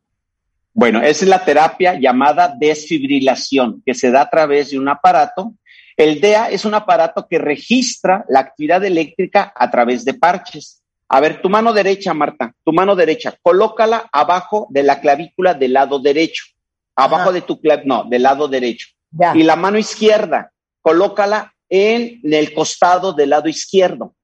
Bueno, 0.72 1.02
esa 1.02 1.24
es 1.24 1.28
la 1.28 1.44
terapia 1.44 1.98
llamada 2.00 2.54
desfibrilación, 2.58 3.82
que 3.84 3.94
se 3.94 4.10
da 4.10 4.22
a 4.22 4.30
través 4.30 4.70
de 4.70 4.78
un 4.78 4.88
aparato. 4.88 5.52
El 5.94 6.18
DEA 6.18 6.50
es 6.50 6.64
un 6.64 6.72
aparato 6.72 7.26
que 7.28 7.38
registra 7.38 8.24
la 8.28 8.40
actividad 8.40 8.82
eléctrica 8.84 9.52
a 9.54 9.70
través 9.70 10.06
de 10.06 10.14
parches. 10.14 10.82
A 11.08 11.20
ver, 11.20 11.42
tu 11.42 11.50
mano 11.50 11.74
derecha, 11.74 12.14
Marta, 12.14 12.54
tu 12.64 12.72
mano 12.72 12.96
derecha, 12.96 13.36
colócala 13.42 14.08
abajo 14.10 14.68
de 14.70 14.82
la 14.82 15.00
clavícula 15.00 15.52
del 15.52 15.74
lado 15.74 15.98
derecho 15.98 16.55
abajo 16.97 17.32
de 17.32 17.43
tu 17.43 17.60
clav, 17.60 17.82
no, 17.85 18.05
del 18.05 18.23
lado 18.23 18.48
derecho. 18.48 18.89
Y 19.35 19.43
la 19.43 19.56
mano 19.56 19.78
izquierda, 19.78 20.51
colócala 20.81 21.55
en, 21.68 22.20
el 22.23 22.55
costado 22.55 23.12
del 23.12 23.31
lado 23.31 23.48
izquierdo, 23.48 24.14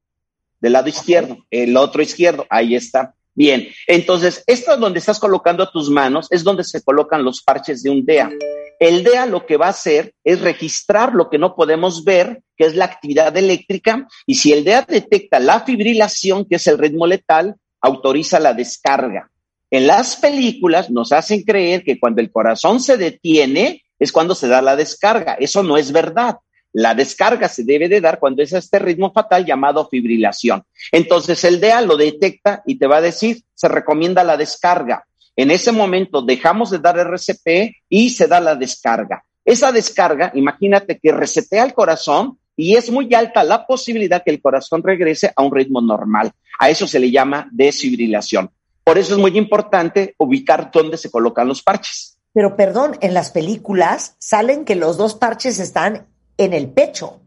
del 0.60 0.72
lado 0.72 0.88
izquierdo, 0.88 1.38
el 1.50 1.76
otro 1.76 2.02
izquierdo, 2.02 2.46
ahí 2.50 2.74
está. 2.74 3.14
Bien, 3.34 3.68
entonces, 3.86 4.44
esto 4.46 4.76
donde 4.76 4.98
estás 4.98 5.18
colocando 5.18 5.68
tus 5.70 5.88
manos 5.88 6.28
es 6.30 6.44
donde 6.44 6.64
se 6.64 6.82
colocan 6.82 7.24
los 7.24 7.42
parches 7.42 7.82
de 7.82 7.90
un 7.90 8.04
DEA. 8.04 8.30
El 8.78 9.04
DEA 9.04 9.26
lo 9.26 9.46
que 9.46 9.56
va 9.56 9.66
a 9.66 9.70
hacer 9.70 10.12
es 10.22 10.40
registrar 10.40 11.14
lo 11.14 11.30
que 11.30 11.38
no 11.38 11.54
podemos 11.56 12.04
ver, 12.04 12.42
que 12.56 12.66
es 12.66 12.74
la 12.74 12.84
actividad 12.84 13.34
eléctrica, 13.36 14.06
y 14.26 14.34
si 14.34 14.52
el 14.52 14.64
DEA 14.64 14.82
detecta 14.86 15.38
la 15.38 15.60
fibrilación, 15.60 16.44
que 16.44 16.56
es 16.56 16.66
el 16.66 16.78
ritmo 16.78 17.06
letal, 17.06 17.56
autoriza 17.80 18.38
la 18.38 18.52
descarga. 18.52 19.31
En 19.72 19.86
las 19.86 20.16
películas 20.16 20.90
nos 20.90 21.12
hacen 21.12 21.44
creer 21.44 21.82
que 21.82 21.98
cuando 21.98 22.20
el 22.20 22.30
corazón 22.30 22.78
se 22.78 22.98
detiene 22.98 23.82
es 23.98 24.12
cuando 24.12 24.34
se 24.34 24.46
da 24.46 24.60
la 24.60 24.76
descarga. 24.76 25.32
Eso 25.40 25.62
no 25.62 25.78
es 25.78 25.92
verdad. 25.92 26.36
La 26.74 26.94
descarga 26.94 27.48
se 27.48 27.64
debe 27.64 27.88
de 27.88 28.02
dar 28.02 28.18
cuando 28.18 28.42
es 28.42 28.52
este 28.52 28.78
ritmo 28.78 29.14
fatal 29.14 29.46
llamado 29.46 29.88
fibrilación. 29.88 30.62
Entonces 30.92 31.42
el 31.44 31.58
DEA 31.58 31.80
lo 31.80 31.96
detecta 31.96 32.62
y 32.66 32.78
te 32.78 32.86
va 32.86 32.98
a 32.98 33.00
decir, 33.00 33.44
se 33.54 33.66
recomienda 33.66 34.22
la 34.22 34.36
descarga. 34.36 35.06
En 35.36 35.50
ese 35.50 35.72
momento 35.72 36.20
dejamos 36.20 36.70
de 36.70 36.78
dar 36.78 36.98
RCP 36.98 37.74
y 37.88 38.10
se 38.10 38.26
da 38.26 38.40
la 38.40 38.54
descarga. 38.54 39.24
Esa 39.42 39.72
descarga, 39.72 40.32
imagínate 40.34 40.98
que 41.02 41.12
resetea 41.12 41.64
el 41.64 41.72
corazón 41.72 42.38
y 42.56 42.76
es 42.76 42.90
muy 42.90 43.14
alta 43.14 43.42
la 43.42 43.66
posibilidad 43.66 44.22
que 44.22 44.32
el 44.32 44.42
corazón 44.42 44.82
regrese 44.82 45.32
a 45.34 45.42
un 45.42 45.54
ritmo 45.54 45.80
normal. 45.80 46.30
A 46.58 46.68
eso 46.68 46.86
se 46.86 46.98
le 46.98 47.10
llama 47.10 47.48
desfibrilación. 47.50 48.50
Por 48.84 48.98
eso 48.98 49.14
es 49.14 49.18
muy 49.18 49.36
importante 49.38 50.14
ubicar 50.18 50.70
dónde 50.72 50.96
se 50.96 51.10
colocan 51.10 51.48
los 51.48 51.62
parches. 51.62 52.18
Pero 52.32 52.56
perdón, 52.56 52.96
en 53.00 53.14
las 53.14 53.30
películas 53.30 54.16
salen 54.18 54.64
que 54.64 54.74
los 54.74 54.96
dos 54.96 55.14
parches 55.14 55.58
están 55.58 56.06
en 56.38 56.52
el 56.52 56.70
pecho. 56.70 57.20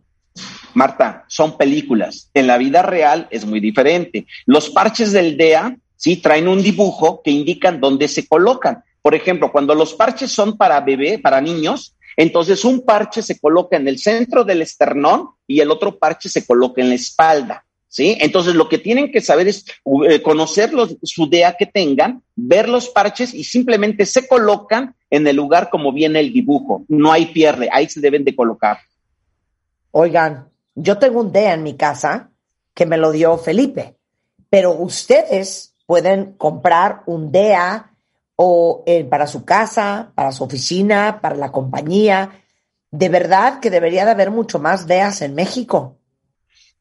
Marta, 0.74 1.26
son 1.28 1.58
películas. 1.58 2.30
En 2.34 2.48
la 2.48 2.58
vida 2.58 2.82
real 2.82 3.28
es 3.32 3.46
muy 3.46 3.60
diferente. 3.60 4.28
Los 4.46 4.70
parches 4.70 5.14
del 5.14 5.38
DEA, 5.38 5.78
sí, 5.96 6.18
traen 6.18 6.48
un 6.48 6.62
dibujo 6.62 7.22
que 7.24 7.32
indican 7.32 7.80
dónde 7.80 8.08
se 8.08 8.28
colocan. 8.28 8.84
Por 9.02 9.16
ejemplo, 9.16 9.52
cuando 9.52 9.76
los 9.76 9.94
parches 9.94 10.32
son 10.32 10.58
para 10.58 10.82
bebé, 10.82 11.20
para 11.20 11.40
niños, 11.40 11.96
entonces 12.18 12.66
un 12.66 12.84
parche 12.84 13.22
se 13.22 13.40
coloca 13.40 13.78
en 13.78 13.88
el 13.88 14.00
centro 14.00 14.44
del 14.44 14.62
esternón 14.62 15.30
y 15.48 15.60
el 15.60 15.72
otro 15.72 15.98
parche 15.98 16.30
se 16.30 16.46
coloca 16.46 16.82
en 16.82 16.90
la 16.90 16.96
espalda. 16.96 17.65
¿Sí? 17.96 18.18
Entonces, 18.20 18.56
lo 18.56 18.68
que 18.68 18.78
tienen 18.78 19.10
que 19.10 19.22
saber 19.22 19.48
es 19.48 19.64
eh, 20.10 20.22
conocer 20.22 20.70
su 21.02 21.30
DEA 21.30 21.56
que 21.56 21.66
tengan, 21.66 22.22
ver 22.36 22.68
los 22.68 22.90
parches 22.90 23.34
y 23.34 23.46
simplemente 23.46 24.06
se 24.06 24.28
colocan 24.28 24.94
en 25.10 25.26
el 25.26 25.38
lugar 25.38 25.70
como 25.70 25.94
viene 25.94 26.20
el 26.20 26.34
dibujo. 26.34 26.84
No 26.90 27.14
hay 27.14 27.28
pierde, 27.28 27.70
ahí 27.72 27.88
se 27.88 28.02
deben 28.02 28.26
de 28.26 28.36
colocar. 28.36 28.80
Oigan, 29.92 30.50
yo 30.76 30.98
tengo 30.98 31.22
un 31.22 31.32
DEA 31.32 31.54
en 31.54 31.64
mi 31.64 31.78
casa 31.78 32.32
que 32.74 32.86
me 32.86 32.98
lo 32.98 33.14
dio 33.14 33.38
Felipe, 33.38 33.96
pero 34.50 34.72
ustedes 34.74 35.74
pueden 35.86 36.34
comprar 36.34 37.04
un 37.06 37.32
DEA 37.32 37.94
o 38.36 38.84
eh, 38.88 39.06
para 39.06 39.26
su 39.26 39.46
casa, 39.46 40.12
para 40.16 40.34
su 40.34 40.44
oficina, 40.44 41.22
para 41.22 41.38
la 41.38 41.54
compañía. 41.54 42.42
De 42.92 43.08
verdad 43.08 43.62
que 43.62 43.70
debería 43.70 44.04
de 44.04 44.12
haber 44.12 44.32
mucho 44.32 44.60
más 44.60 44.86
DEAs 44.86 45.22
en 45.22 45.34
México. 45.34 45.96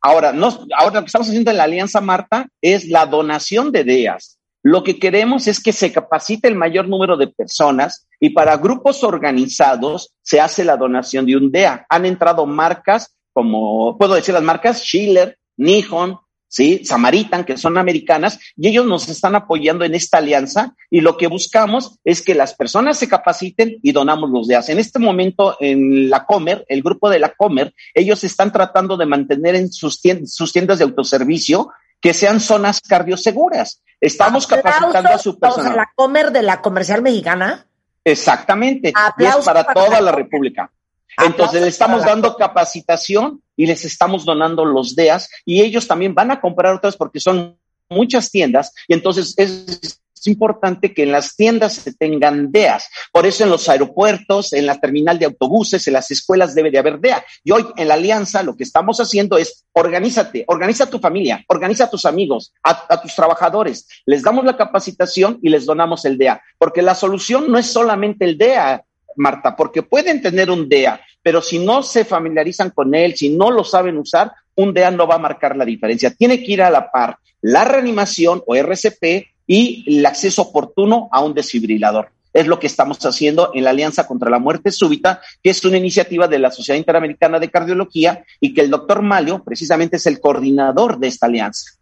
Ahora, 0.07 0.35
no, 0.35 0.49
ahora 0.77 0.97
lo 0.97 1.01
que 1.01 1.07
estamos 1.07 1.29
haciendo 1.29 1.51
en 1.51 1.57
la 1.57 1.65
Alianza 1.65 1.99
Marta 2.03 2.47
es 2.61 2.91
la 2.91 3.07
donación 3.07 3.73
de 3.73 3.85
DEAs. 3.85 4.39
Lo 4.63 4.85
que 4.85 4.99
queremos 4.99 5.47
es 5.47 5.63
que 5.63 5.73
se 5.73 5.93
capacite 5.93 6.47
el 6.47 6.57
mayor 6.57 6.89
número 6.89 7.17
de 7.17 7.29
personas 7.29 8.07
y 8.21 8.29
para 8.29 8.59
grupos 8.59 9.03
organizados 9.03 10.13
se 10.21 10.43
hace 10.43 10.63
la 10.63 10.77
donación 10.77 11.25
de 11.25 11.39
un 11.39 11.51
DEA. 11.51 11.87
Han 11.89 12.05
entrado 12.05 12.45
marcas 12.45 13.17
como, 13.33 13.97
puedo 13.97 14.13
decir 14.13 14.35
las 14.35 14.43
marcas, 14.43 14.83
Schiller, 14.83 15.39
Nihon, 15.57 16.19
¿sí? 16.55 16.85
Samaritan, 16.85 17.43
que 17.43 17.57
son 17.57 17.77
americanas, 17.79 18.39
y 18.57 18.69
ellos 18.69 18.87
nos 18.87 19.09
están 19.09 19.35
apoyando 19.35 19.85
en 19.85 19.97
esta 19.97 20.19
alianza 20.19 20.77
y 20.89 21.01
lo 21.01 21.17
que 21.17 21.27
buscamos 21.27 21.99
es 22.05 22.23
que 22.23 22.37
las 22.37 22.55
personas 22.55 22.97
se 22.97 23.09
capaciten 23.09 23.81
y 23.83 23.91
donamos 23.91 24.31
los 24.31 24.47
días. 24.47 24.69
En 24.69 24.79
este 24.79 25.01
momento, 25.01 25.57
en 25.59 26.09
la 26.09 26.25
Comer, 26.25 26.65
el 26.69 26.81
grupo 26.81 27.11
de 27.11 27.19
la 27.19 27.31
Comer, 27.31 27.75
ellos 27.93 28.23
están 28.23 28.53
tratando 28.53 28.97
de 28.97 29.05
mantener 29.05 29.57
en 29.57 29.73
sus 29.73 30.01
tiendas, 30.01 30.33
sus 30.33 30.53
tiendas 30.53 30.79
de 30.79 30.85
autoservicio 30.85 31.73
que 32.01 32.15
sean 32.15 32.39
zonas 32.39 32.81
cardioseguras. 32.81 33.83
Estamos 34.01 34.47
capacitando 34.47 35.09
a 35.09 35.19
su 35.19 35.37
personal. 35.37 35.75
¿La 35.75 35.91
Comer 35.97 36.31
de 36.31 36.43
la 36.43 36.61
comercial 36.63 37.03
mexicana? 37.03 37.67
Exactamente. 38.05 38.93
y 39.19 39.25
es 39.25 39.37
para, 39.45 39.65
toda 39.65 40.01
la 40.01 40.13
República. 40.13 40.71
Entonces 41.19 41.63
le 41.63 41.69
estamos 41.69 42.05
dando 42.05 42.37
capacitación 42.37 43.43
y 43.57 43.67
les 43.67 43.85
estamos 43.85 44.25
donando 44.25 44.65
los 44.65 44.97
DEAs 44.97 45.29
y 45.45 45.63
ellos 45.63 45.87
también 45.87 46.15
van 46.15 46.31
a 46.31 46.41
comprar 46.41 46.75
otras 46.75 46.97
porque 46.97 47.21
son 47.21 47.57
muchas 47.89 48.31
tiendas 48.31 48.73
y 48.89 48.95
entonces 48.95 49.35
es, 49.37 50.01
importante 50.27 50.95
que 50.95 51.03
en 51.03 51.13
las 51.13 51.37
tiendas 51.37 51.75
se 51.75 51.93
tengan 51.93 52.51
DEAs. 52.51 52.89
Por 53.13 53.27
eso 53.27 53.45
en 53.45 53.51
los 53.51 53.69
aeropuertos, 53.69 54.55
en 54.55 54.65
la 54.65 54.81
terminal 54.81 55.19
de 55.19 55.27
autobuses, 55.27 55.87
en 55.87 55.93
las 55.93 56.11
escuelas 56.11 56.55
debe 56.55 56.71
de 56.71 56.79
haber 56.79 56.99
DEA. 56.99 57.23
Y 57.45 57.51
hoy 57.51 57.67
en 57.77 57.89
la 57.89 57.93
alianza 57.93 58.43
lo 58.43 58.57
que 58.57 58.65
estamos 58.65 58.99
haciendo 59.01 59.37
es 59.37 59.67
organízate, 59.73 60.47
organiza 60.49 60.89
tu 60.89 60.99
familia, 60.99 61.45
organiza 61.47 61.85
a 61.85 61.91
tus 61.91 62.07
amigos, 62.07 62.55
a, 62.63 62.87
a 62.89 63.03
tus 63.03 63.15
trabajadores. 63.15 63.87
Les 64.07 64.23
damos 64.23 64.47
la 64.47 64.57
capacitación 64.57 65.41
y 65.43 65.51
les 65.51 65.67
donamos 65.67 66.07
el 66.07 66.17
DEA. 66.17 66.41
Porque 66.57 66.81
la 66.81 66.95
solución 66.95 67.53
no 67.53 67.59
es 67.59 67.67
solamente 67.67 68.25
el 68.25 68.39
DEA, 68.39 68.83
Marta, 69.17 69.57
porque 69.57 69.83
pueden 69.83 70.21
tener 70.23 70.51
un 70.51 70.69
DEA, 70.69 71.01
pero 71.23 71.41
si 71.41 71.59
no 71.59 71.83
se 71.83 72.05
familiarizan 72.05 72.71
con 72.71 72.95
él, 72.95 73.17
si 73.17 73.31
no 73.31 73.51
lo 73.51 73.65
saben 73.65 73.99
usar, 73.99 74.33
un 74.55 74.73
DEA 74.73 74.91
no 74.91 75.07
va 75.07 75.17
a 75.17 75.19
marcar 75.19 75.57
la 75.57 75.65
diferencia. 75.65 76.11
Tiene 76.11 76.43
que 76.43 76.53
ir 76.53 76.63
a 76.63 76.71
la 76.71 76.91
par 76.91 77.19
la 77.45 77.63
reanimación 77.63 78.43
o 78.47 78.57
RCP 78.57 79.27
y 79.47 79.99
el 79.99 80.07
acceso 80.07 80.41
oportuno 80.41 81.11
a 81.13 81.23
un 81.23 81.35
desfibrilador. 81.35 82.09
es 82.33 82.47
lo 82.49 82.59
que 82.59 82.67
estamos 82.67 82.99
haciendo 83.05 83.53
en 83.55 83.63
la 83.63 83.71
Alianza 83.71 84.09
contra 84.09 84.31
la 84.31 84.41
Muerte 84.41 84.73
Súbita, 84.73 85.21
que 85.43 85.51
es 85.51 85.65
una 85.65 85.77
iniciativa 85.77 86.27
de 86.27 86.39
la 86.39 86.51
Sociedad 86.51 86.79
Interamericana 86.79 87.39
de 87.39 87.51
Cardiología 87.51 88.25
y 88.41 88.55
que 88.55 88.63
el 88.63 88.71
doctor 88.71 89.03
Malio 89.03 89.45
precisamente 89.45 89.99
es 89.99 90.07
el 90.07 90.21
coordinador 90.21 90.99
de 90.99 91.09
esta 91.09 91.27
alianza. 91.27 91.79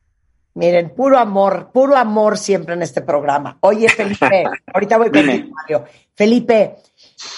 Miren, 0.55 0.91
puro 0.95 1.17
amor, 1.17 1.71
puro 1.73 1.97
amor 1.97 2.37
siempre 2.37 2.75
en 2.75 2.83
este 2.83 3.01
programa. 3.01 3.57
Oye, 3.61 3.89
Felipe, 3.89 4.45
ahorita 4.75 4.99
voy 4.99 5.11
con 5.11 5.25
Mario. 5.25 5.85
Felipe, 6.15 6.77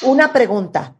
una 0.02 0.32
pregunta. 0.32 0.96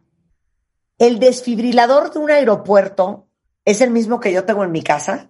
¿El 0.97 1.19
desfibrilador 1.19 2.13
de 2.13 2.19
un 2.19 2.31
aeropuerto 2.31 3.27
es 3.65 3.81
el 3.81 3.91
mismo 3.91 4.19
que 4.19 4.31
yo 4.31 4.45
tengo 4.45 4.63
en 4.63 4.71
mi 4.71 4.81
casa? 4.81 5.29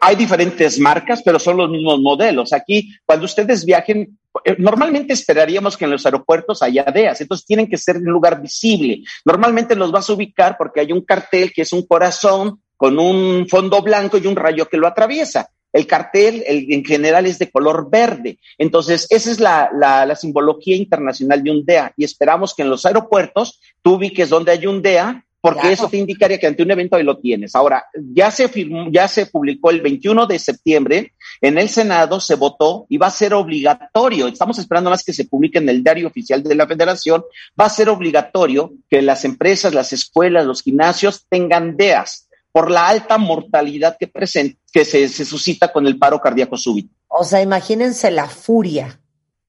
Hay 0.00 0.16
diferentes 0.16 0.78
marcas, 0.78 1.22
pero 1.24 1.38
son 1.38 1.56
los 1.56 1.70
mismos 1.70 2.00
modelos. 2.00 2.52
Aquí, 2.52 2.92
cuando 3.06 3.24
ustedes 3.24 3.64
viajen, 3.64 4.18
eh, 4.44 4.56
normalmente 4.58 5.12
esperaríamos 5.12 5.76
que 5.76 5.84
en 5.84 5.92
los 5.92 6.04
aeropuertos 6.04 6.62
haya 6.62 6.84
DEAs, 6.84 7.20
entonces 7.20 7.46
tienen 7.46 7.68
que 7.68 7.76
ser 7.76 7.96
en 7.96 8.06
un 8.06 8.12
lugar 8.12 8.40
visible. 8.40 9.02
Normalmente 9.24 9.76
los 9.76 9.90
vas 9.90 10.08
a 10.10 10.12
ubicar 10.12 10.56
porque 10.58 10.80
hay 10.80 10.92
un 10.92 11.04
cartel 11.04 11.52
que 11.52 11.62
es 11.62 11.72
un 11.72 11.86
corazón 11.86 12.60
con 12.76 12.98
un 12.98 13.48
fondo 13.48 13.82
blanco 13.82 14.18
y 14.18 14.26
un 14.26 14.36
rayo 14.36 14.68
que 14.68 14.76
lo 14.76 14.86
atraviesa. 14.86 15.50
El 15.72 15.86
cartel 15.86 16.44
en 16.46 16.84
general 16.84 17.26
es 17.26 17.38
de 17.38 17.50
color 17.50 17.90
verde. 17.90 18.38
Entonces, 18.56 19.06
esa 19.10 19.30
es 19.30 19.40
la, 19.40 19.70
la, 19.72 20.16
simbología 20.16 20.76
internacional 20.76 21.42
de 21.42 21.50
un 21.50 21.64
DEA 21.64 21.92
y 21.96 22.04
esperamos 22.04 22.54
que 22.54 22.62
en 22.62 22.70
los 22.70 22.86
aeropuertos 22.86 23.60
tú 23.82 23.94
ubiques 23.94 24.28
donde 24.28 24.52
hay 24.52 24.66
un 24.66 24.82
DEA 24.82 25.24
porque 25.40 25.72
eso 25.72 25.88
te 25.88 25.96
indicaría 25.96 26.38
que 26.38 26.46
ante 26.46 26.62
un 26.62 26.70
evento 26.70 26.96
ahí 26.96 27.04
lo 27.04 27.18
tienes. 27.18 27.54
Ahora, 27.54 27.86
ya 28.12 28.30
se 28.30 28.48
firmó, 28.48 28.88
ya 28.90 29.06
se 29.06 29.26
publicó 29.26 29.70
el 29.70 29.80
21 29.80 30.26
de 30.26 30.38
septiembre, 30.38 31.12
en 31.40 31.58
el 31.58 31.68
Senado 31.68 32.20
se 32.20 32.34
votó 32.34 32.86
y 32.88 32.98
va 32.98 33.06
a 33.06 33.10
ser 33.10 33.34
obligatorio, 33.34 34.26
estamos 34.26 34.58
esperando 34.58 34.90
más 34.90 35.04
que 35.04 35.12
se 35.12 35.26
publique 35.26 35.58
en 35.58 35.68
el 35.68 35.84
diario 35.84 36.08
oficial 36.08 36.42
de 36.42 36.54
la 36.54 36.66
Federación, 36.66 37.22
va 37.58 37.66
a 37.66 37.70
ser 37.70 37.88
obligatorio 37.88 38.72
que 38.90 39.00
las 39.00 39.24
empresas, 39.24 39.74
las 39.74 39.92
escuelas, 39.92 40.44
los 40.44 40.62
gimnasios 40.62 41.26
tengan 41.28 41.76
DEAS 41.76 42.27
por 42.58 42.72
la 42.72 42.88
alta 42.88 43.18
mortalidad 43.18 43.96
que, 43.96 44.10
que 44.10 44.84
se, 44.84 45.08
se 45.08 45.24
suscita 45.24 45.70
con 45.70 45.86
el 45.86 45.96
paro 45.96 46.20
cardíaco 46.20 46.56
súbito. 46.56 46.92
O 47.06 47.22
sea, 47.22 47.40
imagínense 47.40 48.10
la 48.10 48.26
furia, 48.26 49.00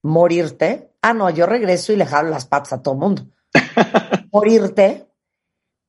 morirte. 0.02 0.92
Ah, 1.02 1.12
no, 1.12 1.28
yo 1.28 1.44
regreso 1.46 1.92
y 1.92 1.96
le 1.96 2.06
jalo 2.06 2.30
las 2.30 2.46
patas 2.46 2.74
a 2.74 2.82
todo 2.82 2.94
el 2.94 3.00
mundo. 3.00 3.26
morirte 4.32 5.08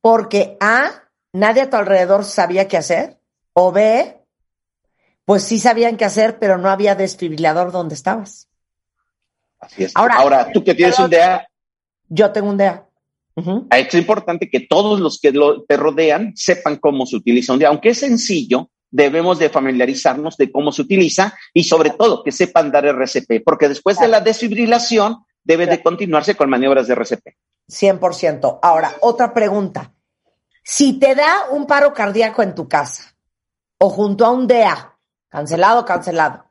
porque 0.00 0.56
A, 0.58 1.04
nadie 1.32 1.62
a 1.62 1.70
tu 1.70 1.76
alrededor 1.76 2.24
sabía 2.24 2.66
qué 2.66 2.76
hacer, 2.76 3.20
o 3.52 3.70
B, 3.70 4.20
pues 5.24 5.44
sí 5.44 5.60
sabían 5.60 5.96
qué 5.96 6.04
hacer, 6.04 6.40
pero 6.40 6.58
no 6.58 6.70
había 6.70 6.96
desfibrilador 6.96 7.70
donde 7.70 7.94
estabas. 7.94 8.48
Así 9.60 9.84
es. 9.84 9.92
Ahora, 9.94 10.50
tú 10.52 10.64
que 10.64 10.74
tienes 10.74 10.98
un 10.98 11.08
DEA. 11.08 11.46
Yo 12.08 12.32
tengo 12.32 12.50
un 12.50 12.56
DEA. 12.56 12.84
Es 13.36 13.94
importante 13.94 14.50
que 14.50 14.60
todos 14.60 15.00
los 15.00 15.18
que 15.20 15.32
te 15.66 15.76
rodean 15.76 16.32
sepan 16.34 16.76
cómo 16.76 17.06
se 17.06 17.16
utiliza 17.16 17.52
un 17.52 17.58
DEA. 17.58 17.68
Aunque 17.70 17.90
es 17.90 17.98
sencillo, 17.98 18.70
debemos 18.90 19.38
de 19.38 19.48
familiarizarnos 19.48 20.36
de 20.36 20.52
cómo 20.52 20.70
se 20.70 20.82
utiliza 20.82 21.34
y 21.52 21.64
sobre 21.64 21.90
todo 21.90 22.22
que 22.22 22.30
sepan 22.30 22.70
dar 22.70 22.84
RCP, 22.84 23.42
porque 23.44 23.68
después 23.68 23.98
de 23.98 24.08
la 24.08 24.20
desfibrilación 24.20 25.24
debe 25.42 25.66
de 25.66 25.82
continuarse 25.82 26.36
con 26.36 26.50
maniobras 26.50 26.86
de 26.86 26.94
RCP. 26.94 27.36
100%. 27.68 28.58
Ahora, 28.62 28.94
otra 29.00 29.32
pregunta. 29.32 29.92
Si 30.62 30.98
te 30.98 31.14
da 31.14 31.46
un 31.50 31.66
paro 31.66 31.92
cardíaco 31.92 32.42
en 32.42 32.54
tu 32.54 32.68
casa 32.68 33.16
o 33.78 33.88
junto 33.88 34.24
a 34.24 34.30
un 34.30 34.46
DEA, 34.46 34.96
cancelado, 35.28 35.84
cancelado, 35.84 36.44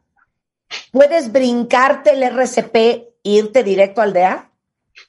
¿puedes 0.92 1.32
brincarte 1.32 2.12
el 2.12 2.24
RCP 2.24 2.76
e 2.76 3.08
irte 3.24 3.64
directo 3.64 4.02
al 4.02 4.14
DEA? 4.14 4.51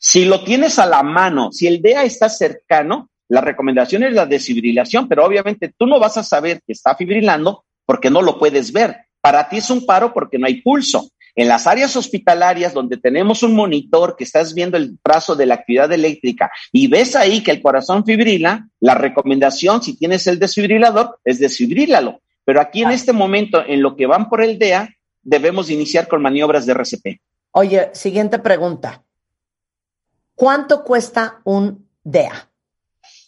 Si 0.04 0.24
lo 0.24 0.42
tienes 0.42 0.80
a 0.80 0.86
la 0.86 1.04
mano, 1.04 1.52
si 1.52 1.68
el 1.68 1.80
DEA 1.80 2.02
está 2.02 2.28
cercano, 2.28 3.08
la 3.28 3.40
recomendación 3.40 4.02
es 4.02 4.12
la 4.12 4.26
desfibrilación, 4.26 5.06
pero 5.06 5.24
obviamente 5.24 5.72
tú 5.78 5.86
no 5.86 6.00
vas 6.00 6.16
a 6.16 6.24
saber 6.24 6.60
que 6.66 6.72
está 6.72 6.96
fibrilando 6.96 7.64
porque 7.86 8.10
no 8.10 8.20
lo 8.20 8.36
puedes 8.36 8.72
ver. 8.72 8.96
Para 9.20 9.48
ti 9.48 9.58
es 9.58 9.70
un 9.70 9.86
paro 9.86 10.12
porque 10.12 10.40
no 10.40 10.48
hay 10.48 10.60
pulso. 10.60 11.08
En 11.36 11.46
las 11.46 11.68
áreas 11.68 11.94
hospitalarias 11.94 12.74
donde 12.74 12.96
tenemos 12.96 13.44
un 13.44 13.54
monitor 13.54 14.16
que 14.16 14.24
estás 14.24 14.54
viendo 14.54 14.76
el 14.76 14.98
trazo 15.00 15.36
de 15.36 15.46
la 15.46 15.54
actividad 15.54 15.92
eléctrica 15.92 16.50
y 16.72 16.88
ves 16.88 17.14
ahí 17.14 17.40
que 17.40 17.52
el 17.52 17.62
corazón 17.62 18.04
fibrila, 18.04 18.66
la 18.80 18.96
recomendación, 18.96 19.84
si 19.84 19.96
tienes 19.96 20.26
el 20.26 20.40
desfibrilador, 20.40 21.20
es 21.24 21.38
desfibrílalo. 21.38 22.20
Pero 22.44 22.60
aquí 22.60 22.82
en 22.82 22.90
este 22.90 23.12
momento, 23.12 23.64
en 23.64 23.80
lo 23.80 23.94
que 23.94 24.06
van 24.06 24.28
por 24.28 24.42
el 24.42 24.58
DEA, 24.58 24.88
debemos 25.22 25.70
iniciar 25.70 26.08
con 26.08 26.22
maniobras 26.22 26.66
de 26.66 26.72
RCP. 26.72 27.20
Oye, 27.52 27.90
siguiente 27.92 28.40
pregunta. 28.40 29.04
¿Cuánto 30.42 30.82
cuesta 30.82 31.40
un 31.44 31.88
DEA? 32.02 32.50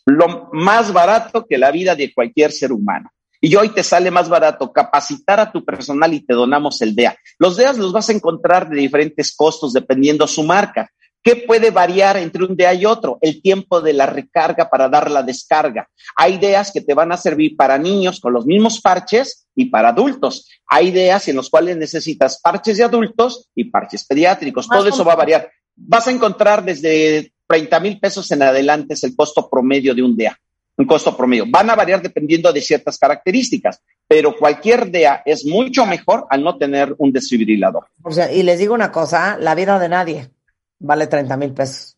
Lo 0.05 0.51
más 0.53 0.93
barato 0.93 1.47
que 1.47 1.59
la 1.59 1.71
vida 1.71 1.95
de 1.95 2.13
cualquier 2.13 2.51
ser 2.51 2.73
humano 2.73 3.09
y 3.41 3.55
hoy 3.55 3.69
te 3.69 3.85
sale 3.85 4.11
más 4.11 4.29
barato 4.29 4.73
capacitar 4.73 5.39
a 5.39 5.53
tu 5.53 5.65
personal 5.65 6.13
y 6.13 6.27
te 6.27 6.35
donamos 6.35 6.83
el 6.83 6.97
DEA. 6.97 7.17
Los 7.39 7.57
DEAs 7.57 7.79
los 7.79 7.93
vas 7.93 8.09
a 8.09 8.15
encontrar 8.15 8.69
de 8.69 8.79
diferentes 8.79 9.33
costos 9.37 9.73
dependiendo 9.73 10.27
su 10.27 10.43
marca. 10.43 10.91
¿Qué 11.23 11.37
puede 11.37 11.71
variar 11.71 12.17
entre 12.17 12.43
un 12.43 12.57
DEA 12.57 12.75
y 12.75 12.85
otro? 12.85 13.19
El 13.21 13.41
tiempo 13.41 13.81
de 13.81 13.93
la 13.93 14.07
recarga 14.07 14.69
para 14.69 14.89
dar 14.89 15.09
la 15.09 15.23
descarga. 15.23 15.89
Hay 16.17 16.39
DEAs 16.39 16.73
que 16.73 16.81
te 16.81 16.95
van 16.95 17.13
a 17.13 17.17
servir 17.17 17.57
para 17.57 17.79
niños 17.79 18.19
con 18.19 18.33
los 18.33 18.45
mismos 18.45 18.81
parches 18.81 19.47
y 19.55 19.67
para 19.67 19.91
adultos. 19.91 20.49
Hay 20.67 20.91
DEAs 20.91 21.29
en 21.29 21.37
los 21.37 21.49
cuales 21.49 21.77
necesitas 21.77 22.41
parches 22.43 22.77
de 22.77 22.83
adultos 22.83 23.51
y 23.55 23.67
parches 23.71 24.05
pediátricos. 24.05 24.67
Todo 24.67 24.89
eso 24.89 25.05
va 25.05 25.13
a 25.13 25.17
variar. 25.17 25.49
Vas 25.77 26.07
a 26.07 26.11
encontrar 26.11 26.65
desde 26.65 27.33
30 27.47 27.81
mil 27.81 28.01
pesos 28.01 28.31
en 28.31 28.43
adelante 28.43 28.95
es 28.95 29.05
el 29.05 29.15
costo 29.15 29.49
promedio 29.49 29.95
de 29.95 30.03
un 30.03 30.17
DEA 30.17 30.39
un 30.77 30.87
costo 30.87 31.17
promedio. 31.17 31.45
Van 31.49 31.71
a 31.71 31.75
variar 31.75 32.03
dependiendo 32.03 32.53
de 32.53 32.61
ciertas 32.61 32.99
características, 32.99 33.81
pero 34.07 34.37
cualquier 34.37 34.91
DEA 34.91 35.23
es 35.25 35.45
mucho 35.45 35.87
mejor 35.87 36.27
al 36.31 36.43
no 36.43 36.57
tener 36.57 36.95
un 36.99 37.13
desfibrilador. 37.13 37.87
O 38.03 38.11
sea, 38.11 38.33
y 38.33 38.43
les 38.43 38.59
digo 38.59 38.75
una 38.75 38.91
cosa, 38.91 39.39
la 39.39 39.55
vida 39.55 39.79
de 39.79 39.89
nadie 39.89 40.31
vale 40.79 41.07
30 41.07 41.37
mil 41.37 41.53
pesos. 41.53 41.97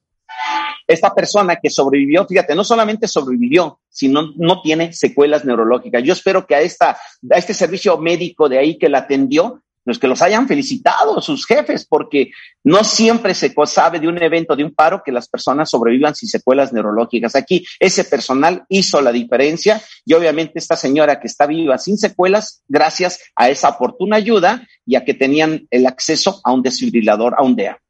Esta 0.87 1.13
persona 1.13 1.57
que 1.57 1.69
sobrevivió, 1.69 2.27
fíjate, 2.27 2.55
no 2.55 2.63
solamente 2.63 3.09
sobrevivió, 3.09 3.81
sino 3.89 4.33
no 4.37 4.63
tiene 4.63 4.93
secuelas 4.93 5.45
neurológicas. 5.45 6.03
Yo 6.05 6.13
espero 6.13 6.47
que 6.47 6.55
a, 6.55 6.61
esta, 6.61 6.91
a 6.91 7.37
este 7.37 7.55
servicio 7.55 7.99
médico 7.99 8.49
de 8.49 8.59
ahí 8.59 8.79
que 8.79 8.89
la 8.89 8.99
atendió 8.99 9.65
los 9.87 9.99
que 9.99 10.09
los 10.09 10.21
hayan 10.21 10.47
felicitado 10.47 11.23
sus 11.23 11.47
jefes, 11.47 11.87
porque 11.87 12.31
no 12.65 12.85
siempre 12.85 13.35
se 13.35 13.55
sabe 13.67 14.01
de 14.01 14.09
un 14.09 14.23
evento, 14.23 14.55
de 14.55 14.65
un 14.65 14.75
paro, 14.75 15.03
que 15.03 15.13
las 15.13 15.29
personas 15.29 15.71
sobrevivan 15.71 16.15
sin 16.15 16.29
secuelas 16.29 16.73
neurológicas. 16.73 17.35
Aquí 17.37 17.65
ese 17.81 18.05
personal 18.05 18.65
hizo 18.69 19.01
la 19.01 19.13
diferencia 19.13 19.81
y 20.05 20.13
obviamente 20.13 20.59
esta 20.59 20.77
señora 20.77 21.21
que 21.21 21.29
está 21.29 21.47
viva 21.47 21.79
sin 21.79 21.97
secuelas, 21.97 22.63
gracias 22.69 23.21
a 23.35 23.49
esa 23.49 23.71
oportuna 23.71 24.17
ayuda 24.17 24.67
y 24.85 24.97
a 24.97 25.05
que 25.05 25.15
tenían 25.15 25.67
el 25.71 25.87
acceso 25.87 26.41
a 26.45 26.53
un 26.53 26.63
desfibrilador, 26.63 27.35
a 27.39 27.43
un 27.43 27.57
DEA. 27.57 27.81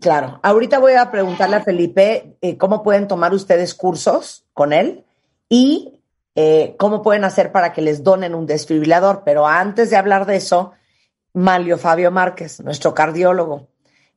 Claro, 0.00 0.40
ahorita 0.42 0.78
voy 0.78 0.92
a 0.92 1.10
preguntarle 1.10 1.56
a 1.56 1.64
Felipe 1.64 2.36
eh, 2.42 2.58
cómo 2.58 2.82
pueden 2.82 3.08
tomar 3.08 3.32
ustedes 3.32 3.74
cursos 3.74 4.44
con 4.52 4.72
él 4.74 5.04
y 5.48 6.00
eh, 6.34 6.74
cómo 6.78 7.02
pueden 7.02 7.24
hacer 7.24 7.50
para 7.50 7.72
que 7.72 7.80
les 7.80 8.04
donen 8.04 8.34
un 8.34 8.44
desfibrilador, 8.44 9.22
pero 9.24 9.46
antes 9.46 9.88
de 9.88 9.96
hablar 9.96 10.26
de 10.26 10.36
eso, 10.36 10.72
Malio 11.36 11.76
Fabio 11.76 12.10
Márquez, 12.10 12.60
nuestro 12.60 12.94
cardiólogo, 12.94 13.68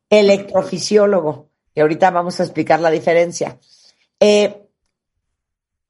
electrofisiólogo, 0.08 1.50
y 1.74 1.80
ahorita 1.80 2.10
vamos 2.10 2.40
a 2.40 2.44
explicar 2.44 2.80
la 2.80 2.90
diferencia. 2.90 3.58
Eh, 4.18 4.62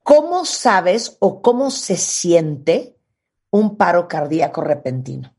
¿Cómo 0.02 0.44
sabes 0.44 1.16
o 1.20 1.40
cómo 1.40 1.70
se 1.70 1.96
siente 1.96 2.96
un 3.50 3.76
paro 3.76 4.08
cardíaco 4.08 4.60
repentino? 4.60 5.32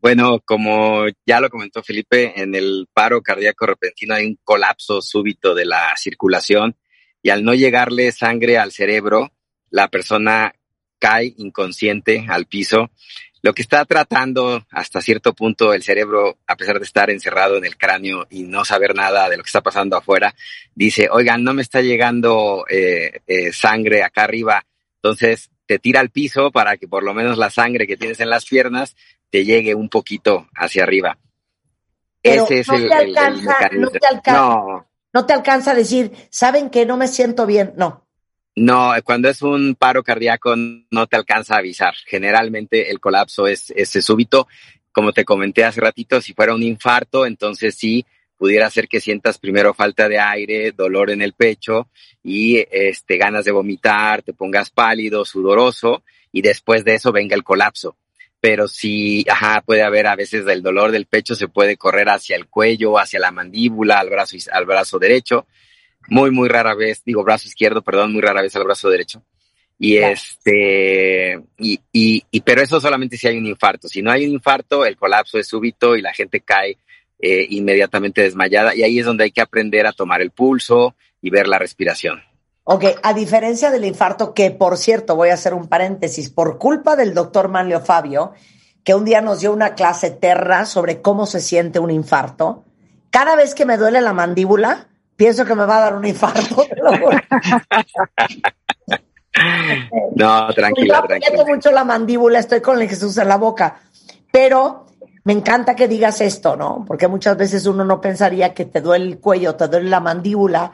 Bueno, 0.00 0.40
como 0.44 1.04
ya 1.24 1.40
lo 1.40 1.48
comentó 1.48 1.84
Felipe, 1.84 2.32
en 2.34 2.56
el 2.56 2.88
paro 2.92 3.22
cardíaco 3.22 3.66
repentino 3.66 4.14
hay 4.14 4.26
un 4.26 4.38
colapso 4.42 5.00
súbito 5.00 5.54
de 5.54 5.64
la 5.64 5.94
circulación 5.96 6.76
y 7.22 7.30
al 7.30 7.44
no 7.44 7.54
llegarle 7.54 8.10
sangre 8.10 8.58
al 8.58 8.72
cerebro, 8.72 9.30
la 9.70 9.88
persona 9.88 10.52
cae 10.98 11.34
inconsciente 11.36 12.26
al 12.28 12.46
piso 12.46 12.90
lo 13.44 13.52
que 13.52 13.60
está 13.60 13.84
tratando 13.84 14.64
hasta 14.70 15.02
cierto 15.02 15.34
punto 15.34 15.74
el 15.74 15.82
cerebro, 15.82 16.38
a 16.46 16.56
pesar 16.56 16.78
de 16.78 16.86
estar 16.86 17.10
encerrado 17.10 17.58
en 17.58 17.66
el 17.66 17.76
cráneo 17.76 18.26
y 18.30 18.44
no 18.44 18.64
saber 18.64 18.94
nada 18.94 19.28
de 19.28 19.36
lo 19.36 19.42
que 19.42 19.48
está 19.48 19.60
pasando 19.60 19.98
afuera, 19.98 20.34
dice, 20.74 21.08
oigan, 21.12 21.44
no 21.44 21.52
me 21.52 21.60
está 21.60 21.82
llegando 21.82 22.64
eh, 22.70 23.20
eh, 23.26 23.52
sangre 23.52 24.02
acá 24.02 24.24
arriba. 24.24 24.64
Entonces 24.94 25.50
te 25.66 25.78
tira 25.78 26.00
al 26.00 26.08
piso 26.08 26.52
para 26.52 26.78
que 26.78 26.88
por 26.88 27.02
lo 27.02 27.12
menos 27.12 27.36
la 27.36 27.50
sangre 27.50 27.86
que 27.86 27.98
tienes 27.98 28.18
en 28.20 28.30
las 28.30 28.46
piernas 28.46 28.96
te 29.28 29.44
llegue 29.44 29.74
un 29.74 29.90
poquito 29.90 30.48
hacia 30.54 30.84
arriba. 30.84 31.18
Ese 32.22 32.60
es 32.60 32.68
el, 32.70 32.90
alcanza, 32.90 33.68
no, 33.72 33.90
te 33.90 34.06
alcanza, 34.06 34.86
no 35.12 35.26
te 35.26 35.32
alcanza 35.34 35.72
a 35.72 35.74
decir, 35.74 36.12
¿saben 36.30 36.70
que 36.70 36.86
no 36.86 36.96
me 36.96 37.08
siento 37.08 37.44
bien? 37.44 37.74
No. 37.76 38.03
No, 38.56 38.92
cuando 39.02 39.28
es 39.28 39.42
un 39.42 39.74
paro 39.74 40.02
cardíaco 40.04 40.54
no 40.56 41.06
te 41.06 41.16
alcanza 41.16 41.56
a 41.56 41.58
avisar. 41.58 41.94
Generalmente 42.06 42.90
el 42.90 43.00
colapso 43.00 43.46
es, 43.46 43.72
es 43.74 43.90
súbito. 44.04 44.46
Como 44.92 45.12
te 45.12 45.24
comenté 45.24 45.64
hace 45.64 45.80
ratito, 45.80 46.20
si 46.20 46.34
fuera 46.34 46.54
un 46.54 46.62
infarto, 46.62 47.26
entonces 47.26 47.74
sí, 47.74 48.06
pudiera 48.36 48.70
ser 48.70 48.86
que 48.86 49.00
sientas 49.00 49.38
primero 49.38 49.74
falta 49.74 50.08
de 50.08 50.18
aire, 50.18 50.72
dolor 50.72 51.10
en 51.10 51.22
el 51.22 51.32
pecho 51.32 51.88
y 52.22 52.64
este, 52.70 53.16
ganas 53.16 53.44
de 53.44 53.52
vomitar, 53.52 54.22
te 54.22 54.32
pongas 54.32 54.70
pálido, 54.70 55.24
sudoroso 55.24 56.04
y 56.30 56.42
después 56.42 56.84
de 56.84 56.94
eso 56.94 57.10
venga 57.10 57.34
el 57.34 57.42
colapso. 57.42 57.96
Pero 58.40 58.68
si, 58.68 59.24
ajá, 59.28 59.62
puede 59.62 59.82
haber 59.82 60.06
a 60.06 60.16
veces 60.16 60.46
el 60.46 60.62
dolor 60.62 60.90
del 60.90 61.06
pecho, 61.06 61.34
se 61.34 61.48
puede 61.48 61.76
correr 61.76 62.08
hacia 62.10 62.36
el 62.36 62.46
cuello, 62.46 62.98
hacia 62.98 63.18
la 63.18 63.30
mandíbula, 63.30 63.98
al 63.98 64.10
brazo, 64.10 64.36
al 64.52 64.66
brazo 64.66 64.98
derecho. 64.98 65.46
Muy, 66.08 66.30
muy 66.30 66.48
rara 66.48 66.74
vez, 66.74 67.02
digo 67.04 67.24
brazo 67.24 67.48
izquierdo, 67.48 67.82
perdón, 67.82 68.12
muy 68.12 68.20
rara 68.20 68.42
vez 68.42 68.54
al 68.56 68.64
brazo 68.64 68.90
derecho. 68.90 69.22
Y 69.78 69.96
este, 69.96 71.40
y, 71.58 71.80
y, 71.92 72.24
y, 72.30 72.40
pero 72.42 72.62
eso 72.62 72.80
solamente 72.80 73.16
si 73.16 73.26
hay 73.26 73.38
un 73.38 73.46
infarto. 73.46 73.88
Si 73.88 74.02
no 74.02 74.10
hay 74.10 74.24
un 74.26 74.32
infarto, 74.32 74.84
el 74.84 74.96
colapso 74.96 75.38
es 75.38 75.48
súbito 75.48 75.96
y 75.96 76.02
la 76.02 76.12
gente 76.12 76.40
cae 76.40 76.78
eh, 77.18 77.46
inmediatamente 77.50 78.22
desmayada. 78.22 78.74
Y 78.74 78.82
ahí 78.82 78.98
es 78.98 79.06
donde 79.06 79.24
hay 79.24 79.32
que 79.32 79.40
aprender 79.40 79.86
a 79.86 79.92
tomar 79.92 80.22
el 80.22 80.30
pulso 80.30 80.94
y 81.20 81.30
ver 81.30 81.48
la 81.48 81.58
respiración. 81.58 82.22
Ok, 82.64 82.84
a 83.02 83.12
diferencia 83.12 83.70
del 83.70 83.84
infarto, 83.84 84.32
que 84.32 84.50
por 84.50 84.78
cierto, 84.78 85.16
voy 85.16 85.28
a 85.28 85.34
hacer 85.34 85.52
un 85.52 85.68
paréntesis, 85.68 86.30
por 86.30 86.58
culpa 86.58 86.96
del 86.96 87.12
doctor 87.12 87.48
Manlio 87.48 87.80
Fabio, 87.80 88.32
que 88.84 88.94
un 88.94 89.04
día 89.04 89.20
nos 89.20 89.40
dio 89.40 89.52
una 89.52 89.74
clase 89.74 90.10
terra 90.10 90.64
sobre 90.64 91.02
cómo 91.02 91.26
se 91.26 91.40
siente 91.40 91.78
un 91.78 91.90
infarto, 91.90 92.64
cada 93.10 93.36
vez 93.36 93.54
que 93.54 93.66
me 93.66 93.76
duele 93.76 94.00
la 94.00 94.12
mandíbula, 94.12 94.88
pienso 95.16 95.44
que 95.44 95.54
me 95.54 95.64
va 95.64 95.78
a 95.78 95.80
dar 95.80 95.96
un 95.96 96.06
infarto. 96.06 96.64
no, 100.14 100.48
tranquila, 100.54 101.00
Yo 101.00 101.06
tranquila. 101.06 101.44
mucho 101.46 101.70
la 101.70 101.84
mandíbula, 101.84 102.38
estoy 102.38 102.60
con 102.60 102.80
el 102.80 102.88
Jesús 102.88 103.16
en 103.18 103.28
la 103.28 103.36
boca, 103.36 103.80
pero 104.30 104.86
me 105.24 105.32
encanta 105.32 105.74
que 105.74 105.88
digas 105.88 106.20
esto, 106.20 106.56
¿no? 106.56 106.84
Porque 106.86 107.08
muchas 107.08 107.36
veces 107.36 107.66
uno 107.66 107.84
no 107.84 108.00
pensaría 108.00 108.54
que 108.54 108.64
te 108.66 108.80
duele 108.80 109.06
el 109.06 109.18
cuello, 109.18 109.54
te 109.54 109.68
duele 109.68 109.88
la 109.88 110.00
mandíbula, 110.00 110.72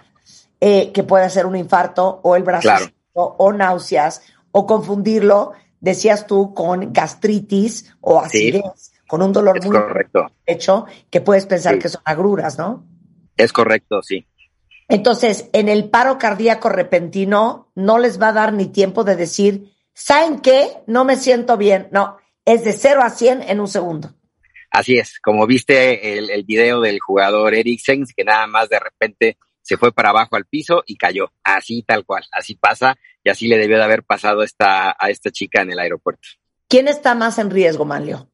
eh, 0.60 0.92
que 0.92 1.04
puede 1.04 1.30
ser 1.30 1.46
un 1.46 1.56
infarto 1.56 2.20
o 2.22 2.36
el 2.36 2.42
brazo 2.42 2.68
o 3.12 3.52
náuseas 3.52 4.22
o 4.52 4.66
confundirlo, 4.66 5.52
decías 5.80 6.26
tú, 6.26 6.54
con 6.54 6.92
gastritis 6.92 7.94
o 8.00 8.18
acidez, 8.18 8.92
con 9.06 9.22
un 9.22 9.32
dolor 9.32 9.64
muy 9.64 9.76
correcto. 9.76 10.26
hecho 10.44 10.86
que 11.08 11.20
puedes 11.20 11.46
pensar 11.46 11.78
que 11.78 11.88
son 11.88 12.02
agruras, 12.04 12.58
¿no? 12.58 12.84
Es 13.36 13.52
correcto, 13.52 14.02
sí. 14.02 14.26
Entonces, 14.90 15.48
en 15.52 15.68
el 15.68 15.88
paro 15.88 16.18
cardíaco 16.18 16.68
repentino 16.68 17.70
no 17.74 17.98
les 17.98 18.20
va 18.20 18.28
a 18.28 18.32
dar 18.32 18.52
ni 18.52 18.66
tiempo 18.66 19.04
de 19.04 19.16
decir, 19.16 19.72
¿saben 19.94 20.40
qué? 20.40 20.68
No 20.86 21.04
me 21.04 21.16
siento 21.16 21.56
bien. 21.56 21.88
No, 21.92 22.18
es 22.44 22.64
de 22.64 22.72
0 22.72 23.00
a 23.02 23.10
100 23.10 23.42
en 23.42 23.60
un 23.60 23.68
segundo. 23.68 24.12
Así 24.70 24.98
es, 24.98 25.18
como 25.20 25.46
viste 25.46 26.18
el, 26.18 26.30
el 26.30 26.44
video 26.44 26.80
del 26.80 27.00
jugador 27.00 27.54
Eriksen, 27.54 28.04
que 28.16 28.24
nada 28.24 28.46
más 28.46 28.68
de 28.68 28.78
repente 28.78 29.36
se 29.62 29.76
fue 29.76 29.92
para 29.92 30.10
abajo 30.10 30.36
al 30.36 30.46
piso 30.46 30.82
y 30.86 30.96
cayó. 30.96 31.32
Así 31.44 31.82
tal 31.82 32.04
cual, 32.04 32.24
así 32.32 32.54
pasa 32.54 32.96
y 33.22 33.30
así 33.30 33.48
le 33.48 33.58
debió 33.58 33.76
de 33.78 33.84
haber 33.84 34.02
pasado 34.02 34.42
esta, 34.42 34.96
a 34.98 35.10
esta 35.10 35.30
chica 35.30 35.62
en 35.62 35.72
el 35.72 35.78
aeropuerto. 35.78 36.28
¿Quién 36.68 36.88
está 36.88 37.14
más 37.14 37.38
en 37.38 37.50
riesgo, 37.50 37.84
Manlio? 37.84 38.29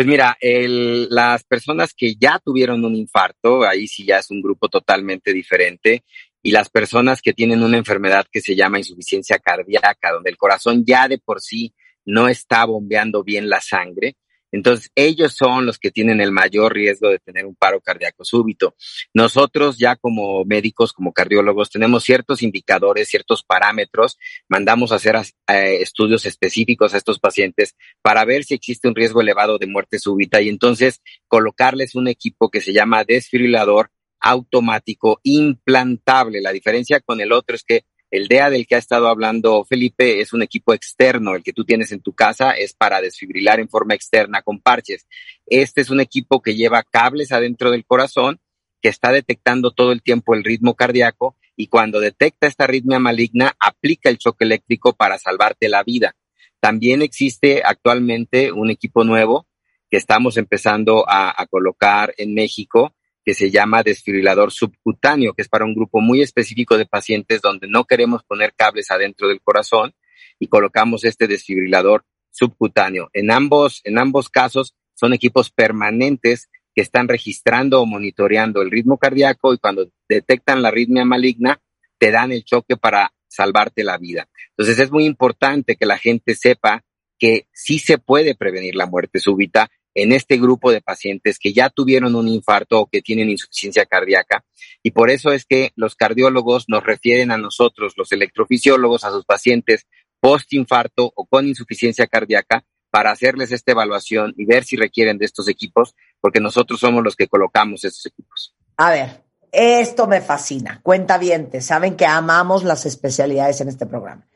Pues 0.00 0.08
mira, 0.08 0.34
el, 0.40 1.08
las 1.10 1.44
personas 1.44 1.92
que 1.92 2.14
ya 2.14 2.40
tuvieron 2.42 2.82
un 2.86 2.96
infarto, 2.96 3.64
ahí 3.64 3.86
sí 3.86 4.06
ya 4.06 4.16
es 4.16 4.30
un 4.30 4.40
grupo 4.40 4.70
totalmente 4.70 5.34
diferente, 5.34 6.04
y 6.42 6.52
las 6.52 6.70
personas 6.70 7.20
que 7.20 7.34
tienen 7.34 7.62
una 7.62 7.76
enfermedad 7.76 8.24
que 8.32 8.40
se 8.40 8.56
llama 8.56 8.78
insuficiencia 8.78 9.38
cardíaca, 9.38 10.10
donde 10.10 10.30
el 10.30 10.38
corazón 10.38 10.86
ya 10.86 11.06
de 11.06 11.18
por 11.18 11.42
sí 11.42 11.74
no 12.06 12.28
está 12.28 12.64
bombeando 12.64 13.22
bien 13.22 13.50
la 13.50 13.60
sangre, 13.60 14.16
entonces, 14.52 14.90
ellos 14.94 15.34
son 15.34 15.66
los 15.66 15.78
que 15.78 15.90
tienen 15.90 16.20
el 16.20 16.32
mayor 16.32 16.74
riesgo 16.74 17.08
de 17.08 17.18
tener 17.18 17.46
un 17.46 17.54
paro 17.54 17.80
cardíaco 17.80 18.24
súbito. 18.24 18.74
Nosotros 19.14 19.78
ya 19.78 19.96
como 19.96 20.44
médicos, 20.44 20.92
como 20.92 21.12
cardiólogos, 21.12 21.70
tenemos 21.70 22.04
ciertos 22.04 22.42
indicadores, 22.42 23.08
ciertos 23.08 23.42
parámetros, 23.44 24.18
mandamos 24.48 24.92
a 24.92 24.96
hacer 24.96 25.16
eh, 25.16 25.78
estudios 25.80 26.26
específicos 26.26 26.94
a 26.94 26.96
estos 26.96 27.18
pacientes 27.18 27.76
para 28.02 28.24
ver 28.24 28.44
si 28.44 28.54
existe 28.54 28.88
un 28.88 28.94
riesgo 28.94 29.20
elevado 29.20 29.58
de 29.58 29.66
muerte 29.66 29.98
súbita 29.98 30.40
y 30.40 30.48
entonces 30.48 31.00
colocarles 31.28 31.94
un 31.94 32.08
equipo 32.08 32.50
que 32.50 32.60
se 32.60 32.72
llama 32.72 33.04
desfibrilador 33.04 33.90
automático 34.20 35.20
implantable. 35.22 36.40
La 36.40 36.52
diferencia 36.52 37.00
con 37.00 37.20
el 37.20 37.32
otro 37.32 37.56
es 37.56 37.64
que 37.64 37.84
el 38.10 38.26
DEA 38.26 38.50
del 38.50 38.66
que 38.66 38.74
ha 38.74 38.78
estado 38.78 39.08
hablando 39.08 39.64
Felipe 39.64 40.20
es 40.20 40.32
un 40.32 40.42
equipo 40.42 40.74
externo. 40.74 41.36
El 41.36 41.42
que 41.42 41.52
tú 41.52 41.64
tienes 41.64 41.92
en 41.92 42.00
tu 42.00 42.12
casa 42.12 42.52
es 42.52 42.74
para 42.74 43.00
desfibrilar 43.00 43.60
en 43.60 43.68
forma 43.68 43.94
externa 43.94 44.42
con 44.42 44.60
parches. 44.60 45.06
Este 45.46 45.80
es 45.80 45.90
un 45.90 46.00
equipo 46.00 46.42
que 46.42 46.56
lleva 46.56 46.82
cables 46.82 47.30
adentro 47.32 47.70
del 47.70 47.84
corazón, 47.84 48.40
que 48.82 48.88
está 48.88 49.12
detectando 49.12 49.70
todo 49.70 49.92
el 49.92 50.02
tiempo 50.02 50.34
el 50.34 50.42
ritmo 50.42 50.74
cardíaco 50.74 51.36
y 51.54 51.68
cuando 51.68 52.00
detecta 52.00 52.46
esta 52.46 52.64
arritmia 52.64 52.98
maligna, 52.98 53.54
aplica 53.60 54.08
el 54.08 54.18
choque 54.18 54.44
eléctrico 54.44 54.94
para 54.94 55.18
salvarte 55.18 55.68
la 55.68 55.82
vida. 55.84 56.16
También 56.58 57.02
existe 57.02 57.62
actualmente 57.64 58.50
un 58.50 58.70
equipo 58.70 59.04
nuevo 59.04 59.46
que 59.88 59.98
estamos 59.98 60.36
empezando 60.36 61.08
a, 61.08 61.34
a 61.40 61.46
colocar 61.46 62.14
en 62.16 62.34
México, 62.34 62.94
que 63.30 63.34
se 63.34 63.52
llama 63.52 63.84
desfibrilador 63.84 64.50
subcutáneo, 64.50 65.34
que 65.34 65.42
es 65.42 65.48
para 65.48 65.64
un 65.64 65.72
grupo 65.72 66.00
muy 66.00 66.20
específico 66.20 66.76
de 66.76 66.84
pacientes 66.84 67.40
donde 67.40 67.68
no 67.68 67.84
queremos 67.84 68.24
poner 68.24 68.54
cables 68.56 68.90
adentro 68.90 69.28
del 69.28 69.40
corazón 69.40 69.94
y 70.40 70.48
colocamos 70.48 71.04
este 71.04 71.28
desfibrilador 71.28 72.04
subcutáneo. 72.32 73.08
En 73.12 73.30
ambos, 73.30 73.82
en 73.84 74.00
ambos 74.00 74.30
casos 74.30 74.74
son 74.94 75.12
equipos 75.12 75.52
permanentes 75.52 76.50
que 76.74 76.82
están 76.82 77.06
registrando 77.06 77.80
o 77.80 77.86
monitoreando 77.86 78.62
el 78.62 78.70
ritmo 78.72 78.98
cardíaco 78.98 79.54
y 79.54 79.58
cuando 79.58 79.88
detectan 80.08 80.60
la 80.60 80.70
arritmia 80.70 81.04
maligna 81.04 81.60
te 81.98 82.10
dan 82.10 82.32
el 82.32 82.42
choque 82.42 82.76
para 82.76 83.12
salvarte 83.28 83.84
la 83.84 83.96
vida. 83.96 84.28
Entonces 84.56 84.80
es 84.80 84.90
muy 84.90 85.04
importante 85.04 85.76
que 85.76 85.86
la 85.86 85.98
gente 85.98 86.34
sepa 86.34 86.82
que 87.16 87.46
sí 87.52 87.78
se 87.78 87.98
puede 87.98 88.34
prevenir 88.34 88.74
la 88.74 88.86
muerte 88.86 89.20
súbita 89.20 89.70
en 89.94 90.12
este 90.12 90.38
grupo 90.38 90.70
de 90.70 90.80
pacientes 90.80 91.38
que 91.38 91.52
ya 91.52 91.70
tuvieron 91.70 92.14
un 92.14 92.28
infarto 92.28 92.80
o 92.80 92.86
que 92.86 93.02
tienen 93.02 93.30
insuficiencia 93.30 93.86
cardíaca. 93.86 94.44
Y 94.82 94.92
por 94.92 95.10
eso 95.10 95.32
es 95.32 95.44
que 95.44 95.72
los 95.76 95.94
cardiólogos 95.94 96.68
nos 96.68 96.82
refieren 96.82 97.30
a 97.30 97.38
nosotros, 97.38 97.94
los 97.96 98.12
electrofisiólogos, 98.12 99.04
a 99.04 99.10
sus 99.10 99.24
pacientes 99.24 99.86
post-infarto 100.20 101.12
o 101.14 101.26
con 101.26 101.46
insuficiencia 101.48 102.06
cardíaca 102.06 102.64
para 102.90 103.10
hacerles 103.10 103.52
esta 103.52 103.72
evaluación 103.72 104.34
y 104.36 104.44
ver 104.44 104.64
si 104.64 104.76
requieren 104.76 105.18
de 105.18 105.24
estos 105.24 105.48
equipos, 105.48 105.94
porque 106.20 106.40
nosotros 106.40 106.80
somos 106.80 107.02
los 107.02 107.16
que 107.16 107.28
colocamos 107.28 107.84
estos 107.84 108.04
equipos. 108.06 108.54
A 108.76 108.90
ver, 108.90 109.24
esto 109.52 110.06
me 110.06 110.20
fascina. 110.20 110.80
Cuenta 110.82 111.18
bien, 111.18 111.50
saben 111.62 111.96
que 111.96 112.06
amamos 112.06 112.64
las 112.64 112.86
especialidades 112.86 113.60
en 113.60 113.68
este 113.68 113.86
programa. 113.86 114.26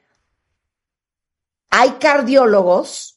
Hay 1.70 1.92
cardiólogos 1.92 3.13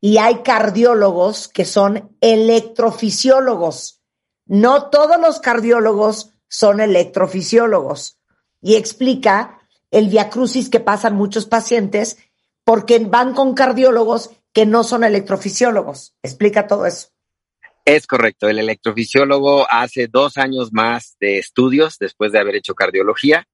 y 0.00 0.18
hay 0.18 0.42
cardiólogos 0.42 1.48
que 1.48 1.64
son 1.64 2.16
electrofisiólogos. 2.20 4.00
No 4.46 4.90
todos 4.90 5.20
los 5.20 5.40
cardiólogos 5.40 6.32
son 6.48 6.80
electrofisiólogos. 6.80 8.18
Y 8.62 8.76
explica 8.76 9.60
el 9.90 10.08
viacrucis 10.08 10.70
que 10.70 10.80
pasan 10.80 11.14
muchos 11.14 11.46
pacientes 11.46 12.18
porque 12.64 12.98
van 12.98 13.34
con 13.34 13.54
cardiólogos 13.54 14.30
que 14.52 14.66
no 14.66 14.84
son 14.84 15.04
electrofisiólogos. 15.04 16.14
Explica 16.22 16.66
todo 16.66 16.86
eso. 16.86 17.08
Es 17.84 18.06
correcto. 18.06 18.48
El 18.48 18.58
electrofisiólogo 18.58 19.66
hace 19.70 20.06
dos 20.06 20.36
años 20.36 20.72
más 20.72 21.16
de 21.20 21.38
estudios 21.38 21.98
después 21.98 22.32
de 22.32 22.38
haber 22.38 22.56
hecho 22.56 22.74
cardiología 22.74 23.46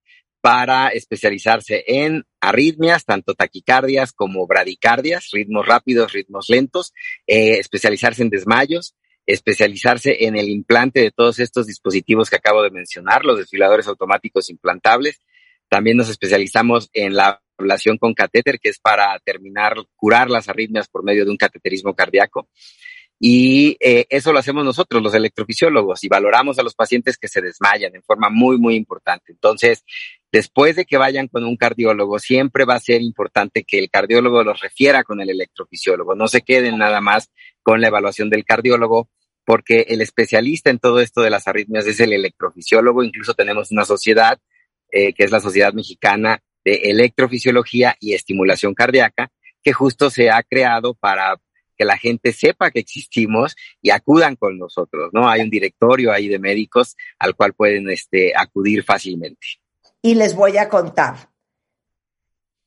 para 0.47 0.91
especializarse 0.91 1.83
en 1.89 2.25
arritmias, 2.41 3.05
tanto 3.05 3.35
taquicardias 3.35 4.13
como 4.13 4.47
bradicardias, 4.47 5.31
ritmos 5.33 5.67
rápidos, 5.67 6.13
ritmos 6.13 6.49
lentos, 6.49 6.95
eh, 7.27 7.59
especializarse 7.59 8.23
en 8.23 8.31
desmayos, 8.31 8.95
especializarse 9.27 10.25
en 10.25 10.37
el 10.37 10.49
implante 10.49 11.01
de 11.01 11.11
todos 11.11 11.41
estos 11.41 11.67
dispositivos 11.67 12.31
que 12.31 12.37
acabo 12.37 12.63
de 12.63 12.71
mencionar, 12.71 13.25
los 13.25 13.39
desfiladores 13.39 13.89
automáticos 13.89 14.49
implantables. 14.49 15.21
También 15.69 15.97
nos 15.97 16.09
especializamos 16.09 16.91
en 16.93 17.17
la 17.17 17.43
ablación 17.59 17.99
con 17.99 18.15
catéter, 18.15 18.61
que 18.61 18.69
es 18.69 18.79
para 18.79 19.19
terminar, 19.25 19.75
curar 19.97 20.31
las 20.31 20.49
arritmias 20.49 20.87
por 20.87 21.03
medio 21.03 21.25
de 21.25 21.33
un 21.33 21.39
cateterismo 21.39 21.97
cardíaco. 21.97 22.49
Y 23.19 23.79
eh, 23.81 24.07
eso 24.11 24.33
lo 24.33 24.39
hacemos 24.39 24.65
nosotros, 24.65 25.03
los 25.03 25.15
electrofisiólogos, 25.15 26.05
y 26.05 26.09
valoramos 26.09 26.59
a 26.59 26.63
los 26.63 26.75
pacientes 26.75 27.17
que 27.17 27.29
se 27.29 27.41
desmayan 27.41 27.95
en 27.95 28.03
forma 28.03 28.29
muy, 28.29 28.59
muy 28.59 28.75
importante. 28.75 29.33
Entonces, 29.33 29.85
después 30.31 30.77
de 30.77 30.85
que 30.85 30.99
vayan 30.99 31.29
con 31.29 31.45
un 31.45 31.57
cardiólogo, 31.57 32.19
siempre 32.19 32.67
va 32.67 32.75
a 32.75 32.81
ser 32.81 33.01
importante 33.01 33.65
que 33.65 33.79
el 33.79 33.91
cardiólogo 33.91 34.45
los 34.45 34.61
refiera 34.61 35.03
con 35.03 35.21
el 35.21 35.31
electrofisiólogo. 35.31 36.15
No 36.15 36.29
se 36.29 36.43
queden 36.43 36.77
nada 36.77 37.01
más 37.01 37.31
con 37.63 37.81
la 37.81 37.89
evaluación 37.89 38.29
del 38.29 38.45
cardiólogo, 38.45 39.09
porque 39.47 39.87
el 39.89 40.03
especialista 40.03 40.71
en 40.71 40.79
todo 40.79 41.01
esto 41.01 41.23
de 41.23 41.31
las 41.31 41.49
arritmias 41.49 41.87
es 41.87 42.01
el 42.01 42.13
electrofisiólogo. 42.13 43.03
Incluso 43.03 43.33
tenemos 43.33 43.71
una 43.71 43.87
sociedad, 43.87 44.39
eh, 44.93 45.15
que 45.15 45.25
es 45.25 45.31
la 45.31 45.41
Sociedad 45.41 45.73
Mexicana 45.73 46.43
de 46.65 46.91
Electrofisiología 46.91 47.97
y 47.99 48.13
Estimulación 48.13 48.75
Cardíaca, 48.75 49.31
que 49.63 49.73
justo 49.73 50.11
se 50.11 50.31
ha 50.31 50.43
creado 50.43 50.95
para 50.95 51.41
que 51.77 51.85
la 51.85 51.99
gente 51.99 52.33
sepa 52.33 52.71
que 52.71 52.81
existimos 52.81 53.57
y 53.81 53.91
acudan 53.91 54.37
con 54.37 54.59
nosotros, 54.59 55.11
¿no? 55.13 55.29
Hay 55.29 55.41
un 55.41 55.51
directorio 55.51 56.13
ahí 56.13 56.29
de 56.29 56.39
médicos 56.39 56.97
al 57.19 57.35
cual 57.35 57.55
pueden 57.55 57.89
este, 57.91 58.33
acudir 58.37 58.83
fácilmente. 58.83 59.47
Y 60.03 60.15
les 60.15 60.35
voy 60.35 60.57
a 60.57 60.69
contar 60.69 61.31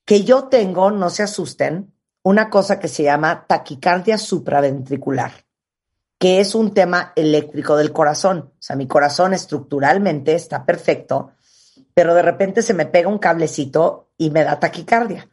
que 0.05 0.23
yo 0.23 0.45
tengo, 0.45 0.91
no 0.91 1.09
se 1.09 1.23
asusten, 1.23 1.93
una 2.23 2.49
cosa 2.49 2.79
que 2.79 2.87
se 2.87 3.03
llama 3.03 3.45
taquicardia 3.47 4.17
supraventricular, 4.17 5.31
que 6.17 6.39
es 6.39 6.53
un 6.53 6.73
tema 6.73 7.13
eléctrico 7.15 7.77
del 7.77 7.91
corazón. 7.91 8.51
O 8.53 8.61
sea, 8.61 8.75
mi 8.75 8.87
corazón 8.87 9.33
estructuralmente 9.33 10.35
está 10.35 10.65
perfecto, 10.65 11.31
pero 11.93 12.13
de 12.13 12.21
repente 12.21 12.61
se 12.61 12.73
me 12.73 12.85
pega 12.85 13.07
un 13.07 13.19
cablecito 13.19 14.11
y 14.17 14.31
me 14.31 14.43
da 14.43 14.59
taquicardia. 14.59 15.29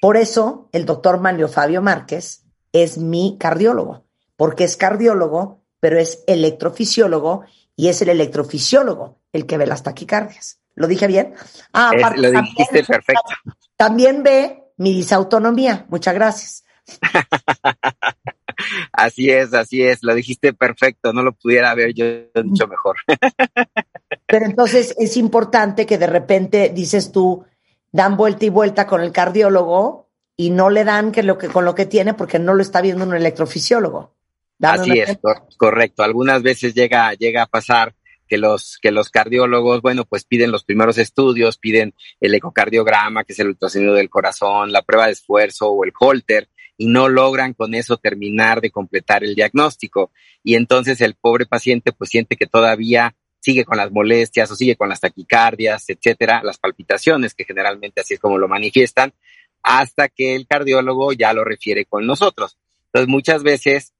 Por 0.00 0.16
eso 0.16 0.68
el 0.72 0.84
doctor 0.86 1.20
Manlio 1.20 1.48
Fabio 1.48 1.82
Márquez 1.82 2.45
es 2.82 2.98
mi 2.98 3.36
cardiólogo, 3.38 4.04
porque 4.36 4.64
es 4.64 4.76
cardiólogo, 4.76 5.62
pero 5.80 5.98
es 5.98 6.24
electrofisiólogo 6.26 7.44
y 7.76 7.88
es 7.88 8.02
el 8.02 8.08
electrofisiólogo 8.08 9.20
el 9.32 9.46
que 9.46 9.58
ve 9.58 9.66
las 9.66 9.82
taquicardias. 9.82 10.60
¿Lo 10.74 10.86
dije 10.86 11.06
bien? 11.06 11.34
Ah, 11.72 11.90
aparte, 11.96 12.20
lo 12.20 12.30
dijiste 12.30 12.84
perfecto. 12.84 13.34
También 13.76 14.22
ve 14.22 14.64
mi 14.76 14.92
disautonomía. 14.92 15.86
Muchas 15.88 16.14
gracias. 16.14 16.64
así 18.92 19.30
es, 19.30 19.54
así 19.54 19.82
es. 19.82 20.02
Lo 20.02 20.14
dijiste 20.14 20.52
perfecto. 20.52 21.12
No 21.12 21.22
lo 21.22 21.32
pudiera 21.32 21.70
haber 21.70 21.94
yo 21.94 22.04
dicho 22.42 22.68
mejor. 22.68 22.96
Pero 24.26 24.44
entonces 24.44 24.94
es 24.98 25.16
importante 25.16 25.86
que 25.86 25.98
de 25.98 26.06
repente 26.06 26.70
dices 26.74 27.10
tú, 27.10 27.44
dan 27.90 28.16
vuelta 28.16 28.44
y 28.44 28.50
vuelta 28.50 28.86
con 28.86 29.00
el 29.00 29.12
cardiólogo 29.12 30.05
y 30.36 30.50
no 30.50 30.70
le 30.70 30.84
dan 30.84 31.12
que 31.12 31.22
lo 31.22 31.38
que, 31.38 31.48
con 31.48 31.64
lo 31.64 31.74
que 31.74 31.86
tiene 31.86 32.14
porque 32.14 32.38
no 32.38 32.54
lo 32.54 32.62
está 32.62 32.80
viendo 32.80 33.04
un 33.04 33.14
electrofisiólogo. 33.14 34.14
Así 34.60 34.98
es, 34.98 35.18
correcto. 35.56 36.02
Algunas 36.02 36.42
veces 36.42 36.74
llega, 36.74 37.12
llega 37.14 37.42
a 37.42 37.46
pasar 37.46 37.94
que 38.26 38.38
los, 38.38 38.78
que 38.80 38.90
los 38.90 39.10
cardiólogos, 39.10 39.82
bueno, 39.82 40.04
pues 40.04 40.24
piden 40.24 40.50
los 40.50 40.64
primeros 40.64 40.98
estudios, 40.98 41.58
piden 41.58 41.94
el 42.20 42.34
ecocardiograma, 42.34 43.24
que 43.24 43.32
es 43.32 43.38
el 43.38 43.48
ultrasonido 43.48 43.94
del 43.94 44.10
corazón, 44.10 44.72
la 44.72 44.82
prueba 44.82 45.06
de 45.06 45.12
esfuerzo 45.12 45.70
o 45.70 45.84
el 45.84 45.92
holter, 45.98 46.48
y 46.76 46.86
no 46.86 47.08
logran 47.08 47.54
con 47.54 47.74
eso 47.74 47.96
terminar 47.96 48.60
de 48.60 48.70
completar 48.70 49.24
el 49.24 49.34
diagnóstico. 49.34 50.10
Y 50.42 50.54
entonces 50.54 51.00
el 51.00 51.14
pobre 51.14 51.46
paciente 51.46 51.92
pues 51.92 52.10
siente 52.10 52.36
que 52.36 52.46
todavía 52.46 53.14
sigue 53.40 53.64
con 53.64 53.76
las 53.76 53.92
molestias 53.92 54.50
o 54.50 54.56
sigue 54.56 54.76
con 54.76 54.88
las 54.88 55.00
taquicardias, 55.00 55.88
etcétera, 55.88 56.42
las 56.42 56.58
palpitaciones, 56.58 57.34
que 57.34 57.44
generalmente 57.44 58.00
así 58.00 58.14
es 58.14 58.20
como 58.20 58.38
lo 58.38 58.48
manifiestan, 58.48 59.14
hasta 59.62 60.08
que 60.08 60.34
el 60.34 60.46
cardiólogo 60.46 61.12
ya 61.12 61.32
lo 61.32 61.44
refiere 61.44 61.84
con 61.84 62.06
nosotros. 62.06 62.56
Entonces 62.86 63.08
muchas 63.08 63.42
veces 63.42 63.92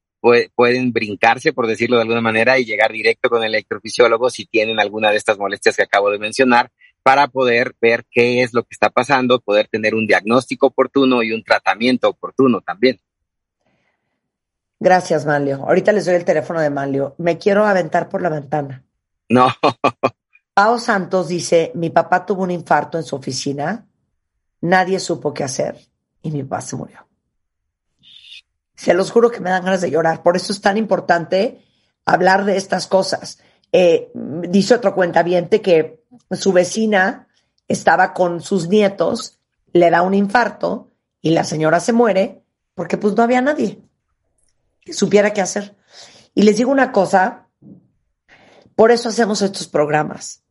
pueden 0.55 0.93
brincarse, 0.93 1.53
por 1.53 1.67
decirlo 1.67 1.97
de 1.97 2.03
alguna 2.03 2.21
manera, 2.21 2.59
y 2.59 2.65
llegar 2.65 2.93
directo 2.93 3.29
con 3.29 3.43
el 3.43 3.55
electrofisiólogo 3.55 4.31
si 4.31 4.47
tienen 4.47 4.81
alguna 4.81 5.11
de 5.11 5.17
estas 5.17 5.39
molestias 5.39 5.77
que 5.77 5.85
acabo 5.85 6.11
de 6.11 6.19
mencionar, 6.19 6.71
para 7.03 7.29
poder 7.29 7.77
ver 7.81 8.05
qué 8.11 8.43
es 8.43 8.53
lo 8.53 8.63
que 8.65 8.73
está 8.73 8.91
pasando, 8.91 9.39
poder 9.39 9.69
tener 9.69 9.95
un 9.95 10.09
diagnóstico 10.09 10.67
oportuno 10.67 11.23
y 11.23 11.33
un 11.33 11.45
tratamiento 11.45 12.09
oportuno 12.09 12.61
también. 12.61 12.99
Gracias, 14.81 15.25
Manlio. 15.25 15.63
Ahorita 15.63 15.93
les 15.93 16.05
doy 16.05 16.17
el 16.17 16.25
teléfono 16.25 16.61
de 16.61 16.71
Manlio. 16.71 17.15
Me 17.19 17.39
quiero 17.39 17.65
aventar 17.65 18.09
por 18.09 18.23
la 18.23 18.29
ventana. 18.29 18.85
No. 19.29 19.49
Pao 20.55 20.79
Santos 20.79 21.29
dice, 21.29 21.71
mi 21.75 21.91
papá 21.91 22.27
tuvo 22.27 22.43
un 22.43 22.51
infarto 22.51 22.99
en 22.99 23.05
su 23.05 23.15
oficina, 23.15 23.87
nadie 24.61 25.01
supo 25.01 25.35
qué 25.35 25.45
hacer 25.45 25.79
y 26.23 26.31
mi 26.31 26.43
papá 26.43 26.61
se 26.61 26.77
murió. 26.77 27.07
Se 28.75 28.95
los 28.95 29.11
juro 29.11 29.31
que 29.31 29.41
me 29.41 29.51
dan 29.51 29.65
ganas 29.65 29.81
de 29.81 29.91
llorar. 29.91 30.23
Por 30.23 30.37
eso 30.37 30.53
es 30.53 30.61
tan 30.61 30.77
importante 30.77 31.65
hablar 32.05 32.45
de 32.45 32.57
estas 32.57 32.87
cosas. 32.87 33.39
Eh, 33.73 34.11
dice 34.15 34.75
otro 34.75 34.95
cuentaviente 34.95 35.61
que 35.61 36.05
su 36.31 36.53
vecina 36.53 37.29
estaba 37.69 38.13
con 38.13 38.41
sus 38.41 38.69
nietos, 38.69 39.41
le 39.73 39.91
da 39.91 40.03
un 40.03 40.15
infarto 40.15 40.93
y 41.21 41.31
la 41.31 41.45
señora 41.45 41.81
se 41.81 41.93
muere 41.93 42.43
porque 42.75 42.97
pues 42.97 43.15
no 43.15 43.23
había 43.23 43.41
nadie 43.41 43.83
que 44.87 44.93
supiera 44.93 45.33
qué 45.33 45.43
hacer. 45.43 45.77
Y 46.35 46.43
les 46.43 46.57
digo 46.57 46.71
una 46.71 46.93
cosa, 46.93 47.49
por 48.77 48.93
eso 48.93 49.09
hacemos 49.09 49.43
estos 49.43 49.67
programas, 49.67 50.43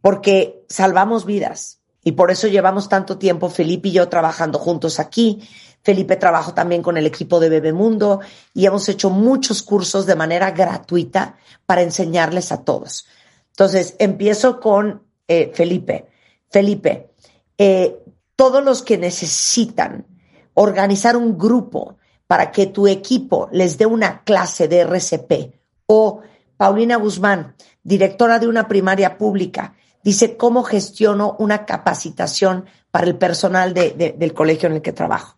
porque 0.00 0.64
salvamos 0.68 1.26
vidas 1.26 1.80
y 2.04 2.12
por 2.12 2.30
eso 2.30 2.46
llevamos 2.46 2.88
tanto 2.88 3.18
tiempo 3.18 3.48
Felipe 3.48 3.88
y 3.88 3.92
yo 3.92 4.08
trabajando 4.08 4.58
juntos 4.58 5.00
aquí, 5.00 5.40
Felipe 5.82 6.16
trabajo 6.16 6.54
también 6.54 6.82
con 6.82 6.96
el 6.96 7.06
equipo 7.06 7.40
de 7.40 7.48
Bebemundo 7.48 8.20
y 8.52 8.66
hemos 8.66 8.88
hecho 8.88 9.10
muchos 9.10 9.62
cursos 9.62 10.06
de 10.06 10.14
manera 10.14 10.50
gratuita 10.50 11.36
para 11.66 11.82
enseñarles 11.82 12.52
a 12.52 12.64
todos. 12.64 13.06
Entonces, 13.50 13.94
empiezo 13.98 14.60
con 14.60 15.02
eh, 15.28 15.50
Felipe. 15.54 16.06
Felipe, 16.50 17.10
eh, 17.58 17.98
todos 18.36 18.64
los 18.64 18.82
que 18.82 18.98
necesitan 18.98 20.06
organizar 20.54 21.16
un 21.16 21.36
grupo 21.36 21.98
para 22.26 22.50
que 22.50 22.66
tu 22.66 22.86
equipo 22.86 23.48
les 23.52 23.76
dé 23.76 23.86
una 23.86 24.22
clase 24.24 24.68
de 24.68 24.80
RCP 24.80 25.54
o 25.86 26.20
Paulina 26.56 26.96
Guzmán, 26.96 27.54
directora 27.82 28.38
de 28.38 28.48
una 28.48 28.68
primaria 28.68 29.18
pública, 29.18 29.74
dice 30.04 30.36
cómo 30.36 30.62
gestiono 30.62 31.34
una 31.38 31.64
capacitación 31.64 32.66
para 32.90 33.06
el 33.06 33.16
personal 33.16 33.74
del 33.74 34.34
colegio 34.34 34.68
en 34.68 34.76
el 34.76 34.82
que 34.82 34.92
trabajo. 34.92 35.36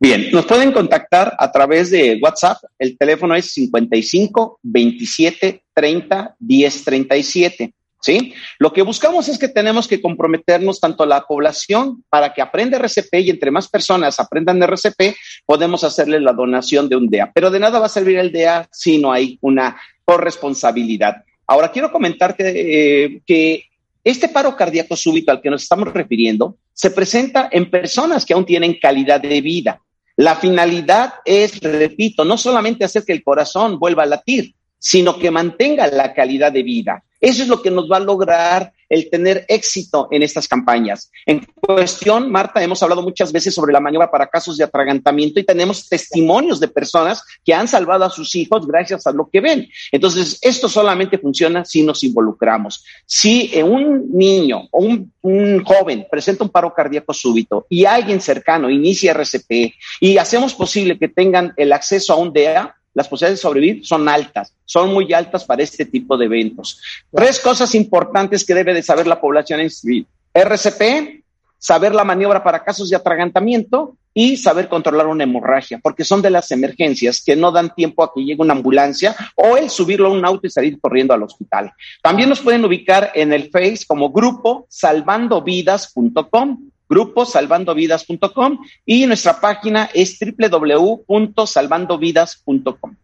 Bien, 0.00 0.30
nos 0.32 0.46
pueden 0.46 0.72
contactar 0.72 1.36
a 1.38 1.52
través 1.52 1.90
de 1.90 2.18
WhatsApp. 2.22 2.56
El 2.78 2.96
teléfono 2.96 3.34
es 3.34 3.52
55 3.52 4.58
27 4.62 5.62
30 5.74 6.36
10 6.38 6.84
37. 6.84 7.74
¿Sí? 8.02 8.32
Lo 8.58 8.72
que 8.72 8.80
buscamos 8.80 9.28
es 9.28 9.38
que 9.38 9.48
tenemos 9.48 9.86
que 9.86 10.00
comprometernos 10.00 10.80
tanto 10.80 11.04
la 11.04 11.26
población 11.26 12.02
para 12.08 12.32
que 12.32 12.40
aprenda 12.40 12.78
RCP 12.78 13.14
y 13.16 13.28
entre 13.28 13.50
más 13.50 13.68
personas 13.68 14.18
aprendan 14.18 14.62
RCP, 14.62 15.14
podemos 15.44 15.84
hacerle 15.84 16.18
la 16.18 16.32
donación 16.32 16.88
de 16.88 16.96
un 16.96 17.10
DEA. 17.10 17.30
Pero 17.34 17.50
de 17.50 17.60
nada 17.60 17.78
va 17.78 17.86
a 17.86 17.90
servir 17.90 18.16
el 18.16 18.32
DEA 18.32 18.66
si 18.72 18.96
no 18.96 19.12
hay 19.12 19.38
una 19.42 19.78
corresponsabilidad. 20.06 21.24
Ahora, 21.46 21.70
quiero 21.70 21.92
comentarte 21.92 23.04
eh, 23.04 23.20
que 23.26 23.64
este 24.02 24.28
paro 24.28 24.56
cardíaco 24.56 24.96
súbito 24.96 25.30
al 25.30 25.40
que 25.40 25.50
nos 25.50 25.62
estamos 25.62 25.92
refiriendo 25.92 26.56
se 26.72 26.90
presenta 26.90 27.48
en 27.52 27.70
personas 27.70 28.24
que 28.24 28.32
aún 28.32 28.46
tienen 28.46 28.78
calidad 28.80 29.20
de 29.20 29.40
vida. 29.40 29.80
La 30.16 30.36
finalidad 30.36 31.14
es, 31.24 31.60
repito, 31.60 32.24
no 32.24 32.36
solamente 32.36 32.84
hacer 32.84 33.04
que 33.04 33.12
el 33.12 33.22
corazón 33.22 33.78
vuelva 33.78 34.02
a 34.04 34.06
latir, 34.06 34.54
sino 34.78 35.18
que 35.18 35.30
mantenga 35.30 35.86
la 35.86 36.14
calidad 36.14 36.52
de 36.52 36.62
vida. 36.62 37.04
Eso 37.20 37.42
es 37.42 37.48
lo 37.48 37.60
que 37.60 37.70
nos 37.70 37.90
va 37.90 37.98
a 37.98 38.00
lograr 38.00 38.72
el 38.90 39.08
tener 39.08 39.46
éxito 39.48 40.08
en 40.10 40.22
estas 40.22 40.48
campañas. 40.48 41.10
En 41.24 41.46
cuestión, 41.60 42.30
Marta, 42.30 42.62
hemos 42.62 42.82
hablado 42.82 43.02
muchas 43.02 43.32
veces 43.32 43.54
sobre 43.54 43.72
la 43.72 43.80
maniobra 43.80 44.10
para 44.10 44.26
casos 44.26 44.56
de 44.56 44.64
atragantamiento 44.64 45.40
y 45.40 45.44
tenemos 45.44 45.88
testimonios 45.88 46.60
de 46.60 46.68
personas 46.68 47.22
que 47.44 47.54
han 47.54 47.68
salvado 47.68 48.04
a 48.04 48.10
sus 48.10 48.34
hijos 48.34 48.66
gracias 48.66 49.06
a 49.06 49.12
lo 49.12 49.30
que 49.30 49.40
ven. 49.40 49.68
Entonces, 49.92 50.38
esto 50.42 50.68
solamente 50.68 51.18
funciona 51.18 51.64
si 51.64 51.82
nos 51.82 52.02
involucramos. 52.02 52.84
Si 53.06 53.50
un 53.62 54.10
niño 54.12 54.68
o 54.70 54.84
un, 55.22 55.64
joven 55.64 56.06
presenta 56.10 56.42
un 56.42 56.50
paro 56.50 56.72
cardíaco 56.74 57.12
súbito 57.12 57.66
y 57.68 57.84
alguien 57.84 58.20
cercano 58.20 58.70
inicia 58.70 59.12
RCP 59.12 59.74
y 60.00 60.16
hacemos 60.16 60.54
posible 60.54 60.98
que 60.98 61.08
tengan 61.08 61.52
el 61.56 61.72
acceso 61.72 62.12
a 62.12 62.16
un 62.16 62.32
DEA, 62.32 62.79
las 62.94 63.08
posibilidades 63.08 63.38
de 63.38 63.42
sobrevivir 63.42 63.86
son 63.86 64.08
altas, 64.08 64.54
son 64.64 64.92
muy 64.92 65.12
altas 65.12 65.44
para 65.44 65.62
este 65.62 65.84
tipo 65.84 66.16
de 66.16 66.26
eventos. 66.26 66.80
Tres 67.12 67.38
cosas 67.38 67.74
importantes 67.74 68.44
que 68.44 68.54
debe 68.54 68.74
de 68.74 68.82
saber 68.82 69.06
la 69.06 69.20
población 69.20 69.60
en 69.60 69.70
civil. 69.70 70.06
RCP, 70.34 71.24
saber 71.58 71.94
la 71.94 72.04
maniobra 72.04 72.42
para 72.42 72.64
casos 72.64 72.88
de 72.88 72.96
atragantamiento 72.96 73.96
y 74.12 74.36
saber 74.36 74.68
controlar 74.68 75.06
una 75.06 75.24
hemorragia, 75.24 75.78
porque 75.80 76.04
son 76.04 76.20
de 76.20 76.30
las 76.30 76.50
emergencias 76.50 77.22
que 77.24 77.36
no 77.36 77.52
dan 77.52 77.74
tiempo 77.74 78.02
a 78.02 78.12
que 78.12 78.22
llegue 78.22 78.42
una 78.42 78.54
ambulancia 78.54 79.14
o 79.36 79.56
el 79.56 79.70
subirlo 79.70 80.08
a 80.08 80.12
un 80.12 80.24
auto 80.24 80.46
y 80.46 80.50
salir 80.50 80.80
corriendo 80.80 81.14
al 81.14 81.22
hospital. 81.22 81.72
También 82.02 82.28
nos 82.28 82.40
pueden 82.40 82.64
ubicar 82.64 83.12
en 83.14 83.32
el 83.32 83.50
Face 83.50 83.84
como 83.86 84.10
grupo 84.10 84.66
salvandovidas.com 84.68 86.70
gruposalvandovidas.com 86.90 88.58
y 88.84 89.06
nuestra 89.06 89.40
página 89.40 89.88
es 89.94 90.18
www.salvandovidas.com. 90.18 92.96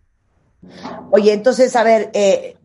Oye, 1.12 1.32
entonces, 1.32 1.76
a 1.76 1.84
ver, 1.84 2.10
eh, 2.12 2.56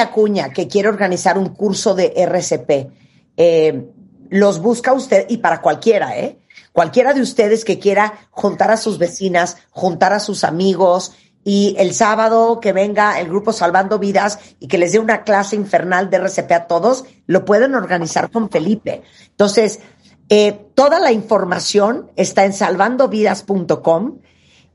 Acuña, 0.00 0.50
que 0.50 0.68
quiere 0.68 0.88
organizar 0.88 1.36
un 1.36 1.48
curso 1.48 1.94
de 1.94 2.12
RCP, 2.16 2.92
eh, 3.36 3.88
los 4.30 4.60
busca 4.60 4.92
usted 4.92 5.26
y 5.28 5.38
para 5.38 5.60
cualquiera, 5.60 6.16
¿eh? 6.18 6.38
Cualquiera 6.72 7.14
de 7.14 7.22
ustedes 7.22 7.64
que 7.64 7.80
quiera 7.80 8.28
juntar 8.30 8.70
a 8.70 8.76
sus 8.76 8.98
vecinas, 8.98 9.56
juntar 9.70 10.12
a 10.12 10.20
sus 10.20 10.44
amigos 10.44 11.14
y 11.44 11.74
el 11.78 11.94
sábado 11.94 12.60
que 12.60 12.72
venga 12.72 13.18
el 13.18 13.28
grupo 13.28 13.52
Salvando 13.52 13.98
Vidas 13.98 14.38
y 14.60 14.68
que 14.68 14.78
les 14.78 14.92
dé 14.92 14.98
una 14.98 15.24
clase 15.24 15.56
infernal 15.56 16.10
de 16.10 16.18
RCP 16.18 16.52
a 16.52 16.66
todos, 16.66 17.04
lo 17.26 17.44
pueden 17.44 17.74
organizar 17.74 18.30
con 18.30 18.50
Felipe. 18.50 19.02
Entonces, 19.30 19.80
eh, 20.28 20.58
toda 20.74 21.00
la 21.00 21.12
información 21.12 22.10
está 22.16 22.44
en 22.44 22.52
salvandovidas.com 22.52 24.18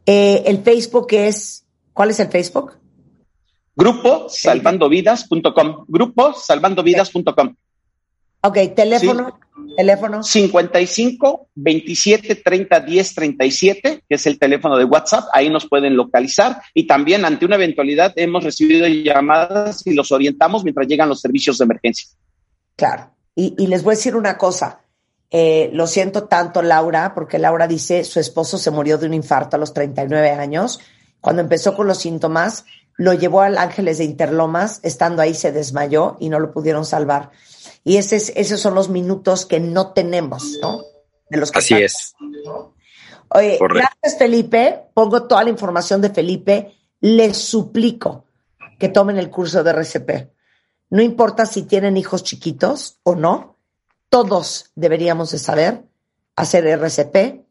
Eh, 0.05 0.43
el 0.47 0.61
Facebook 0.63 1.07
es, 1.11 1.65
¿cuál 1.93 2.09
es 2.09 2.19
el 2.19 2.27
Facebook? 2.27 2.73
Grupo 3.75 4.27
salvandovidas.com. 4.29 5.85
Grupo 5.87 6.33
salvandovidas.com. 6.33 7.55
Ok, 8.41 8.57
teléfono. 8.75 9.39
Teléfono. 9.77 10.21
55 10.21 11.47
27 11.55 12.35
30 12.35 12.79
10 12.81 13.15
37, 13.15 14.03
que 14.07 14.15
es 14.15 14.27
el 14.27 14.37
teléfono 14.37 14.77
de 14.77 14.83
WhatsApp. 14.83 15.29
Ahí 15.33 15.49
nos 15.49 15.67
pueden 15.67 15.95
localizar. 15.95 16.61
Y 16.73 16.85
también, 16.85 17.23
ante 17.23 17.45
una 17.45 17.55
eventualidad, 17.55 18.11
hemos 18.17 18.43
recibido 18.43 18.87
llamadas 18.87 19.87
y 19.87 19.93
los 19.93 20.11
orientamos 20.11 20.63
mientras 20.63 20.87
llegan 20.87 21.09
los 21.09 21.21
servicios 21.21 21.57
de 21.57 21.63
emergencia. 21.63 22.09
Claro. 22.75 23.11
Y, 23.35 23.55
y 23.57 23.67
les 23.67 23.83
voy 23.83 23.93
a 23.93 23.95
decir 23.95 24.15
una 24.15 24.37
cosa. 24.37 24.82
Eh, 25.35 25.71
lo 25.73 25.87
siento 25.87 26.25
tanto, 26.25 26.61
Laura, 26.61 27.15
porque 27.15 27.39
Laura 27.39 27.65
dice 27.65 28.03
su 28.03 28.19
esposo 28.19 28.59
se 28.59 28.69
murió 28.69 28.99
de 28.99 29.07
un 29.07 29.15
infarto 29.15 29.55
a 29.55 29.59
los 29.59 29.73
39 29.73 30.29
años. 30.29 30.79
Cuando 31.21 31.41
empezó 31.41 31.75
con 31.75 31.87
los 31.87 31.97
síntomas, 31.97 32.65
lo 32.97 33.13
llevó 33.13 33.41
al 33.41 33.57
Ángeles 33.57 33.97
de 33.97 34.03
Interlomas, 34.03 34.79
estando 34.83 35.23
ahí 35.23 35.33
se 35.33 35.51
desmayó 35.51 36.17
y 36.19 36.29
no 36.29 36.39
lo 36.39 36.53
pudieron 36.53 36.85
salvar. 36.85 37.31
Y 37.83 37.97
ese 37.97 38.17
esos 38.39 38.59
son 38.59 38.75
los 38.75 38.89
minutos 38.89 39.47
que 39.47 39.59
no 39.59 39.91
tenemos, 39.93 40.59
¿no? 40.61 40.83
De 41.31 41.39
los 41.39 41.51
Así 41.55 41.73
es. 41.73 42.13
Oye, 43.29 43.57
gracias 43.59 44.19
Felipe, 44.19 44.83
pongo 44.93 45.23
toda 45.23 45.43
la 45.43 45.49
información 45.49 45.99
de 45.99 46.11
Felipe, 46.11 46.75
les 46.99 47.35
suplico 47.37 48.25
que 48.77 48.89
tomen 48.89 49.17
el 49.17 49.31
curso 49.31 49.63
de 49.63 49.71
RCP. 49.71 50.29
No 50.91 51.01
importa 51.01 51.47
si 51.47 51.63
tienen 51.63 51.97
hijos 51.97 52.23
chiquitos 52.23 52.99
o 53.01 53.15
no, 53.15 53.52
todos 54.13 54.69
deberíamos 54.75 55.31
de 55.31 55.39
saber 55.39 55.81
hacer 56.35 56.67
RCP, 56.67 57.41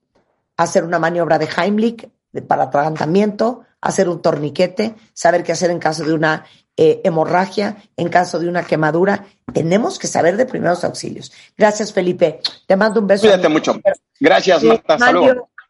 hacer 0.57 0.85
una 0.85 1.01
maniobra 1.01 1.37
de 1.37 1.49
Heimlich 1.49 2.09
para 2.47 2.63
atragantamiento, 2.63 3.65
hacer 3.81 4.09
un 4.09 4.23
torniquete, 4.23 4.95
saber 5.13 5.43
qué 5.43 5.51
hacer 5.51 5.73
en 5.73 5.81
caso 5.81 6.05
de 6.05 6.13
una 6.13 6.45
eh, 6.77 7.01
hemorragia, 7.03 7.79
en 7.97 8.09
caso 8.11 8.39
de 8.39 8.49
una 8.49 8.63
quemadura. 8.65 9.27
Tenemos 9.53 9.99
que 9.99 10.07
saber 10.07 10.37
de 10.37 10.47
primeros 10.47 10.85
auxilios. 10.85 11.33
Gracias, 11.59 11.93
Felipe. 11.93 12.39
Te 12.65 12.77
mando 12.77 13.01
un 13.01 13.09
beso. 13.09 13.23
Cuídate 13.23 13.49
mucho. 13.49 13.81
Gracias, 14.21 14.63
Marta. 14.63 14.99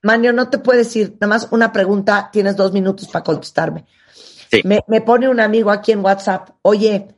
Manio, 0.03 0.35
no 0.35 0.51
te 0.51 0.59
puedes 0.59 0.95
ir. 0.95 1.17
Nada 1.19 1.27
más 1.27 1.49
una 1.53 1.73
pregunta. 1.73 2.29
Tienes 2.31 2.55
dos 2.55 2.75
minutos 2.75 3.09
para 3.09 3.25
contestarme. 3.25 3.87
Me, 4.65 4.81
me 4.89 5.01
pone 5.01 5.27
un 5.31 5.41
amigo 5.41 5.71
aquí 5.71 5.93
en 5.93 6.05
WhatsApp. 6.05 6.51
Oye, 6.61 7.09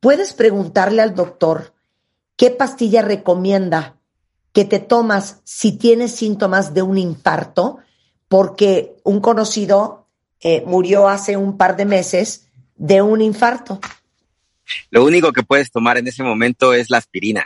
¿puedes 0.00 0.32
preguntarle 0.32 1.00
al 1.00 1.14
doctor 1.14 1.74
qué 2.40 2.50
pastilla 2.50 3.02
recomienda 3.02 3.98
que 4.54 4.64
te 4.64 4.78
tomas 4.78 5.42
si 5.44 5.72
tienes 5.72 6.12
síntomas 6.12 6.72
de 6.72 6.80
un 6.80 6.96
infarto? 6.96 7.80
Porque 8.28 8.96
un 9.04 9.20
conocido 9.20 10.08
eh, 10.40 10.62
murió 10.64 11.06
hace 11.06 11.36
un 11.36 11.58
par 11.58 11.76
de 11.76 11.84
meses 11.84 12.48
de 12.76 13.02
un 13.02 13.20
infarto. 13.20 13.78
Lo 14.88 15.04
único 15.04 15.32
que 15.32 15.42
puedes 15.42 15.70
tomar 15.70 15.98
en 15.98 16.08
ese 16.08 16.22
momento 16.22 16.72
es 16.72 16.88
la 16.88 16.96
aspirina. 16.96 17.44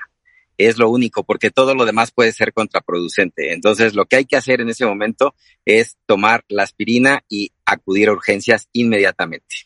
Es 0.59 0.79
lo 0.79 0.89
único, 0.89 1.25
porque 1.25 1.51
todo 1.51 1.75
lo 1.75 1.87
demás 1.87 2.13
puede 2.13 2.31
ser 2.31 2.53
contraproducente. 2.53 3.53
Entonces, 3.53 3.95
lo 3.95 4.05
que 4.05 4.15
hay 4.15 4.27
que 4.27 4.37
hacer 4.37 4.61
en 4.61 4.69
ese 4.69 4.87
momento 4.87 5.35
es 5.65 5.97
tomar 6.07 6.45
la 6.47 6.63
aspirina 6.63 7.25
y 7.29 7.51
acudir 7.67 8.11
a 8.11 8.13
urgencias 8.13 8.69
inmediatamente. 8.71 9.57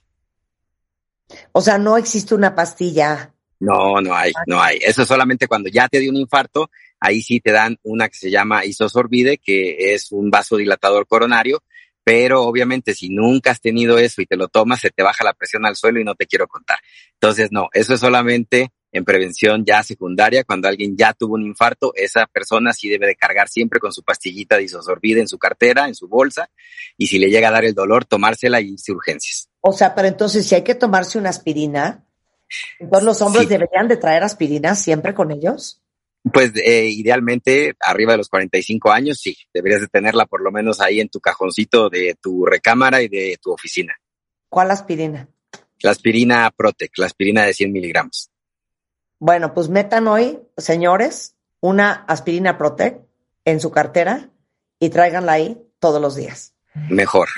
O 1.53 1.61
sea, 1.61 1.77
no 1.77 1.99
existe 1.99 2.35
una 2.35 2.55
pastilla. 2.55 3.35
No, 3.61 4.01
no 4.01 4.15
hay, 4.15 4.33
no 4.47 4.61
hay. 4.61 4.79
Eso 4.81 5.03
es 5.03 5.09
solamente 5.09 5.49
cuando 5.49 5.69
ya 5.69 5.89
te 5.89 5.99
dio 5.99 6.11
un 6.11 6.17
infarto, 6.17 6.71
ahí 7.01 7.23
sí 7.23 7.41
te 7.41 7.53
dan 7.53 7.79
una 7.83 8.09
que 8.09 8.17
se 8.17 8.31
llama 8.31 8.65
isosorbide, 8.65 9.39
que 9.39 9.95
es 9.95 10.13
un 10.13 10.31
vasodilatador 10.31 11.07
coronario, 11.07 11.63
pero 12.05 12.43
obviamente 12.43 12.95
si 12.95 13.11
nunca 13.11 13.51
has 13.51 13.61
tenido 13.61 13.99
eso 13.99 14.23
y 14.23 14.27
te 14.27 14.37
lo 14.37 14.49
tomas, 14.49 14.81
se 14.81 14.91
te 14.91 15.03
baja 15.03 15.25
la 15.25 15.35
presión 15.35 15.67
al 15.67 15.77
suelo 15.77 16.01
y 16.01 16.05
no 16.05 16.15
te 16.15 16.27
quiero 16.27 16.47
contar. 16.47 16.79
Entonces, 17.15 17.49
no, 17.51 17.69
eso 17.73 17.95
es 17.95 18.01
solamente 18.01 18.73
en 18.93 19.05
prevención 19.05 19.65
ya 19.67 19.83
secundaria, 19.83 20.45
cuando 20.45 20.69
alguien 20.69 20.97
ya 20.97 21.13
tuvo 21.13 21.35
un 21.35 21.43
infarto, 21.43 21.93
esa 21.95 22.27
persona 22.27 22.73
sí 22.73 22.89
debe 22.89 23.07
de 23.07 23.17
cargar 23.17 23.49
siempre 23.49 23.81
con 23.81 23.93
su 23.93 24.03
pastillita 24.03 24.57
de 24.57 24.65
isosorbida 24.65 25.21
en 25.21 25.29
su 25.29 25.39
cartera, 25.39 25.89
en 25.89 25.95
su 25.95 26.09
bolsa, 26.09 26.49
y 26.97 27.09
si 27.09 27.19
le 27.19 27.29
llega 27.29 27.49
a 27.49 27.53
dar 27.53 27.65
el 27.67 27.75
dolor, 27.75 28.07
tomársela 28.07 28.61
y 28.61 28.73
irse 28.73 28.93
urgencias. 28.93 29.51
O 29.61 29.73
sea, 29.73 29.95
pero 29.95 30.09
entonces 30.09 30.47
si 30.47 30.55
hay 30.55 30.63
que 30.63 30.75
tomarse 30.75 31.19
una 31.19 31.29
aspirina, 31.29 32.08
entonces 32.79 33.05
los 33.05 33.23
hombres 33.23 33.49
deberían 33.49 33.89
de 33.89 33.97
traer 33.97 34.23
aspirina 34.23 34.75
siempre 34.75 35.15
con 35.15 35.31
ellos. 35.31 35.83
Pues 36.33 36.53
eh, 36.57 36.89
idealmente 36.89 37.75
arriba 37.81 38.13
de 38.13 38.19
los 38.19 38.29
45 38.29 38.91
años, 38.91 39.19
sí, 39.19 39.37
deberías 39.55 39.81
de 39.81 39.87
tenerla 39.87 40.27
por 40.27 40.43
lo 40.43 40.51
menos 40.51 40.81
ahí 40.81 41.01
en 41.01 41.09
tu 41.09 41.21
cajoncito 41.21 41.89
de 41.89 42.17
tu 42.21 42.45
recámara 42.45 43.03
y 43.03 43.09
de 43.09 43.39
tu 43.41 43.53
oficina. 43.53 43.95
¿Cuál 44.49 44.71
aspirina? 44.71 45.29
La 45.81 45.93
aspirina 45.93 46.51
Protec, 46.51 46.93
la 46.99 47.07
aspirina 47.07 47.45
de 47.45 47.55
100 47.55 47.73
miligramos. 47.73 48.31
Bueno, 49.21 49.55
pues 49.55 49.69
metan 49.69 50.09
hoy, 50.09 50.41
señores, 50.57 51.37
una 51.61 51.93
aspirina 51.93 52.59
Protec 52.59 53.01
en 53.45 53.61
su 53.61 53.71
cartera 53.71 54.31
y 54.79 54.91
tráiganla 54.91 55.33
ahí 55.33 55.61
todos 55.79 56.01
los 56.01 56.17
días. 56.17 56.55
Mejor. 56.91 57.29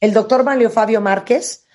El 0.00 0.12
doctor 0.12 0.44
Mario 0.44 0.70
Fabio 0.70 1.00
Márquez 1.00 1.66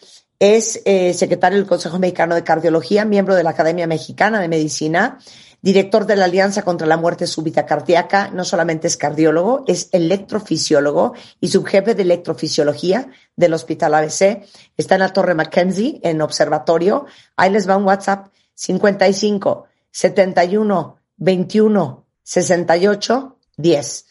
es 0.43 0.81
eh, 0.83 1.13
secretario 1.13 1.57
del 1.57 1.67
Consejo 1.67 1.99
Mexicano 1.99 2.35
de 2.35 2.43
Cardiología, 2.43 3.05
miembro 3.05 3.33
de 3.35 3.43
la 3.43 3.51
Academia 3.51 3.87
Mexicana 3.87 4.41
de 4.41 4.49
Medicina 4.49 5.19
director 5.63 6.05
de 6.05 6.17
la 6.17 6.25
Alianza 6.25 6.63
contra 6.63 6.85
la 6.85 6.97
Muerte 6.97 7.25
Súbita 7.25 7.65
Cardíaca, 7.65 8.29
no 8.31 8.43
solamente 8.43 8.87
es 8.87 8.97
cardiólogo, 8.97 9.63
es 9.65 9.87
electrofisiólogo 9.93 11.13
y 11.39 11.47
subjefe 11.47 11.95
de 11.95 12.03
electrofisiología 12.03 13.09
del 13.37 13.53
Hospital 13.53 13.95
ABC. 13.95 14.43
Está 14.75 14.95
en 14.95 14.99
la 14.99 15.13
Torre 15.13 15.35
Mackenzie, 15.35 16.01
en 16.03 16.21
observatorio. 16.21 17.05
Ahí 17.37 17.49
les 17.49 17.67
va 17.67 17.77
un 17.77 17.85
WhatsApp 17.85 18.27
55 18.55 19.65
71 19.89 20.97
21 21.15 22.05
68 22.23 23.37
10. 23.55 24.05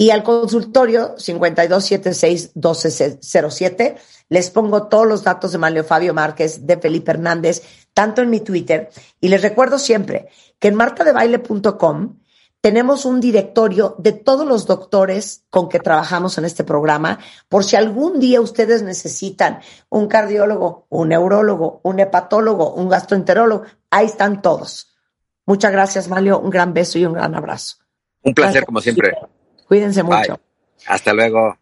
Y 0.00 0.08
al 0.12 0.22
consultorio 0.22 1.14
5276 1.18 2.52
1207 2.54 3.96
les 4.30 4.48
pongo 4.48 4.84
todos 4.84 5.06
los 5.06 5.24
datos 5.24 5.52
de 5.52 5.58
Mario 5.58 5.84
Fabio 5.84 6.14
Márquez, 6.14 6.66
de 6.66 6.78
Felipe 6.78 7.10
Hernández, 7.10 7.62
tanto 7.92 8.22
en 8.22 8.30
mi 8.30 8.40
Twitter. 8.40 8.88
Y 9.20 9.28
les 9.28 9.42
recuerdo 9.42 9.78
siempre 9.78 10.28
que 10.58 10.68
en 10.68 10.76
martadebaile.com 10.76 12.16
tenemos 12.62 13.04
un 13.04 13.20
directorio 13.20 13.94
de 13.98 14.12
todos 14.12 14.48
los 14.48 14.64
doctores 14.64 15.44
con 15.50 15.68
que 15.68 15.80
trabajamos 15.80 16.38
en 16.38 16.46
este 16.46 16.64
programa, 16.64 17.18
por 17.50 17.62
si 17.62 17.76
algún 17.76 18.20
día 18.20 18.40
ustedes 18.40 18.82
necesitan 18.82 19.60
un 19.90 20.08
cardiólogo, 20.08 20.86
un 20.88 21.10
neurólogo, 21.10 21.82
un 21.84 22.00
hepatólogo, 22.00 22.72
un 22.72 22.88
gastroenterólogo, 22.88 23.64
ahí 23.90 24.06
están 24.06 24.40
todos. 24.40 24.96
Muchas 25.44 25.72
gracias, 25.72 26.08
Mario. 26.08 26.40
Un 26.40 26.48
gran 26.48 26.72
beso 26.72 26.98
y 26.98 27.04
un 27.04 27.12
gran 27.12 27.34
abrazo. 27.34 27.76
Un 28.22 28.32
placer, 28.32 28.64
como 28.64 28.80
siempre. 28.80 29.12
Cuídense 29.70 30.02
mucho. 30.02 30.40
Hasta 30.88 31.12
luego. 31.12 31.56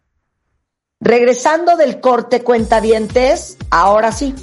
Regresando 0.99 1.77
del 1.77 2.01
corte 2.01 2.41
cuentavientes, 2.41 3.55
ahora 3.69 4.11
sí, 4.11 4.33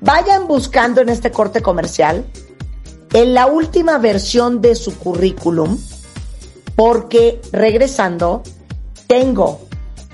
vayan 0.00 0.46
buscando 0.46 1.00
en 1.00 1.08
este 1.08 1.32
corte 1.32 1.62
comercial 1.62 2.24
en 3.12 3.34
la 3.34 3.46
última 3.46 3.98
versión 3.98 4.60
de 4.60 4.76
su 4.76 4.96
currículum, 4.96 5.80
porque 6.76 7.40
regresando 7.50 8.44
tengo 9.08 9.66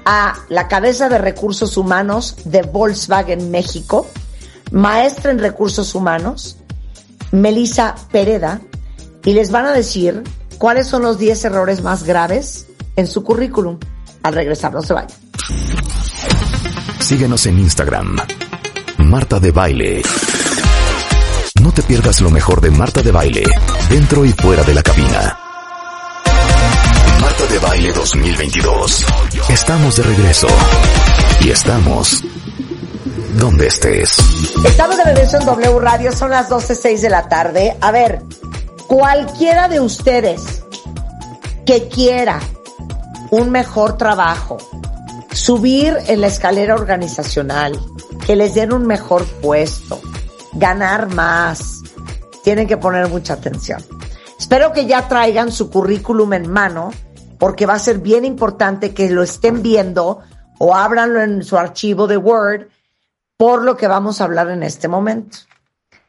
a 0.06 0.38
la 0.48 0.66
cabeza 0.66 1.10
de 1.10 1.18
recursos 1.18 1.76
humanos 1.76 2.36
de 2.46 2.62
Volkswagen 2.62 3.50
México, 3.50 4.06
maestra 4.70 5.30
en 5.30 5.40
recursos 5.40 5.94
humanos, 5.94 6.56
Melissa 7.32 7.96
Pereda, 8.10 8.62
y 9.26 9.34
les 9.34 9.50
van 9.50 9.66
a 9.66 9.74
decir 9.74 10.22
cuáles 10.56 10.86
son 10.86 11.02
los 11.02 11.18
10 11.18 11.44
errores 11.44 11.82
más 11.82 12.04
graves 12.04 12.67
en 12.98 13.06
su 13.06 13.22
currículum. 13.22 13.78
Al 14.24 14.34
regresar, 14.34 14.74
no 14.74 14.82
se 14.82 14.92
vayan. 14.92 15.10
Síguenos 16.98 17.46
en 17.46 17.60
Instagram. 17.60 18.18
Marta 18.98 19.38
de 19.38 19.52
Baile. 19.52 20.02
No 21.62 21.72
te 21.72 21.82
pierdas 21.82 22.20
lo 22.20 22.30
mejor 22.30 22.60
de 22.60 22.70
Marta 22.70 23.00
de 23.00 23.12
Baile, 23.12 23.44
dentro 23.88 24.24
y 24.24 24.32
fuera 24.32 24.64
de 24.64 24.74
la 24.74 24.82
cabina. 24.82 25.38
Marta 27.20 27.46
de 27.46 27.58
Baile 27.60 27.92
2022. 27.92 29.06
Estamos 29.48 29.96
de 29.96 30.02
regreso. 30.02 30.48
Y 31.40 31.50
estamos 31.50 32.24
donde 33.38 33.68
estés. 33.68 34.18
Estamos 34.64 34.96
de 34.96 35.04
regreso 35.04 35.38
en 35.38 35.46
W 35.46 35.78
Radio, 35.78 36.10
son 36.10 36.30
las 36.30 36.50
12.06 36.50 37.00
de 37.00 37.10
la 37.10 37.28
tarde. 37.28 37.76
A 37.80 37.92
ver, 37.92 38.22
cualquiera 38.88 39.68
de 39.68 39.78
ustedes 39.78 40.64
que 41.64 41.88
quiera 41.88 42.40
un 43.30 43.50
mejor 43.50 43.96
trabajo, 43.96 44.58
subir 45.32 45.96
en 46.06 46.20
la 46.20 46.28
escalera 46.28 46.74
organizacional, 46.74 47.78
que 48.26 48.36
les 48.36 48.54
den 48.54 48.72
un 48.72 48.86
mejor 48.86 49.24
puesto, 49.40 50.00
ganar 50.54 51.14
más. 51.14 51.82
Tienen 52.42 52.66
que 52.66 52.76
poner 52.76 53.08
mucha 53.08 53.34
atención. 53.34 53.82
Espero 54.38 54.72
que 54.72 54.86
ya 54.86 55.08
traigan 55.08 55.52
su 55.52 55.70
currículum 55.70 56.32
en 56.32 56.50
mano 56.50 56.90
porque 57.38 57.66
va 57.66 57.74
a 57.74 57.78
ser 57.78 57.98
bien 57.98 58.24
importante 58.24 58.94
que 58.94 59.10
lo 59.10 59.22
estén 59.22 59.62
viendo 59.62 60.20
o 60.58 60.74
ábranlo 60.74 61.20
en 61.20 61.44
su 61.44 61.56
archivo 61.56 62.06
de 62.06 62.16
Word 62.16 62.68
por 63.36 63.62
lo 63.62 63.76
que 63.76 63.86
vamos 63.86 64.20
a 64.20 64.24
hablar 64.24 64.48
en 64.50 64.62
este 64.62 64.88
momento. 64.88 65.38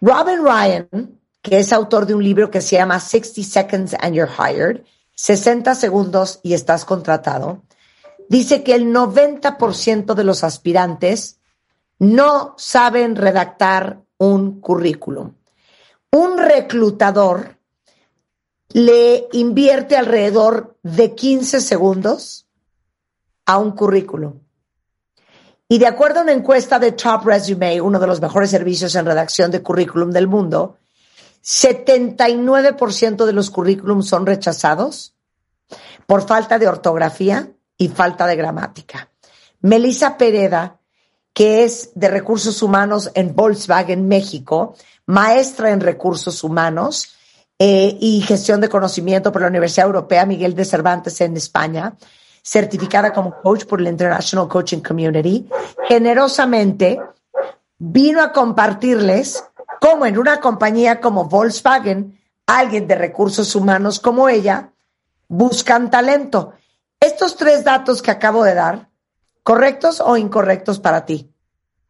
Robin 0.01 0.43
Ryan, 0.43 1.19
que 1.41 1.59
es 1.59 1.73
autor 1.73 2.05
de 2.05 2.15
un 2.15 2.23
libro 2.23 2.49
que 2.49 2.61
se 2.61 2.77
llama 2.77 2.99
60 2.99 3.43
Seconds 3.43 3.95
and 3.99 4.15
You're 4.15 4.31
Hired, 4.31 4.83
60 5.19 5.75
segundos 5.75 6.39
y 6.43 6.53
estás 6.53 6.85
contratado, 6.85 7.61
dice 8.29 8.63
que 8.63 8.73
el 8.73 8.85
90% 8.93 10.13
de 10.13 10.23
los 10.23 10.45
aspirantes 10.45 11.41
no 11.97 12.55
saben 12.57 13.17
redactar 13.17 14.01
un 14.17 14.61
currículum. 14.61 15.33
Un 16.13 16.37
reclutador 16.37 17.57
le 18.69 19.27
invierte 19.33 19.97
alrededor 19.97 20.77
de 20.83 21.13
15 21.15 21.59
segundos 21.59 22.47
a 23.45 23.57
un 23.57 23.71
currículum. 23.71 24.39
Y 25.67 25.79
de 25.79 25.87
acuerdo 25.87 26.21
a 26.21 26.23
una 26.23 26.31
encuesta 26.31 26.79
de 26.79 26.93
Top 26.93 27.25
Resume, 27.25 27.81
uno 27.81 27.99
de 27.99 28.07
los 28.07 28.21
mejores 28.21 28.51
servicios 28.51 28.95
en 28.95 29.05
redacción 29.05 29.51
de 29.51 29.61
currículum 29.61 30.11
del 30.11 30.27
mundo, 30.27 30.77
79% 31.43 33.25
de 33.25 33.33
los 33.33 33.49
currículums 33.49 34.07
son 34.07 34.25
rechazados 34.25 35.15
por 36.05 36.27
falta 36.27 36.59
de 36.59 36.67
ortografía 36.67 37.51
y 37.77 37.87
falta 37.89 38.27
de 38.27 38.35
gramática. 38.35 39.09
Melissa 39.61 40.17
Pereda, 40.17 40.79
que 41.33 41.63
es 41.63 41.91
de 41.95 42.09
recursos 42.09 42.61
humanos 42.61 43.11
en 43.13 43.35
Volkswagen 43.35 44.07
México, 44.07 44.75
maestra 45.05 45.71
en 45.71 45.79
recursos 45.79 46.43
humanos 46.43 47.15
eh, 47.57 47.97
y 47.99 48.21
gestión 48.21 48.61
de 48.61 48.69
conocimiento 48.69 49.31
por 49.31 49.41
la 49.41 49.47
Universidad 49.47 49.87
Europea 49.87 50.25
Miguel 50.25 50.55
de 50.55 50.65
Cervantes 50.65 51.19
en 51.21 51.35
España, 51.35 51.95
certificada 52.41 53.13
como 53.13 53.39
coach 53.41 53.65
por 53.65 53.81
la 53.81 53.89
International 53.89 54.47
Coaching 54.47 54.79
Community, 54.79 55.49
generosamente 55.87 56.99
vino 57.77 58.21
a 58.21 58.31
compartirles 58.31 59.43
cómo 59.79 60.05
en 60.05 60.17
una 60.17 60.39
compañía 60.39 60.99
como 60.99 61.25
Volkswagen, 61.25 62.19
alguien 62.45 62.87
de 62.87 62.95
recursos 62.95 63.55
humanos 63.55 63.99
como 63.99 64.29
ella, 64.29 64.71
buscan 65.27 65.89
talento. 65.89 66.53
Estos 66.99 67.37
tres 67.37 67.63
datos 67.63 68.01
que 68.01 68.11
acabo 68.11 68.43
de 68.43 68.55
dar, 68.55 68.89
¿correctos 69.43 70.01
o 70.01 70.17
incorrectos 70.17 70.79
para 70.79 71.05
ti? 71.05 71.31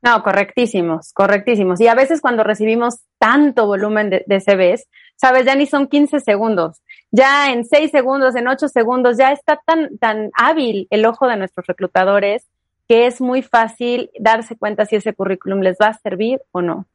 No, 0.01 0.23
correctísimos, 0.23 1.11
correctísimos. 1.13 1.81
Y 1.81 1.87
a 1.87 1.95
veces 1.95 2.21
cuando 2.21 2.43
recibimos 2.43 2.99
tanto 3.17 3.65
volumen 3.65 4.09
de, 4.09 4.39
CVs, 4.39 4.87
sabes, 5.15 5.45
ya 5.45 5.55
ni 5.55 5.65
son 5.65 5.87
15 5.87 6.21
segundos, 6.21 6.81
ya 7.11 7.51
en 7.51 7.65
6 7.65 7.91
segundos, 7.91 8.35
en 8.35 8.47
8 8.47 8.69
segundos, 8.69 9.17
ya 9.17 9.33
está 9.33 9.59
tan, 9.65 9.97
tan 9.97 10.29
hábil 10.35 10.87
el 10.89 11.05
ojo 11.05 11.27
de 11.27 11.35
nuestros 11.35 11.67
reclutadores 11.67 12.47
que 12.87 13.05
es 13.05 13.21
muy 13.21 13.43
fácil 13.43 14.09
darse 14.19 14.57
cuenta 14.57 14.85
si 14.85 14.95
ese 14.95 15.13
currículum 15.13 15.59
les 15.59 15.77
va 15.79 15.87
a 15.87 15.99
servir 15.99 16.41
o 16.51 16.63
no. 16.63 16.87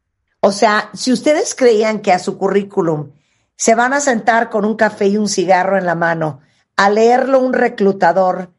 O 0.47 0.53
sea, 0.53 0.91
si 0.93 1.11
ustedes 1.11 1.55
creían 1.55 2.01
que 2.01 2.13
a 2.13 2.19
su 2.19 2.37
currículum 2.37 3.13
se 3.57 3.75
van 3.75 3.95
a 3.95 4.01
sentar 4.01 4.51
con 4.51 4.67
un 4.67 4.77
café 4.77 5.07
y 5.07 5.17
un 5.17 5.27
cigarro 5.27 5.79
en 5.79 5.87
la 5.87 5.95
mano 5.95 6.41
a 6.77 6.91
leerlo 6.91 7.41
un 7.41 7.55
reclutador, 7.55 8.51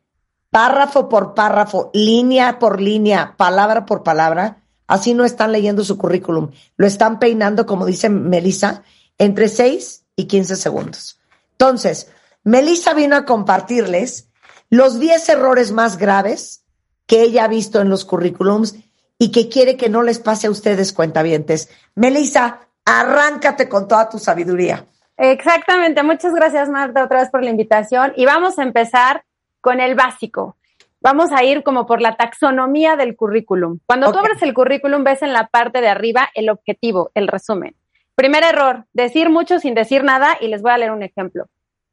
párrafo 0.49 1.09
por 1.09 1.35
párrafo, 1.35 1.91
línea 1.93 2.57
por 2.57 2.81
línea, 2.81 3.35
palabra 3.37 3.85
por 3.85 4.01
palabra, 4.01 4.63
así 4.87 5.13
no 5.13 5.25
están 5.25 5.51
leyendo 5.51 5.83
su 5.83 5.95
currículum. 5.95 6.49
Lo 6.75 6.87
están 6.87 7.19
peinando, 7.19 7.67
como 7.67 7.85
dice 7.85 8.09
Melissa, 8.09 8.81
entre 9.19 9.47
6 9.47 10.05
y 10.15 10.25
15 10.25 10.55
segundos. 10.55 11.19
Entonces, 11.51 12.07
Melissa 12.43 12.95
vino 12.95 13.15
a 13.15 13.25
compartirles 13.25 14.29
los 14.71 14.99
10 14.99 15.29
errores 15.29 15.71
más 15.71 15.99
graves 15.99 16.63
que 17.05 17.21
ella 17.21 17.43
ha 17.43 17.47
visto 17.47 17.79
en 17.79 17.89
los 17.89 18.05
currículums 18.05 18.73
y 19.17 19.31
que 19.31 19.49
quiere 19.49 19.77
que 19.77 19.89
no 19.89 20.01
les 20.01 20.19
pase 20.19 20.47
a 20.47 20.51
ustedes 20.51 20.93
cuentavientes. 20.93 21.69
Melissa, 21.95 22.59
arráncate 22.85 23.69
con 23.69 23.87
toda 23.87 24.09
tu 24.09 24.19
sabiduría. 24.19 24.85
Exactamente. 25.17 26.03
Muchas 26.03 26.33
gracias, 26.33 26.69
Marta, 26.69 27.03
otra 27.03 27.21
vez 27.21 27.29
por 27.29 27.43
la 27.43 27.49
invitación. 27.49 28.13
Y 28.15 28.25
vamos 28.25 28.59
a 28.59 28.63
empezar 28.63 29.23
con 29.61 29.79
el 29.79 29.95
básico. 29.95 30.57
Vamos 30.99 31.31
a 31.31 31.43
ir 31.43 31.63
como 31.63 31.85
por 31.85 32.01
la 32.01 32.17
taxonomía 32.17 32.95
del 32.95 33.15
currículum. 33.15 33.79
Cuando 33.85 34.11
tú 34.11 34.19
abres 34.19 34.41
el 34.41 34.53
currículum, 34.53 35.03
ves 35.03 35.21
en 35.21 35.33
la 35.33 35.47
parte 35.47 35.79
de 35.79 35.87
arriba 35.87 36.29
el 36.33 36.49
objetivo, 36.49 37.11
el 37.13 37.27
resumen. 37.27 37.75
Primer 38.15 38.43
error, 38.43 38.85
decir 38.93 39.29
mucho 39.29 39.59
sin 39.59 39.75
decir 39.75 40.03
nada 40.03 40.37
y 40.41 40.47
les 40.47 40.61
voy 40.61 40.71
a 40.71 40.77
leer 40.77 40.91
un 40.91 41.03
ejemplo. 41.03 41.45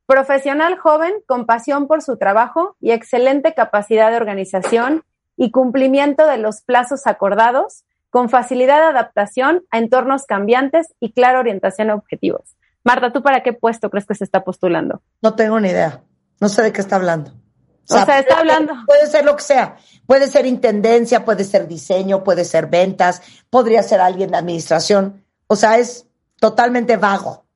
Profesional 0.07 0.79
joven 0.79 1.13
con 1.27 1.47
pasión 1.47 1.89
por 1.89 2.01
su 2.01 2.17
trabajo 2.17 2.77
y 2.81 2.93
excelente 2.93 3.55
capacidad 3.55 4.11
de 4.11 4.17
organización 4.17 5.05
y 5.43 5.51
cumplimiento 5.51 6.25
de 6.29 6.39
los 6.39 6.61
plazos 6.61 7.09
acordados, 7.09 7.83
con 8.11 8.29
facilidad 8.29 8.79
de 8.79 8.87
adaptación 8.97 9.65
a 9.73 9.79
entornos 9.79 10.25
cambiantes 10.25 10.95
y 11.01 11.13
clara 11.13 11.41
orientación 11.41 11.91
a 11.91 11.97
objetivos. 11.97 12.55
Marta, 12.85 13.13
¿tú 13.13 13.25
para 13.25 13.43
qué 13.43 13.53
puesto 13.53 13.91
crees 13.91 14.07
que 14.07 14.15
se 14.15 14.23
está 14.23 14.45
postulando? 14.45 15.03
No 15.21 15.35
tengo 15.35 15.59
ni 15.59 15.71
idea. 15.71 16.01
No 16.39 16.49
sé 16.49 16.63
de 16.63 16.73
qué 16.73 16.81
está 16.81 16.95
hablando. 16.95 17.33
O 17.91 18.05
sea, 18.05 18.21
está 18.21 18.39
hablando. 18.39 18.73
Puede 18.87 19.09
ser 19.09 19.25
lo 19.25 19.35
que 19.35 19.43
sea. 19.43 19.79
Puede 20.07 20.29
ser 20.29 20.47
intendencia, 20.47 21.25
puede 21.25 21.43
ser 21.43 21.67
diseño, 21.67 22.23
puede 22.23 22.45
ser 22.45 22.69
ventas, 22.69 23.21
podría 23.51 23.83
ser 23.83 24.01
alguien 24.01 24.31
de 24.31 24.37
administración. 24.37 25.25
O 25.49 25.57
sea, 25.57 25.79
es 25.79 26.07
totalmente 26.39 26.97
vago. 26.99 27.47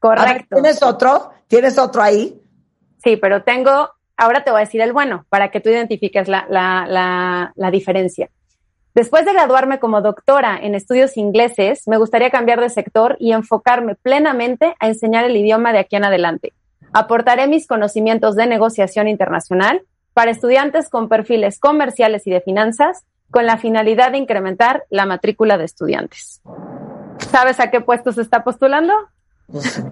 Correcto. 0.00 0.56
¿Tienes 0.56 0.82
otro? 0.82 1.30
¿Tienes 1.46 1.78
otro 1.78 2.02
ahí? 2.02 2.42
Sí, 3.04 3.16
pero 3.16 3.44
tengo, 3.44 3.90
ahora 4.18 4.44
te 4.44 4.50
voy 4.50 4.60
a 4.60 4.64
decir 4.64 4.82
el 4.82 4.92
bueno, 4.92 5.24
para 5.30 5.50
que 5.50 5.60
tú 5.60 5.70
identifiques 5.70 6.28
la, 6.28 6.46
la, 6.50 7.52
la, 7.54 7.70
diferencia. 7.70 8.28
Después 8.94 9.24
de 9.24 9.32
graduarme 9.32 9.78
como 9.78 10.02
doctora 10.02 10.58
en 10.60 10.74
estudios 10.74 11.16
ingleses, 11.16 11.86
me 11.86 11.96
gustaría 11.96 12.30
cambiar 12.30 12.60
de 12.60 12.68
sector 12.68 13.16
y 13.20 13.32
enfocarme 13.32 13.94
plenamente 13.94 14.74
a 14.80 14.88
enseñar 14.88 15.24
el 15.24 15.36
idioma 15.36 15.72
de 15.72 15.78
aquí 15.78 15.96
en 15.96 16.04
adelante. 16.04 16.52
Aportaré 16.92 17.46
mis 17.46 17.66
conocimientos 17.66 18.34
de 18.34 18.46
negociación 18.46 19.06
internacional 19.08 19.82
para 20.14 20.32
estudiantes 20.32 20.90
con 20.90 21.08
perfiles 21.08 21.60
comerciales 21.60 22.26
y 22.26 22.30
de 22.30 22.40
finanzas 22.40 23.04
con 23.30 23.46
la 23.46 23.56
finalidad 23.56 24.10
de 24.10 24.18
incrementar 24.18 24.84
la 24.90 25.06
matrícula 25.06 25.58
de 25.58 25.64
estudiantes. 25.64 26.40
¿Sabes 27.30 27.60
a 27.60 27.70
qué 27.70 27.80
puesto 27.80 28.10
se 28.12 28.22
está 28.22 28.42
postulando? 28.42 28.92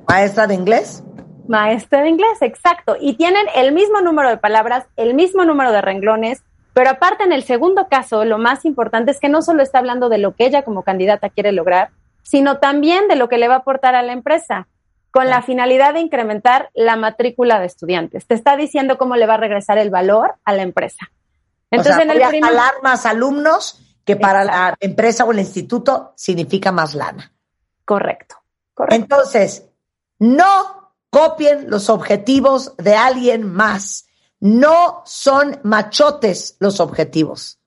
Maestra 0.09 0.47
de 0.47 0.55
inglés. 0.55 1.05
Maestra 1.48 2.02
de 2.02 2.09
inglés, 2.09 2.40
exacto. 2.40 2.97
Y 3.01 3.14
tienen 3.14 3.47
el 3.55 3.73
mismo 3.73 4.01
número 4.01 4.28
de 4.28 4.36
palabras, 4.36 4.86
el 4.97 5.14
mismo 5.14 5.44
número 5.44 5.73
de 5.73 5.81
renglones, 5.81 6.43
pero 6.73 6.90
aparte 6.90 7.24
en 7.24 7.32
el 7.32 7.43
segundo 7.43 7.89
caso, 7.89 8.24
lo 8.24 8.39
más 8.39 8.64
importante 8.64 9.10
es 9.10 9.20
que 9.20 9.28
no 9.28 9.43
solo 9.43 9.62
está 9.62 9.78
hablando 9.78 10.09
de 10.09 10.18
lo 10.18 10.35
que 10.35 10.47
ella 10.47 10.62
como 10.62 10.82
candidata 10.82 11.31
quiere 11.31 11.52
lograr, 11.52 11.90
sino 12.23 12.59
también 12.59 13.09
de 13.09 13.16
lo 13.16 13.28
que 13.28 13.39
le 13.39 13.48
va 13.48 13.55
a 13.55 13.59
aportar 13.59 13.94
a 13.94 14.02
la 14.02 14.12
empresa, 14.12 14.66
con 15.10 15.28
la 15.28 15.40
finalidad 15.40 15.94
de 15.94 16.01
incrementar 16.01 16.68
la 16.74 16.97
matrícula 16.97 17.59
de 17.59 17.66
estudiantes. 17.66 18.27
Te 18.27 18.35
está 18.35 18.56
diciendo 18.56 18.98
cómo 18.98 19.16
le 19.16 19.27
va 19.27 19.35
a 19.35 19.39
regresar 19.39 19.78
el 19.78 19.89
valor 19.89 20.35
a 20.44 20.52
la 20.52 20.62
empresa. 20.62 21.10
Entonces, 21.70 22.02
en 22.02 22.10
el 22.10 22.28
primer... 22.28 22.52
más 22.82 23.06
alumnos 23.06 23.82
que 24.05 24.16
para 24.16 24.44
la 24.44 24.77
empresa 24.78 25.24
o 25.24 25.32
el 25.32 25.39
instituto 25.39 26.12
significa 26.16 26.70
más 26.73 26.94
lana. 26.94 27.32
Correcto, 27.85 28.36
Entonces, 28.90 29.66
no 30.18 30.86
copien 31.17 31.71
los 31.71 31.89
objetivos 31.89 32.77
de 32.77 32.95
alguien 32.95 33.51
más. 33.51 34.07
No 34.39 35.01
son 35.07 35.59
machotes 35.63 36.59
los 36.61 36.79
objetivos. 36.79 37.59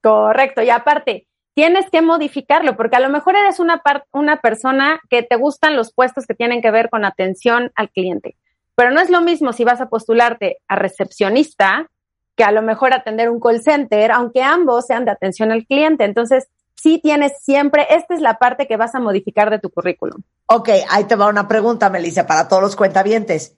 Correcto. 0.00 0.62
Y 0.62 0.70
aparte, 0.70 1.26
tienes 1.52 1.90
que 1.90 2.00
modificarlo, 2.00 2.76
porque 2.76 2.94
a 2.94 3.00
lo 3.00 3.08
mejor 3.08 3.34
eres 3.34 3.58
una, 3.58 3.82
una 4.12 4.40
persona 4.40 5.00
que 5.10 5.24
te 5.24 5.34
gustan 5.34 5.74
los 5.74 5.92
puestos 5.92 6.26
que 6.26 6.34
tienen 6.34 6.62
que 6.62 6.70
ver 6.70 6.90
con 6.90 7.04
atención 7.04 7.72
al 7.74 7.90
cliente. 7.90 8.36
Pero 8.76 8.92
no 8.92 9.00
es 9.00 9.10
lo 9.10 9.20
mismo 9.20 9.52
si 9.52 9.64
vas 9.64 9.80
a 9.80 9.88
postularte 9.88 10.58
a 10.68 10.76
recepcionista 10.76 11.90
que 12.36 12.44
a 12.44 12.52
lo 12.52 12.62
mejor 12.62 12.94
atender 12.94 13.30
un 13.30 13.40
call 13.40 13.62
center, 13.62 14.12
aunque 14.12 14.44
ambos 14.44 14.86
sean 14.86 15.04
de 15.04 15.10
atención 15.10 15.50
al 15.50 15.66
cliente. 15.66 16.04
Entonces, 16.04 16.46
sí 16.82 17.00
tienes 17.02 17.32
siempre, 17.40 17.86
esta 17.90 18.14
es 18.14 18.20
la 18.20 18.38
parte 18.38 18.66
que 18.66 18.76
vas 18.76 18.94
a 18.94 19.00
modificar 19.00 19.50
de 19.50 19.60
tu 19.60 19.70
currículum. 19.70 20.22
Ok, 20.46 20.68
ahí 20.90 21.04
te 21.04 21.14
va 21.14 21.28
una 21.28 21.46
pregunta, 21.46 21.88
Melissa, 21.88 22.26
para 22.26 22.48
todos 22.48 22.62
los 22.62 22.76
cuentavientes. 22.76 23.56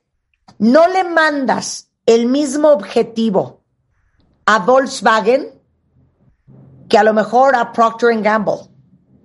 ¿No 0.58 0.86
le 0.88 1.04
mandas 1.04 1.90
el 2.04 2.26
mismo 2.26 2.68
objetivo 2.68 3.62
a 4.44 4.58
Volkswagen 4.58 5.48
que 6.88 6.98
a 6.98 7.04
lo 7.04 7.14
mejor 7.14 7.56
a 7.56 7.72
Procter 7.72 8.20
Gamble? 8.20 8.68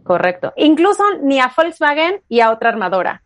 Correcto. 0.04 0.54
Incluso 0.56 1.04
ni 1.22 1.40
a 1.40 1.52
Volkswagen 1.56 2.24
y 2.30 2.40
a 2.40 2.52
otra 2.52 2.70
armadora, 2.70 3.24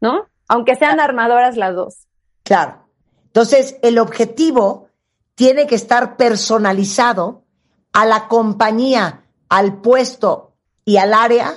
¿no? 0.00 0.26
Aunque 0.48 0.74
sean 0.76 1.00
armadoras 1.00 1.56
las 1.56 1.74
dos. 1.74 2.06
Claro. 2.42 2.88
Entonces, 3.26 3.76
el 3.82 3.98
objetivo 3.98 4.88
tiene 5.34 5.66
que 5.66 5.74
estar 5.74 6.16
personalizado 6.16 7.44
a 7.92 8.06
la 8.06 8.28
compañía, 8.28 9.23
al 9.48 9.80
puesto 9.80 10.54
y 10.84 10.96
al 10.96 11.14
área 11.14 11.52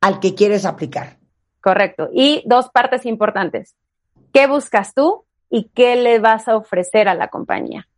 al 0.00 0.20
que 0.20 0.34
quieres 0.34 0.64
aplicar. 0.64 1.18
Correcto. 1.60 2.10
Y 2.12 2.42
dos 2.46 2.68
partes 2.68 3.06
importantes. 3.06 3.74
¿Qué 4.32 4.46
buscas 4.46 4.94
tú 4.94 5.24
y 5.48 5.70
qué 5.74 5.96
le 5.96 6.18
vas 6.18 6.48
a 6.48 6.56
ofrecer 6.56 7.08
a 7.08 7.14
la 7.14 7.28
compañía? 7.28 7.88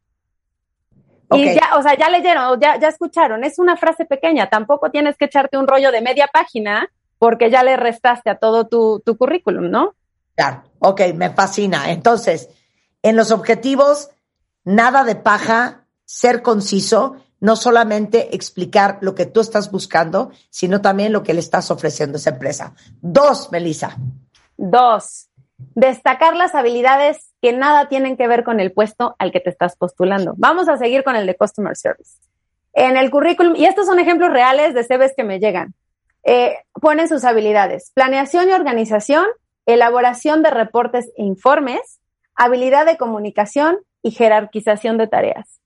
Y 1.32 1.54
ya, 1.54 1.76
o 1.76 1.82
sea, 1.82 1.96
ya 1.96 2.08
leyeron, 2.08 2.60
ya, 2.60 2.78
ya 2.78 2.88
escucharon, 2.88 3.42
es 3.42 3.58
una 3.58 3.76
frase 3.76 4.04
pequeña, 4.04 4.48
tampoco 4.48 4.90
tienes 4.90 5.16
que 5.16 5.24
echarte 5.24 5.58
un 5.58 5.66
rollo 5.66 5.90
de 5.90 6.00
media 6.00 6.28
página 6.32 6.88
porque 7.18 7.50
ya 7.50 7.64
le 7.64 7.76
restaste 7.76 8.30
a 8.30 8.36
todo 8.36 8.68
tu, 8.68 9.02
tu 9.04 9.16
currículum, 9.16 9.68
¿no? 9.68 9.94
Claro, 10.36 10.62
ok, 10.78 11.00
me 11.14 11.30
fascina. 11.30 11.90
Entonces, 11.90 12.50
en 13.02 13.16
los 13.16 13.32
objetivos, 13.32 14.10
nada 14.64 15.02
de 15.02 15.16
paja, 15.16 15.86
ser 16.04 16.42
conciso, 16.42 17.16
no 17.40 17.56
solamente 17.56 18.34
explicar 18.34 18.98
lo 19.00 19.14
que 19.14 19.26
tú 19.26 19.40
estás 19.40 19.70
buscando, 19.70 20.30
sino 20.50 20.80
también 20.80 21.12
lo 21.12 21.22
que 21.22 21.34
le 21.34 21.40
estás 21.40 21.70
ofreciendo 21.70 22.16
a 22.16 22.20
esa 22.20 22.30
empresa. 22.30 22.74
Dos, 23.00 23.50
Melissa. 23.52 23.96
Dos, 24.56 25.28
destacar 25.74 26.36
las 26.36 26.54
habilidades 26.54 27.32
que 27.42 27.52
nada 27.52 27.88
tienen 27.88 28.16
que 28.16 28.28
ver 28.28 28.44
con 28.44 28.60
el 28.60 28.72
puesto 28.72 29.14
al 29.18 29.32
que 29.32 29.40
te 29.40 29.50
estás 29.50 29.76
postulando. 29.76 30.34
Vamos 30.36 30.68
a 30.68 30.76
seguir 30.78 31.04
con 31.04 31.16
el 31.16 31.26
de 31.26 31.36
Customer 31.36 31.76
Service. 31.76 32.18
En 32.72 32.96
el 32.96 33.10
currículum, 33.10 33.56
y 33.56 33.64
estos 33.64 33.86
son 33.86 33.98
ejemplos 33.98 34.30
reales 34.30 34.74
de 34.74 34.84
CVs 34.84 35.14
que 35.16 35.24
me 35.24 35.38
llegan, 35.38 35.74
eh, 36.24 36.58
ponen 36.72 37.08
sus 37.08 37.24
habilidades, 37.24 37.92
planeación 37.94 38.48
y 38.48 38.52
organización, 38.52 39.26
elaboración 39.64 40.42
de 40.42 40.50
reportes 40.50 41.06
e 41.16 41.22
informes, 41.22 42.00
habilidad 42.34 42.84
de 42.84 42.96
comunicación 42.96 43.78
y 44.02 44.10
jerarquización 44.10 44.98
de 44.98 45.06
tareas. 45.06 45.60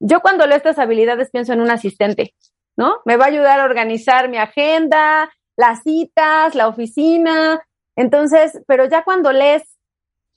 Yo 0.00 0.20
cuando 0.20 0.46
leo 0.46 0.56
estas 0.56 0.78
habilidades 0.78 1.30
pienso 1.30 1.52
en 1.52 1.60
un 1.60 1.70
asistente, 1.70 2.34
¿no? 2.76 2.96
Me 3.04 3.16
va 3.16 3.26
a 3.26 3.28
ayudar 3.28 3.60
a 3.60 3.64
organizar 3.64 4.28
mi 4.28 4.38
agenda, 4.38 5.30
las 5.56 5.82
citas, 5.82 6.54
la 6.54 6.68
oficina, 6.68 7.62
entonces, 7.96 8.60
pero 8.66 8.86
ya 8.86 9.04
cuando 9.04 9.30
lees 9.32 9.62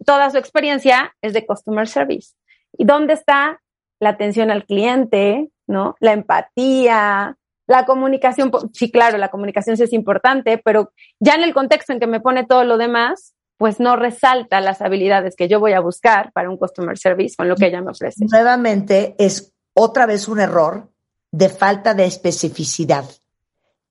toda 0.05 0.29
su 0.29 0.37
experiencia 0.37 1.15
es 1.21 1.33
de 1.33 1.45
customer 1.45 1.87
service. 1.87 2.33
¿Y 2.77 2.85
dónde 2.85 3.13
está 3.13 3.61
la 4.01 4.09
atención 4.09 4.51
al 4.51 4.65
cliente, 4.65 5.49
¿no? 5.65 5.95
La 6.01 6.11
empatía, 6.11 7.37
la 7.67 7.85
comunicación, 7.85 8.51
sí, 8.73 8.91
claro, 8.91 9.17
la 9.17 9.29
comunicación 9.29 9.77
sí 9.77 9.83
es 9.83 9.93
importante, 9.93 10.57
pero 10.57 10.91
ya 11.19 11.35
en 11.35 11.43
el 11.43 11.53
contexto 11.53 11.93
en 11.93 11.99
que 11.99 12.07
me 12.07 12.19
pone 12.19 12.45
todo 12.45 12.65
lo 12.65 12.77
demás, 12.77 13.33
pues 13.57 13.79
no 13.79 13.95
resalta 13.95 14.59
las 14.59 14.81
habilidades 14.81 15.35
que 15.37 15.47
yo 15.47 15.59
voy 15.61 15.71
a 15.71 15.79
buscar 15.79 16.33
para 16.33 16.49
un 16.49 16.57
customer 16.57 16.97
service 16.97 17.35
con 17.37 17.47
lo 17.47 17.55
que 17.55 17.67
ella 17.67 17.81
me 17.81 17.91
ofrece. 17.91 18.25
Nuevamente 18.29 19.15
es 19.17 19.52
otra 19.73 20.05
vez 20.05 20.27
un 20.27 20.39
error 20.39 20.89
de 21.31 21.49
falta 21.49 21.93
de 21.93 22.05
especificidad. 22.05 23.05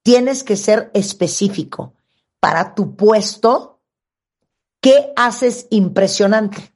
Tienes 0.02 0.44
que 0.44 0.56
ser 0.56 0.90
específico 0.94 1.94
para 2.40 2.74
tu 2.74 2.96
puesto, 2.96 3.80
¿qué 4.80 5.12
haces 5.16 5.68
impresionante? 5.70 6.72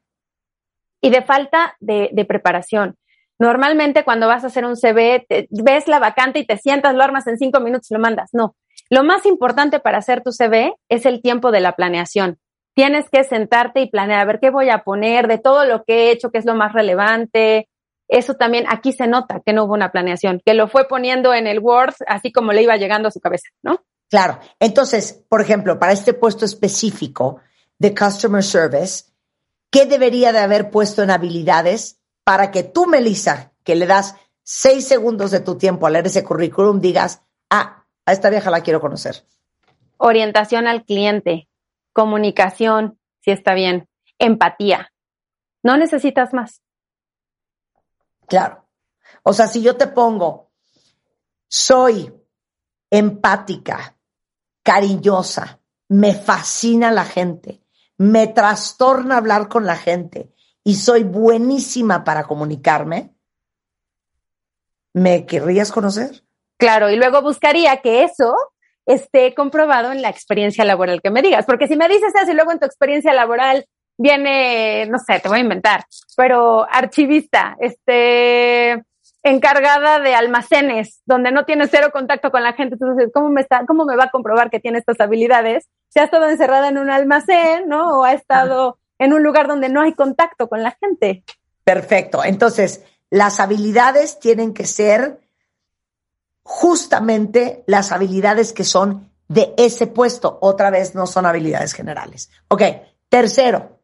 Y 1.00 1.10
de 1.10 1.22
falta 1.22 1.76
de, 1.80 2.24
preparación. 2.26 2.96
Normalmente 3.38 4.04
cuando 4.04 4.28
vas 4.28 4.44
a 4.44 4.46
hacer 4.46 4.64
un 4.64 4.76
CV, 4.76 5.26
ves 5.50 5.88
la 5.88 5.98
vacante 5.98 6.38
y 6.38 6.46
te 6.46 6.56
sientas, 6.56 6.94
lo 6.94 7.02
armas 7.02 7.26
en 7.26 7.36
cinco 7.36 7.60
minutos 7.60 7.90
y 7.90 7.94
lo 7.94 8.00
mandas. 8.00 8.30
No. 8.32 8.56
Lo 8.90 9.02
más 9.02 9.26
importante 9.26 9.80
para 9.80 9.98
hacer 9.98 10.22
tu 10.22 10.32
CV 10.32 10.74
es 10.88 11.04
el 11.04 11.20
tiempo 11.20 11.50
de 11.50 11.60
la 11.60 11.72
planeación. 11.72 12.38
Tienes 12.74 13.10
que 13.10 13.24
sentarte 13.24 13.80
y 13.80 13.90
planear 13.90 14.20
a 14.20 14.24
ver 14.24 14.38
qué 14.38 14.50
voy 14.50 14.70
a 14.70 14.84
poner, 14.84 15.26
de 15.28 15.38
todo 15.38 15.64
lo 15.64 15.84
que 15.84 15.94
he 15.94 16.10
hecho, 16.12 16.30
qué 16.30 16.38
es 16.38 16.44
lo 16.44 16.54
más 16.54 16.72
relevante. 16.72 17.68
Eso 18.08 18.34
también 18.34 18.64
aquí 18.68 18.92
se 18.92 19.06
nota 19.06 19.40
que 19.44 19.52
no 19.52 19.64
hubo 19.64 19.74
una 19.74 19.90
planeación, 19.90 20.40
que 20.44 20.54
lo 20.54 20.68
fue 20.68 20.86
poniendo 20.86 21.34
en 21.34 21.46
el 21.46 21.58
Word 21.58 21.94
así 22.06 22.32
como 22.32 22.52
le 22.52 22.62
iba 22.62 22.76
llegando 22.76 23.08
a 23.08 23.10
su 23.10 23.20
cabeza, 23.20 23.48
¿no? 23.62 23.84
Claro. 24.08 24.38
Entonces, 24.60 25.24
por 25.28 25.40
ejemplo, 25.40 25.78
para 25.78 25.92
este 25.92 26.14
puesto 26.14 26.44
específico 26.44 27.40
de 27.78 27.94
Customer 27.94 28.42
Service, 28.42 29.04
¿qué 29.70 29.86
debería 29.86 30.32
de 30.32 30.38
haber 30.38 30.70
puesto 30.70 31.02
en 31.02 31.10
habilidades 31.10 32.00
para 32.22 32.50
que 32.50 32.62
tú, 32.62 32.86
Melissa, 32.86 33.52
que 33.64 33.74
le 33.74 33.86
das 33.86 34.14
seis 34.42 34.86
segundos 34.86 35.32
de 35.32 35.40
tu 35.40 35.58
tiempo 35.58 35.86
a 35.86 35.90
leer 35.90 36.06
ese 36.06 36.22
currículum, 36.22 36.80
digas, 36.80 37.22
ah, 37.50 37.84
a 38.04 38.12
esta 38.12 38.30
vieja 38.30 38.50
la 38.50 38.62
quiero 38.62 38.80
conocer? 38.80 39.24
Orientación 39.96 40.68
al 40.68 40.84
cliente, 40.84 41.48
comunicación, 41.92 42.98
si 43.20 43.32
está 43.32 43.54
bien, 43.54 43.88
empatía. 44.18 44.92
No 45.64 45.76
necesitas 45.76 46.32
más. 46.32 46.62
Claro. 48.26 48.66
O 49.22 49.32
sea, 49.32 49.46
si 49.46 49.62
yo 49.62 49.76
te 49.76 49.86
pongo, 49.88 50.50
soy 51.48 52.12
empática, 52.90 53.96
cariñosa, 54.62 55.60
me 55.88 56.14
fascina 56.14 56.90
la 56.90 57.04
gente, 57.04 57.62
me 57.98 58.26
trastorna 58.26 59.16
hablar 59.16 59.48
con 59.48 59.66
la 59.66 59.76
gente 59.76 60.32
y 60.64 60.74
soy 60.74 61.04
buenísima 61.04 62.04
para 62.04 62.24
comunicarme, 62.24 63.14
¿me 64.92 65.26
querrías 65.26 65.70
conocer? 65.70 66.24
Claro, 66.58 66.90
y 66.90 66.96
luego 66.96 67.22
buscaría 67.22 67.80
que 67.82 68.04
eso 68.04 68.34
esté 68.86 69.34
comprobado 69.34 69.92
en 69.92 70.02
la 70.02 70.08
experiencia 70.08 70.64
laboral 70.64 71.02
que 71.02 71.10
me 71.10 71.22
digas, 71.22 71.44
porque 71.44 71.68
si 71.68 71.76
me 71.76 71.88
dices 71.88 72.12
eso 72.14 72.30
y 72.30 72.34
luego 72.34 72.52
en 72.52 72.58
tu 72.58 72.66
experiencia 72.66 73.12
laboral 73.12 73.66
viene, 73.96 74.86
no 74.86 74.98
sé, 74.98 75.20
te 75.20 75.28
voy 75.28 75.38
a 75.38 75.42
inventar, 75.42 75.84
pero 76.16 76.66
archivista, 76.70 77.56
este, 77.60 78.84
encargada 79.22 79.98
de 80.00 80.14
almacenes, 80.14 81.00
donde 81.04 81.32
no 81.32 81.44
tiene 81.44 81.66
cero 81.68 81.90
contacto 81.92 82.30
con 82.30 82.42
la 82.42 82.52
gente. 82.52 82.74
Entonces, 82.74 83.10
¿cómo 83.12 83.28
me, 83.30 83.40
está, 83.40 83.64
¿cómo 83.66 83.84
me 83.84 83.96
va 83.96 84.04
a 84.04 84.10
comprobar 84.10 84.50
que 84.50 84.60
tiene 84.60 84.78
estas 84.78 85.00
habilidades? 85.00 85.68
Si 85.88 85.98
ha 85.98 86.04
estado 86.04 86.28
encerrada 86.28 86.68
en 86.68 86.78
un 86.78 86.90
almacén, 86.90 87.68
¿no? 87.68 87.98
O 87.98 88.04
ha 88.04 88.12
estado 88.12 88.78
en 88.98 89.12
un 89.12 89.22
lugar 89.22 89.48
donde 89.48 89.68
no 89.68 89.82
hay 89.82 89.94
contacto 89.94 90.48
con 90.48 90.62
la 90.62 90.76
gente. 90.80 91.24
Perfecto. 91.64 92.22
Entonces, 92.24 92.84
las 93.10 93.40
habilidades 93.40 94.20
tienen 94.20 94.54
que 94.54 94.66
ser 94.66 95.20
justamente 96.42 97.64
las 97.66 97.90
habilidades 97.90 98.52
que 98.52 98.64
son 98.64 99.10
de 99.28 99.54
ese 99.56 99.88
puesto. 99.88 100.38
Otra 100.40 100.70
vez, 100.70 100.94
no 100.94 101.06
son 101.06 101.26
habilidades 101.26 101.72
generales. 101.72 102.30
Ok. 102.48 102.62
Tercero, 103.08 103.75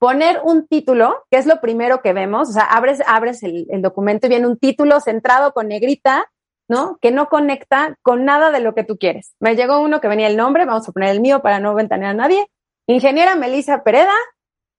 poner 0.00 0.40
un 0.42 0.66
título, 0.66 1.26
que 1.30 1.36
es 1.36 1.44
lo 1.44 1.60
primero 1.60 2.00
que 2.00 2.14
vemos, 2.14 2.48
o 2.48 2.52
sea, 2.52 2.64
abres, 2.64 3.02
abres 3.06 3.42
el, 3.42 3.66
documento 3.82 4.26
y 4.26 4.30
viene 4.30 4.46
un 4.46 4.58
título 4.58 4.98
centrado 4.98 5.52
con 5.52 5.68
negrita, 5.68 6.24
¿no? 6.68 6.96
Que 7.02 7.10
no 7.10 7.28
conecta 7.28 7.98
con 8.00 8.24
nada 8.24 8.50
de 8.50 8.60
lo 8.60 8.74
que 8.74 8.82
tú 8.82 8.96
quieres. 8.96 9.34
Me 9.40 9.56
llegó 9.56 9.78
uno 9.80 10.00
que 10.00 10.08
venía 10.08 10.26
el 10.26 10.38
nombre, 10.38 10.64
vamos 10.64 10.88
a 10.88 10.92
poner 10.92 11.10
el 11.10 11.20
mío 11.20 11.42
para 11.42 11.60
no 11.60 11.74
ventanear 11.74 12.12
a 12.12 12.14
nadie. 12.14 12.50
Ingeniera 12.86 13.36
Melissa 13.36 13.84
Pereda, 13.84 14.14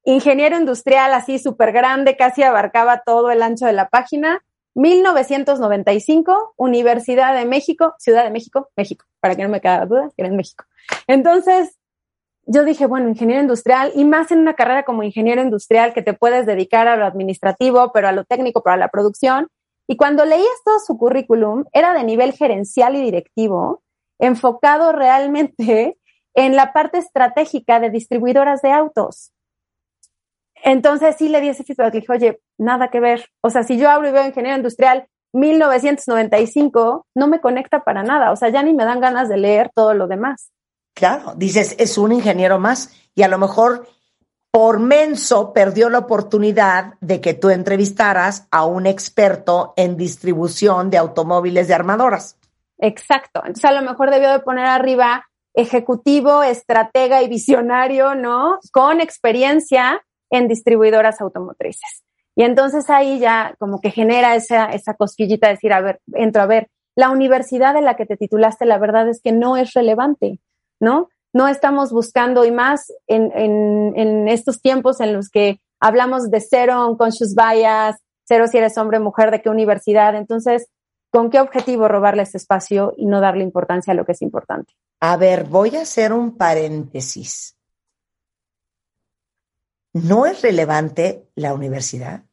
ingeniero 0.05 0.57
industrial 0.57 1.13
así 1.13 1.37
súper 1.37 1.71
grande, 1.71 2.17
casi 2.17 2.41
abarcaba 2.41 3.03
todo 3.05 3.29
el 3.29 3.43
ancho 3.43 3.67
de 3.67 3.73
la 3.73 3.89
página. 3.89 4.43
1995, 4.73 6.55
Universidad 6.57 7.35
de 7.35 7.45
México, 7.45 7.93
Ciudad 7.99 8.23
de 8.23 8.31
México, 8.31 8.69
México, 8.75 9.05
para 9.19 9.35
que 9.35 9.43
no 9.43 9.49
me 9.49 9.61
quede 9.61 9.85
duda, 9.85 10.09
que 10.15 10.23
era 10.23 10.29
en 10.29 10.35
México. 10.35 10.65
Entonces, 11.05 11.77
yo 12.51 12.65
dije, 12.65 12.85
bueno, 12.85 13.07
ingeniero 13.07 13.41
industrial 13.41 13.93
y 13.95 14.03
más 14.03 14.29
en 14.31 14.39
una 14.39 14.55
carrera 14.55 14.83
como 14.83 15.03
ingeniero 15.03 15.41
industrial 15.41 15.93
que 15.93 16.01
te 16.01 16.13
puedes 16.13 16.45
dedicar 16.45 16.87
a 16.89 16.97
lo 16.97 17.05
administrativo, 17.05 17.91
pero 17.93 18.09
a 18.09 18.11
lo 18.11 18.25
técnico, 18.25 18.61
para 18.61 18.75
la 18.75 18.89
producción. 18.89 19.47
Y 19.87 19.95
cuando 19.95 20.25
leí 20.25 20.43
todo 20.65 20.79
su 20.79 20.97
currículum, 20.97 21.63
era 21.71 21.93
de 21.93 22.03
nivel 22.03 22.33
gerencial 22.33 22.95
y 22.97 23.01
directivo, 23.01 23.83
enfocado 24.19 24.91
realmente 24.91 25.97
en 26.33 26.55
la 26.57 26.73
parte 26.73 26.97
estratégica 26.97 27.79
de 27.79 27.89
distribuidoras 27.89 28.61
de 28.61 28.71
autos. 28.71 29.31
Entonces 30.63 31.15
sí 31.17 31.29
le 31.29 31.39
di 31.39 31.49
ese 31.49 31.63
feedback, 31.63 31.93
dije, 31.93 32.11
oye, 32.11 32.41
nada 32.57 32.89
que 32.89 32.99
ver. 32.99 33.29
O 33.41 33.49
sea, 33.49 33.63
si 33.63 33.77
yo 33.77 33.89
hablo 33.89 34.09
y 34.09 34.11
veo 34.11 34.27
ingeniero 34.27 34.57
industrial 34.57 35.07
1995, 35.33 37.07
no 37.15 37.27
me 37.27 37.39
conecta 37.39 37.83
para 37.83 38.03
nada. 38.03 38.31
O 38.31 38.35
sea, 38.35 38.49
ya 38.49 38.61
ni 38.61 38.73
me 38.73 38.83
dan 38.83 38.99
ganas 38.99 39.29
de 39.29 39.37
leer 39.37 39.71
todo 39.73 39.93
lo 39.93 40.07
demás. 40.07 40.51
Claro, 40.93 41.33
dices, 41.35 41.75
es 41.79 41.97
un 41.97 42.11
ingeniero 42.11 42.59
más 42.59 42.93
y 43.15 43.23
a 43.23 43.27
lo 43.27 43.37
mejor 43.37 43.87
por 44.51 44.79
menso 44.79 45.53
perdió 45.53 45.89
la 45.89 45.99
oportunidad 45.99 46.95
de 46.99 47.21
que 47.21 47.33
tú 47.33 47.49
entrevistaras 47.49 48.47
a 48.51 48.65
un 48.65 48.85
experto 48.85 49.73
en 49.77 49.95
distribución 49.95 50.89
de 50.89 50.97
automóviles 50.97 51.69
de 51.69 51.73
armadoras. 51.73 52.37
Exacto. 52.77 53.39
Entonces 53.39 53.65
a 53.65 53.71
lo 53.71 53.81
mejor 53.81 54.11
debió 54.11 54.31
de 54.31 54.39
poner 54.39 54.65
arriba 54.65 55.25
ejecutivo, 55.53 56.43
estratega 56.43 57.21
y 57.21 57.29
visionario, 57.29 58.15
¿no? 58.15 58.59
Con 58.71 58.99
experiencia 58.99 60.03
en 60.29 60.47
distribuidoras 60.47 61.21
automotrices. 61.21 62.03
Y 62.35 62.43
entonces 62.43 62.89
ahí 62.89 63.19
ya 63.19 63.55
como 63.59 63.79
que 63.81 63.91
genera 63.91 64.35
esa, 64.35 64.65
esa 64.65 64.93
cosquillita 64.95 65.47
de 65.47 65.53
decir, 65.53 65.73
a 65.73 65.81
ver, 65.81 65.99
entro 66.13 66.41
a 66.41 66.45
ver, 66.45 66.69
la 66.95 67.09
universidad 67.09 67.75
en 67.75 67.85
la 67.85 67.95
que 67.95 68.05
te 68.05 68.17
titulaste, 68.17 68.65
la 68.65 68.77
verdad 68.77 69.07
es 69.09 69.21
que 69.21 69.31
no 69.31 69.57
es 69.57 69.73
relevante. 69.73 70.39
¿No? 70.81 71.07
No 71.33 71.47
estamos 71.47 71.93
buscando, 71.93 72.43
y 72.43 72.51
más 72.51 72.91
en, 73.07 73.31
en, 73.33 74.27
estos 74.27 74.61
tiempos 74.61 74.99
en 74.99 75.13
los 75.13 75.29
que 75.29 75.61
hablamos 75.79 76.29
de 76.29 76.41
cero 76.41 76.85
unconscious 76.89 77.33
bias, 77.35 77.95
cero 78.25 78.47
si 78.49 78.57
eres 78.57 78.77
hombre, 78.77 78.99
mujer, 78.99 79.31
de 79.31 79.41
qué 79.41 79.49
universidad. 79.49 80.15
Entonces, 80.15 80.67
¿con 81.09 81.29
qué 81.29 81.39
objetivo 81.39 81.87
robarle 81.87 82.23
ese 82.23 82.37
espacio 82.37 82.93
y 82.97 83.05
no 83.05 83.21
darle 83.21 83.43
importancia 83.43 83.93
a 83.93 83.95
lo 83.95 84.03
que 84.03 84.11
es 84.11 84.21
importante? 84.21 84.73
A 84.99 85.15
ver, 85.15 85.45
voy 85.45 85.77
a 85.77 85.83
hacer 85.83 86.11
un 86.11 86.35
paréntesis. 86.35 87.55
¿No 89.93 90.25
es 90.25 90.41
relevante 90.41 91.29
la 91.35 91.53
universidad? 91.53 92.23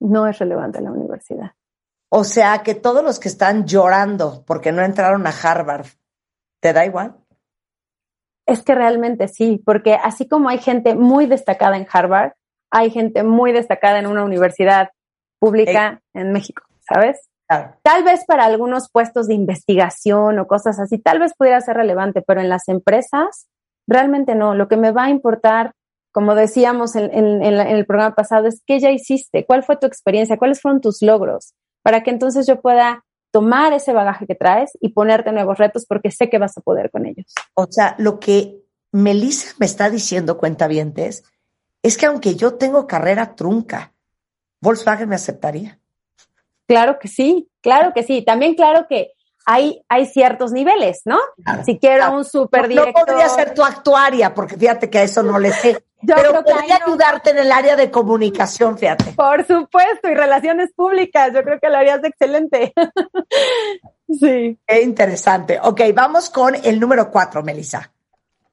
no 0.00 0.26
es 0.26 0.38
relevante 0.38 0.80
la 0.80 0.92
universidad. 0.92 1.52
O 2.08 2.24
sea 2.24 2.62
que 2.62 2.74
todos 2.74 3.04
los 3.04 3.18
que 3.18 3.28
están 3.28 3.66
llorando 3.66 4.44
porque 4.46 4.72
no 4.72 4.82
entraron 4.82 5.26
a 5.26 5.30
Harvard, 5.30 5.86
¿te 6.60 6.72
da 6.72 6.84
igual? 6.84 7.16
Es 8.46 8.62
que 8.62 8.74
realmente 8.74 9.28
sí, 9.28 9.60
porque 9.64 9.94
así 9.94 10.28
como 10.28 10.48
hay 10.48 10.58
gente 10.58 10.94
muy 10.94 11.26
destacada 11.26 11.76
en 11.76 11.86
Harvard, 11.92 12.32
hay 12.70 12.90
gente 12.90 13.22
muy 13.22 13.52
destacada 13.52 13.98
en 13.98 14.06
una 14.06 14.24
universidad 14.24 14.90
pública 15.38 16.00
en 16.14 16.32
México, 16.32 16.62
¿sabes? 16.80 17.28
Tal 17.82 18.02
vez 18.02 18.24
para 18.26 18.44
algunos 18.44 18.90
puestos 18.90 19.28
de 19.28 19.34
investigación 19.34 20.38
o 20.38 20.46
cosas 20.46 20.80
así, 20.80 20.98
tal 20.98 21.20
vez 21.20 21.32
pudiera 21.36 21.60
ser 21.60 21.76
relevante, 21.76 22.22
pero 22.22 22.40
en 22.40 22.48
las 22.48 22.68
empresas 22.68 23.46
realmente 23.86 24.34
no. 24.34 24.54
Lo 24.54 24.66
que 24.66 24.76
me 24.76 24.90
va 24.90 25.04
a 25.04 25.10
importar, 25.10 25.72
como 26.12 26.34
decíamos 26.34 26.96
en, 26.96 27.42
el 27.42 27.86
programa 27.86 28.16
pasado, 28.16 28.48
es 28.48 28.62
qué 28.66 28.80
ya 28.80 28.90
hiciste, 28.90 29.46
cuál 29.46 29.62
fue 29.62 29.76
tu 29.76 29.86
experiencia, 29.86 30.38
cuáles 30.38 30.60
fueron 30.60 30.80
tus 30.80 31.02
logros, 31.02 31.54
para 31.82 32.02
que 32.02 32.10
entonces 32.10 32.46
yo 32.46 32.60
pueda 32.60 33.04
tomar 33.36 33.74
ese 33.74 33.92
bagaje 33.92 34.26
que 34.26 34.34
traes 34.34 34.78
y 34.80 34.94
ponerte 34.94 35.30
nuevos 35.30 35.58
retos 35.58 35.84
porque 35.84 36.10
sé 36.10 36.30
que 36.30 36.38
vas 36.38 36.56
a 36.56 36.62
poder 36.62 36.90
con 36.90 37.04
ellos. 37.04 37.26
O 37.52 37.66
sea, 37.70 37.94
lo 37.98 38.18
que 38.18 38.62
Melissa 38.92 39.54
me 39.58 39.66
está 39.66 39.90
diciendo, 39.90 40.38
cuentavientes, 40.38 41.22
es 41.82 41.98
que 41.98 42.06
aunque 42.06 42.34
yo 42.34 42.54
tengo 42.54 42.86
carrera 42.86 43.34
trunca, 43.36 43.92
Volkswagen 44.62 45.10
me 45.10 45.16
aceptaría. 45.16 45.78
Claro 46.66 46.98
que 46.98 47.08
sí, 47.08 47.50
claro 47.60 47.92
que 47.94 48.04
sí. 48.04 48.22
También 48.22 48.54
claro 48.54 48.86
que 48.88 49.12
hay, 49.46 49.80
hay 49.88 50.06
ciertos 50.06 50.52
niveles, 50.52 51.02
¿no? 51.04 51.18
si 51.64 51.78
quiero 51.78 52.12
un 52.12 52.24
super 52.24 52.68
No, 52.68 52.92
podría 52.92 53.28
ser 53.28 53.54
tu 53.54 53.64
actuaria, 53.64 54.34
porque 54.34 54.56
fíjate 54.56 54.90
que 54.90 54.98
a 54.98 55.02
eso 55.04 55.22
no 55.22 55.38
le 55.38 55.52
sé. 55.52 55.82
Yo 56.02 56.14
pero 56.14 56.30
creo 56.30 56.44
podría 56.44 56.76
ayudarte 56.84 57.30
en 57.30 57.38
el 57.38 57.50
área 57.50 57.74
de 57.74 57.90
comunicación, 57.90 58.76
fíjate. 58.76 59.12
Por 59.12 59.46
supuesto, 59.46 60.08
y 60.08 60.14
relaciones 60.14 60.72
públicas. 60.74 61.32
Yo 61.32 61.42
creo 61.42 61.58
que 61.58 61.70
lo 61.70 61.78
harías 61.78 62.04
excelente. 62.04 62.74
sí. 64.08 64.58
Qué 64.66 64.82
interesante. 64.82 65.58
Ok, 65.62 65.80
vamos 65.94 66.28
con 66.28 66.54
el 66.54 66.78
número 66.78 67.10
cuatro, 67.10 67.42
Melissa. 67.42 67.92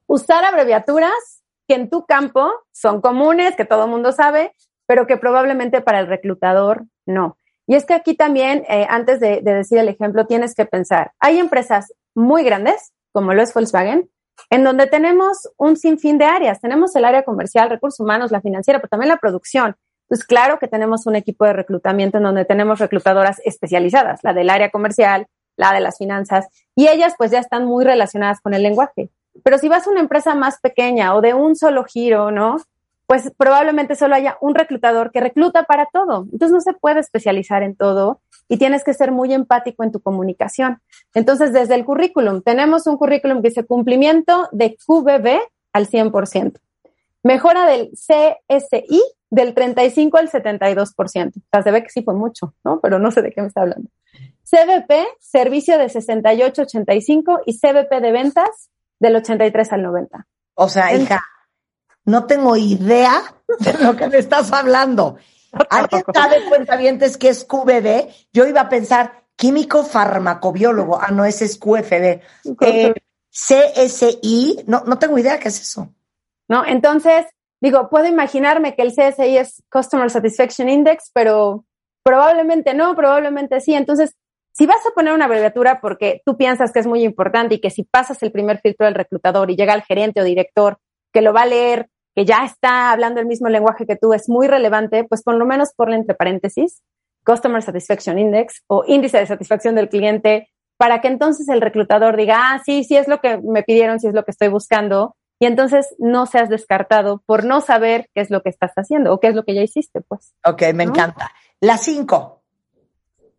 Usar 0.08 0.46
abreviaturas 0.46 1.44
que 1.68 1.76
en 1.76 1.90
tu 1.90 2.06
campo 2.06 2.50
son 2.72 3.02
comunes, 3.02 3.56
que 3.56 3.66
todo 3.66 3.86
el 3.86 3.92
mundo 3.92 4.14
sabe, 4.14 4.56
pero 4.86 5.06
que 5.06 5.18
probablemente 5.18 5.82
para 5.82 6.00
el 6.00 6.08
reclutador 6.08 6.86
no. 7.06 7.38
Y 7.68 7.76
es 7.76 7.86
que 7.86 7.94
aquí 7.94 8.16
también, 8.16 8.66
eh, 8.68 8.86
antes 8.90 9.20
de, 9.20 9.42
decir 9.42 9.78
el 9.78 9.90
ejemplo, 9.90 10.26
tienes 10.26 10.54
que 10.54 10.66
pensar, 10.66 11.12
hay 11.20 11.40
empresas 11.40 11.94
muy 12.14 12.44
grandes, 12.44 12.92
como 13.12 13.34
lo 13.34 13.42
es 13.42 13.54
Volkswagen, 13.54 14.10
en 14.50 14.64
donde 14.64 14.88
tenemos 14.88 15.50
un 15.58 15.78
sinfín 15.78 16.18
de 16.18 16.26
áreas. 16.26 16.60
Tenemos 16.60 16.96
el 16.96 17.06
área 17.06 17.24
comercial, 17.24 17.70
recursos 17.70 18.00
humanos, 18.00 18.32
la 18.32 18.42
financiera, 18.42 18.80
pero 18.80 18.90
también 18.90 19.10
la 19.10 19.18
producción. 19.18 19.76
Pues 20.08 20.26
claro 20.26 20.60
que 20.60 20.68
tenemos 20.68 21.06
un 21.08 21.16
equipo 21.16 21.46
de 21.46 21.54
reclutamiento 21.54 22.18
en 22.18 22.24
donde 22.24 22.46
tenemos 22.46 22.80
reclutadoras 22.80 23.40
especializadas, 23.46 24.20
la 24.24 24.34
del 24.34 24.50
área 24.50 24.70
comercial, 24.70 25.28
la 25.56 25.74
de 25.74 25.80
las 25.80 25.98
finanzas, 25.98 26.48
y 26.76 26.88
ellas 26.88 27.14
pues 27.18 27.32
ya 27.32 27.40
están 27.40 27.66
muy 27.66 27.86
relacionadas 27.86 28.42
con 28.42 28.54
el 28.54 28.64
lenguaje. 28.64 29.10
Pero 29.44 29.58
si 29.58 29.70
vas 29.70 29.88
a 29.88 29.90
una 29.90 30.02
empresa 30.02 30.36
más 30.36 30.60
pequeña 30.60 31.16
o 31.16 31.22
de 31.22 31.34
un 31.34 31.56
solo 31.56 31.84
giro, 31.84 32.32
¿no? 32.32 32.58
Pues 33.08 33.32
probablemente 33.38 33.96
solo 33.96 34.16
haya 34.16 34.38
un 34.42 34.56
reclutador 34.56 35.12
que 35.12 35.20
recluta 35.20 35.64
para 35.64 35.88
todo. 35.92 36.28
Entonces 36.32 36.52
no 36.52 36.62
se 36.62 36.74
puede 36.74 37.00
especializar 37.00 37.64
en 37.64 37.76
todo 37.76 38.22
y 38.48 38.58
tienes 38.58 38.84
que 38.84 38.94
ser 38.94 39.12
muy 39.12 39.34
empático 39.34 39.84
en 39.84 39.92
tu 39.92 40.00
comunicación. 40.00 40.82
Entonces, 41.14 41.54
desde 41.54 41.76
el 41.76 41.86
currículum, 41.86 42.42
tenemos 42.42 42.88
un 42.88 42.98
currículum 42.98 43.42
que 43.42 43.50
dice 43.50 43.66
cumplimiento 43.66 44.48
de 44.52 44.78
QBB 44.86 45.40
al 45.74 45.88
100%. 45.88 46.60
Mejora 47.24 47.66
del 47.66 47.92
CSI 47.92 49.02
del 49.30 49.54
35 49.54 50.18
al 50.18 50.30
72%. 50.30 50.92
O 50.98 51.42
sea, 51.52 51.64
se 51.64 51.72
ve 51.72 51.84
que 51.84 51.90
sí 51.90 52.04
fue 52.04 52.14
mucho, 52.14 52.54
¿no? 52.64 52.80
Pero 52.82 53.00
no 53.00 53.12
sé 53.12 53.22
de 53.22 53.32
qué 53.32 53.42
me 53.42 53.48
está 53.48 53.62
hablando. 53.62 53.90
CBP, 54.44 54.92
servicio 55.20 55.78
de 55.78 55.86
68-85 55.86 57.42
y 57.46 57.58
CBP 57.58 58.02
de 58.02 58.12
ventas 58.12 58.70
del 59.00 59.16
83 59.16 59.74
al 59.74 59.82
90. 59.82 60.28
O 60.56 60.70
sea, 60.70 60.94
hija, 60.94 61.24
no 62.06 62.26
tengo 62.26 62.56
idea 62.56 63.36
de 63.60 63.74
lo 63.84 63.96
que 63.96 64.08
me 64.08 64.18
estás 64.18 64.52
hablando. 64.52 65.18
¿Alguien 65.70 66.04
sabe 66.14 66.44
cuentavientes 66.50 67.18
que 67.18 67.30
es 67.30 67.46
QBD? 67.46 68.10
Yo 68.34 68.46
iba 68.46 68.62
a 68.62 68.70
pensar 68.70 69.24
químico 69.36 69.84
farmacobiólogo. 69.84 71.00
Ah, 71.00 71.12
no, 71.12 71.26
ese 71.26 71.46
es 71.46 71.58
QFD. 71.58 72.22
Eh, 72.62 72.94
CSI, 73.30 74.64
no, 74.68 74.84
no 74.86 75.00
tengo 75.00 75.18
idea 75.18 75.40
qué 75.40 75.48
es 75.50 75.62
eso. 75.62 75.94
No, 76.48 76.66
entonces, 76.66 77.26
digo, 77.62 77.90
puedo 77.90 78.06
imaginarme 78.06 78.76
que 78.76 78.84
el 78.84 78.92
CSI 78.92 79.38
es 79.38 79.64
Customer 79.72 80.10
Satisfaction 80.10 80.70
Index, 80.70 81.12
pero 81.14 81.66
probablemente 82.04 82.74
no, 82.74 82.96
probablemente 82.96 83.60
sí. 83.62 83.74
Entonces, 83.74 84.16
si 84.54 84.66
vas 84.66 84.86
a 84.86 84.94
poner 84.94 85.14
una 85.14 85.26
abreviatura 85.26 85.82
porque 85.82 86.22
tú 86.26 86.38
piensas 86.38 86.72
que 86.72 86.80
es 86.80 86.88
muy 86.88 87.04
importante 87.04 87.56
y 87.56 87.60
que 87.60 87.72
si 87.72 87.84
pasas 87.84 88.22
el 88.22 88.32
primer 88.32 88.60
filtro 88.60 88.86
del 88.86 88.96
reclutador 88.96 89.50
y 89.50 89.56
llega 89.56 89.74
el 89.74 89.82
gerente 89.84 90.22
o 90.22 90.24
director 90.24 90.78
que 91.12 91.22
lo 91.22 91.34
va 91.34 91.44
a 91.44 91.48
leer 91.48 91.90
que 92.16 92.26
ya 92.26 92.46
está 92.46 92.92
hablando 92.92 93.20
el 93.20 93.26
mismo 93.26 93.50
lenguaje 93.50 93.86
que 93.86 93.96
tú 93.96 94.14
es 94.14 94.30
muy 94.30 94.48
relevante, 94.48 95.04
pues 95.04 95.24
por 95.24 95.36
lo 95.36 95.46
menos 95.46 95.74
ponle 95.76 95.96
entre 95.96 96.16
paréntesis 96.16 96.82
Customer 97.26 97.62
Satisfaction 97.62 98.20
Index 98.20 98.64
o 98.68 98.84
índice 98.86 99.18
de 99.18 99.26
satisfacción 99.26 99.76
del 99.76 99.90
cliente 99.90 100.50
para 100.78 101.02
que 101.02 101.08
entonces 101.08 101.48
el 101.50 101.62
reclutador 101.62 102.18
diga, 102.18 102.38
ah, 102.40 102.62
sí, 102.66 102.84
sí 102.84 102.98
es 102.98 103.08
lo 103.08 103.20
que 103.22 103.38
me 103.38 103.64
pidieron, 103.64 104.00
sí 104.00 104.08
es 104.08 104.14
lo 104.14 104.24
que 104.24 104.32
estoy 104.32 104.50
buscando, 104.50 105.16
y 105.40 105.46
entonces 105.46 105.96
no 106.00 106.26
seas 106.26 106.50
descartado 106.50 107.22
por 107.26 107.46
no 107.46 107.62
saber 107.62 108.10
qué 108.14 108.22
es 108.22 108.30
lo 108.30 108.42
que 108.42 108.50
estás 108.50 108.72
haciendo 108.76 109.14
o 109.14 109.20
qué 109.20 109.28
es 109.28 109.36
lo 109.36 109.44
que 109.44 109.54
ya 109.54 109.62
hiciste, 109.62 110.02
pues. 110.02 110.34
Ok, 110.46 110.64
me 110.74 110.84
encanta. 110.84 111.32
La 111.60 111.78
cinco. 111.78 112.44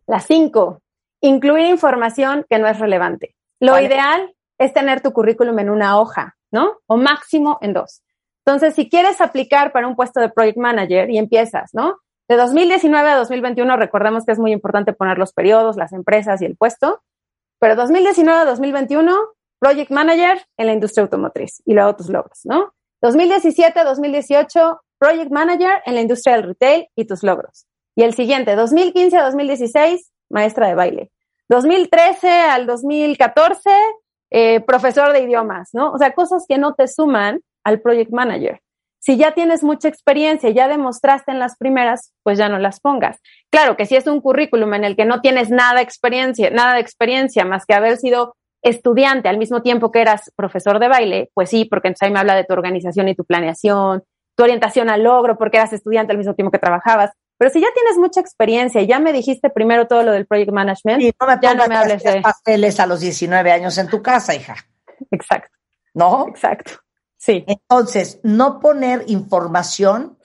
La 0.06 0.20
cinco, 0.20 0.82
incluir 1.20 1.66
información 1.66 2.44
que 2.48 2.59
no 2.59 2.68
es 2.68 2.78
relevante. 2.78 3.34
Lo 3.60 3.80
ideal 3.80 4.34
es 4.59 4.72
tener 4.72 5.01
tu 5.01 5.12
currículum 5.12 5.59
en 5.59 5.70
una 5.70 5.98
hoja, 5.98 6.36
¿no? 6.51 6.78
O 6.86 6.96
máximo 6.96 7.59
en 7.62 7.72
dos. 7.72 8.02
Entonces, 8.47 8.75
si 8.75 8.89
quieres 8.89 9.21
aplicar 9.21 9.73
para 9.73 9.87
un 9.87 9.97
puesto 9.97 10.21
de 10.21 10.29
project 10.29 10.59
manager 10.59 11.11
y 11.11 11.19
empiezas, 11.19 11.71
¿no? 11.73 11.99
De 12.29 12.37
2019 12.37 13.09
a 13.09 13.16
2021, 13.16 13.77
recordemos 13.77 14.25
que 14.25 14.33
es 14.33 14.39
muy 14.39 14.53
importante 14.53 14.93
poner 14.93 15.19
los 15.19 15.33
periodos, 15.33 15.77
las 15.77 15.93
empresas 15.93 16.41
y 16.43 16.47
el 16.47 16.57
puesto, 16.57 17.03
pero 17.59 17.77
2019 17.77 18.41
a 18.41 18.45
2021, 18.45 19.15
project 19.59 19.91
manager 19.91 20.47
en 20.59 20.66
la 20.66 20.73
industria 20.73 21.03
automotriz 21.03 21.62
y 21.65 21.73
luego 21.75 21.97
tus 21.97 22.09
logros, 22.11 22.41
¿no? 22.45 22.75
2017 23.01 23.81
a 23.81 23.85
2018, 23.85 24.81
project 24.99 25.31
manager 25.31 25.83
en 25.87 25.95
la 25.95 26.01
industria 26.01 26.37
del 26.37 26.45
retail 26.45 26.89
y 26.95 27.07
tus 27.07 27.23
logros. 27.23 27.66
Y 27.97 28.03
el 28.03 28.15
siguiente, 28.15 28.57
2015 28.57 29.16
a 29.16 29.25
2016, 29.25 30.12
maestra 30.31 30.69
de 30.69 30.75
baile. 30.75 31.11
2013 31.49 32.29
al 32.29 32.66
2014, 32.66 33.71
eh, 34.31 34.61
profesor 34.61 35.12
de 35.12 35.21
idiomas, 35.21 35.71
¿no? 35.73 35.93
O 35.93 35.99
sea, 35.99 36.12
cosas 36.15 36.45
que 36.49 36.59
no 36.59 36.75
te 36.75 36.89
suman 36.89 37.41
al 37.65 37.81
project 37.81 38.12
manager. 38.12 38.61
Si 39.01 39.19
ya 39.19 39.32
tienes 39.32 39.62
mucha 39.62 39.89
experiencia 39.89 40.49
y 40.49 40.55
ya 40.55 40.66
demostraste 40.66 41.31
en 41.31 41.39
las 41.39 41.59
primeras, 41.59 42.12
pues 42.23 42.39
ya 42.39 42.49
no 42.49 42.59
las 42.59 42.81
pongas. 42.81 43.19
Claro 43.51 43.77
que 43.77 43.85
si 43.85 43.97
es 43.97 44.07
un 44.07 44.23
currículum 44.23 44.73
en 44.74 44.85
el 44.85 44.97
que 44.97 45.05
no 45.05 45.20
tienes 45.20 45.51
nada 45.51 45.74
de 45.74 45.82
experiencia, 45.82 46.49
nada 46.51 46.74
de 46.74 46.81
experiencia 46.81 47.45
más 47.45 47.66
que 47.66 47.74
haber 47.74 47.99
sido 47.99 48.35
estudiante 48.62 49.28
al 49.28 49.36
mismo 49.36 49.61
tiempo 49.61 49.93
que 49.93 50.01
eras 50.01 50.32
profesor 50.36 50.78
de 50.78 50.89
baile, 50.89 51.31
pues 51.35 51.51
sí, 51.51 51.66
porque 51.66 51.89
entonces 51.89 52.07
ahí 52.07 52.12
me 52.12 52.19
habla 52.19 52.35
de 52.35 52.45
tu 52.45 52.55
organización 52.55 53.09
y 53.09 53.15
tu 53.15 53.27
planeación, 53.27 54.03
tu 54.35 54.43
orientación 54.43 54.89
al 54.89 55.03
logro, 55.03 55.36
porque 55.36 55.59
eras 55.59 55.74
estudiante 55.74 56.12
al 56.12 56.19
mismo 56.19 56.35
tiempo 56.35 56.51
que 56.51 56.59
trabajabas. 56.59 57.11
Pero 57.36 57.51
si 57.51 57.61
ya 57.61 57.69
tienes 57.74 57.99
mucha 57.99 58.20
experiencia 58.20 58.81
y 58.81 58.86
ya 58.86 59.01
me 59.01 59.12
dijiste 59.12 59.51
primero 59.51 59.86
todo 59.86 60.03
lo 60.03 60.12
del 60.12 60.27
project 60.27 60.53
management, 60.53 61.03
ya 61.43 61.55
no 61.55 61.66
me 61.66 61.77
hables 61.77 62.03
de 62.03 62.23
pasteles 62.23 62.81
a 62.81 62.86
los 62.86 63.01
19 63.01 63.53
años 63.53 63.77
en 63.77 63.89
tu 63.89 64.01
casa, 64.01 64.35
hija. 64.35 64.57
Exacto. 65.11 65.51
¿No? 65.93 66.27
Exacto. 66.28 66.84
Sí. 67.24 67.42
Entonces, 67.46 68.20
no 68.22 68.60
poner 68.60 69.05
información 69.06 70.18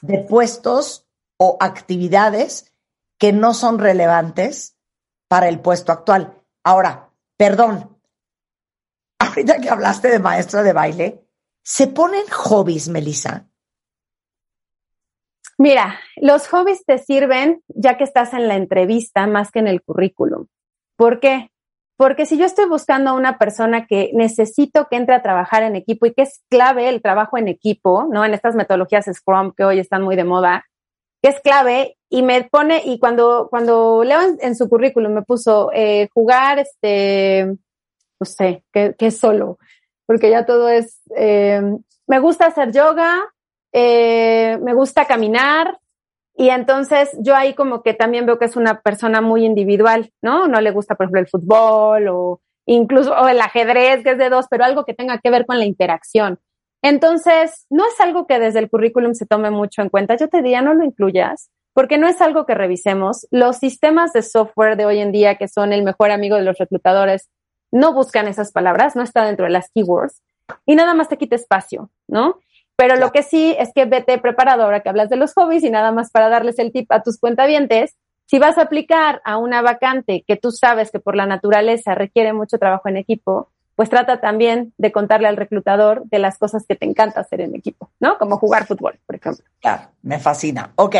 de 0.00 0.20
puestos 0.20 1.06
o 1.36 1.58
actividades 1.60 2.72
que 3.18 3.34
no 3.34 3.52
son 3.52 3.78
relevantes 3.78 4.78
para 5.28 5.50
el 5.50 5.60
puesto 5.60 5.92
actual. 5.92 6.42
Ahora, 6.64 7.10
perdón, 7.36 8.00
ahorita 9.18 9.60
que 9.60 9.68
hablaste 9.68 10.08
de 10.08 10.18
maestra 10.18 10.62
de 10.62 10.72
baile, 10.72 11.28
¿se 11.62 11.88
ponen 11.88 12.26
hobbies, 12.28 12.88
Melissa? 12.88 13.46
Mira, 15.58 16.00
los 16.16 16.48
hobbies 16.48 16.86
te 16.86 16.96
sirven 16.96 17.62
ya 17.68 17.98
que 17.98 18.04
estás 18.04 18.32
en 18.32 18.48
la 18.48 18.56
entrevista 18.56 19.26
más 19.26 19.50
que 19.50 19.58
en 19.58 19.66
el 19.66 19.82
currículum. 19.82 20.46
¿Por 20.96 21.20
qué? 21.20 21.50
Porque 21.96 22.26
si 22.26 22.36
yo 22.36 22.44
estoy 22.44 22.66
buscando 22.68 23.10
a 23.10 23.14
una 23.14 23.38
persona 23.38 23.86
que 23.86 24.10
necesito 24.12 24.86
que 24.88 24.96
entre 24.96 25.14
a 25.14 25.22
trabajar 25.22 25.62
en 25.62 25.76
equipo 25.76 26.04
y 26.06 26.12
que 26.12 26.22
es 26.22 26.42
clave 26.50 26.90
el 26.90 27.00
trabajo 27.00 27.38
en 27.38 27.48
equipo, 27.48 28.06
¿no? 28.10 28.24
En 28.24 28.34
estas 28.34 28.54
metodologías 28.54 29.06
Scrum 29.10 29.52
que 29.56 29.64
hoy 29.64 29.78
están 29.78 30.02
muy 30.02 30.14
de 30.14 30.24
moda, 30.24 30.66
que 31.22 31.30
es 31.30 31.40
clave 31.40 31.96
y 32.10 32.22
me 32.22 32.44
pone, 32.44 32.82
y 32.84 32.98
cuando, 32.98 33.48
cuando 33.50 34.04
leo 34.04 34.20
en, 34.40 34.54
su 34.54 34.68
currículum 34.68 35.12
me 35.12 35.22
puso 35.22 35.70
eh, 35.72 36.08
jugar, 36.12 36.58
este, 36.58 37.46
no 38.20 38.24
sé, 38.26 38.62
que, 38.72 38.94
es 38.98 39.18
solo, 39.18 39.58
porque 40.04 40.30
ya 40.30 40.44
todo 40.44 40.68
es, 40.68 41.00
eh, 41.16 41.62
me 42.06 42.20
gusta 42.20 42.46
hacer 42.46 42.72
yoga, 42.72 43.24
eh, 43.72 44.58
me 44.62 44.74
gusta 44.74 45.06
caminar, 45.06 45.78
Y 46.36 46.50
entonces 46.50 47.16
yo 47.20 47.34
ahí 47.34 47.54
como 47.54 47.82
que 47.82 47.94
también 47.94 48.26
veo 48.26 48.38
que 48.38 48.44
es 48.44 48.56
una 48.56 48.80
persona 48.80 49.20
muy 49.20 49.44
individual, 49.44 50.12
¿no? 50.22 50.48
No 50.48 50.60
le 50.60 50.70
gusta, 50.70 50.94
por 50.94 51.04
ejemplo, 51.04 51.20
el 51.20 51.28
fútbol 51.28 52.08
o 52.08 52.40
incluso 52.66 53.26
el 53.26 53.40
ajedrez, 53.40 54.04
que 54.04 54.10
es 54.10 54.18
de 54.18 54.28
dos, 54.28 54.46
pero 54.50 54.64
algo 54.64 54.84
que 54.84 54.92
tenga 54.92 55.18
que 55.18 55.30
ver 55.30 55.46
con 55.46 55.58
la 55.58 55.64
interacción. 55.64 56.38
Entonces, 56.82 57.66
no 57.70 57.84
es 57.86 57.98
algo 58.00 58.26
que 58.26 58.38
desde 58.38 58.58
el 58.58 58.68
currículum 58.68 59.14
se 59.14 59.26
tome 59.26 59.50
mucho 59.50 59.80
en 59.80 59.88
cuenta. 59.88 60.16
Yo 60.16 60.28
te 60.28 60.42
diría, 60.42 60.60
no 60.60 60.74
lo 60.74 60.84
incluyas, 60.84 61.50
porque 61.72 61.96
no 61.96 62.06
es 62.06 62.20
algo 62.20 62.44
que 62.44 62.54
revisemos. 62.54 63.26
Los 63.30 63.56
sistemas 63.56 64.12
de 64.12 64.22
software 64.22 64.76
de 64.76 64.84
hoy 64.84 64.98
en 64.98 65.12
día, 65.12 65.36
que 65.36 65.48
son 65.48 65.72
el 65.72 65.84
mejor 65.84 66.10
amigo 66.10 66.36
de 66.36 66.42
los 66.42 66.58
reclutadores, 66.58 67.30
no 67.72 67.92
buscan 67.94 68.28
esas 68.28 68.52
palabras, 68.52 68.94
no 68.94 69.02
está 69.02 69.24
dentro 69.24 69.46
de 69.46 69.52
las 69.52 69.70
keywords 69.70 70.22
y 70.64 70.76
nada 70.76 70.94
más 70.94 71.08
te 71.08 71.18
quita 71.18 71.34
espacio, 71.34 71.90
¿no? 72.08 72.38
Pero 72.76 72.96
lo 72.96 73.10
que 73.10 73.22
sí 73.22 73.56
es 73.58 73.72
que 73.74 73.86
vete 73.86 74.18
preparado 74.18 74.62
ahora 74.62 74.80
que 74.80 74.88
hablas 74.88 75.08
de 75.08 75.16
los 75.16 75.32
hobbies 75.34 75.64
y 75.64 75.70
nada 75.70 75.92
más 75.92 76.10
para 76.10 76.28
darles 76.28 76.58
el 76.58 76.72
tip 76.72 76.92
a 76.92 77.02
tus 77.02 77.18
cuentavientes, 77.18 77.96
si 78.26 78.38
vas 78.38 78.58
a 78.58 78.62
aplicar 78.62 79.22
a 79.24 79.38
una 79.38 79.62
vacante 79.62 80.24
que 80.26 80.36
tú 80.36 80.50
sabes 80.50 80.90
que 80.90 81.00
por 81.00 81.16
la 81.16 81.26
naturaleza 81.26 81.94
requiere 81.94 82.32
mucho 82.32 82.58
trabajo 82.58 82.88
en 82.88 82.96
equipo, 82.96 83.50
pues 83.76 83.88
trata 83.88 84.20
también 84.20 84.72
de 84.78 84.90
contarle 84.90 85.28
al 85.28 85.36
reclutador 85.36 86.04
de 86.06 86.18
las 86.18 86.38
cosas 86.38 86.64
que 86.66 86.74
te 86.74 86.86
encanta 86.86 87.20
hacer 87.20 87.42
en 87.42 87.54
equipo, 87.54 87.90
¿no? 88.00 88.18
Como 88.18 88.38
jugar 88.38 88.66
fútbol, 88.66 88.98
por 89.06 89.16
ejemplo. 89.16 89.44
Claro, 89.60 89.90
me 90.02 90.18
fascina. 90.18 90.72
Ok. 90.76 90.96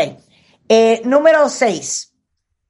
Eh, 0.69 1.01
número 1.03 1.49
seis. 1.49 2.13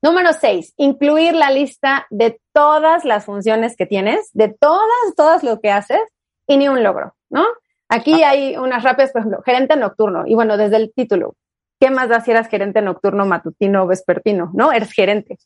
Número 0.01 0.31
seis, 0.33 0.73
incluir 0.77 1.33
la 1.33 1.51
lista 1.51 2.07
de 2.09 2.39
todas 2.53 3.03
las 3.03 3.25
funciones 3.25 3.75
que 3.75 3.85
tienes, 3.85 4.29
de 4.33 4.49
todas, 4.49 5.15
todas 5.15 5.43
lo 5.43 5.59
que 5.59 5.71
haces 5.71 5.99
y 6.47 6.57
ni 6.57 6.69
un 6.69 6.83
logro, 6.83 7.15
¿no? 7.29 7.43
Aquí 7.89 8.23
ah. 8.23 8.29
hay 8.29 8.57
unas 8.57 8.83
rápidas, 8.83 9.11
por 9.11 9.21
ejemplo, 9.21 9.41
gerente 9.43 9.75
nocturno. 9.75 10.23
Y 10.25 10.35
bueno, 10.35 10.57
desde 10.57 10.77
el 10.77 10.93
título, 10.93 11.35
¿qué 11.79 11.89
más 11.89 12.09
da 12.09 12.21
si 12.21 12.31
eras 12.31 12.47
gerente 12.47 12.81
nocturno, 12.81 13.25
matutino 13.25 13.83
o 13.83 13.87
vespertino? 13.87 14.51
¿No? 14.53 14.71
Eres 14.71 14.91
gerente. 14.91 15.37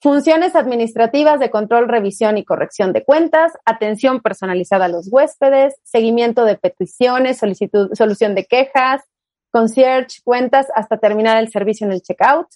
Funciones 0.00 0.54
administrativas 0.54 1.40
de 1.40 1.50
control, 1.50 1.88
revisión 1.88 2.36
y 2.36 2.44
corrección 2.44 2.92
de 2.92 3.02
cuentas, 3.02 3.52
atención 3.64 4.20
personalizada 4.20 4.84
a 4.84 4.88
los 4.88 5.08
huéspedes, 5.10 5.74
seguimiento 5.84 6.44
de 6.44 6.56
peticiones, 6.56 7.38
solicitud, 7.38 7.90
solución 7.94 8.34
de 8.34 8.44
quejas, 8.44 9.02
concierge, 9.50 10.20
cuentas 10.22 10.66
hasta 10.74 10.98
terminar 10.98 11.38
el 11.38 11.48
servicio 11.48 11.86
en 11.86 11.94
el 11.94 12.02
checkout, 12.02 12.46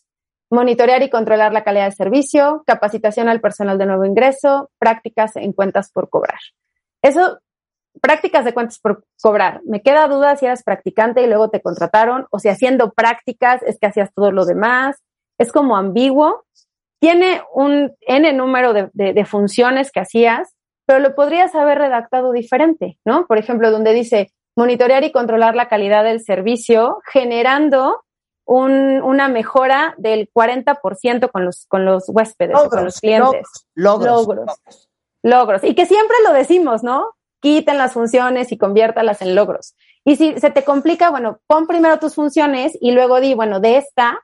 monitorear 0.50 1.02
y 1.02 1.08
controlar 1.08 1.52
la 1.52 1.64
calidad 1.64 1.86
de 1.86 1.92
servicio, 1.92 2.62
capacitación 2.66 3.28
al 3.28 3.40
personal 3.40 3.78
de 3.78 3.86
nuevo 3.86 4.04
ingreso, 4.04 4.70
prácticas 4.78 5.34
en 5.36 5.54
cuentas 5.54 5.90
por 5.90 6.10
cobrar. 6.10 6.40
Eso 7.00 7.38
prácticas 8.00 8.44
de 8.44 8.54
cuentas 8.54 8.78
por 8.78 9.04
cobrar. 9.20 9.60
Me 9.64 9.82
queda 9.82 10.08
duda 10.08 10.36
si 10.36 10.46
eras 10.46 10.62
practicante 10.62 11.22
y 11.22 11.26
luego 11.26 11.50
te 11.50 11.60
contrataron 11.60 12.26
o 12.30 12.38
si 12.38 12.48
haciendo 12.48 12.92
prácticas 12.92 13.62
es 13.62 13.78
que 13.78 13.86
hacías 13.86 14.12
todo 14.14 14.32
lo 14.32 14.44
demás. 14.44 14.96
Es 15.38 15.52
como 15.52 15.76
ambiguo. 15.76 16.44
Tiene 17.00 17.42
un 17.54 17.92
N 18.00 18.32
número 18.34 18.72
de, 18.72 18.90
de, 18.92 19.24
funciones 19.24 19.90
que 19.90 20.00
hacías, 20.00 20.54
pero 20.86 20.98
lo 20.98 21.14
podrías 21.14 21.54
haber 21.54 21.78
redactado 21.78 22.32
diferente, 22.32 22.98
¿no? 23.06 23.26
Por 23.26 23.38
ejemplo, 23.38 23.70
donde 23.70 23.94
dice 23.94 24.32
monitorear 24.56 25.02
y 25.04 25.12
controlar 25.12 25.54
la 25.54 25.68
calidad 25.68 26.04
del 26.04 26.20
servicio, 26.20 26.98
generando 27.10 28.02
un, 28.44 29.00
una 29.02 29.28
mejora 29.28 29.94
del 29.96 30.28
40% 30.30 31.30
con 31.30 31.44
los, 31.44 31.66
con 31.66 31.84
los 31.84 32.04
huéspedes, 32.08 32.58
con 32.68 32.84
los 32.84 33.00
clientes. 33.00 33.48
logros, 33.74 34.26
logros. 34.26 34.60
Logros. 35.22 35.64
Y 35.64 35.74
que 35.74 35.86
siempre 35.86 36.16
lo 36.24 36.32
decimos, 36.32 36.82
¿no? 36.82 37.14
Quiten 37.40 37.78
las 37.78 37.92
funciones 37.92 38.52
y 38.52 38.58
conviértalas 38.58 39.22
en 39.22 39.34
logros. 39.34 39.74
Y 40.04 40.16
si 40.16 40.38
se 40.38 40.50
te 40.50 40.64
complica, 40.64 41.10
bueno, 41.10 41.40
pon 41.46 41.66
primero 41.66 41.98
tus 41.98 42.14
funciones 42.14 42.76
y 42.80 42.92
luego 42.92 43.20
di, 43.20 43.34
bueno, 43.34 43.60
de 43.60 43.76
esta, 43.76 44.20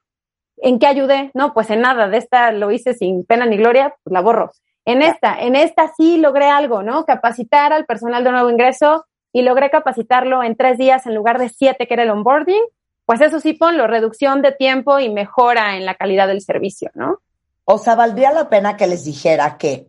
¿en 0.58 0.78
qué 0.78 0.86
ayudé? 0.86 1.30
No, 1.34 1.52
pues 1.52 1.70
en 1.70 1.80
nada, 1.80 2.08
de 2.08 2.18
esta 2.18 2.52
lo 2.52 2.70
hice 2.70 2.94
sin 2.94 3.24
pena 3.24 3.46
ni 3.46 3.56
gloria, 3.56 3.94
pues 4.02 4.12
la 4.12 4.20
borro. 4.20 4.52
En 4.84 5.02
esta, 5.02 5.38
en 5.40 5.56
esta 5.56 5.92
sí 5.96 6.16
logré 6.16 6.46
algo, 6.46 6.82
¿no? 6.82 7.04
Capacitar 7.04 7.72
al 7.72 7.86
personal 7.86 8.22
de 8.22 8.30
nuevo 8.30 8.50
ingreso 8.50 9.04
y 9.32 9.42
logré 9.42 9.68
capacitarlo 9.68 10.42
en 10.42 10.56
tres 10.56 10.78
días 10.78 11.06
en 11.06 11.14
lugar 11.14 11.38
de 11.38 11.48
siete 11.48 11.86
que 11.86 11.94
era 11.94 12.04
el 12.04 12.10
onboarding, 12.10 12.62
pues 13.04 13.20
eso 13.20 13.40
sí 13.40 13.52
ponlo, 13.52 13.86
reducción 13.86 14.42
de 14.42 14.52
tiempo 14.52 14.98
y 14.98 15.08
mejora 15.08 15.76
en 15.76 15.84
la 15.84 15.94
calidad 15.94 16.28
del 16.28 16.40
servicio, 16.40 16.90
¿no? 16.94 17.20
O 17.64 17.78
sea, 17.78 17.96
valdría 17.96 18.32
la 18.32 18.48
pena 18.48 18.76
que 18.76 18.86
les 18.86 19.04
dijera 19.04 19.58
que 19.58 19.88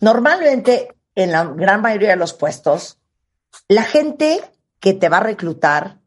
normalmente 0.00 0.88
en 1.14 1.32
la 1.32 1.44
gran 1.44 1.82
mayoría 1.82 2.10
de 2.10 2.16
los 2.16 2.32
puestos, 2.32 2.98
la 3.68 3.82
gente 3.82 4.40
que 4.80 4.94
te 4.94 5.08
va 5.08 5.18
a 5.18 5.24
reclutar, 5.24 5.98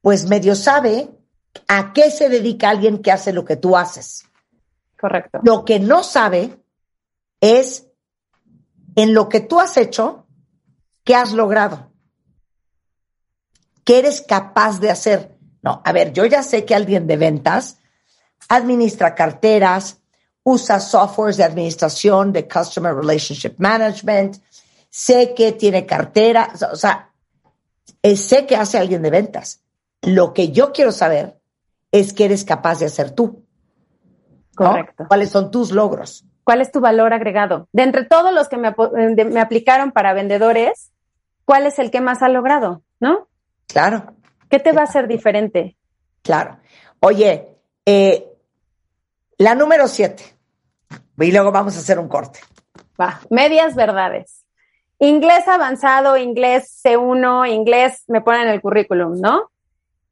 pues 0.00 0.26
medio 0.28 0.54
sabe 0.54 1.10
a 1.68 1.92
qué 1.92 2.10
se 2.10 2.28
dedica 2.28 2.70
alguien 2.70 3.02
que 3.02 3.12
hace 3.12 3.32
lo 3.32 3.44
que 3.44 3.56
tú 3.56 3.76
haces. 3.76 4.24
Correcto. 4.98 5.40
Lo 5.42 5.64
que 5.64 5.80
no 5.80 6.02
sabe 6.02 6.58
es 7.40 7.86
en 8.94 9.14
lo 9.14 9.28
que 9.28 9.40
tú 9.40 9.60
has 9.60 9.76
hecho, 9.76 10.26
qué 11.04 11.14
has 11.14 11.32
logrado, 11.32 11.92
qué 13.84 13.98
eres 13.98 14.22
capaz 14.22 14.80
de 14.80 14.90
hacer. 14.90 15.36
No, 15.62 15.82
a 15.84 15.92
ver, 15.92 16.12
yo 16.12 16.24
ya 16.24 16.42
sé 16.42 16.64
que 16.64 16.74
alguien 16.74 17.06
de 17.06 17.16
ventas 17.16 17.78
administra 18.48 19.14
carteras, 19.14 20.00
usa 20.48 20.78
softwares 20.78 21.36
de 21.36 21.42
administración, 21.42 22.32
de 22.32 22.46
Customer 22.46 22.94
Relationship 22.94 23.54
Management, 23.58 24.36
sé 24.88 25.34
que 25.34 25.50
tiene 25.50 25.84
cartera, 25.84 26.52
o 26.70 26.76
sea, 26.76 27.10
eh, 28.00 28.16
sé 28.16 28.46
que 28.46 28.54
hace 28.54 28.78
alguien 28.78 29.02
de 29.02 29.10
ventas. 29.10 29.64
Lo 30.02 30.32
que 30.32 30.52
yo 30.52 30.72
quiero 30.72 30.92
saber 30.92 31.40
es 31.90 32.12
qué 32.12 32.26
eres 32.26 32.44
capaz 32.44 32.78
de 32.78 32.86
hacer 32.86 33.10
tú. 33.10 33.44
Correcto. 34.54 35.06
¿Cuáles 35.08 35.30
son 35.30 35.50
tus 35.50 35.72
logros? 35.72 36.24
¿Cuál 36.44 36.60
es 36.60 36.70
tu 36.70 36.78
valor 36.78 37.12
agregado? 37.12 37.66
De 37.72 37.82
entre 37.82 38.04
todos 38.04 38.32
los 38.32 38.48
que 38.48 38.56
me, 38.56 38.72
me 39.24 39.40
aplicaron 39.40 39.90
para 39.90 40.14
vendedores, 40.14 40.92
¿cuál 41.44 41.66
es 41.66 41.80
el 41.80 41.90
que 41.90 42.00
más 42.00 42.22
ha 42.22 42.28
logrado? 42.28 42.82
¿No? 43.00 43.26
Claro. 43.66 44.14
¿Qué 44.48 44.60
te 44.60 44.70
va 44.70 44.82
a 44.82 44.84
hacer 44.84 45.08
diferente? 45.08 45.76
Claro. 46.22 46.60
Oye, 47.00 47.48
eh, 47.84 48.28
la 49.38 49.56
número 49.56 49.88
siete. 49.88 50.35
Y 51.18 51.32
luego 51.32 51.52
vamos 51.52 51.76
a 51.76 51.80
hacer 51.80 51.98
un 51.98 52.08
corte. 52.08 52.40
Va, 53.00 53.20
medias 53.30 53.74
verdades. 53.74 54.44
Inglés 54.98 55.46
avanzado, 55.46 56.16
inglés 56.16 56.80
C1, 56.82 57.50
inglés 57.50 58.04
me 58.08 58.22
ponen 58.22 58.42
en 58.42 58.48
el 58.48 58.62
currículum, 58.62 59.20
¿no? 59.20 59.50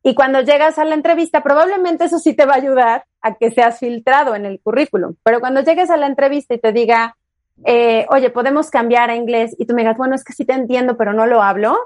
Y 0.02 0.14
cuando 0.14 0.42
llegas 0.42 0.78
a 0.78 0.84
la 0.84 0.94
entrevista, 0.94 1.42
probablemente 1.42 2.04
eso 2.04 2.18
sí 2.18 2.34
te 2.34 2.44
va 2.44 2.54
a 2.54 2.58
ayudar 2.58 3.04
a 3.22 3.34
que 3.36 3.50
seas 3.50 3.78
filtrado 3.78 4.34
en 4.34 4.44
el 4.44 4.60
currículum. 4.60 5.14
Pero 5.22 5.40
cuando 5.40 5.62
llegues 5.62 5.88
a 5.88 5.96
la 5.96 6.06
entrevista 6.06 6.52
y 6.52 6.58
te 6.58 6.72
diga, 6.72 7.16
eh, 7.64 8.04
oye, 8.10 8.28
podemos 8.28 8.68
cambiar 8.68 9.08
a 9.08 9.16
inglés, 9.16 9.56
y 9.58 9.64
tú 9.64 9.74
me 9.74 9.80
digas, 9.80 9.96
bueno, 9.96 10.14
es 10.14 10.22
que 10.22 10.34
sí 10.34 10.44
te 10.44 10.52
entiendo, 10.52 10.98
pero 10.98 11.14
no 11.14 11.26
lo 11.26 11.42
hablo, 11.42 11.78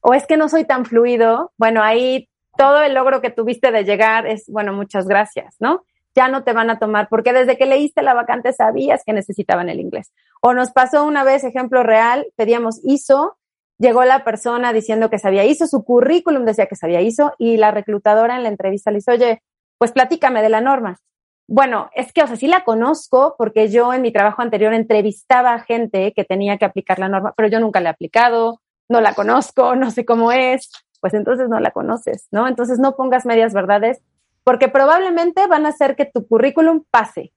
o 0.00 0.14
es 0.14 0.26
que 0.26 0.38
no 0.38 0.48
soy 0.48 0.64
tan 0.64 0.86
fluido, 0.86 1.52
bueno, 1.58 1.82
ahí 1.82 2.30
todo 2.56 2.80
el 2.80 2.94
logro 2.94 3.20
que 3.20 3.30
tuviste 3.30 3.70
de 3.70 3.84
llegar 3.84 4.26
es, 4.26 4.48
bueno, 4.48 4.72
muchas 4.72 5.06
gracias, 5.06 5.56
¿no? 5.60 5.84
Ya 6.14 6.28
no 6.28 6.44
te 6.44 6.52
van 6.52 6.70
a 6.70 6.78
tomar, 6.78 7.08
porque 7.08 7.32
desde 7.32 7.56
que 7.56 7.66
leíste 7.66 8.02
la 8.02 8.14
vacante 8.14 8.52
sabías 8.52 9.02
que 9.04 9.12
necesitaban 9.12 9.68
el 9.68 9.80
inglés. 9.80 10.12
O 10.40 10.52
nos 10.54 10.72
pasó 10.72 11.04
una 11.04 11.24
vez, 11.24 11.44
ejemplo 11.44 11.82
real, 11.82 12.26
pedíamos 12.36 12.80
ISO, 12.84 13.38
llegó 13.78 14.04
la 14.04 14.24
persona 14.24 14.72
diciendo 14.72 15.10
que 15.10 15.18
sabía 15.18 15.44
ISO, 15.44 15.66
su 15.66 15.84
currículum 15.84 16.44
decía 16.44 16.66
que 16.66 16.76
sabía 16.76 17.00
ISO, 17.00 17.34
y 17.38 17.56
la 17.56 17.70
reclutadora 17.70 18.36
en 18.36 18.42
la 18.42 18.48
entrevista 18.48 18.90
le 18.90 18.98
dice, 18.98 19.12
oye, 19.12 19.42
pues 19.78 19.92
platícame 19.92 20.42
de 20.42 20.48
la 20.48 20.60
norma. 20.60 20.98
Bueno, 21.48 21.90
es 21.94 22.12
que, 22.12 22.22
o 22.22 22.26
sea, 22.26 22.36
sí 22.36 22.46
la 22.46 22.64
conozco 22.64 23.34
porque 23.36 23.68
yo 23.68 23.92
en 23.92 24.02
mi 24.02 24.12
trabajo 24.12 24.42
anterior 24.42 24.72
entrevistaba 24.72 25.52
a 25.52 25.58
gente 25.60 26.12
que 26.14 26.24
tenía 26.24 26.56
que 26.56 26.64
aplicar 26.64 26.98
la 26.98 27.08
norma, 27.08 27.34
pero 27.36 27.48
yo 27.48 27.60
nunca 27.60 27.80
la 27.80 27.90
he 27.90 27.92
aplicado, 27.92 28.60
no 28.88 29.00
la 29.00 29.14
conozco, 29.14 29.74
no 29.74 29.90
sé 29.90 30.04
cómo 30.04 30.32
es, 30.32 30.70
pues 31.00 31.14
entonces 31.14 31.48
no 31.48 31.58
la 31.58 31.72
conoces, 31.72 32.28
¿no? 32.30 32.46
Entonces 32.46 32.78
no 32.78 32.94
pongas 32.94 33.26
medias 33.26 33.52
verdades 33.52 34.00
porque 34.44 34.68
probablemente 34.68 35.46
van 35.46 35.66
a 35.66 35.70
hacer 35.70 35.96
que 35.96 36.06
tu 36.06 36.26
currículum 36.26 36.84
pase, 36.90 37.32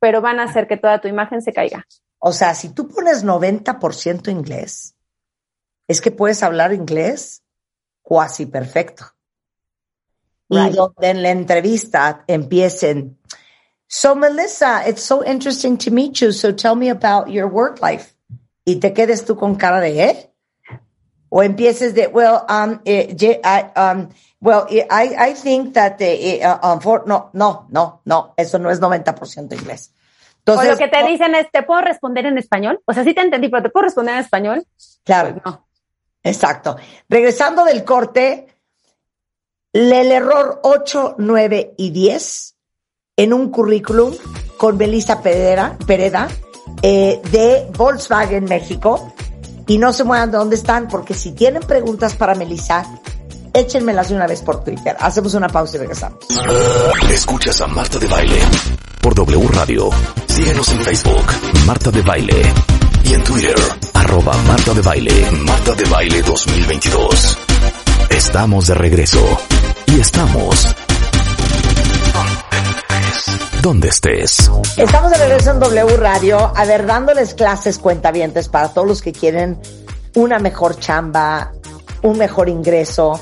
pero 0.00 0.20
van 0.20 0.40
a 0.40 0.44
hacer 0.44 0.66
que 0.66 0.76
toda 0.76 1.00
tu 1.00 1.08
imagen 1.08 1.42
se 1.42 1.52
caiga. 1.52 1.86
O 2.18 2.32
sea, 2.32 2.54
si 2.54 2.68
tú 2.68 2.88
pones 2.88 3.24
90% 3.24 4.30
inglés, 4.30 4.94
es 5.88 6.00
que 6.00 6.10
puedes 6.10 6.42
hablar 6.42 6.72
inglés 6.72 7.42
cuasi 8.02 8.46
perfecto. 8.46 9.04
Y 10.48 10.70
donde 10.70 11.08
en 11.08 11.22
la 11.22 11.30
entrevista 11.30 12.24
empiecen, 12.26 13.18
so 13.86 14.14
Melissa, 14.14 14.86
it's 14.86 15.02
so 15.02 15.24
interesting 15.24 15.78
to 15.78 15.90
meet 15.90 16.20
you, 16.20 16.30
so 16.30 16.54
tell 16.54 16.76
me 16.76 16.90
about 16.90 17.28
your 17.28 17.46
work 17.46 17.80
life. 17.82 18.14
Y 18.64 18.76
te 18.76 18.92
quedes 18.92 19.24
tú 19.24 19.36
con 19.36 19.54
cara 19.56 19.80
de, 19.80 20.04
¿eh? 20.04 20.31
O 21.34 21.42
empieces 21.42 21.94
de, 21.94 22.08
well, 22.08 22.42
um, 22.48 22.80
eh, 22.84 23.16
I, 23.42 23.80
um, 23.80 24.08
Well, 24.42 24.66
I, 24.68 25.30
I 25.30 25.34
think 25.34 25.74
that, 25.74 25.98
the, 25.98 26.42
uh, 26.42 26.58
um, 26.66 26.80
no, 27.06 27.30
no, 27.32 27.66
no, 27.70 28.00
no, 28.04 28.34
eso 28.36 28.58
no 28.58 28.70
es 28.72 28.80
90% 28.80 29.52
inglés. 29.52 29.92
Entonces, 30.38 30.66
o 30.66 30.72
lo 30.72 30.76
que 30.76 30.88
te 30.88 31.06
dicen 31.06 31.36
es, 31.36 31.48
¿te 31.52 31.62
puedo 31.62 31.80
responder 31.80 32.26
en 32.26 32.36
español? 32.36 32.80
O 32.84 32.92
sea, 32.92 33.04
sí 33.04 33.14
te 33.14 33.20
entendí, 33.20 33.48
pero 33.48 33.62
¿te 33.62 33.70
puedo 33.70 33.84
responder 33.84 34.14
en 34.14 34.20
español? 34.20 34.66
Claro. 35.04 35.34
Pues 35.34 35.44
no. 35.44 35.68
Exacto. 36.24 36.76
Regresando 37.08 37.64
del 37.64 37.84
corte, 37.84 38.48
el 39.72 39.92
error 40.10 40.58
8, 40.64 41.14
9 41.18 41.74
y 41.78 41.90
10 41.90 42.56
en 43.18 43.32
un 43.32 43.52
currículum 43.52 44.12
con 44.56 44.76
Belisa 44.76 45.22
Pereda, 45.22 45.78
Pereda 45.86 46.26
eh, 46.82 47.22
de 47.30 47.68
Volkswagen 47.78 48.46
México. 48.46 49.11
Y 49.72 49.78
no 49.78 49.90
se 49.94 50.04
muevan 50.04 50.30
de 50.30 50.36
dónde 50.36 50.56
están, 50.56 50.86
porque 50.86 51.14
si 51.14 51.32
tienen 51.32 51.62
preguntas 51.62 52.14
para 52.14 52.34
Melissa, 52.34 52.84
échenmelas 53.54 54.10
de 54.10 54.16
una 54.16 54.26
vez 54.26 54.42
por 54.42 54.62
Twitter. 54.62 54.94
Hacemos 55.00 55.32
una 55.32 55.48
pausa 55.48 55.76
y 55.76 55.80
regresamos. 55.80 56.18
Escuchas 57.10 57.58
a 57.62 57.68
Marta 57.68 57.98
de 57.98 58.06
Baile 58.06 58.38
por 59.00 59.14
W 59.14 59.48
Radio. 59.48 59.88
Síguenos 60.26 60.68
en 60.72 60.82
Facebook, 60.82 61.24
Marta 61.64 61.90
de 61.90 62.02
Baile. 62.02 62.52
Y 63.04 63.14
en 63.14 63.24
Twitter, 63.24 63.54
arroba 63.94 64.36
Marta 64.46 64.74
de 64.74 64.82
Baile, 64.82 65.30
Marta 65.30 65.72
de 65.72 65.84
Baile 65.86 66.20
2022. 66.20 67.38
Estamos 68.10 68.66
de 68.66 68.74
regreso. 68.74 69.24
Y 69.86 70.00
estamos 70.00 70.66
donde 73.62 73.88
estés. 73.88 74.50
Estamos 74.76 75.12
de 75.12 75.18
regreso 75.18 75.52
en 75.52 75.60
W 75.60 75.96
Radio, 75.96 76.52
a 76.54 76.64
ver, 76.64 76.84
dándoles 76.84 77.32
clases 77.34 77.78
cuentavientes 77.78 78.48
para 78.48 78.68
todos 78.68 78.88
los 78.88 79.00
que 79.00 79.12
quieren 79.12 79.60
una 80.16 80.40
mejor 80.40 80.78
chamba, 80.80 81.52
un 82.02 82.18
mejor 82.18 82.48
ingreso, 82.48 83.20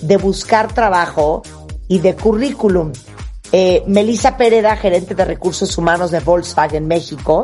de 0.00 0.16
buscar 0.16 0.72
trabajo 0.72 1.42
y 1.88 1.98
de 1.98 2.16
currículum. 2.16 2.92
Eh, 3.52 3.84
Melissa 3.86 4.38
Pereda, 4.38 4.76
gerente 4.76 5.14
de 5.14 5.26
recursos 5.26 5.76
humanos 5.76 6.10
de 6.10 6.20
Volkswagen 6.20 6.88
México, 6.88 7.42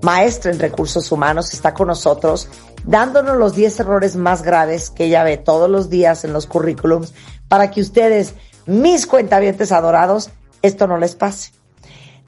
maestra 0.00 0.50
en 0.50 0.58
recursos 0.58 1.12
humanos, 1.12 1.52
está 1.52 1.74
con 1.74 1.88
nosotros 1.88 2.48
dándonos 2.84 3.36
los 3.36 3.54
10 3.54 3.80
errores 3.80 4.16
más 4.16 4.42
graves 4.42 4.88
que 4.88 5.04
ella 5.04 5.22
ve 5.22 5.36
todos 5.36 5.68
los 5.68 5.90
días 5.90 6.24
en 6.24 6.32
los 6.32 6.46
currículums 6.46 7.12
para 7.46 7.70
que 7.70 7.82
ustedes, 7.82 8.32
mis 8.64 9.06
cuentavientes 9.06 9.70
adorados, 9.70 10.30
esto 10.62 10.86
no 10.86 10.96
les 10.96 11.14
pase. 11.14 11.59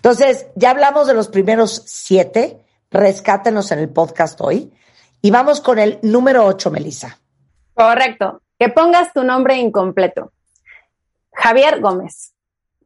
Entonces, 0.02 0.48
ya 0.56 0.70
hablamos 0.72 1.06
de 1.06 1.14
los 1.14 1.28
primeros 1.28 1.84
siete, 1.86 2.58
rescátenos 2.90 3.70
en 3.70 3.78
el 3.78 3.88
podcast 3.88 4.40
hoy. 4.40 4.72
Y 5.20 5.30
vamos 5.30 5.60
con 5.60 5.78
el 5.78 6.00
número 6.02 6.44
ocho, 6.44 6.72
Melissa. 6.72 7.20
Correcto, 7.72 8.42
que 8.58 8.68
pongas 8.68 9.12
tu 9.12 9.22
nombre 9.22 9.58
incompleto. 9.58 10.32
Javier 11.32 11.80
Gómez, 11.80 12.34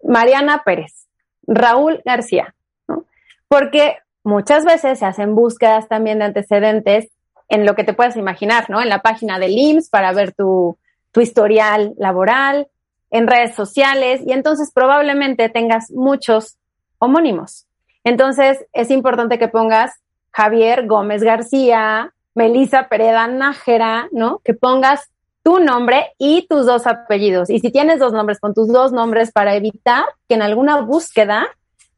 Mariana 0.04 0.62
Pérez, 0.62 1.06
Raúl 1.46 2.02
García, 2.04 2.54
¿no? 2.86 3.06
Porque 3.48 3.96
muchas 4.22 4.66
veces 4.66 4.98
se 4.98 5.06
hacen 5.06 5.34
búsquedas 5.34 5.88
también 5.88 6.18
de 6.18 6.26
antecedentes 6.26 7.08
en 7.48 7.64
lo 7.64 7.74
que 7.74 7.84
te 7.84 7.94
puedas 7.94 8.16
imaginar, 8.16 8.68
¿no? 8.68 8.82
En 8.82 8.90
la 8.90 9.00
página 9.00 9.38
del 9.38 9.56
IMSS 9.56 9.88
para 9.88 10.12
ver 10.12 10.34
tu, 10.34 10.76
tu 11.12 11.22
historial 11.22 11.94
laboral, 11.96 12.68
en 13.10 13.26
redes 13.26 13.54
sociales, 13.54 14.20
y 14.26 14.32
entonces 14.32 14.70
probablemente 14.70 15.48
tengas 15.48 15.90
muchos 15.90 16.58
homónimos. 16.98 17.66
Entonces, 18.04 18.64
es 18.72 18.90
importante 18.90 19.38
que 19.38 19.48
pongas 19.48 19.92
Javier 20.32 20.86
Gómez 20.86 21.22
García, 21.22 22.12
Melisa 22.34 22.88
Pereda 22.88 23.26
Nájera, 23.26 24.08
¿no? 24.12 24.40
Que 24.44 24.54
pongas 24.54 25.10
tu 25.42 25.58
nombre 25.58 26.12
y 26.18 26.46
tus 26.48 26.66
dos 26.66 26.86
apellidos. 26.86 27.50
Y 27.50 27.60
si 27.60 27.70
tienes 27.70 27.98
dos 27.98 28.12
nombres, 28.12 28.40
con 28.40 28.52
tus 28.52 28.68
dos 28.68 28.92
nombres 28.92 29.32
para 29.32 29.54
evitar 29.54 30.04
que 30.28 30.34
en 30.34 30.42
alguna 30.42 30.80
búsqueda 30.82 31.46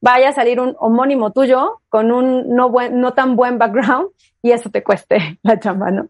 vaya 0.00 0.28
a 0.28 0.32
salir 0.32 0.60
un 0.60 0.76
homónimo 0.78 1.32
tuyo 1.32 1.80
con 1.88 2.12
un 2.12 2.54
no, 2.54 2.70
buen, 2.70 3.00
no 3.00 3.14
tan 3.14 3.36
buen 3.36 3.58
background 3.58 4.10
y 4.42 4.52
eso 4.52 4.70
te 4.70 4.84
cueste 4.84 5.38
la 5.42 5.58
chamba, 5.58 5.90
¿no? 5.90 6.08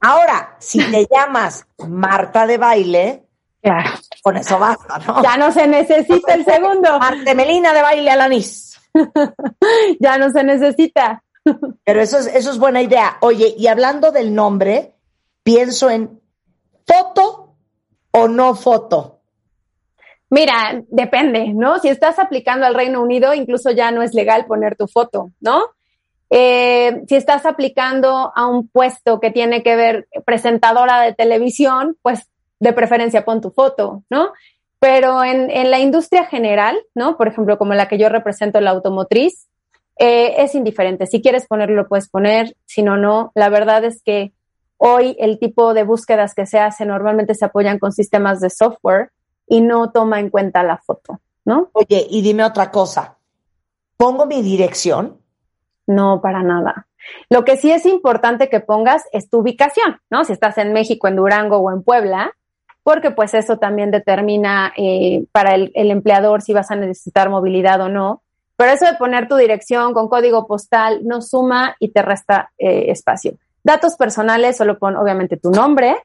Ahora, 0.00 0.56
si 0.58 0.78
te 0.90 1.06
llamas 1.10 1.66
Marta 1.88 2.46
de 2.46 2.58
baile, 2.58 3.24
Claro. 3.62 3.90
Con 4.22 4.36
eso 4.36 4.58
basta, 4.58 4.98
¿no? 4.98 5.22
Ya 5.22 5.36
no 5.36 5.50
se 5.50 5.66
necesita 5.66 6.34
el 6.34 6.44
segundo. 6.44 6.98
Melina 7.34 7.72
de 7.72 7.82
baile 7.82 8.10
al 8.10 8.20
anís. 8.20 8.78
ya 10.00 10.18
no 10.18 10.30
se 10.30 10.44
necesita. 10.44 11.22
Pero 11.84 12.02
eso 12.02 12.18
es, 12.18 12.26
eso 12.26 12.50
es 12.50 12.58
buena 12.58 12.82
idea. 12.82 13.16
Oye, 13.20 13.54
y 13.56 13.66
hablando 13.66 14.12
del 14.12 14.34
nombre, 14.34 14.94
pienso 15.42 15.90
en 15.90 16.20
foto 16.86 17.54
o 18.10 18.28
no 18.28 18.54
foto. 18.54 19.20
Mira, 20.28 20.82
depende, 20.88 21.52
¿no? 21.54 21.78
Si 21.78 21.88
estás 21.88 22.18
aplicando 22.18 22.66
al 22.66 22.74
Reino 22.74 23.02
Unido, 23.02 23.34
incluso 23.34 23.72
ya 23.72 23.90
no 23.90 24.02
es 24.02 24.14
legal 24.14 24.46
poner 24.46 24.76
tu 24.76 24.86
foto, 24.86 25.30
¿no? 25.40 25.64
Eh, 26.30 27.02
si 27.08 27.16
estás 27.16 27.44
aplicando 27.44 28.32
a 28.34 28.46
un 28.46 28.68
puesto 28.68 29.18
que 29.18 29.32
tiene 29.32 29.64
que 29.64 29.74
ver 29.74 30.08
presentadora 30.24 31.00
de 31.00 31.14
televisión, 31.14 31.96
pues 32.02 32.28
de 32.60 32.72
preferencia 32.72 33.24
pon 33.24 33.40
tu 33.40 33.50
foto, 33.50 34.04
¿no? 34.10 34.32
Pero 34.78 35.24
en, 35.24 35.50
en, 35.50 35.70
la 35.70 35.78
industria 35.78 36.24
general, 36.26 36.78
¿no? 36.94 37.16
Por 37.16 37.28
ejemplo, 37.28 37.58
como 37.58 37.74
la 37.74 37.88
que 37.88 37.98
yo 37.98 38.08
represento, 38.08 38.60
la 38.60 38.70
automotriz, 38.70 39.48
eh, 39.98 40.42
es 40.42 40.54
indiferente. 40.54 41.06
Si 41.06 41.20
quieres 41.20 41.46
ponerlo, 41.46 41.76
lo 41.76 41.88
puedes 41.88 42.08
poner, 42.08 42.56
si 42.64 42.82
no, 42.82 42.96
no. 42.96 43.32
La 43.34 43.50
verdad 43.50 43.84
es 43.84 44.02
que 44.02 44.32
hoy 44.78 45.14
el 45.18 45.38
tipo 45.38 45.74
de 45.74 45.84
búsquedas 45.84 46.34
que 46.34 46.46
se 46.46 46.58
hace 46.58 46.86
normalmente 46.86 47.34
se 47.34 47.44
apoyan 47.44 47.78
con 47.78 47.92
sistemas 47.92 48.40
de 48.40 48.48
software 48.48 49.10
y 49.46 49.60
no 49.60 49.90
toma 49.90 50.18
en 50.20 50.30
cuenta 50.30 50.62
la 50.62 50.78
foto, 50.78 51.20
¿no? 51.44 51.68
Oye, 51.72 52.06
y 52.08 52.22
dime 52.22 52.44
otra 52.44 52.70
cosa. 52.70 53.18
¿Pongo 53.98 54.24
mi 54.24 54.40
dirección? 54.40 55.18
No, 55.86 56.22
para 56.22 56.42
nada. 56.42 56.86
Lo 57.28 57.44
que 57.44 57.58
sí 57.58 57.70
es 57.70 57.84
importante 57.84 58.48
que 58.48 58.60
pongas 58.60 59.04
es 59.12 59.28
tu 59.28 59.40
ubicación, 59.40 60.00
¿no? 60.08 60.24
Si 60.24 60.32
estás 60.32 60.56
en 60.56 60.72
México, 60.72 61.08
en 61.08 61.16
Durango 61.16 61.58
o 61.58 61.70
en 61.70 61.82
Puebla, 61.82 62.32
porque 62.82 63.10
pues 63.10 63.34
eso 63.34 63.58
también 63.58 63.90
determina 63.90 64.72
eh, 64.76 65.24
para 65.32 65.54
el, 65.54 65.70
empleador 65.74 66.42
si 66.42 66.52
vas 66.52 66.70
a 66.70 66.76
necesitar 66.76 67.30
movilidad 67.30 67.80
o 67.80 67.88
no. 67.88 68.22
Pero 68.56 68.72
eso 68.72 68.84
de 68.84 68.94
poner 68.94 69.28
tu 69.28 69.36
dirección 69.36 69.94
con 69.94 70.08
código 70.08 70.46
postal 70.46 71.00
no 71.04 71.22
suma 71.22 71.76
y 71.78 71.88
te 71.88 72.02
resta 72.02 72.50
eh, 72.58 72.86
espacio. 72.90 73.34
Datos 73.62 73.96
personales, 73.96 74.56
solo 74.56 74.78
pon 74.78 74.96
obviamente 74.96 75.36
tu 75.36 75.50
nombre, 75.50 75.96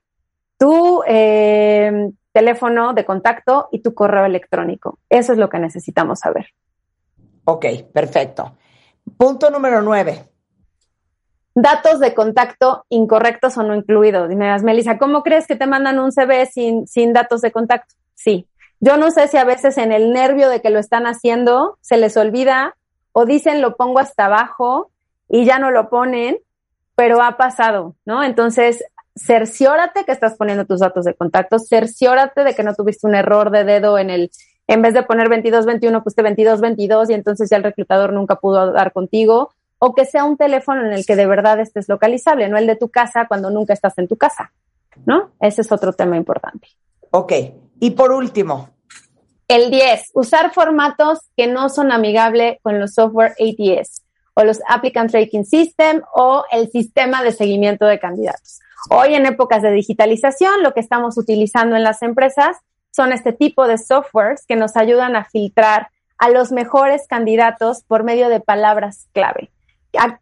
tu 0.57 1.03
eh, 1.07 2.11
teléfono 2.31 2.93
de 2.93 3.05
contacto 3.05 3.69
y 3.71 3.79
tu 3.79 3.93
correo 3.93 4.25
electrónico. 4.25 4.99
Eso 5.09 5.33
es 5.33 5.37
lo 5.37 5.49
que 5.49 5.59
necesitamos 5.59 6.19
saber. 6.19 6.47
Ok, 7.45 7.65
perfecto. 7.93 8.57
Punto 9.17 9.49
número 9.49 9.81
nueve 9.81 10.34
datos 11.55 12.01
de 12.01 12.13
contacto 12.13 12.85
incorrectos 12.89 13.57
o 13.57 13.63
no 13.63 13.75
incluidos. 13.75 14.29
Dime, 14.29 14.55
Melissa, 14.59 14.97
¿cómo 14.97 15.23
crees 15.23 15.47
que 15.47 15.55
te 15.55 15.65
mandan 15.65 15.99
un 15.99 16.11
CV 16.11 16.45
sin, 16.45 16.85
sin 16.85 17.13
datos 17.13 17.41
de 17.41 17.51
contacto? 17.51 17.95
Sí. 18.13 18.45
Yo 18.81 18.97
no 18.97 19.09
sé 19.09 19.29
si 19.29 19.37
a 19.37 19.45
veces 19.45 19.77
en 19.77 19.93
el 19.93 20.11
nervio 20.11 20.49
de 20.49 20.61
que 20.61 20.69
lo 20.69 20.79
están 20.79 21.07
haciendo 21.07 21.77
se 21.79 21.97
les 21.97 22.17
olvida 22.17 22.75
o 23.13 23.25
dicen 23.25 23.61
lo 23.61 23.77
pongo 23.77 23.99
hasta 23.99 24.25
abajo 24.25 24.91
y 25.29 25.45
ya 25.45 25.57
no 25.57 25.71
lo 25.71 25.89
ponen, 25.89 26.37
pero 26.95 27.21
ha 27.23 27.37
pasado, 27.37 27.95
¿no? 28.05 28.21
Entonces, 28.21 28.83
cerciórate 29.15 30.03
que 30.03 30.11
estás 30.11 30.35
poniendo 30.35 30.65
tus 30.65 30.81
datos 30.81 31.05
de 31.05 31.13
contacto, 31.13 31.57
cerciórate 31.57 32.43
de 32.43 32.53
que 32.53 32.63
no 32.63 32.75
tuviste 32.75 33.07
un 33.07 33.15
error 33.15 33.49
de 33.49 33.63
dedo 33.63 33.97
en 33.97 34.09
el, 34.09 34.29
en 34.67 34.81
vez 34.81 34.93
de 34.93 35.03
poner 35.03 35.29
2221, 35.29 36.03
pusiste 36.03 36.21
2222 36.21 37.09
y 37.09 37.13
entonces 37.13 37.49
ya 37.49 37.55
el 37.57 37.63
reclutador 37.63 38.11
nunca 38.11 38.35
pudo 38.35 38.73
dar 38.73 38.91
contigo 38.91 39.51
o 39.79 39.93
que 39.93 40.05
sea 40.05 40.23
un 40.23 40.37
teléfono 40.37 40.85
en 40.85 40.93
el 40.93 41.05
que 41.05 41.15
de 41.15 41.27
verdad 41.27 41.59
estés 41.59 41.89
localizable, 41.89 42.47
no 42.49 42.57
el 42.57 42.67
de 42.67 42.75
tu 42.75 42.89
casa 42.89 43.27
cuando 43.27 43.49
nunca 43.49 43.73
estás 43.73 43.97
en 43.97 44.07
tu 44.07 44.17
casa, 44.17 44.51
¿no? 45.05 45.31
Ese 45.39 45.61
es 45.61 45.71
otro 45.71 45.93
tema 45.93 46.17
importante. 46.17 46.69
Ok. 47.11 47.33
Y 47.79 47.91
por 47.91 48.11
último. 48.11 48.69
El 49.47 49.69
10, 49.69 50.11
usar 50.15 50.53
formatos 50.53 51.19
que 51.37 51.47
no 51.47 51.69
son 51.69 51.91
amigables 51.91 52.57
con 52.63 52.79
los 52.79 52.93
software 52.93 53.33
ATS 53.33 54.01
o 54.33 54.43
los 54.43 54.59
Applicant 54.67 55.11
Tracking 55.11 55.45
System 55.45 56.01
o 56.13 56.45
el 56.51 56.69
sistema 56.71 57.23
de 57.23 57.31
seguimiento 57.31 57.85
de 57.85 57.99
candidatos. 57.99 58.59
Hoy 58.89 59.15
en 59.15 59.25
épocas 59.25 59.61
de 59.61 59.71
digitalización, 59.71 60.61
lo 60.61 60.73
que 60.73 60.79
estamos 60.79 61.17
utilizando 61.17 61.75
en 61.75 61.83
las 61.83 62.01
empresas 62.01 62.57
son 62.91 63.11
este 63.13 63.33
tipo 63.33 63.67
de 63.67 63.77
softwares 63.77 64.45
que 64.47 64.55
nos 64.55 64.75
ayudan 64.75 65.15
a 65.15 65.25
filtrar 65.25 65.89
a 66.17 66.29
los 66.29 66.51
mejores 66.51 67.07
candidatos 67.07 67.83
por 67.83 68.03
medio 68.03 68.29
de 68.29 68.39
palabras 68.39 69.07
clave. 69.13 69.51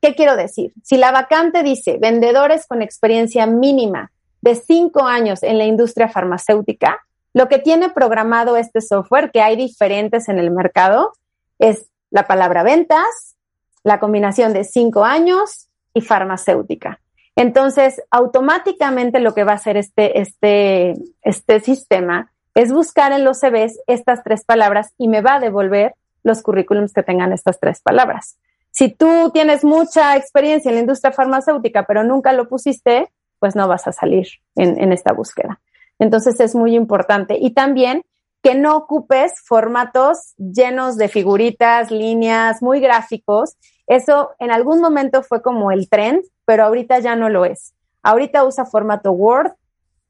¿Qué 0.01 0.15
quiero 0.15 0.35
decir? 0.35 0.73
Si 0.83 0.97
la 0.97 1.11
vacante 1.11 1.63
dice 1.63 1.97
vendedores 1.99 2.67
con 2.67 2.81
experiencia 2.81 3.45
mínima 3.45 4.11
de 4.41 4.55
cinco 4.55 5.05
años 5.05 5.43
en 5.43 5.57
la 5.57 5.65
industria 5.65 6.09
farmacéutica, 6.09 6.99
lo 7.33 7.47
que 7.47 7.59
tiene 7.59 7.89
programado 7.89 8.57
este 8.57 8.81
software, 8.81 9.31
que 9.31 9.41
hay 9.41 9.55
diferentes 9.55 10.29
en 10.29 10.37
el 10.37 10.51
mercado, 10.51 11.13
es 11.59 11.87
la 12.11 12.27
palabra 12.27 12.63
ventas, 12.63 13.35
la 13.83 13.99
combinación 13.99 14.53
de 14.53 14.63
cinco 14.63 15.03
años 15.03 15.67
y 15.93 16.01
farmacéutica. 16.01 16.99
Entonces, 17.35 18.01
automáticamente 18.11 19.19
lo 19.19 19.33
que 19.33 19.43
va 19.43 19.53
a 19.53 19.55
hacer 19.55 19.77
este, 19.77 20.19
este, 20.21 20.93
este 21.23 21.59
sistema 21.61 22.31
es 22.53 22.71
buscar 22.71 23.11
en 23.11 23.23
los 23.23 23.39
CVs 23.39 23.79
estas 23.87 24.23
tres 24.23 24.45
palabras 24.45 24.93
y 24.97 25.07
me 25.07 25.21
va 25.21 25.35
a 25.35 25.39
devolver 25.39 25.95
los 26.21 26.41
currículums 26.43 26.93
que 26.93 27.03
tengan 27.03 27.33
estas 27.33 27.59
tres 27.59 27.81
palabras. 27.81 28.37
Si 28.73 28.89
tú 28.89 29.29
tienes 29.31 29.63
mucha 29.63 30.17
experiencia 30.17 30.69
en 30.69 30.75
la 30.75 30.81
industria 30.81 31.13
farmacéutica, 31.13 31.85
pero 31.85 32.03
nunca 32.03 32.33
lo 32.33 32.49
pusiste, 32.49 33.07
pues 33.37 33.55
no 33.55 33.67
vas 33.67 33.87
a 33.87 33.91
salir 33.91 34.27
en, 34.55 34.91
esta 34.91 35.13
búsqueda. 35.13 35.61
Entonces 35.99 36.39
es 36.39 36.55
muy 36.55 36.75
importante. 36.75 37.37
Y 37.39 37.53
también 37.53 38.01
que 38.41 38.55
no 38.55 38.75
ocupes 38.75 39.33
formatos 39.45 40.33
llenos 40.37 40.97
de 40.97 41.07
figuritas, 41.07 41.91
líneas, 41.91 42.63
muy 42.63 42.79
gráficos. 42.79 43.57
Eso 43.85 44.31
en 44.39 44.49
algún 44.49 44.81
momento 44.81 45.21
fue 45.21 45.43
como 45.43 45.69
el 45.71 45.87
trend, 45.87 46.23
pero 46.43 46.63
ahorita 46.63 46.97
ya 46.97 47.15
no 47.15 47.29
lo 47.29 47.45
es. 47.45 47.75
Ahorita 48.01 48.43
usa 48.43 48.65
formato 48.65 49.11
Word, 49.11 49.51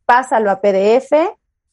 pásalo 0.06 0.49
a 0.49 0.61
PDF 0.61 1.11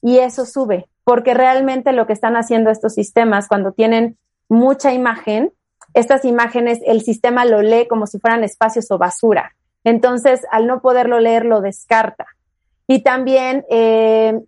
y 0.03 0.19
eso 0.19 0.45
sube, 0.45 0.89
porque 1.05 1.35
realmente 1.35 1.93
lo 1.93 2.09
que 2.09 2.15
están 2.15 2.35
haciendo 2.35 2.71
estos 2.71 2.95
sistemas 2.95 3.47
cuando 3.47 3.73
tienen 3.73 4.19
mucha 4.49 4.93
imagen, 4.93 5.53
estas 5.95 6.25
imágenes 6.25 6.81
el 6.87 7.03
sistema 7.03 7.45
lo 7.45 7.63
lee 7.63 7.87
como 7.89 8.07
si 8.07 8.19
fueran 8.19 8.45
espacios 8.45 8.91
o 8.91 8.99
basura. 8.99 9.55
Entonces, 9.85 10.41
al 10.51 10.67
no 10.67 10.81
poderlo 10.81 11.21
leer, 11.21 11.45
lo 11.45 11.61
descarta. 11.61 12.27
Y 12.87 13.03
también 13.03 13.65
eh, 13.71 14.41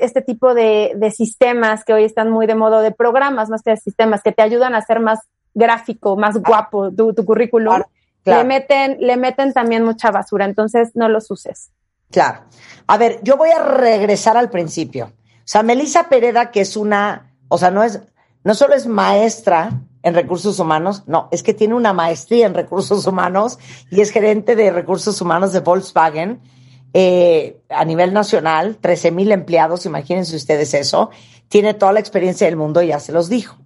este 0.00 0.22
tipo 0.22 0.54
de, 0.54 1.12
sistemas 1.14 1.84
que 1.84 1.92
hoy 1.92 2.04
están 2.04 2.30
muy 2.30 2.46
de 2.46 2.54
modo 2.54 2.80
de 2.80 2.92
programas, 2.92 3.50
más 3.50 3.62
que 3.62 3.70
de 3.70 3.76
sistemas, 3.76 4.22
que 4.22 4.32
te 4.32 4.42
ayudan 4.42 4.74
a 4.74 4.78
hacer 4.78 5.00
más 5.00 5.18
gráfico, 5.54 6.16
más 6.16 6.36
guapo 6.40 6.90
tu, 6.92 7.12
currículum, 7.24 7.82
Le, 8.24 8.44
meten, 8.44 8.98
le 9.00 9.16
meten 9.16 9.52
también 9.52 9.82
mucha 9.82 10.10
basura. 10.10 10.44
Entonces, 10.44 10.92
no 10.94 11.08
los 11.08 11.30
uses. 11.30 11.72
Claro. 12.10 12.42
A 12.86 12.96
ver, 12.96 13.20
yo 13.22 13.36
voy 13.36 13.50
a 13.50 13.62
regresar 13.62 14.36
al 14.36 14.50
principio. 14.50 15.06
O 15.06 15.52
sea, 15.52 15.62
Melissa 15.62 16.08
Pereda, 16.08 16.50
que 16.52 16.60
es 16.60 16.76
una, 16.76 17.34
o 17.48 17.58
sea, 17.58 17.70
no 17.72 17.82
es, 17.82 18.00
no 18.44 18.54
solo 18.54 18.74
es 18.74 18.86
maestra 18.86 19.72
en 20.02 20.14
recursos 20.14 20.58
humanos, 20.58 21.04
no, 21.06 21.28
es 21.30 21.42
que 21.42 21.54
tiene 21.54 21.74
una 21.74 21.92
maestría 21.92 22.46
en 22.46 22.54
recursos 22.54 23.06
humanos 23.06 23.58
y 23.90 24.00
es 24.00 24.10
gerente 24.10 24.56
de 24.56 24.70
recursos 24.70 25.20
humanos 25.20 25.52
de 25.52 25.60
Volkswagen 25.60 26.40
eh, 26.92 27.60
a 27.68 27.84
nivel 27.84 28.12
nacional, 28.12 28.78
13 28.80 29.10
mil 29.10 29.30
empleados, 29.30 29.86
imagínense 29.86 30.34
ustedes 30.34 30.74
eso, 30.74 31.10
tiene 31.48 31.74
toda 31.74 31.92
la 31.92 32.00
experiencia 32.00 32.46
del 32.46 32.56
mundo, 32.56 32.82
ya 32.82 32.98
se 32.98 33.12
los 33.12 33.28
dijo. 33.28 33.58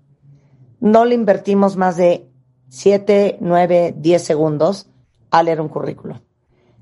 No 0.81 1.05
le 1.05 1.15
invertimos 1.15 1.77
más 1.77 1.97
de 1.97 2.29
7, 2.69 3.39
9, 3.41 3.95
10 3.97 4.23
segundos 4.23 4.89
a 5.31 5.43
leer 5.43 5.61
un 5.61 5.69
currículo. 5.69 6.21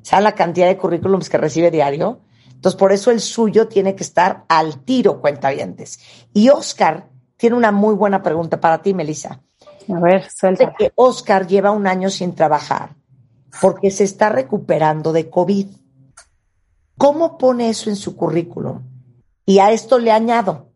¿Saben 0.02 0.24
la 0.24 0.34
cantidad 0.34 0.66
de 0.66 0.78
currículums 0.78 1.28
que 1.28 1.38
recibe 1.38 1.70
diario? 1.70 2.20
Entonces, 2.50 2.78
por 2.78 2.92
eso 2.92 3.10
el 3.10 3.20
suyo 3.20 3.68
tiene 3.68 3.94
que 3.94 4.02
estar 4.02 4.44
al 4.48 4.84
tiro, 4.84 5.20
cuentavientes. 5.20 6.00
Y 6.32 6.48
Oscar 6.48 7.08
tiene 7.42 7.56
una 7.56 7.72
muy 7.72 7.96
buena 7.96 8.22
pregunta 8.22 8.60
para 8.60 8.82
ti, 8.82 8.94
Melissa. 8.94 9.40
A 9.92 9.98
ver, 9.98 10.30
suelta. 10.30 10.76
que 10.78 10.92
Oscar 10.94 11.44
lleva 11.44 11.72
un 11.72 11.88
año 11.88 12.08
sin 12.08 12.36
trabajar 12.36 12.90
porque 13.60 13.90
se 13.90 14.04
está 14.04 14.28
recuperando 14.28 15.12
de 15.12 15.28
COVID. 15.28 15.66
¿Cómo 16.96 17.38
pone 17.38 17.68
eso 17.68 17.90
en 17.90 17.96
su 17.96 18.14
currículum? 18.14 18.82
Y 19.44 19.58
a 19.58 19.72
esto 19.72 19.98
le 19.98 20.12
añado, 20.12 20.68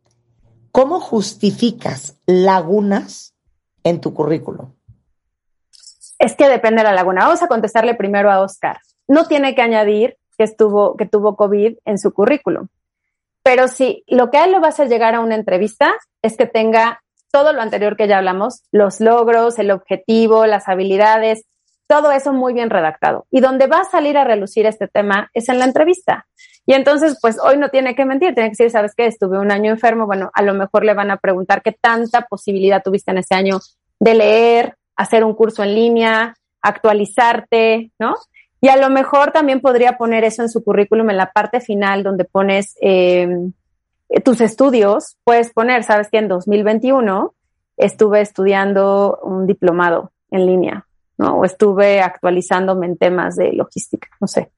¿cómo 0.73 0.99
justificas 0.99 2.17
lagunas 2.27 3.37
en 3.85 4.01
tu 4.01 4.13
currículum? 4.13 4.73
Es 6.19 6.35
que 6.35 6.49
depende 6.49 6.79
de 6.79 6.89
la 6.89 6.95
laguna. 6.95 7.27
Vamos 7.27 7.45
a 7.45 7.47
contestarle 7.47 7.95
primero 7.95 8.29
a 8.29 8.41
Oscar. 8.41 8.81
No 9.07 9.29
tiene 9.29 9.55
que 9.55 9.63
añadir 9.63 10.17
que 10.37 10.43
estuvo, 10.43 10.97
que 10.97 11.07
tuvo 11.07 11.37
COVID 11.37 11.77
en 11.85 11.99
su 11.99 12.13
currículum. 12.13 12.67
Pero 13.47 13.69
sí, 13.69 14.03
lo 14.09 14.29
que 14.29 14.39
a 14.39 14.47
él 14.47 14.51
lo 14.51 14.61
va 14.61 14.71
a 14.77 14.85
llegar 14.87 15.15
a 15.15 15.21
una 15.21 15.37
entrevista 15.37 15.95
es 16.21 16.37
que 16.37 16.47
tenga 16.47 17.05
todo 17.31 17.53
lo 17.53 17.63
anterior 17.63 17.97
que 17.97 18.09
ya 18.09 18.19
hablamos, 18.19 18.65
los 18.73 18.99
logros, 18.99 19.61
el 19.61 19.71
objetivo, 19.71 20.47
las 20.47 20.67
habilidades, 20.67 21.45
todo 21.87 22.11
eso 22.11 22.33
muy 22.33 22.55
bien 22.55 22.71
redactado. 22.71 23.25
Y 23.31 23.39
donde 23.39 23.69
va 23.69 23.83
a 23.83 23.85
salir 23.85 24.19
a 24.19 24.25
relucir 24.25 24.67
este 24.67 24.89
tema 24.89 25.31
es 25.33 25.49
en 25.49 25.61
la 25.61 25.65
entrevista. 25.65 26.27
Y 26.67 26.73
entonces, 26.73 27.19
pues 27.23 27.39
hoy 27.41 27.57
no 27.57 27.69
tiene 27.69 27.95
que 27.95 28.05
mentir, 28.05 28.35
tiene 28.35 28.49
que 28.49 28.55
decir, 28.55 28.73
¿sabes 28.73 28.95
qué? 28.97 29.07
Estuve 29.07 29.39
un 29.39 29.53
año 29.53 29.71
enfermo. 29.71 30.07
Bueno, 30.07 30.33
a 30.35 30.43
lo 30.43 30.53
mejor 30.53 30.85
le 30.85 30.95
van 30.95 31.13
a 31.13 31.19
preguntar 31.19 31.63
qué 31.63 31.71
tanta 31.71 32.23
posibilidad 32.23 32.83
tuviste 32.83 33.13
en 33.13 33.19
ese 33.19 33.37
año 33.37 33.61
de 34.01 34.15
leer, 34.15 34.75
hacer 34.97 35.23
un 35.23 35.35
curso 35.35 35.63
en 35.63 35.73
línea, 35.73 36.35
actualizarte, 36.63 37.93
¿no? 38.01 38.17
Y 38.61 38.69
a 38.69 38.77
lo 38.77 38.91
mejor 38.91 39.33
también 39.33 39.61
podría 39.61 39.99
poner 39.99 40.25
eso 40.25 40.43
en 40.43 40.49
su 40.49 40.65
currículum 40.65 41.11
en 41.11 41.17
la 41.17 41.33
parte 41.33 41.61
final 41.61 42.03
donde 42.03 42.25
pones 42.25 42.77
em, 42.81 43.53
tus 44.25 44.41
estudios. 44.41 45.17
Puedes 45.25 45.53
poner, 45.53 45.85
sabes 45.85 46.09
que 46.11 46.19
en 46.19 46.29
2021 46.29 47.35
estuve 47.77 48.21
estudiando 48.21 49.19
un 49.23 49.47
diplomado 49.47 50.13
en 50.31 50.47
línea, 50.47 50.87
¿no? 51.19 51.39
O 51.39 51.45
estuve 51.45 52.01
actualizándome 52.01 52.87
en 52.87 52.97
temas 52.97 53.37
de 53.37 53.53
logística, 53.53 54.09
no 54.21 54.27
sé. 54.27 54.51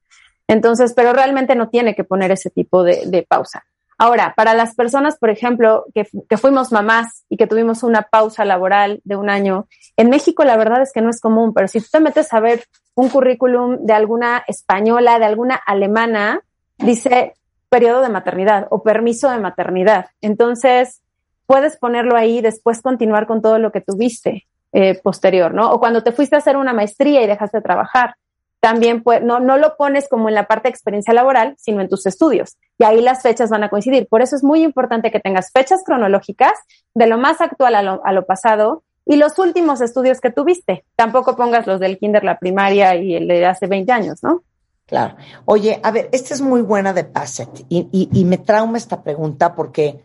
Entonces, 0.47 0.93
pero 0.95 1.13
realmente 1.13 1.55
no 1.55 1.69
tiene 1.69 1.93
que 1.93 2.03
poner 2.03 2.31
ese 2.31 2.49
tipo 2.49 2.83
de 2.83 3.25
pausa. 3.27 3.65
Ahora, 4.01 4.33
para 4.33 4.53
las 4.53 4.75
personas, 4.75 5.17
por 5.17 5.29
ejemplo, 5.29 5.85
que, 5.93 6.05
fuimos 6.37 6.71
mamás 6.71 7.25
y 7.27 7.35
que 7.35 7.47
tuvimos 7.47 7.83
una 7.83 8.03
pausa 8.03 8.45
laboral 8.45 9.01
de 9.03 9.17
un 9.17 9.29
año, 9.29 9.67
en 9.97 10.09
México 10.09 10.45
la 10.45 10.55
verdad 10.55 10.81
es 10.81 10.93
que 10.93 11.01
no 11.01 11.09
es 11.09 11.19
común, 11.19 11.53
pero 11.53 11.67
si 11.67 11.81
tú 11.81 11.87
te 11.91 11.99
metes 11.99 12.33
a 12.33 12.39
ver 12.39 12.63
un 12.95 13.09
currículum 13.09 13.85
de 13.85 13.91
alguna 13.91 14.41
española, 14.47 15.19
de 15.19 15.25
alguna 15.25 15.55
alemana, 15.55 16.39
dice 16.77 17.33
periodo 17.67 18.01
de 18.01 18.07
maternidad 18.07 18.67
o 18.69 18.83
permiso 18.83 19.29
de 19.29 19.39
maternidad. 19.39 20.05
Entonces, 20.21 21.01
puedes 21.45 21.75
ponerlo 21.75 22.15
ahí 22.15 22.37
y 22.37 22.41
después 22.41 22.81
continuar 22.81 23.27
con 23.27 23.41
todo 23.41 23.59
lo 23.59 23.73
que 23.73 23.81
tuviste 23.81 24.47
eh, 24.71 24.97
posterior, 25.03 25.53
¿no? 25.53 25.71
O 25.73 25.79
cuando 25.81 26.03
te 26.03 26.13
fuiste 26.13 26.37
a 26.37 26.39
hacer 26.39 26.55
una 26.55 26.71
maestría 26.71 27.21
y 27.21 27.27
dejaste 27.27 27.57
de 27.57 27.63
trabajar 27.63 28.15
también 28.59 29.03
no, 29.23 29.39
no 29.39 29.57
lo 29.57 29.77
pones 29.77 30.07
como 30.09 30.29
en 30.29 30.35
la 30.35 30.47
parte 30.47 30.67
de 30.67 30.71
experiencia 30.71 31.13
laboral, 31.13 31.55
sino 31.57 31.81
en 31.81 31.89
tus 31.89 32.05
estudios. 32.05 32.57
Y 32.77 32.83
ahí 32.83 33.01
las 33.01 33.21
fechas 33.21 33.49
van 33.49 33.63
a 33.63 33.69
coincidir. 33.69 34.07
Por 34.07 34.21
eso 34.21 34.35
es 34.35 34.43
muy 34.43 34.63
importante 34.63 35.11
que 35.11 35.19
tengas 35.19 35.51
fechas 35.51 35.83
cronológicas 35.85 36.53
de 36.93 37.07
lo 37.07 37.17
más 37.17 37.41
actual 37.41 37.75
a 37.75 37.81
lo, 37.81 38.05
a 38.05 38.11
lo 38.11 38.25
pasado 38.25 38.83
y 39.05 39.15
los 39.15 39.39
últimos 39.39 39.81
estudios 39.81 40.19
que 40.19 40.31
tuviste. 40.31 40.85
Tampoco 40.95 41.35
pongas 41.35 41.67
los 41.67 41.79
del 41.79 41.97
kinder, 41.97 42.23
la 42.23 42.37
primaria 42.37 42.95
y 42.95 43.15
el 43.15 43.27
de 43.27 43.45
hace 43.45 43.67
20 43.67 43.91
años, 43.91 44.23
¿no? 44.23 44.43
Claro. 44.85 45.15
Oye, 45.45 45.79
a 45.83 45.91
ver, 45.91 46.09
esta 46.11 46.33
es 46.33 46.41
muy 46.41 46.61
buena 46.61 46.93
de 46.93 47.03
Passet 47.03 47.65
y, 47.69 47.87
y, 47.91 48.09
y 48.11 48.25
me 48.25 48.39
trauma 48.39 48.77
esta 48.77 49.03
pregunta 49.03 49.55
porque 49.55 50.03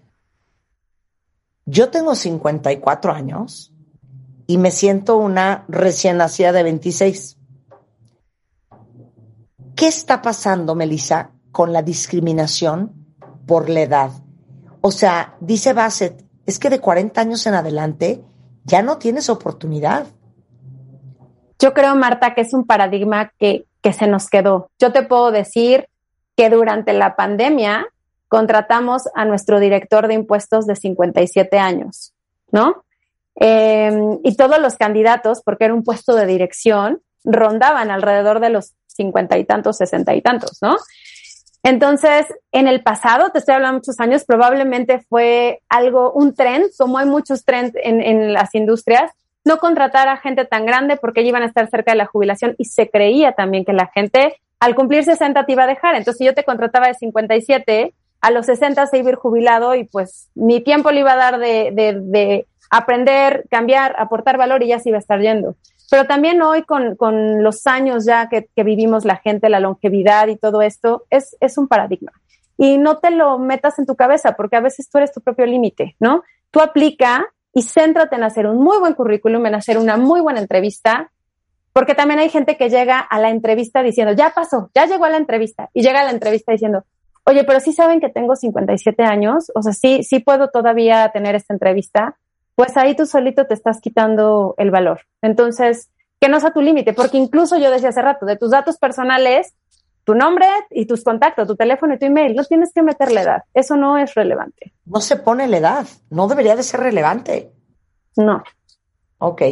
yo 1.67 1.91
tengo 1.91 2.15
54 2.15 3.13
años 3.13 3.73
y 4.47 4.59
me 4.59 4.71
siento 4.71 5.17
una 5.17 5.65
recién 5.69 6.19
nacida 6.19 6.53
de 6.53 6.63
26. 6.63 7.39
¿Qué 9.77 9.89
está 9.89 10.23
pasando, 10.23 10.75
Melissa, 10.75 11.31
con 11.51 11.73
la 11.73 11.83
discriminación 11.83 12.93
por 13.47 13.69
la 13.69 13.81
edad? 13.81 14.11
O 14.81 14.91
sea, 14.91 15.37
dice 15.41 15.73
Bassett, 15.73 16.25
es 16.47 16.59
que 16.59 16.71
de 16.71 16.81
40 16.81 17.21
años 17.21 17.47
en 17.47 17.55
adelante 17.55 18.23
ya 18.65 18.83
no 18.83 18.99
tienes 18.99 19.29
oportunidad. 19.29 20.07
Yo 21.59 21.75
creo, 21.75 21.95
Marta, 21.97 22.35
que 22.35 22.43
es 22.43 22.53
un 22.55 22.67
paradigma 22.67 23.33
que, 23.39 23.67
que 23.81 23.93
se 23.93 24.07
nos 24.07 24.29
quedó. 24.29 24.71
Yo 24.79 24.93
te 24.93 25.03
puedo 25.03 25.31
decir 25.31 25.89
que 26.37 26.51
durante 26.51 26.93
la 26.93 27.17
pandemia 27.17 27.87
contratamos 28.29 29.05
a 29.15 29.25
nuestro 29.25 29.61
director 29.61 30.09
de 30.09 30.15
impuestos 30.15 30.67
de 30.67 30.77
57 30.77 31.59
años, 31.59 32.13
¿no? 32.51 32.85
Em, 33.37 34.19
y 34.23 34.37
todos 34.37 34.61
los 34.61 34.77
candidatos, 34.77 35.43
porque 35.45 35.65
era 35.65 35.75
un 35.75 35.85
puesto 35.85 36.15
de 36.15 36.27
dirección, 36.27 37.01
rondaban 37.25 37.91
alrededor 37.91 38.41
de 38.41 38.51
los 38.51 38.75
cincuenta 38.95 39.37
y 39.39 39.45
tantos, 39.45 39.77
sesenta 39.77 40.15
y 40.15 40.23
tantos, 40.23 40.59
¿no? 40.63 40.77
Entonces, 41.65 42.27
en 42.53 42.69
el 42.69 42.83
pasado, 42.83 43.31
te 43.31 43.39
estoy 43.39 43.55
hablando 43.55 43.79
muchos 43.79 43.99
años, 43.99 44.25
probablemente 44.27 45.01
fue 45.09 45.63
algo, 45.71 46.13
un 46.13 46.35
trend, 46.35 46.67
como 46.79 46.99
hay 46.99 47.07
muchos 47.07 47.47
trends 47.47 47.75
en, 47.83 48.35
las 48.35 48.55
industrias, 48.55 49.11
no 49.47 49.57
contratar 49.57 50.09
a 50.09 50.19
gente 50.19 50.45
tan 50.45 50.67
grande 50.67 50.99
porque 50.99 51.21
ellos 51.21 51.31
iban 51.31 51.43
a 51.43 51.47
estar 51.47 51.69
cerca 51.71 51.93
de 51.93 51.99
la 51.99 52.07
jubilación 52.07 52.55
y 52.59 52.67
se 52.67 52.91
creía 52.91 53.33
también 53.33 53.65
que 53.65 53.73
la 53.73 53.91
gente 53.95 54.37
al 54.61 54.75
cumplir 54.75 55.05
60 55.05 55.47
te 55.47 55.53
iba 55.53 55.65
a 55.65 55.67
dejar. 55.67 55.95
Entonces, 55.95 56.19
si 56.19 56.25
yo 56.27 56.35
te 56.35 56.45
contrataba 56.45 56.89
de 56.89 56.95
57, 56.95 57.95
a 58.21 58.31
los 58.31 58.45
60 58.45 58.87
se 58.87 58.99
iba 58.99 59.09
a 59.09 59.13
ir 59.13 59.17
jubilado 59.17 59.75
y 59.75 59.85
pues 59.85 60.29
mi 60.35 60.61
tiempo 60.61 60.91
le 60.91 61.01
iba 61.01 61.13
a 61.13 61.17
dar 61.17 61.39
de, 61.39 61.71
de, 61.73 61.99
de 61.99 62.47
aprender, 62.71 63.45
cambiar, 63.51 63.95
aportar 63.99 64.37
valor 64.37 64.63
y 64.63 64.69
ya 64.69 64.81
se 64.81 64.91
iba 64.91 64.99
a 64.99 65.01
estar 65.01 65.21
yendo. 65.21 65.57
Pero 65.95 66.09
también 66.09 66.43
hoy 66.43 66.65
con, 66.65 66.97
con 66.97 67.45
los 67.45 67.69
años 67.69 68.05
ya 68.05 68.29
que, 68.29 68.49
que, 68.57 68.65
vivimos 68.65 69.05
la 69.05 69.15
gente, 69.15 69.49
la 69.49 69.61
longevidad 69.61 70.27
y 70.27 70.35
todo 70.35 70.61
esto, 70.61 71.05
es, 71.09 71.37
es 71.39 71.57
un 71.57 71.69
paradigma. 71.69 72.11
Y 72.59 72.79
no 72.79 72.99
te 72.99 73.13
lo 73.13 73.39
metas 73.39 73.79
en 73.79 73.87
tu 73.87 73.95
cabeza 73.95 74.33
porque 74.33 74.57
a 74.57 74.61
veces 74.61 74.91
tú 74.91 74.99
eres 74.99 75.13
tu 75.13 75.21
propio 75.21 75.47
límite, 75.47 75.95
¿no? 76.01 76.25
Tú 76.51 76.61
aplica 76.61 77.25
y 77.53 77.63
céntrate 77.63 78.17
en 78.17 78.25
hacer 78.25 78.49
un 78.49 78.57
muy 78.57 78.81
buen 78.81 78.95
currículum, 78.95 79.47
en 79.47 79.55
hacer 79.55 79.79
una 79.79 79.97
muy 79.97 80.21
buena 80.21 80.41
entrevista, 80.41 81.13
porque 81.73 81.95
también 81.95 82.19
hay 82.19 82.29
gente 82.29 82.57
que 82.57 82.71
llega 82.71 82.99
a 82.99 83.21
la 83.21 83.31
entrevista 83.31 83.85
diciendo, 83.85 84.15
ya 84.15 84.31
pasó, 84.31 84.73
ya 84.75 84.87
llegó 84.87 85.05
a 85.05 85.11
la 85.11 85.19
entrevista, 85.19 85.71
y 85.75 85.83
llega 85.83 86.01
a 86.01 86.05
la 86.05 86.11
entrevista 86.11 86.51
diciendo, 86.51 86.83
oye, 87.23 87.45
pero 87.45 87.61
sí 87.61 87.73
saben 87.73 88.01
que 88.01 88.09
tengo 88.09 88.35
57 88.35 89.01
años, 89.05 89.53
o 89.55 89.63
sea, 89.63 89.73
sí, 89.73 90.03
sí 90.03 90.19
puedo 90.19 90.49
todavía 90.49 91.09
tener 91.13 91.37
esta 91.37 91.55
entrevista 91.55 92.17
pues 92.55 92.77
ahí 92.77 92.95
tú 92.95 93.07
solito 93.07 93.47
te 93.47 93.55
estás 93.55 93.81
quitando 93.81 94.55
el 94.59 94.71
valor. 94.71 95.03
Entonces, 95.23 95.91
que 96.21 96.29
no 96.29 96.41
sea 96.41 96.53
tu 96.53 96.61
límite, 96.61 96.93
porque 96.93 97.19
incluso 97.19 97.59
yo 97.59 97.71
decía 97.71 97.89
hace 97.89 98.03
rato, 98.03 98.27
de 98.27 98.37
tus 98.37 98.51
datos 98.51 98.79
personales, 98.79 99.55
tu 100.05 100.15
nombre 100.15 100.47
y 100.71 100.87
tus 100.87 101.03
contactos, 101.03 101.49
tu 101.49 101.57
teléfono 101.57 101.95
y 101.95 101.99
tu 101.99 102.07
email. 102.07 102.37
No 102.37 102.45
tienes 102.45 102.73
que 102.73 102.83
meter 102.83 103.11
la 103.11 103.23
edad. 103.23 103.43
Eso 103.55 103.77
no 103.77 103.99
es 103.99 104.15
relevante. 104.15 104.75
No 104.85 105.01
se 105.01 105.17
pone 105.17 105.49
la 105.49 105.57
edad. 105.57 105.87
No 106.11 106.29
debería 106.29 106.57
de 106.57 106.63
ser 106.63 106.81
relevante. 106.81 107.53
No. 108.17 108.43
Ok. 109.19 109.43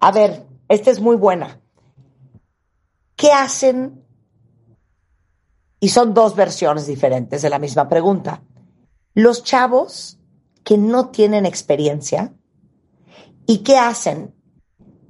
A 0.00 0.12
ver, 0.12 0.44
esta 0.68 0.90
es 0.90 1.00
muy 1.00 1.16
buena. 1.16 1.60
¿Qué 3.14 3.32
hacen? 3.32 4.02
Y 5.78 5.90
son 5.90 6.14
dos 6.14 6.34
versiones 6.34 6.86
diferentes 6.86 7.42
de 7.42 7.50
la 7.50 7.58
misma 7.58 7.88
pregunta. 7.88 8.42
Los 9.14 9.44
chavos 9.44 10.15
que 10.66 10.76
no 10.76 11.10
tienen 11.10 11.46
experiencia 11.46 12.32
y 13.46 13.58
qué 13.62 13.78
hacen 13.78 14.34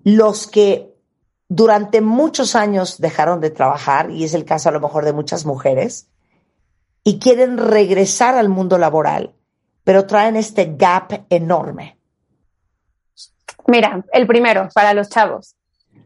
los 0.04 0.46
que 0.46 0.94
durante 1.48 2.02
muchos 2.02 2.54
años 2.54 2.98
dejaron 3.00 3.40
de 3.40 3.48
trabajar, 3.48 4.10
y 4.10 4.24
es 4.24 4.34
el 4.34 4.44
caso 4.44 4.68
a 4.68 4.72
lo 4.72 4.80
mejor 4.80 5.06
de 5.06 5.14
muchas 5.14 5.46
mujeres, 5.46 6.10
y 7.02 7.18
quieren 7.18 7.56
regresar 7.56 8.34
al 8.34 8.50
mundo 8.50 8.76
laboral, 8.76 9.34
pero 9.82 10.06
traen 10.06 10.36
este 10.36 10.74
gap 10.76 11.24
enorme. 11.30 11.98
Mira, 13.66 14.04
el 14.12 14.26
primero, 14.26 14.68
para 14.74 14.92
los 14.92 15.08
chavos. 15.08 15.56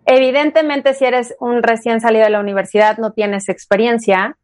Evidentemente, 0.06 0.94
si 0.94 1.06
eres 1.06 1.34
un 1.40 1.64
recién 1.64 2.00
salido 2.00 2.24
de 2.24 2.30
la 2.30 2.40
universidad, 2.40 2.98
no 2.98 3.10
tienes 3.12 3.48
experiencia, 3.48 4.38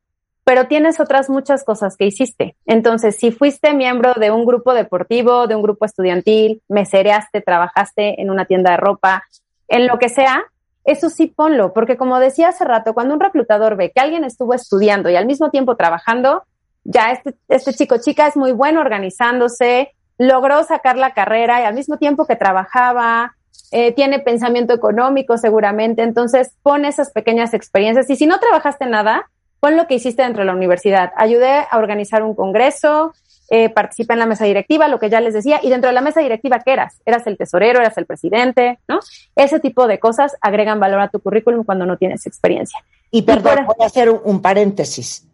pero 0.47 0.69
tienes 0.69 1.01
otras 1.01 1.29
muchas 1.29 1.65
cosas 1.65 1.97
que 1.97 2.07
hiciste. 2.07 2.55
Entonces, 2.67 3.17
si 3.17 3.33
fuiste 3.33 3.75
miembro 3.75 4.15
de 4.15 4.31
un 4.31 4.47
grupo 4.47 4.75
deportivo, 4.75 5.49
de 5.49 5.57
un 5.57 5.63
grupo 5.63 5.85
estudiantil, 5.85 6.63
mesereaste, 6.69 7.41
trabajaste 7.41 8.23
en 8.23 8.31
una 8.31 8.45
tienda 8.45 8.71
de 8.71 8.77
ropa, 8.77 9.25
en 9.67 9.89
lo 9.89 9.99
que 9.99 10.09
sea, 10.09 10.45
eso 10.85 11.11
sí 11.11 11.27
ponlo, 11.27 11.73
porque 11.73 11.97
como 11.97 12.21
decía 12.21 12.51
hace 12.51 12.65
rato, 12.65 12.95
cuando 12.95 13.15
un 13.15 13.19
reclutador 13.19 13.75
ve 13.75 13.91
que 13.93 14.01
alguien 14.01 14.23
estuvo 14.23 14.55
estudiando 14.55 15.11
y 15.11 15.17
al 15.17 15.27
mismo 15.27 15.51
tiempo 15.51 15.75
trabajando, 15.75 16.45
ya 16.85 17.11
este, 17.11 17.35
este 17.49 17.75
chico 17.75 17.97
chica 17.99 18.29
es 18.29 18.37
muy 18.37 18.53
bueno 18.53 18.81
organizándose, 18.81 19.91
logró 20.17 20.63
sacar 20.63 20.97
la 20.97 21.13
carrera 21.13 21.61
y 21.61 21.65
al 21.65 21.75
mismo 21.75 21.97
tiempo 21.97 22.25
que 22.25 22.37
trabajaba, 22.37 23.35
eh, 23.73 23.91
tiene 23.95 24.21
pensamiento 24.21 24.73
económico 24.73 25.39
seguramente, 25.39 26.05
entonces 26.05 26.55
pon 26.63 26.85
esas 26.85 27.11
pequeñas 27.11 27.53
experiencias 27.53 28.09
y 28.11 28.15
si 28.15 28.29
no 28.29 28.39
trabajaste 28.39 28.87
nada, 28.87 29.29
pon 29.67 29.77
lo 29.77 29.89
que 29.89 29.95
hiciste 29.95 30.23
dentro 30.23 30.43
de 30.43 30.47
la 30.47 30.55
universidad. 30.55 31.11
Ayudé 31.17 31.67
a 31.69 31.77
organizar 31.77 32.23
un 32.23 32.37
congreso, 32.37 33.13
eh, 33.51 33.69
participa 33.69 34.13
en 34.13 34.21
la 34.21 34.27
mesa 34.27 34.45
directiva, 34.45 34.87
lo 34.87 35.01
que 35.01 35.11
ya 35.11 35.21
les 35.21 35.35
decía, 35.35 35.59
y 35.61 35.71
dentro 35.71 35.89
de 35.89 35.95
la 35.95 36.03
mesa 36.03 36.21
directiva, 36.21 36.61
¿qué 36.65 36.73
eras? 36.73 37.01
Eras 37.05 37.27
el 37.27 37.37
tesorero, 37.37 37.81
eras 37.81 37.99
el 37.99 38.07
presidente, 38.07 38.79
¿no? 38.87 39.01
Ese 39.35 39.59
tipo 39.59 39.89
de 39.89 39.99
cosas 39.99 40.37
agregan 40.41 40.79
valor 40.79 41.01
a 41.01 41.09
tu 41.09 41.19
currículum 41.19 41.65
cuando 41.65 41.85
no 41.85 41.97
tienes 41.97 42.29
experiencia. 42.29 42.79
Y 43.11 43.23
perdón, 43.23 43.67
voy 43.67 43.75
a 43.81 43.87
hacer 43.87 44.09
un 44.09 44.41
paréntesis. 44.41 45.27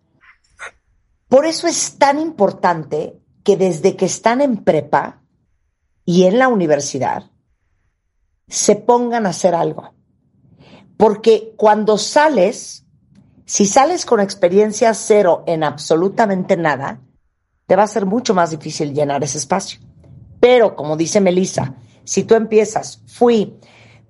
Por 1.29 1.45
eso 1.45 1.67
es 1.67 1.99
tan 1.99 2.19
importante 2.19 3.19
que 3.45 3.59
desde 3.59 3.97
que 3.97 4.07
están 4.07 4.41
en 4.41 4.65
prepa 4.65 5.21
y 6.07 6.25
en 6.25 6.39
la 6.39 6.49
universidad, 6.49 7.25
se 8.49 8.77
pongan 8.77 9.27
a 9.27 9.31
hacer 9.31 9.55
algo. 9.55 9.93
Porque 10.97 11.53
cuando 11.59 11.99
sales, 11.99 12.87
si 13.45 13.67
sales 13.67 14.07
con 14.07 14.21
experiencia 14.21 14.95
cero 14.95 15.43
en 15.47 15.65
absolutamente 15.65 16.57
nada, 16.57 17.01
te 17.67 17.77
va 17.77 17.85
a 17.85 17.89
ser 17.89 18.07
mucho 18.07 18.35
más 18.35 18.51
difícil 18.51 18.95
llenar 18.95 19.25
ese 19.25 19.39
espacio. 19.39 19.81
Pero, 20.41 20.75
como 20.75 20.97
dice 20.97 21.21
Melissa, 21.21 21.75
si 22.05 22.25
tú 22.25 22.35
empiezas, 22.35 23.01
fui 23.07 23.59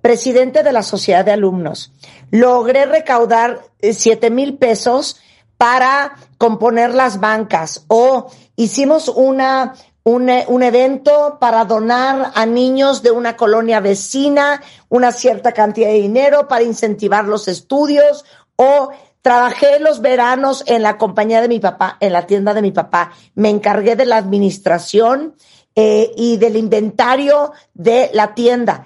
presidente 0.01 0.63
de 0.63 0.73
la 0.73 0.83
sociedad 0.83 1.23
de 1.23 1.31
alumnos, 1.31 1.93
logré 2.29 2.85
recaudar 2.85 3.61
eh, 3.79 3.93
siete 3.93 4.29
mil 4.29 4.57
pesos 4.57 5.21
para 5.57 6.15
componer 6.37 6.93
las 6.93 7.21
bancas 7.21 7.85
o 7.87 8.29
hicimos 8.57 9.07
una, 9.07 9.75
un, 10.03 10.29
un, 10.47 10.63
evento 10.63 11.37
para 11.39 11.63
donar 11.63 12.33
a 12.35 12.45
niños 12.45 13.01
de 13.01 13.11
una 13.11 13.37
colonia 13.37 13.79
vecina 13.79 14.61
una 14.89 15.13
cierta 15.13 15.53
cantidad 15.53 15.87
de 15.87 16.01
dinero 16.01 16.49
para 16.49 16.65
incentivar 16.65 17.23
los 17.23 17.47
estudios 17.47 18.25
o 18.57 18.89
Trabajé 19.23 19.79
los 19.79 20.01
veranos 20.01 20.65
en 20.67 20.83
la 20.83 20.97
compañía 20.97 21.39
de 21.39 21.47
mi 21.47 21.61
papá, 21.61 21.95
en 22.01 22.11
la 22.11 22.27
tienda 22.27 22.53
de 22.53 22.61
mi 22.61 22.71
papá. 22.71 23.13
Me 23.35 23.49
encargué 23.49 23.95
de 23.95 24.05
la 24.05 24.17
administración 24.17 25.35
eh, 25.75 26.11
y 26.17 26.35
del 26.35 26.57
inventario 26.57 27.53
de 27.73 28.11
la 28.13 28.35
tienda. 28.35 28.85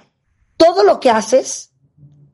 Todo 0.56 0.84
lo 0.84 1.00
que 1.00 1.10
haces 1.10 1.72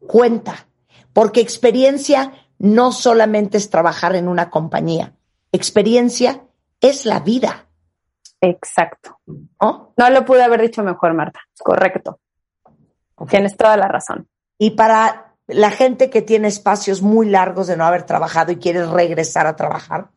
cuenta, 0.06 0.66
porque 1.14 1.40
experiencia 1.40 2.32
no 2.58 2.92
solamente 2.92 3.56
es 3.56 3.70
trabajar 3.70 4.14
en 4.16 4.28
una 4.28 4.50
compañía. 4.50 5.14
Experiencia 5.50 6.42
es 6.82 7.06
la 7.06 7.20
vida. 7.20 7.68
Exacto. 8.42 9.18
¿No? 9.26 9.94
No 9.96 10.10
lo 10.10 10.26
pude 10.26 10.42
haber 10.42 10.60
dicho 10.60 10.82
mejor, 10.82 11.14
Marta. 11.14 11.40
Correcto. 11.58 12.20
Tienes 13.30 13.56
toda 13.56 13.78
la 13.78 13.88
razón. 13.88 14.28
Y 14.58 14.72
para 14.72 15.33
la 15.46 15.70
gente 15.70 16.10
que 16.10 16.22
tiene 16.22 16.48
espacios 16.48 17.02
muy 17.02 17.28
largos 17.28 17.66
de 17.66 17.76
no 17.76 17.84
haber 17.84 18.04
trabajado 18.04 18.52
y 18.52 18.56
quiere 18.56 18.86
regresar 18.86 19.46
a 19.46 19.56
trabajar? 19.56 20.08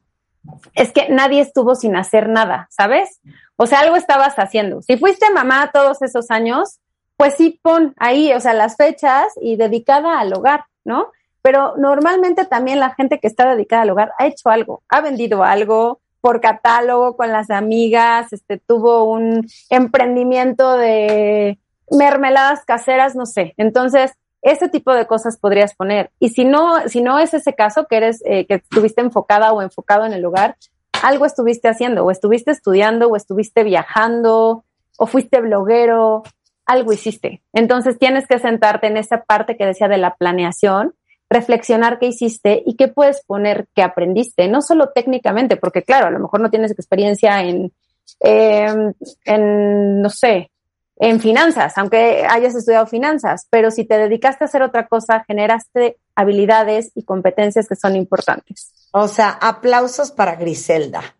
Es 0.74 0.91
que 0.91 1.10
nadie 1.10 1.41
estuvo 1.41 1.76
sin 1.76 1.95
hacer 1.95 2.30
nada, 2.30 2.68
¿sabes? 2.72 3.20
O 3.58 3.66
sea, 3.66 3.80
algo 3.80 3.95
estabas 3.95 4.36
haciendo. 4.36 4.82
Si 4.82 4.98
fuiste 4.98 5.30
mamá 5.32 5.72
todos 5.74 6.02
esos 6.02 6.32
años, 6.32 6.80
pues 7.18 7.36
sí 7.36 7.60
pon 7.62 7.94
ahí, 7.98 8.32
o 8.34 8.40
sea, 8.40 8.54
las 8.54 8.78
fechas 8.78 9.34
y 9.41 9.58
dedicada 9.58 10.20
al 10.20 10.34
hogar, 10.34 10.66
¿no? 10.86 11.12
Pero 11.41 11.76
normalmente 11.78 12.45
también 12.45 12.80
la 12.80 12.94
gente 12.94 13.20
que 13.20 13.28
está 13.28 13.49
dedicada 13.49 13.82
al 13.82 13.90
hogar 13.90 14.12
ha 14.20 14.28
hecho 14.28 14.49
algo, 14.49 14.84
ha 14.90 15.02
vendido 15.02 15.44
algo 15.44 15.99
por 16.22 16.41
catálogo 16.41 17.16
con 17.16 17.32
las 17.32 17.49
amigas, 17.49 18.32
este, 18.34 18.58
tuvo 18.58 19.04
un 19.06 19.48
emprendimiento 19.70 20.78
de 20.78 21.60
mermeladas 21.90 22.66
caseras, 22.66 23.16
no 23.16 23.26
sé. 23.26 23.54
Entonces, 23.58 24.12
ese 24.41 24.69
tipo 24.69 24.93
de 24.93 25.07
cosas 25.07 25.38
podrías 25.38 25.76
poner. 25.76 26.11
Y 26.19 26.30
si 26.30 26.45
no, 26.45 26.88
si 26.88 27.01
no 27.01 27.19
es 27.19 27.34
ese 27.34 27.53
caso, 27.53 27.85
que 27.88 27.97
eres, 27.97 28.22
eh, 28.26 28.45
que 28.45 28.55
estuviste 28.55 29.01
enfocada 29.01 29.51
o 29.51 29.61
enfocado 29.61 30.05
en 30.05 30.14
el 30.14 30.22
lugar, 30.22 30.55
algo 31.03 31.26
estuviste 31.26 31.68
haciendo, 31.68 32.05
o 32.05 32.11
estuviste 32.11 32.51
estudiando, 32.51 33.07
o 33.07 33.15
estuviste 33.15 33.64
viajando, 33.64 34.64
o 34.97 35.05
fuiste 35.05 35.41
bloguero, 35.41 36.23
algo 36.65 36.93
hiciste. 36.93 37.41
Entonces 37.53 37.97
tienes 37.97 38.27
que 38.27 38.39
sentarte 38.39 38.88
en 38.88 38.97
esa 38.97 39.23
parte 39.23 39.57
que 39.57 39.65
decía 39.65 39.88
de 39.88 39.97
la 39.97 40.15
planeación, 40.15 40.93
reflexionar 41.30 41.99
qué 41.99 42.07
hiciste 42.07 42.64
y 42.65 42.76
qué 42.76 42.88
puedes 42.88 43.23
poner 43.26 43.68
que 43.76 43.81
aprendiste, 43.81 44.47
no 44.47 44.61
solo 44.61 44.89
técnicamente, 44.93 45.57
porque 45.57 45.84
claro, 45.84 46.07
a 46.07 46.11
lo 46.11 46.19
mejor 46.19 46.39
no 46.39 46.49
tienes 46.49 46.72
experiencia 46.72 47.43
en, 47.43 47.72
em, 48.19 48.93
en 49.26 50.01
no 50.01 50.09
sé, 50.09 50.51
en 50.99 51.19
finanzas, 51.19 51.78
aunque 51.78 52.26
hayas 52.28 52.56
estudiado 52.56 52.88
finanzas, 52.88 53.48
pero 53.49 53.69
si 53.69 53.86
te 53.86 53.98
dedicaste 53.98 54.44
a 54.44 54.48
hacer 54.48 54.64
otra 54.64 54.88
cosa, 54.88 55.24
generaste 55.28 55.98
habilidades 56.15 56.91
y 56.95 57.03
competencias 57.03 57.68
que 57.68 57.76
son 57.76 57.95
importantes. 57.95 58.72
O 58.91 59.07
sea, 59.07 59.30
aplausos 59.30 60.11
para 60.11 60.36
Griselda. 60.36 61.15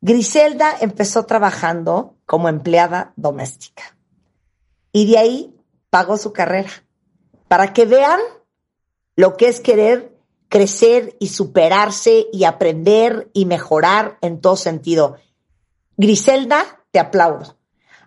Griselda 0.00 0.76
empezó 0.80 1.26
trabajando 1.26 2.16
como 2.24 2.48
empleada 2.48 3.12
doméstica 3.16 3.96
y 4.92 5.10
de 5.10 5.18
ahí 5.18 5.56
pagó 5.90 6.16
su 6.16 6.32
carrera 6.32 6.70
para 7.48 7.72
que 7.72 7.84
vean 7.84 8.20
lo 9.16 9.36
que 9.36 9.48
es 9.48 9.60
querer 9.60 10.16
crecer 10.48 11.16
y 11.18 11.28
superarse 11.28 12.26
y 12.32 12.44
aprender 12.44 13.30
y 13.32 13.46
mejorar 13.46 14.18
en 14.20 14.40
todo 14.40 14.56
sentido. 14.56 15.16
Griselda, 15.96 16.80
te 16.90 16.98
aplaudo 16.98 17.56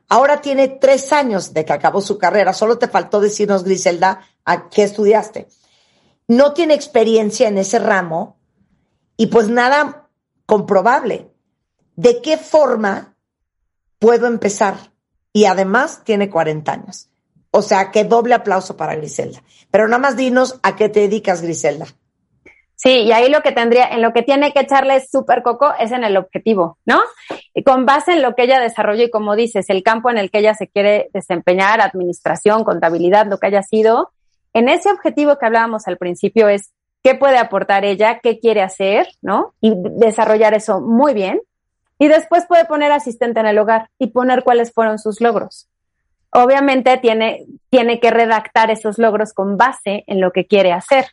Ahora 0.08 0.42
tiene 0.42 0.68
tres 0.68 1.12
años 1.12 1.54
de 1.54 1.66
que 1.66 1.74
acabó 1.74 2.02
su 2.02 2.18
carrera. 2.18 2.54
Solo 2.54 2.78
te 2.78 2.88
faltó 2.88 3.20
decirnos, 3.20 3.64
Griselda, 3.64 4.22
a 4.44 4.70
qué 4.70 4.84
estudiaste. 4.84 5.48
No 6.28 6.54
tiene 6.54 6.74
experiencia 6.74 7.48
en 7.48 7.58
ese 7.58 7.80
ramo 7.80 8.38
y 9.18 9.28
pues 9.28 9.48
nada 9.48 10.10
comprobable. 10.46 11.32
¿De 11.96 12.22
qué 12.22 12.38
forma 12.38 13.16
puedo 14.00 14.28
empezar? 14.28 14.92
Y 15.34 15.46
además 15.46 16.02
tiene 16.04 16.30
40 16.30 16.72
años. 16.72 17.10
O 17.52 17.62
sea, 17.62 17.92
que 17.92 18.04
doble 18.04 18.36
aplauso 18.36 18.78
para 18.78 18.96
Griselda. 18.96 19.42
Pero 19.72 19.88
nada 19.88 20.00
más 20.00 20.18
dinos 20.18 20.60
a 20.62 20.76
qué 20.76 20.90
te 20.90 21.02
dedicas, 21.02 21.42
Griselda. 21.42 21.88
Sí, 22.76 23.04
y 23.04 23.12
ahí 23.14 23.30
lo 23.30 23.42
que 23.42 23.52
tendría, 23.52 23.88
en 23.88 24.02
lo 24.02 24.12
que 24.12 24.22
tiene 24.22 24.52
que 24.52 24.60
echarle 24.60 25.00
súper 25.00 25.44
coco 25.44 25.74
es 25.80 25.92
en 25.92 26.04
el 26.04 26.18
objetivo, 26.18 26.78
¿no? 26.86 27.00
Y 27.54 27.64
con 27.64 27.86
base 27.86 28.14
en 28.14 28.22
lo 28.22 28.36
que 28.36 28.44
ella 28.44 28.60
desarrolló 28.60 29.04
y 29.04 29.10
como 29.10 29.36
dices, 29.36 29.70
el 29.70 29.82
campo 29.82 30.10
en 30.10 30.18
el 30.18 30.30
que 30.30 30.40
ella 30.40 30.54
se 30.54 30.68
quiere 30.68 31.10
desempeñar, 31.14 31.80
administración, 31.80 32.64
contabilidad, 32.64 33.28
lo 33.28 33.38
que 33.38 33.48
haya 33.48 33.64
sido, 33.64 34.12
en 34.56 34.70
ese 34.70 34.90
objetivo 34.90 35.38
que 35.38 35.46
hablábamos 35.46 35.86
al 35.88 35.98
principio 35.98 36.48
es 36.48 36.72
qué 37.04 37.14
puede 37.14 37.38
aportar 37.38 37.84
ella, 37.84 38.20
qué 38.24 38.40
quiere 38.40 38.62
hacer, 38.62 39.06
¿no? 39.22 39.54
Y 39.60 39.74
desarrollar 39.76 40.54
eso 40.54 40.80
muy 40.80 41.14
bien. 41.14 41.42
Y 42.00 42.08
después 42.08 42.46
puede 42.48 42.64
poner 42.64 42.92
asistente 42.94 43.42
en 43.42 43.48
el 43.48 43.58
hogar 43.58 43.90
y 44.00 44.08
poner 44.08 44.44
cuáles 44.44 44.74
fueron 44.74 44.98
sus 44.98 45.20
logros. 45.20 45.68
Obviamente 46.32 46.98
tiene, 46.98 47.46
tiene 47.70 48.00
que 48.00 48.12
redactar 48.12 48.72
esos 48.72 48.98
logros 48.98 49.34
con 49.34 49.58
base 49.58 50.06
en 50.08 50.22
lo 50.22 50.32
que 50.32 50.46
quiere 50.46 50.72
hacer. 50.72 51.06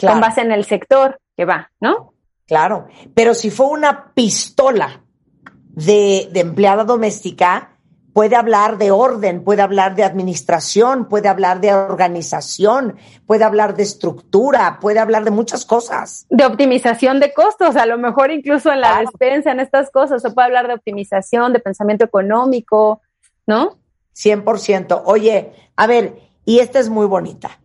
Con 0.00 0.20
base 0.20 0.40
en 0.40 0.52
el 0.52 0.64
sector 0.64 1.20
que 1.36 1.44
va, 1.44 1.70
¿no? 1.80 2.14
Claro, 2.46 2.88
pero 3.14 3.34
si 3.34 3.50
fue 3.50 3.66
una 3.66 4.12
pistola 4.12 5.02
de, 5.44 6.28
de 6.32 6.40
empleada 6.40 6.84
doméstica, 6.84 7.70
puede 8.12 8.36
hablar 8.36 8.78
de 8.78 8.90
orden, 8.90 9.44
puede 9.44 9.62
hablar 9.62 9.94
de 9.94 10.04
administración, 10.04 11.08
puede 11.08 11.28
hablar 11.28 11.60
de 11.60 11.72
organización, 11.72 12.96
puede 13.26 13.44
hablar 13.44 13.76
de 13.76 13.82
estructura, 13.82 14.78
puede 14.80 14.98
hablar 14.98 15.24
de 15.24 15.30
muchas 15.30 15.64
cosas. 15.64 16.26
De 16.28 16.44
optimización 16.44 17.20
de 17.20 17.32
costos, 17.32 17.76
a 17.76 17.86
lo 17.86 17.98
mejor 17.98 18.30
incluso 18.30 18.72
en 18.72 18.80
la 18.80 19.00
despensa, 19.00 19.52
en 19.52 19.60
estas 19.60 19.90
cosas, 19.90 20.22
se 20.22 20.30
puede 20.30 20.46
hablar 20.46 20.66
de 20.66 20.74
optimización, 20.74 21.52
de 21.52 21.60
pensamiento 21.60 22.04
económico, 22.04 23.00
¿no? 23.46 23.78
100%. 24.14 25.02
Oye, 25.04 25.52
a 25.76 25.86
ver, 25.86 26.16
y 26.44 26.58
esta 26.58 26.78
es 26.78 26.88
muy 26.88 27.06
bonita. 27.06 27.58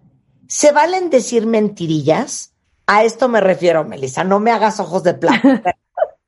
¿Se 0.48 0.72
valen 0.72 1.10
decir 1.10 1.46
mentirillas? 1.46 2.54
A 2.88 3.04
esto 3.04 3.28
me 3.28 3.42
refiero, 3.42 3.84
Melissa, 3.84 4.24
no 4.24 4.40
me 4.40 4.52
hagas 4.52 4.80
ojos 4.80 5.04
de 5.04 5.16
plata. 5.16 5.76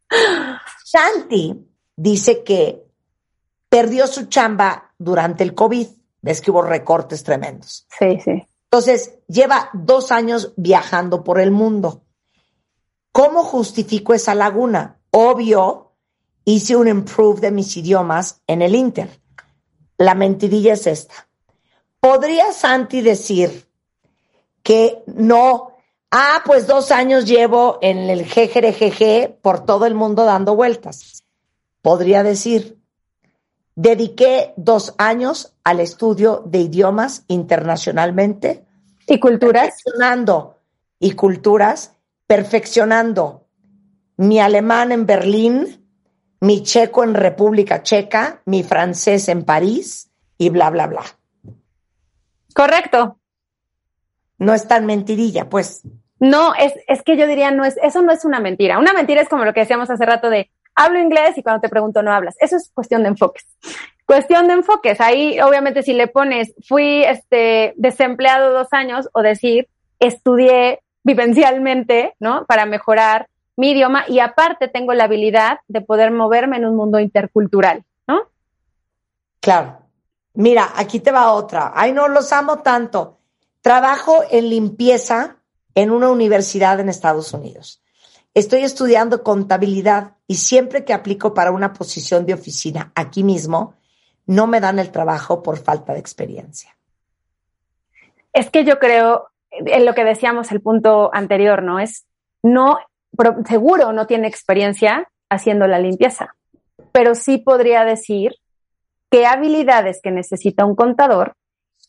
Shanti 0.85 1.68
dice 1.95 2.44
que 2.44 2.85
perdió 3.69 4.07
su 4.07 4.26
chamba 4.26 4.94
durante 4.98 5.44
el 5.44 5.53
COVID. 5.53 5.88
Ves 6.22 6.41
que 6.41 6.52
hubo 6.52 6.61
recortes 6.61 7.23
tremendos. 7.23 7.85
Sí, 7.99 8.19
sí. 8.23 8.48
Entonces, 8.64 9.19
lleva 9.27 9.69
dos 9.73 10.11
años 10.11 10.53
viajando 10.57 11.23
por 11.23 11.39
el 11.39 11.52
mundo. 11.52 12.03
¿Cómo 13.11 13.44
justifico 13.44 14.14
esa 14.14 14.35
laguna? 14.35 14.99
Obvio, 15.11 15.94
hice 16.44 16.76
un 16.76 16.88
improve 16.88 17.41
de 17.41 17.52
mis 17.52 17.77
idiomas 17.77 18.41
en 18.48 18.61
el 18.61 18.76
Inter. 18.76 19.22
La 19.98 20.15
mentirilla 20.15 20.73
es 20.73 20.85
esta. 20.88 21.27
¿Podría 21.99 22.52
Santi 22.52 23.02
decir 23.02 23.66
que 24.68 25.02
no? 25.15 25.77
Ah, 26.11 26.41
pues 26.45 26.68
dos 26.68 26.91
años 26.91 27.26
llevo 27.26 27.80
en 27.81 28.10
el 28.10 28.26
GGRGG 28.26 29.39
por 29.41 29.65
todo 29.65 29.85
el 29.85 29.95
mundo 29.95 30.26
dando 30.26 30.57
vueltas. 30.57 31.23
Podría 31.81 32.22
decir, 32.22 32.77
dediqué 33.76 34.53
dos 34.57 34.94
años 34.98 35.56
al 35.64 35.80
estudio 35.80 36.44
de 36.45 36.60
idiomas 36.60 37.23
internacionalmente. 37.30 38.65
¿Y 39.07 39.22
culturas? 39.22 39.69
Perfeccionando, 39.69 40.57
y 40.99 41.14
culturas, 41.14 41.94
perfeccionando 42.26 43.48
mi 44.18 44.41
alemán 44.41 44.91
en 44.91 45.06
Berlín, 45.06 45.88
mi 46.41 46.61
checo 46.64 47.06
en 47.06 47.14
República 47.14 47.84
Checa, 47.84 48.41
mi 48.44 48.64
francés 48.64 49.30
en 49.30 49.45
París 49.45 50.11
y 50.38 50.49
bla, 50.49 50.69
bla, 50.72 50.88
bla. 50.88 51.06
Correcto. 52.53 53.18
No 54.38 54.53
es 54.53 54.68
tan 54.68 54.85
mentirilla, 54.85 55.49
pues. 55.49 55.81
No, 56.19 56.53
es, 56.55 56.73
es 56.88 57.03
que 57.03 57.18
yo 57.18 57.27
diría, 57.27 57.51
no 57.51 57.65
es, 57.65 57.77
eso 57.81 58.01
no 58.01 58.11
es 58.11 58.26
una 58.26 58.39
mentira. 58.39 58.80
Una 58.80 58.93
mentira 58.93 59.22
es 59.22 59.30
como 59.30 59.45
lo 59.45 59.53
que 59.53 59.61
decíamos 59.61 59.89
hace 59.89 60.05
rato 60.05 60.30
de, 60.30 60.49
hablo 60.76 60.99
inglés 60.99 61.38
y 61.38 61.43
cuando 61.43 61.61
te 61.61 61.69
pregunto 61.69 62.01
no 62.01 62.11
hablas. 62.11 62.35
Eso 62.39 62.55
es 62.55 62.72
cuestión 62.73 63.03
de 63.03 63.09
enfoques. 63.09 63.45
Cuestión 64.05 64.47
de 64.47 64.53
enfoques. 64.53 65.01
Ahí, 65.01 65.39
obviamente, 65.41 65.84
si 65.84 65.93
le 65.93 66.07
pones, 66.07 66.53
fui 66.68 67.03
este, 67.03 67.73
desempleado 67.77 68.53
dos 68.53 68.69
años 68.72 69.09
o 69.14 69.22
decir, 69.22 69.68
estudié 69.99 70.81
vivencialmente, 71.03 72.15
¿no? 72.19 72.45
Para 72.45 72.65
mejorar 72.65 73.27
mi 73.57 73.72
idioma 73.72 74.05
y 74.07 74.19
aparte 74.19 74.68
tengo 74.68 74.93
la 74.93 75.05
habilidad 75.05 75.59
de 75.68 75.81
poder 75.81 76.11
moverme 76.11 76.57
en 76.57 76.65
un 76.65 76.76
mundo 76.76 76.99
intercultural, 76.99 77.84
¿no? 78.07 78.22
Claro. 79.39 79.80
Mira, 80.34 80.72
aquí 80.76 80.99
te 80.99 81.11
va 81.11 81.31
otra. 81.31 81.72
Ay, 81.76 81.91
no, 81.91 82.07
los 82.07 82.31
amo 82.31 82.59
tanto. 82.59 83.16
Trabajo 83.68 84.23
en 84.31 84.49
limpieza 84.49 85.39
en 85.76 85.91
una 85.91 86.10
universidad 86.10 86.80
en 86.80 86.88
Estados 86.88 87.34
Unidos. 87.34 87.84
Estoy 88.34 88.61
estudiando 88.61 89.23
contabilidad 89.23 90.15
y 90.26 90.35
siempre 90.35 90.85
que 90.85 90.94
aplico 90.94 91.34
para 91.34 91.52
una 91.52 91.73
posición 91.73 92.26
de 92.26 92.34
oficina 92.34 92.94
aquí 92.95 93.26
mismo, 93.26 93.73
no 94.26 94.48
me 94.48 94.61
dan 94.61 94.80
el 94.80 94.89
trabajo 94.89 95.44
por 95.44 95.57
falta 95.57 95.91
de 95.91 95.99
experiencia. 95.99 96.77
Es 98.31 98.49
que 98.49 98.64
yo 98.64 98.80
creo, 98.80 99.31
en 99.52 99.85
lo 99.85 99.94
que 99.94 100.06
decíamos 100.06 100.49
el 100.53 100.61
punto 100.61 101.10
anterior, 101.14 101.61
¿no? 101.61 101.81
Es, 101.81 102.06
no, 102.44 102.77
seguro 103.49 103.91
no 103.91 104.07
tiene 104.07 104.30
experiencia 104.30 105.10
haciendo 105.30 105.68
la 105.68 105.80
limpieza, 105.80 106.38
pero 106.94 107.15
sí 107.15 107.38
podría 107.38 107.84
decir 107.84 108.31
qué 109.11 109.26
habilidades 109.26 109.99
que 110.02 110.11
necesita 110.11 110.64
un 110.64 110.77
contador 110.77 111.35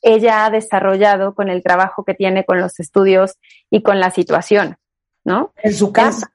ella 0.02 0.44
ha 0.44 0.50
desarrollado 0.50 1.34
con 1.34 1.48
el 1.48 1.62
trabajo 1.62 2.04
que 2.04 2.14
tiene 2.14 2.44
con 2.44 2.60
los 2.60 2.78
estudios 2.80 3.34
y 3.70 3.82
con 3.82 4.00
la 4.00 4.10
situación, 4.10 4.76
¿no? 5.24 5.52
En 5.56 5.74
su 5.74 5.92
casa. 5.92 6.32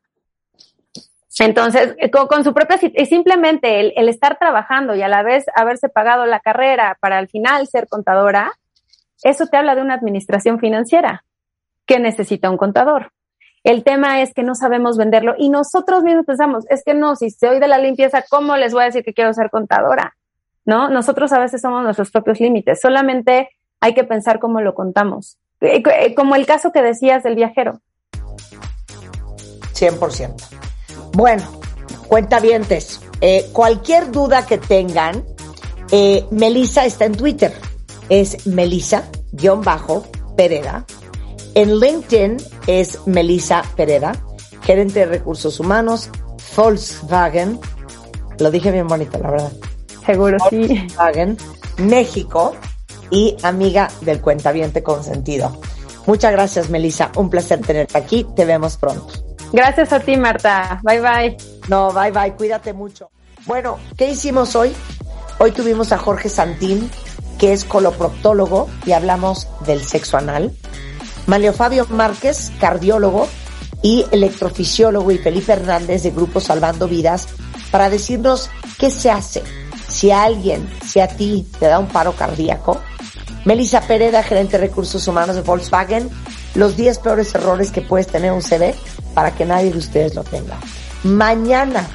Entonces, 1.39 1.95
con, 2.11 2.43
su 2.43 2.53
propia, 2.53 2.77
y 2.81 3.05
simplemente 3.07 3.79
el, 3.79 3.93
el, 3.95 4.07
estar 4.07 4.37
trabajando 4.37 4.95
y 4.95 5.01
a 5.01 5.07
la 5.07 5.23
vez 5.23 5.45
haberse 5.55 5.89
pagado 5.89 6.27
la 6.27 6.39
carrera 6.39 6.97
para 6.99 7.17
al 7.17 7.27
final 7.27 7.67
ser 7.67 7.87
contadora, 7.87 8.51
eso 9.23 9.47
te 9.47 9.57
habla 9.57 9.73
de 9.73 9.81
una 9.81 9.95
administración 9.95 10.59
financiera 10.59 11.25
que 11.87 11.99
necesita 11.99 12.51
un 12.51 12.57
contador. 12.57 13.11
El 13.63 13.83
tema 13.83 14.21
es 14.21 14.33
que 14.33 14.43
no 14.43 14.55
sabemos 14.55 14.97
venderlo 14.97 15.35
y 15.37 15.49
nosotros 15.49 16.03
mismos 16.03 16.25
pensamos, 16.25 16.65
es 16.69 16.83
que 16.83 16.93
no, 16.93 17.15
si 17.15 17.31
soy 17.31 17.59
de 17.59 17.67
la 17.67 17.77
limpieza, 17.77 18.23
¿cómo 18.29 18.57
les 18.57 18.73
voy 18.73 18.83
a 18.83 18.87
decir 18.87 19.03
que 19.03 19.13
quiero 19.13 19.33
ser 19.33 19.49
contadora? 19.49 20.15
¿No? 20.65 20.89
Nosotros 20.89 21.31
a 21.33 21.39
veces 21.39 21.61
somos 21.61 21.83
nuestros 21.83 22.11
propios 22.11 22.39
límites, 22.39 22.79
solamente 22.81 23.49
hay 23.79 23.93
que 23.93 24.03
pensar 24.03 24.39
cómo 24.39 24.61
lo 24.61 24.73
contamos. 24.75 25.37
Eh, 25.61 25.83
eh, 25.85 26.15
como 26.15 26.35
el 26.35 26.45
caso 26.45 26.71
que 26.71 26.81
decías 26.81 27.23
del 27.23 27.35
viajero. 27.35 27.81
100%. 29.73 30.35
Bueno, 31.13 31.43
cuentavientes, 32.07 33.01
eh, 33.21 33.49
cualquier 33.53 34.11
duda 34.11 34.45
que 34.45 34.57
tengan, 34.57 35.23
eh, 35.91 36.25
Melissa 36.31 36.85
está 36.85 37.05
en 37.05 37.15
Twitter. 37.15 37.53
Es 38.09 38.45
Melissa-Pereda. 38.47 39.15
En 41.55 41.79
LinkedIn 41.79 42.37
es 42.67 43.05
Melissa 43.05 43.63
Pereda, 43.75 44.13
gerente 44.63 45.01
de 45.01 45.05
recursos 45.05 45.59
humanos, 45.59 46.09
Volkswagen. 46.55 47.59
Lo 48.39 48.49
dije 48.49 48.71
bien 48.71 48.87
bonito, 48.87 49.19
la 49.19 49.29
verdad. 49.29 49.51
Seguro 50.05 50.37
Volkswagen, 50.39 51.37
México 51.77 52.55
y 53.09 53.37
amiga 53.43 53.89
del 54.01 54.21
cuentaviente 54.21 54.83
consentido. 54.83 55.59
Muchas 56.05 56.31
gracias, 56.31 56.69
Melissa. 56.69 57.11
Un 57.15 57.29
placer 57.29 57.61
tenerte 57.61 57.97
aquí. 57.97 58.25
Te 58.35 58.45
vemos 58.45 58.77
pronto. 58.77 59.07
Gracias 59.53 59.93
a 59.93 59.99
ti, 59.99 60.17
Marta. 60.17 60.81
Bye 60.83 60.99
bye. 60.99 61.37
No, 61.69 61.93
bye 61.93 62.11
bye. 62.11 62.33
Cuídate 62.33 62.73
mucho. 62.73 63.11
Bueno, 63.45 63.77
¿qué 63.97 64.09
hicimos 64.09 64.55
hoy? 64.55 64.73
Hoy 65.39 65.51
tuvimos 65.51 65.91
a 65.91 65.97
Jorge 65.97 66.29
Santín, 66.29 66.89
que 67.37 67.53
es 67.53 67.63
coloproctólogo, 67.63 68.69
y 68.85 68.91
hablamos 68.91 69.47
del 69.65 69.81
sexo 69.81 70.17
anal. 70.17 70.51
Malio 71.27 71.53
Fabio 71.53 71.85
Márquez, 71.89 72.51
cardiólogo 72.59 73.27
y 73.81 74.05
electrofisiólogo, 74.11 75.11
y 75.11 75.17
Felipe 75.17 75.53
Hernández 75.53 76.03
de 76.03 76.11
Grupo 76.11 76.39
Salvando 76.39 76.87
Vidas, 76.87 77.27
para 77.71 77.89
decirnos 77.89 78.49
qué 78.77 78.89
se 78.89 79.09
hace 79.09 79.43
si 79.93 80.11
a 80.11 80.23
alguien, 80.23 80.67
si 80.85 80.99
a 80.99 81.07
ti 81.07 81.47
te 81.59 81.67
da 81.67 81.77
un 81.79 81.87
paro 81.87 82.13
cardíaco. 82.13 82.81
Melissa 83.45 83.81
Pereda, 83.81 84.23
gerente 84.23 84.57
de 84.57 84.67
recursos 84.67 85.07
humanos 85.07 85.35
de 85.35 85.43
Volkswagen, 85.43 86.09
los 86.55 86.75
10 86.75 86.99
peores 86.99 87.33
errores 87.35 87.71
que 87.71 87.81
puedes 87.81 88.07
tener 88.07 88.31
un 88.31 88.41
CV 88.41 88.73
para 89.13 89.35
que 89.35 89.45
nadie 89.45 89.71
de 89.71 89.77
ustedes 89.77 90.15
lo 90.15 90.23
tenga. 90.23 90.57
Mañana 91.03 91.87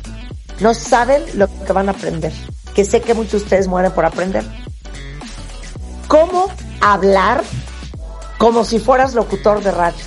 no 0.61 0.75
saben 0.75 1.23
lo 1.35 1.49
que 1.49 1.73
van 1.73 1.89
a 1.89 1.93
aprender, 1.93 2.33
que 2.75 2.85
sé 2.85 3.01
que 3.01 3.15
muchos 3.15 3.33
de 3.33 3.39
ustedes 3.39 3.69
mueren 3.69 3.93
por 3.93 4.05
aprender. 4.05 4.45
¿Cómo 6.07 6.47
hablar 6.81 7.43
como 8.39 8.65
si 8.65 8.79
fueras 8.79 9.15
locutor 9.15 9.63
de 9.63 9.73
radio? 9.73 10.05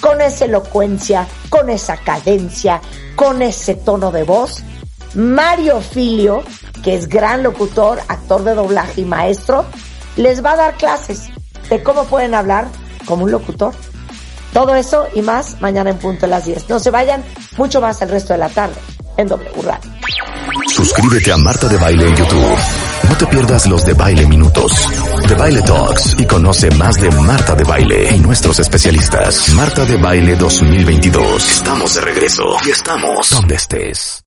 Con 0.00 0.20
esa 0.20 0.44
elocuencia, 0.44 1.26
con 1.48 1.70
esa 1.70 1.96
cadencia, 1.96 2.80
con 3.16 3.40
ese 3.40 3.74
tono 3.76 4.12
de 4.12 4.24
voz. 4.24 4.62
Mario 5.14 5.80
Filio, 5.80 6.42
que 6.82 6.94
es 6.94 7.08
gran 7.08 7.42
locutor, 7.42 8.00
actor 8.08 8.44
de 8.44 8.54
doblaje 8.54 9.02
y 9.02 9.04
maestro, 9.04 9.64
les 10.16 10.44
va 10.44 10.52
a 10.52 10.56
dar 10.56 10.74
clases 10.74 11.28
de 11.70 11.82
cómo 11.82 12.04
pueden 12.04 12.34
hablar 12.34 12.68
como 13.06 13.24
un 13.24 13.30
locutor. 13.30 13.72
Todo 14.52 14.74
eso 14.74 15.06
y 15.14 15.22
más 15.22 15.60
mañana 15.60 15.90
en 15.90 15.98
punto 15.98 16.26
a 16.26 16.28
las 16.28 16.44
10. 16.46 16.68
No 16.68 16.78
se 16.78 16.90
vayan, 16.90 17.24
mucho 17.56 17.80
más 17.80 18.00
el 18.02 18.08
resto 18.08 18.32
de 18.32 18.38
la 18.38 18.48
tarde 18.48 18.76
en 19.16 19.28
W 19.28 19.50
Radio. 19.62 19.90
Suscríbete 20.68 21.32
a 21.32 21.36
Marta 21.36 21.68
de 21.68 21.76
Baile 21.76 22.08
en 22.08 22.16
YouTube. 22.16 22.58
No 23.08 23.16
te 23.16 23.26
pierdas 23.26 23.66
los 23.66 23.84
de 23.84 23.94
Baile 23.94 24.26
Minutos, 24.26 24.72
de 25.28 25.34
Baile 25.34 25.62
Talks 25.62 26.16
y 26.18 26.26
conoce 26.26 26.70
más 26.72 26.96
de 27.00 27.10
Marta 27.10 27.54
de 27.54 27.64
Baile 27.64 28.14
y 28.14 28.18
nuestros 28.18 28.58
especialistas. 28.58 29.50
Marta 29.50 29.84
de 29.84 29.96
Baile 29.96 30.36
2022. 30.36 31.50
Estamos 31.50 31.94
de 31.94 32.00
regreso 32.00 32.44
y 32.66 32.70
estamos 32.70 33.30
donde 33.30 33.54
estés. 33.54 34.23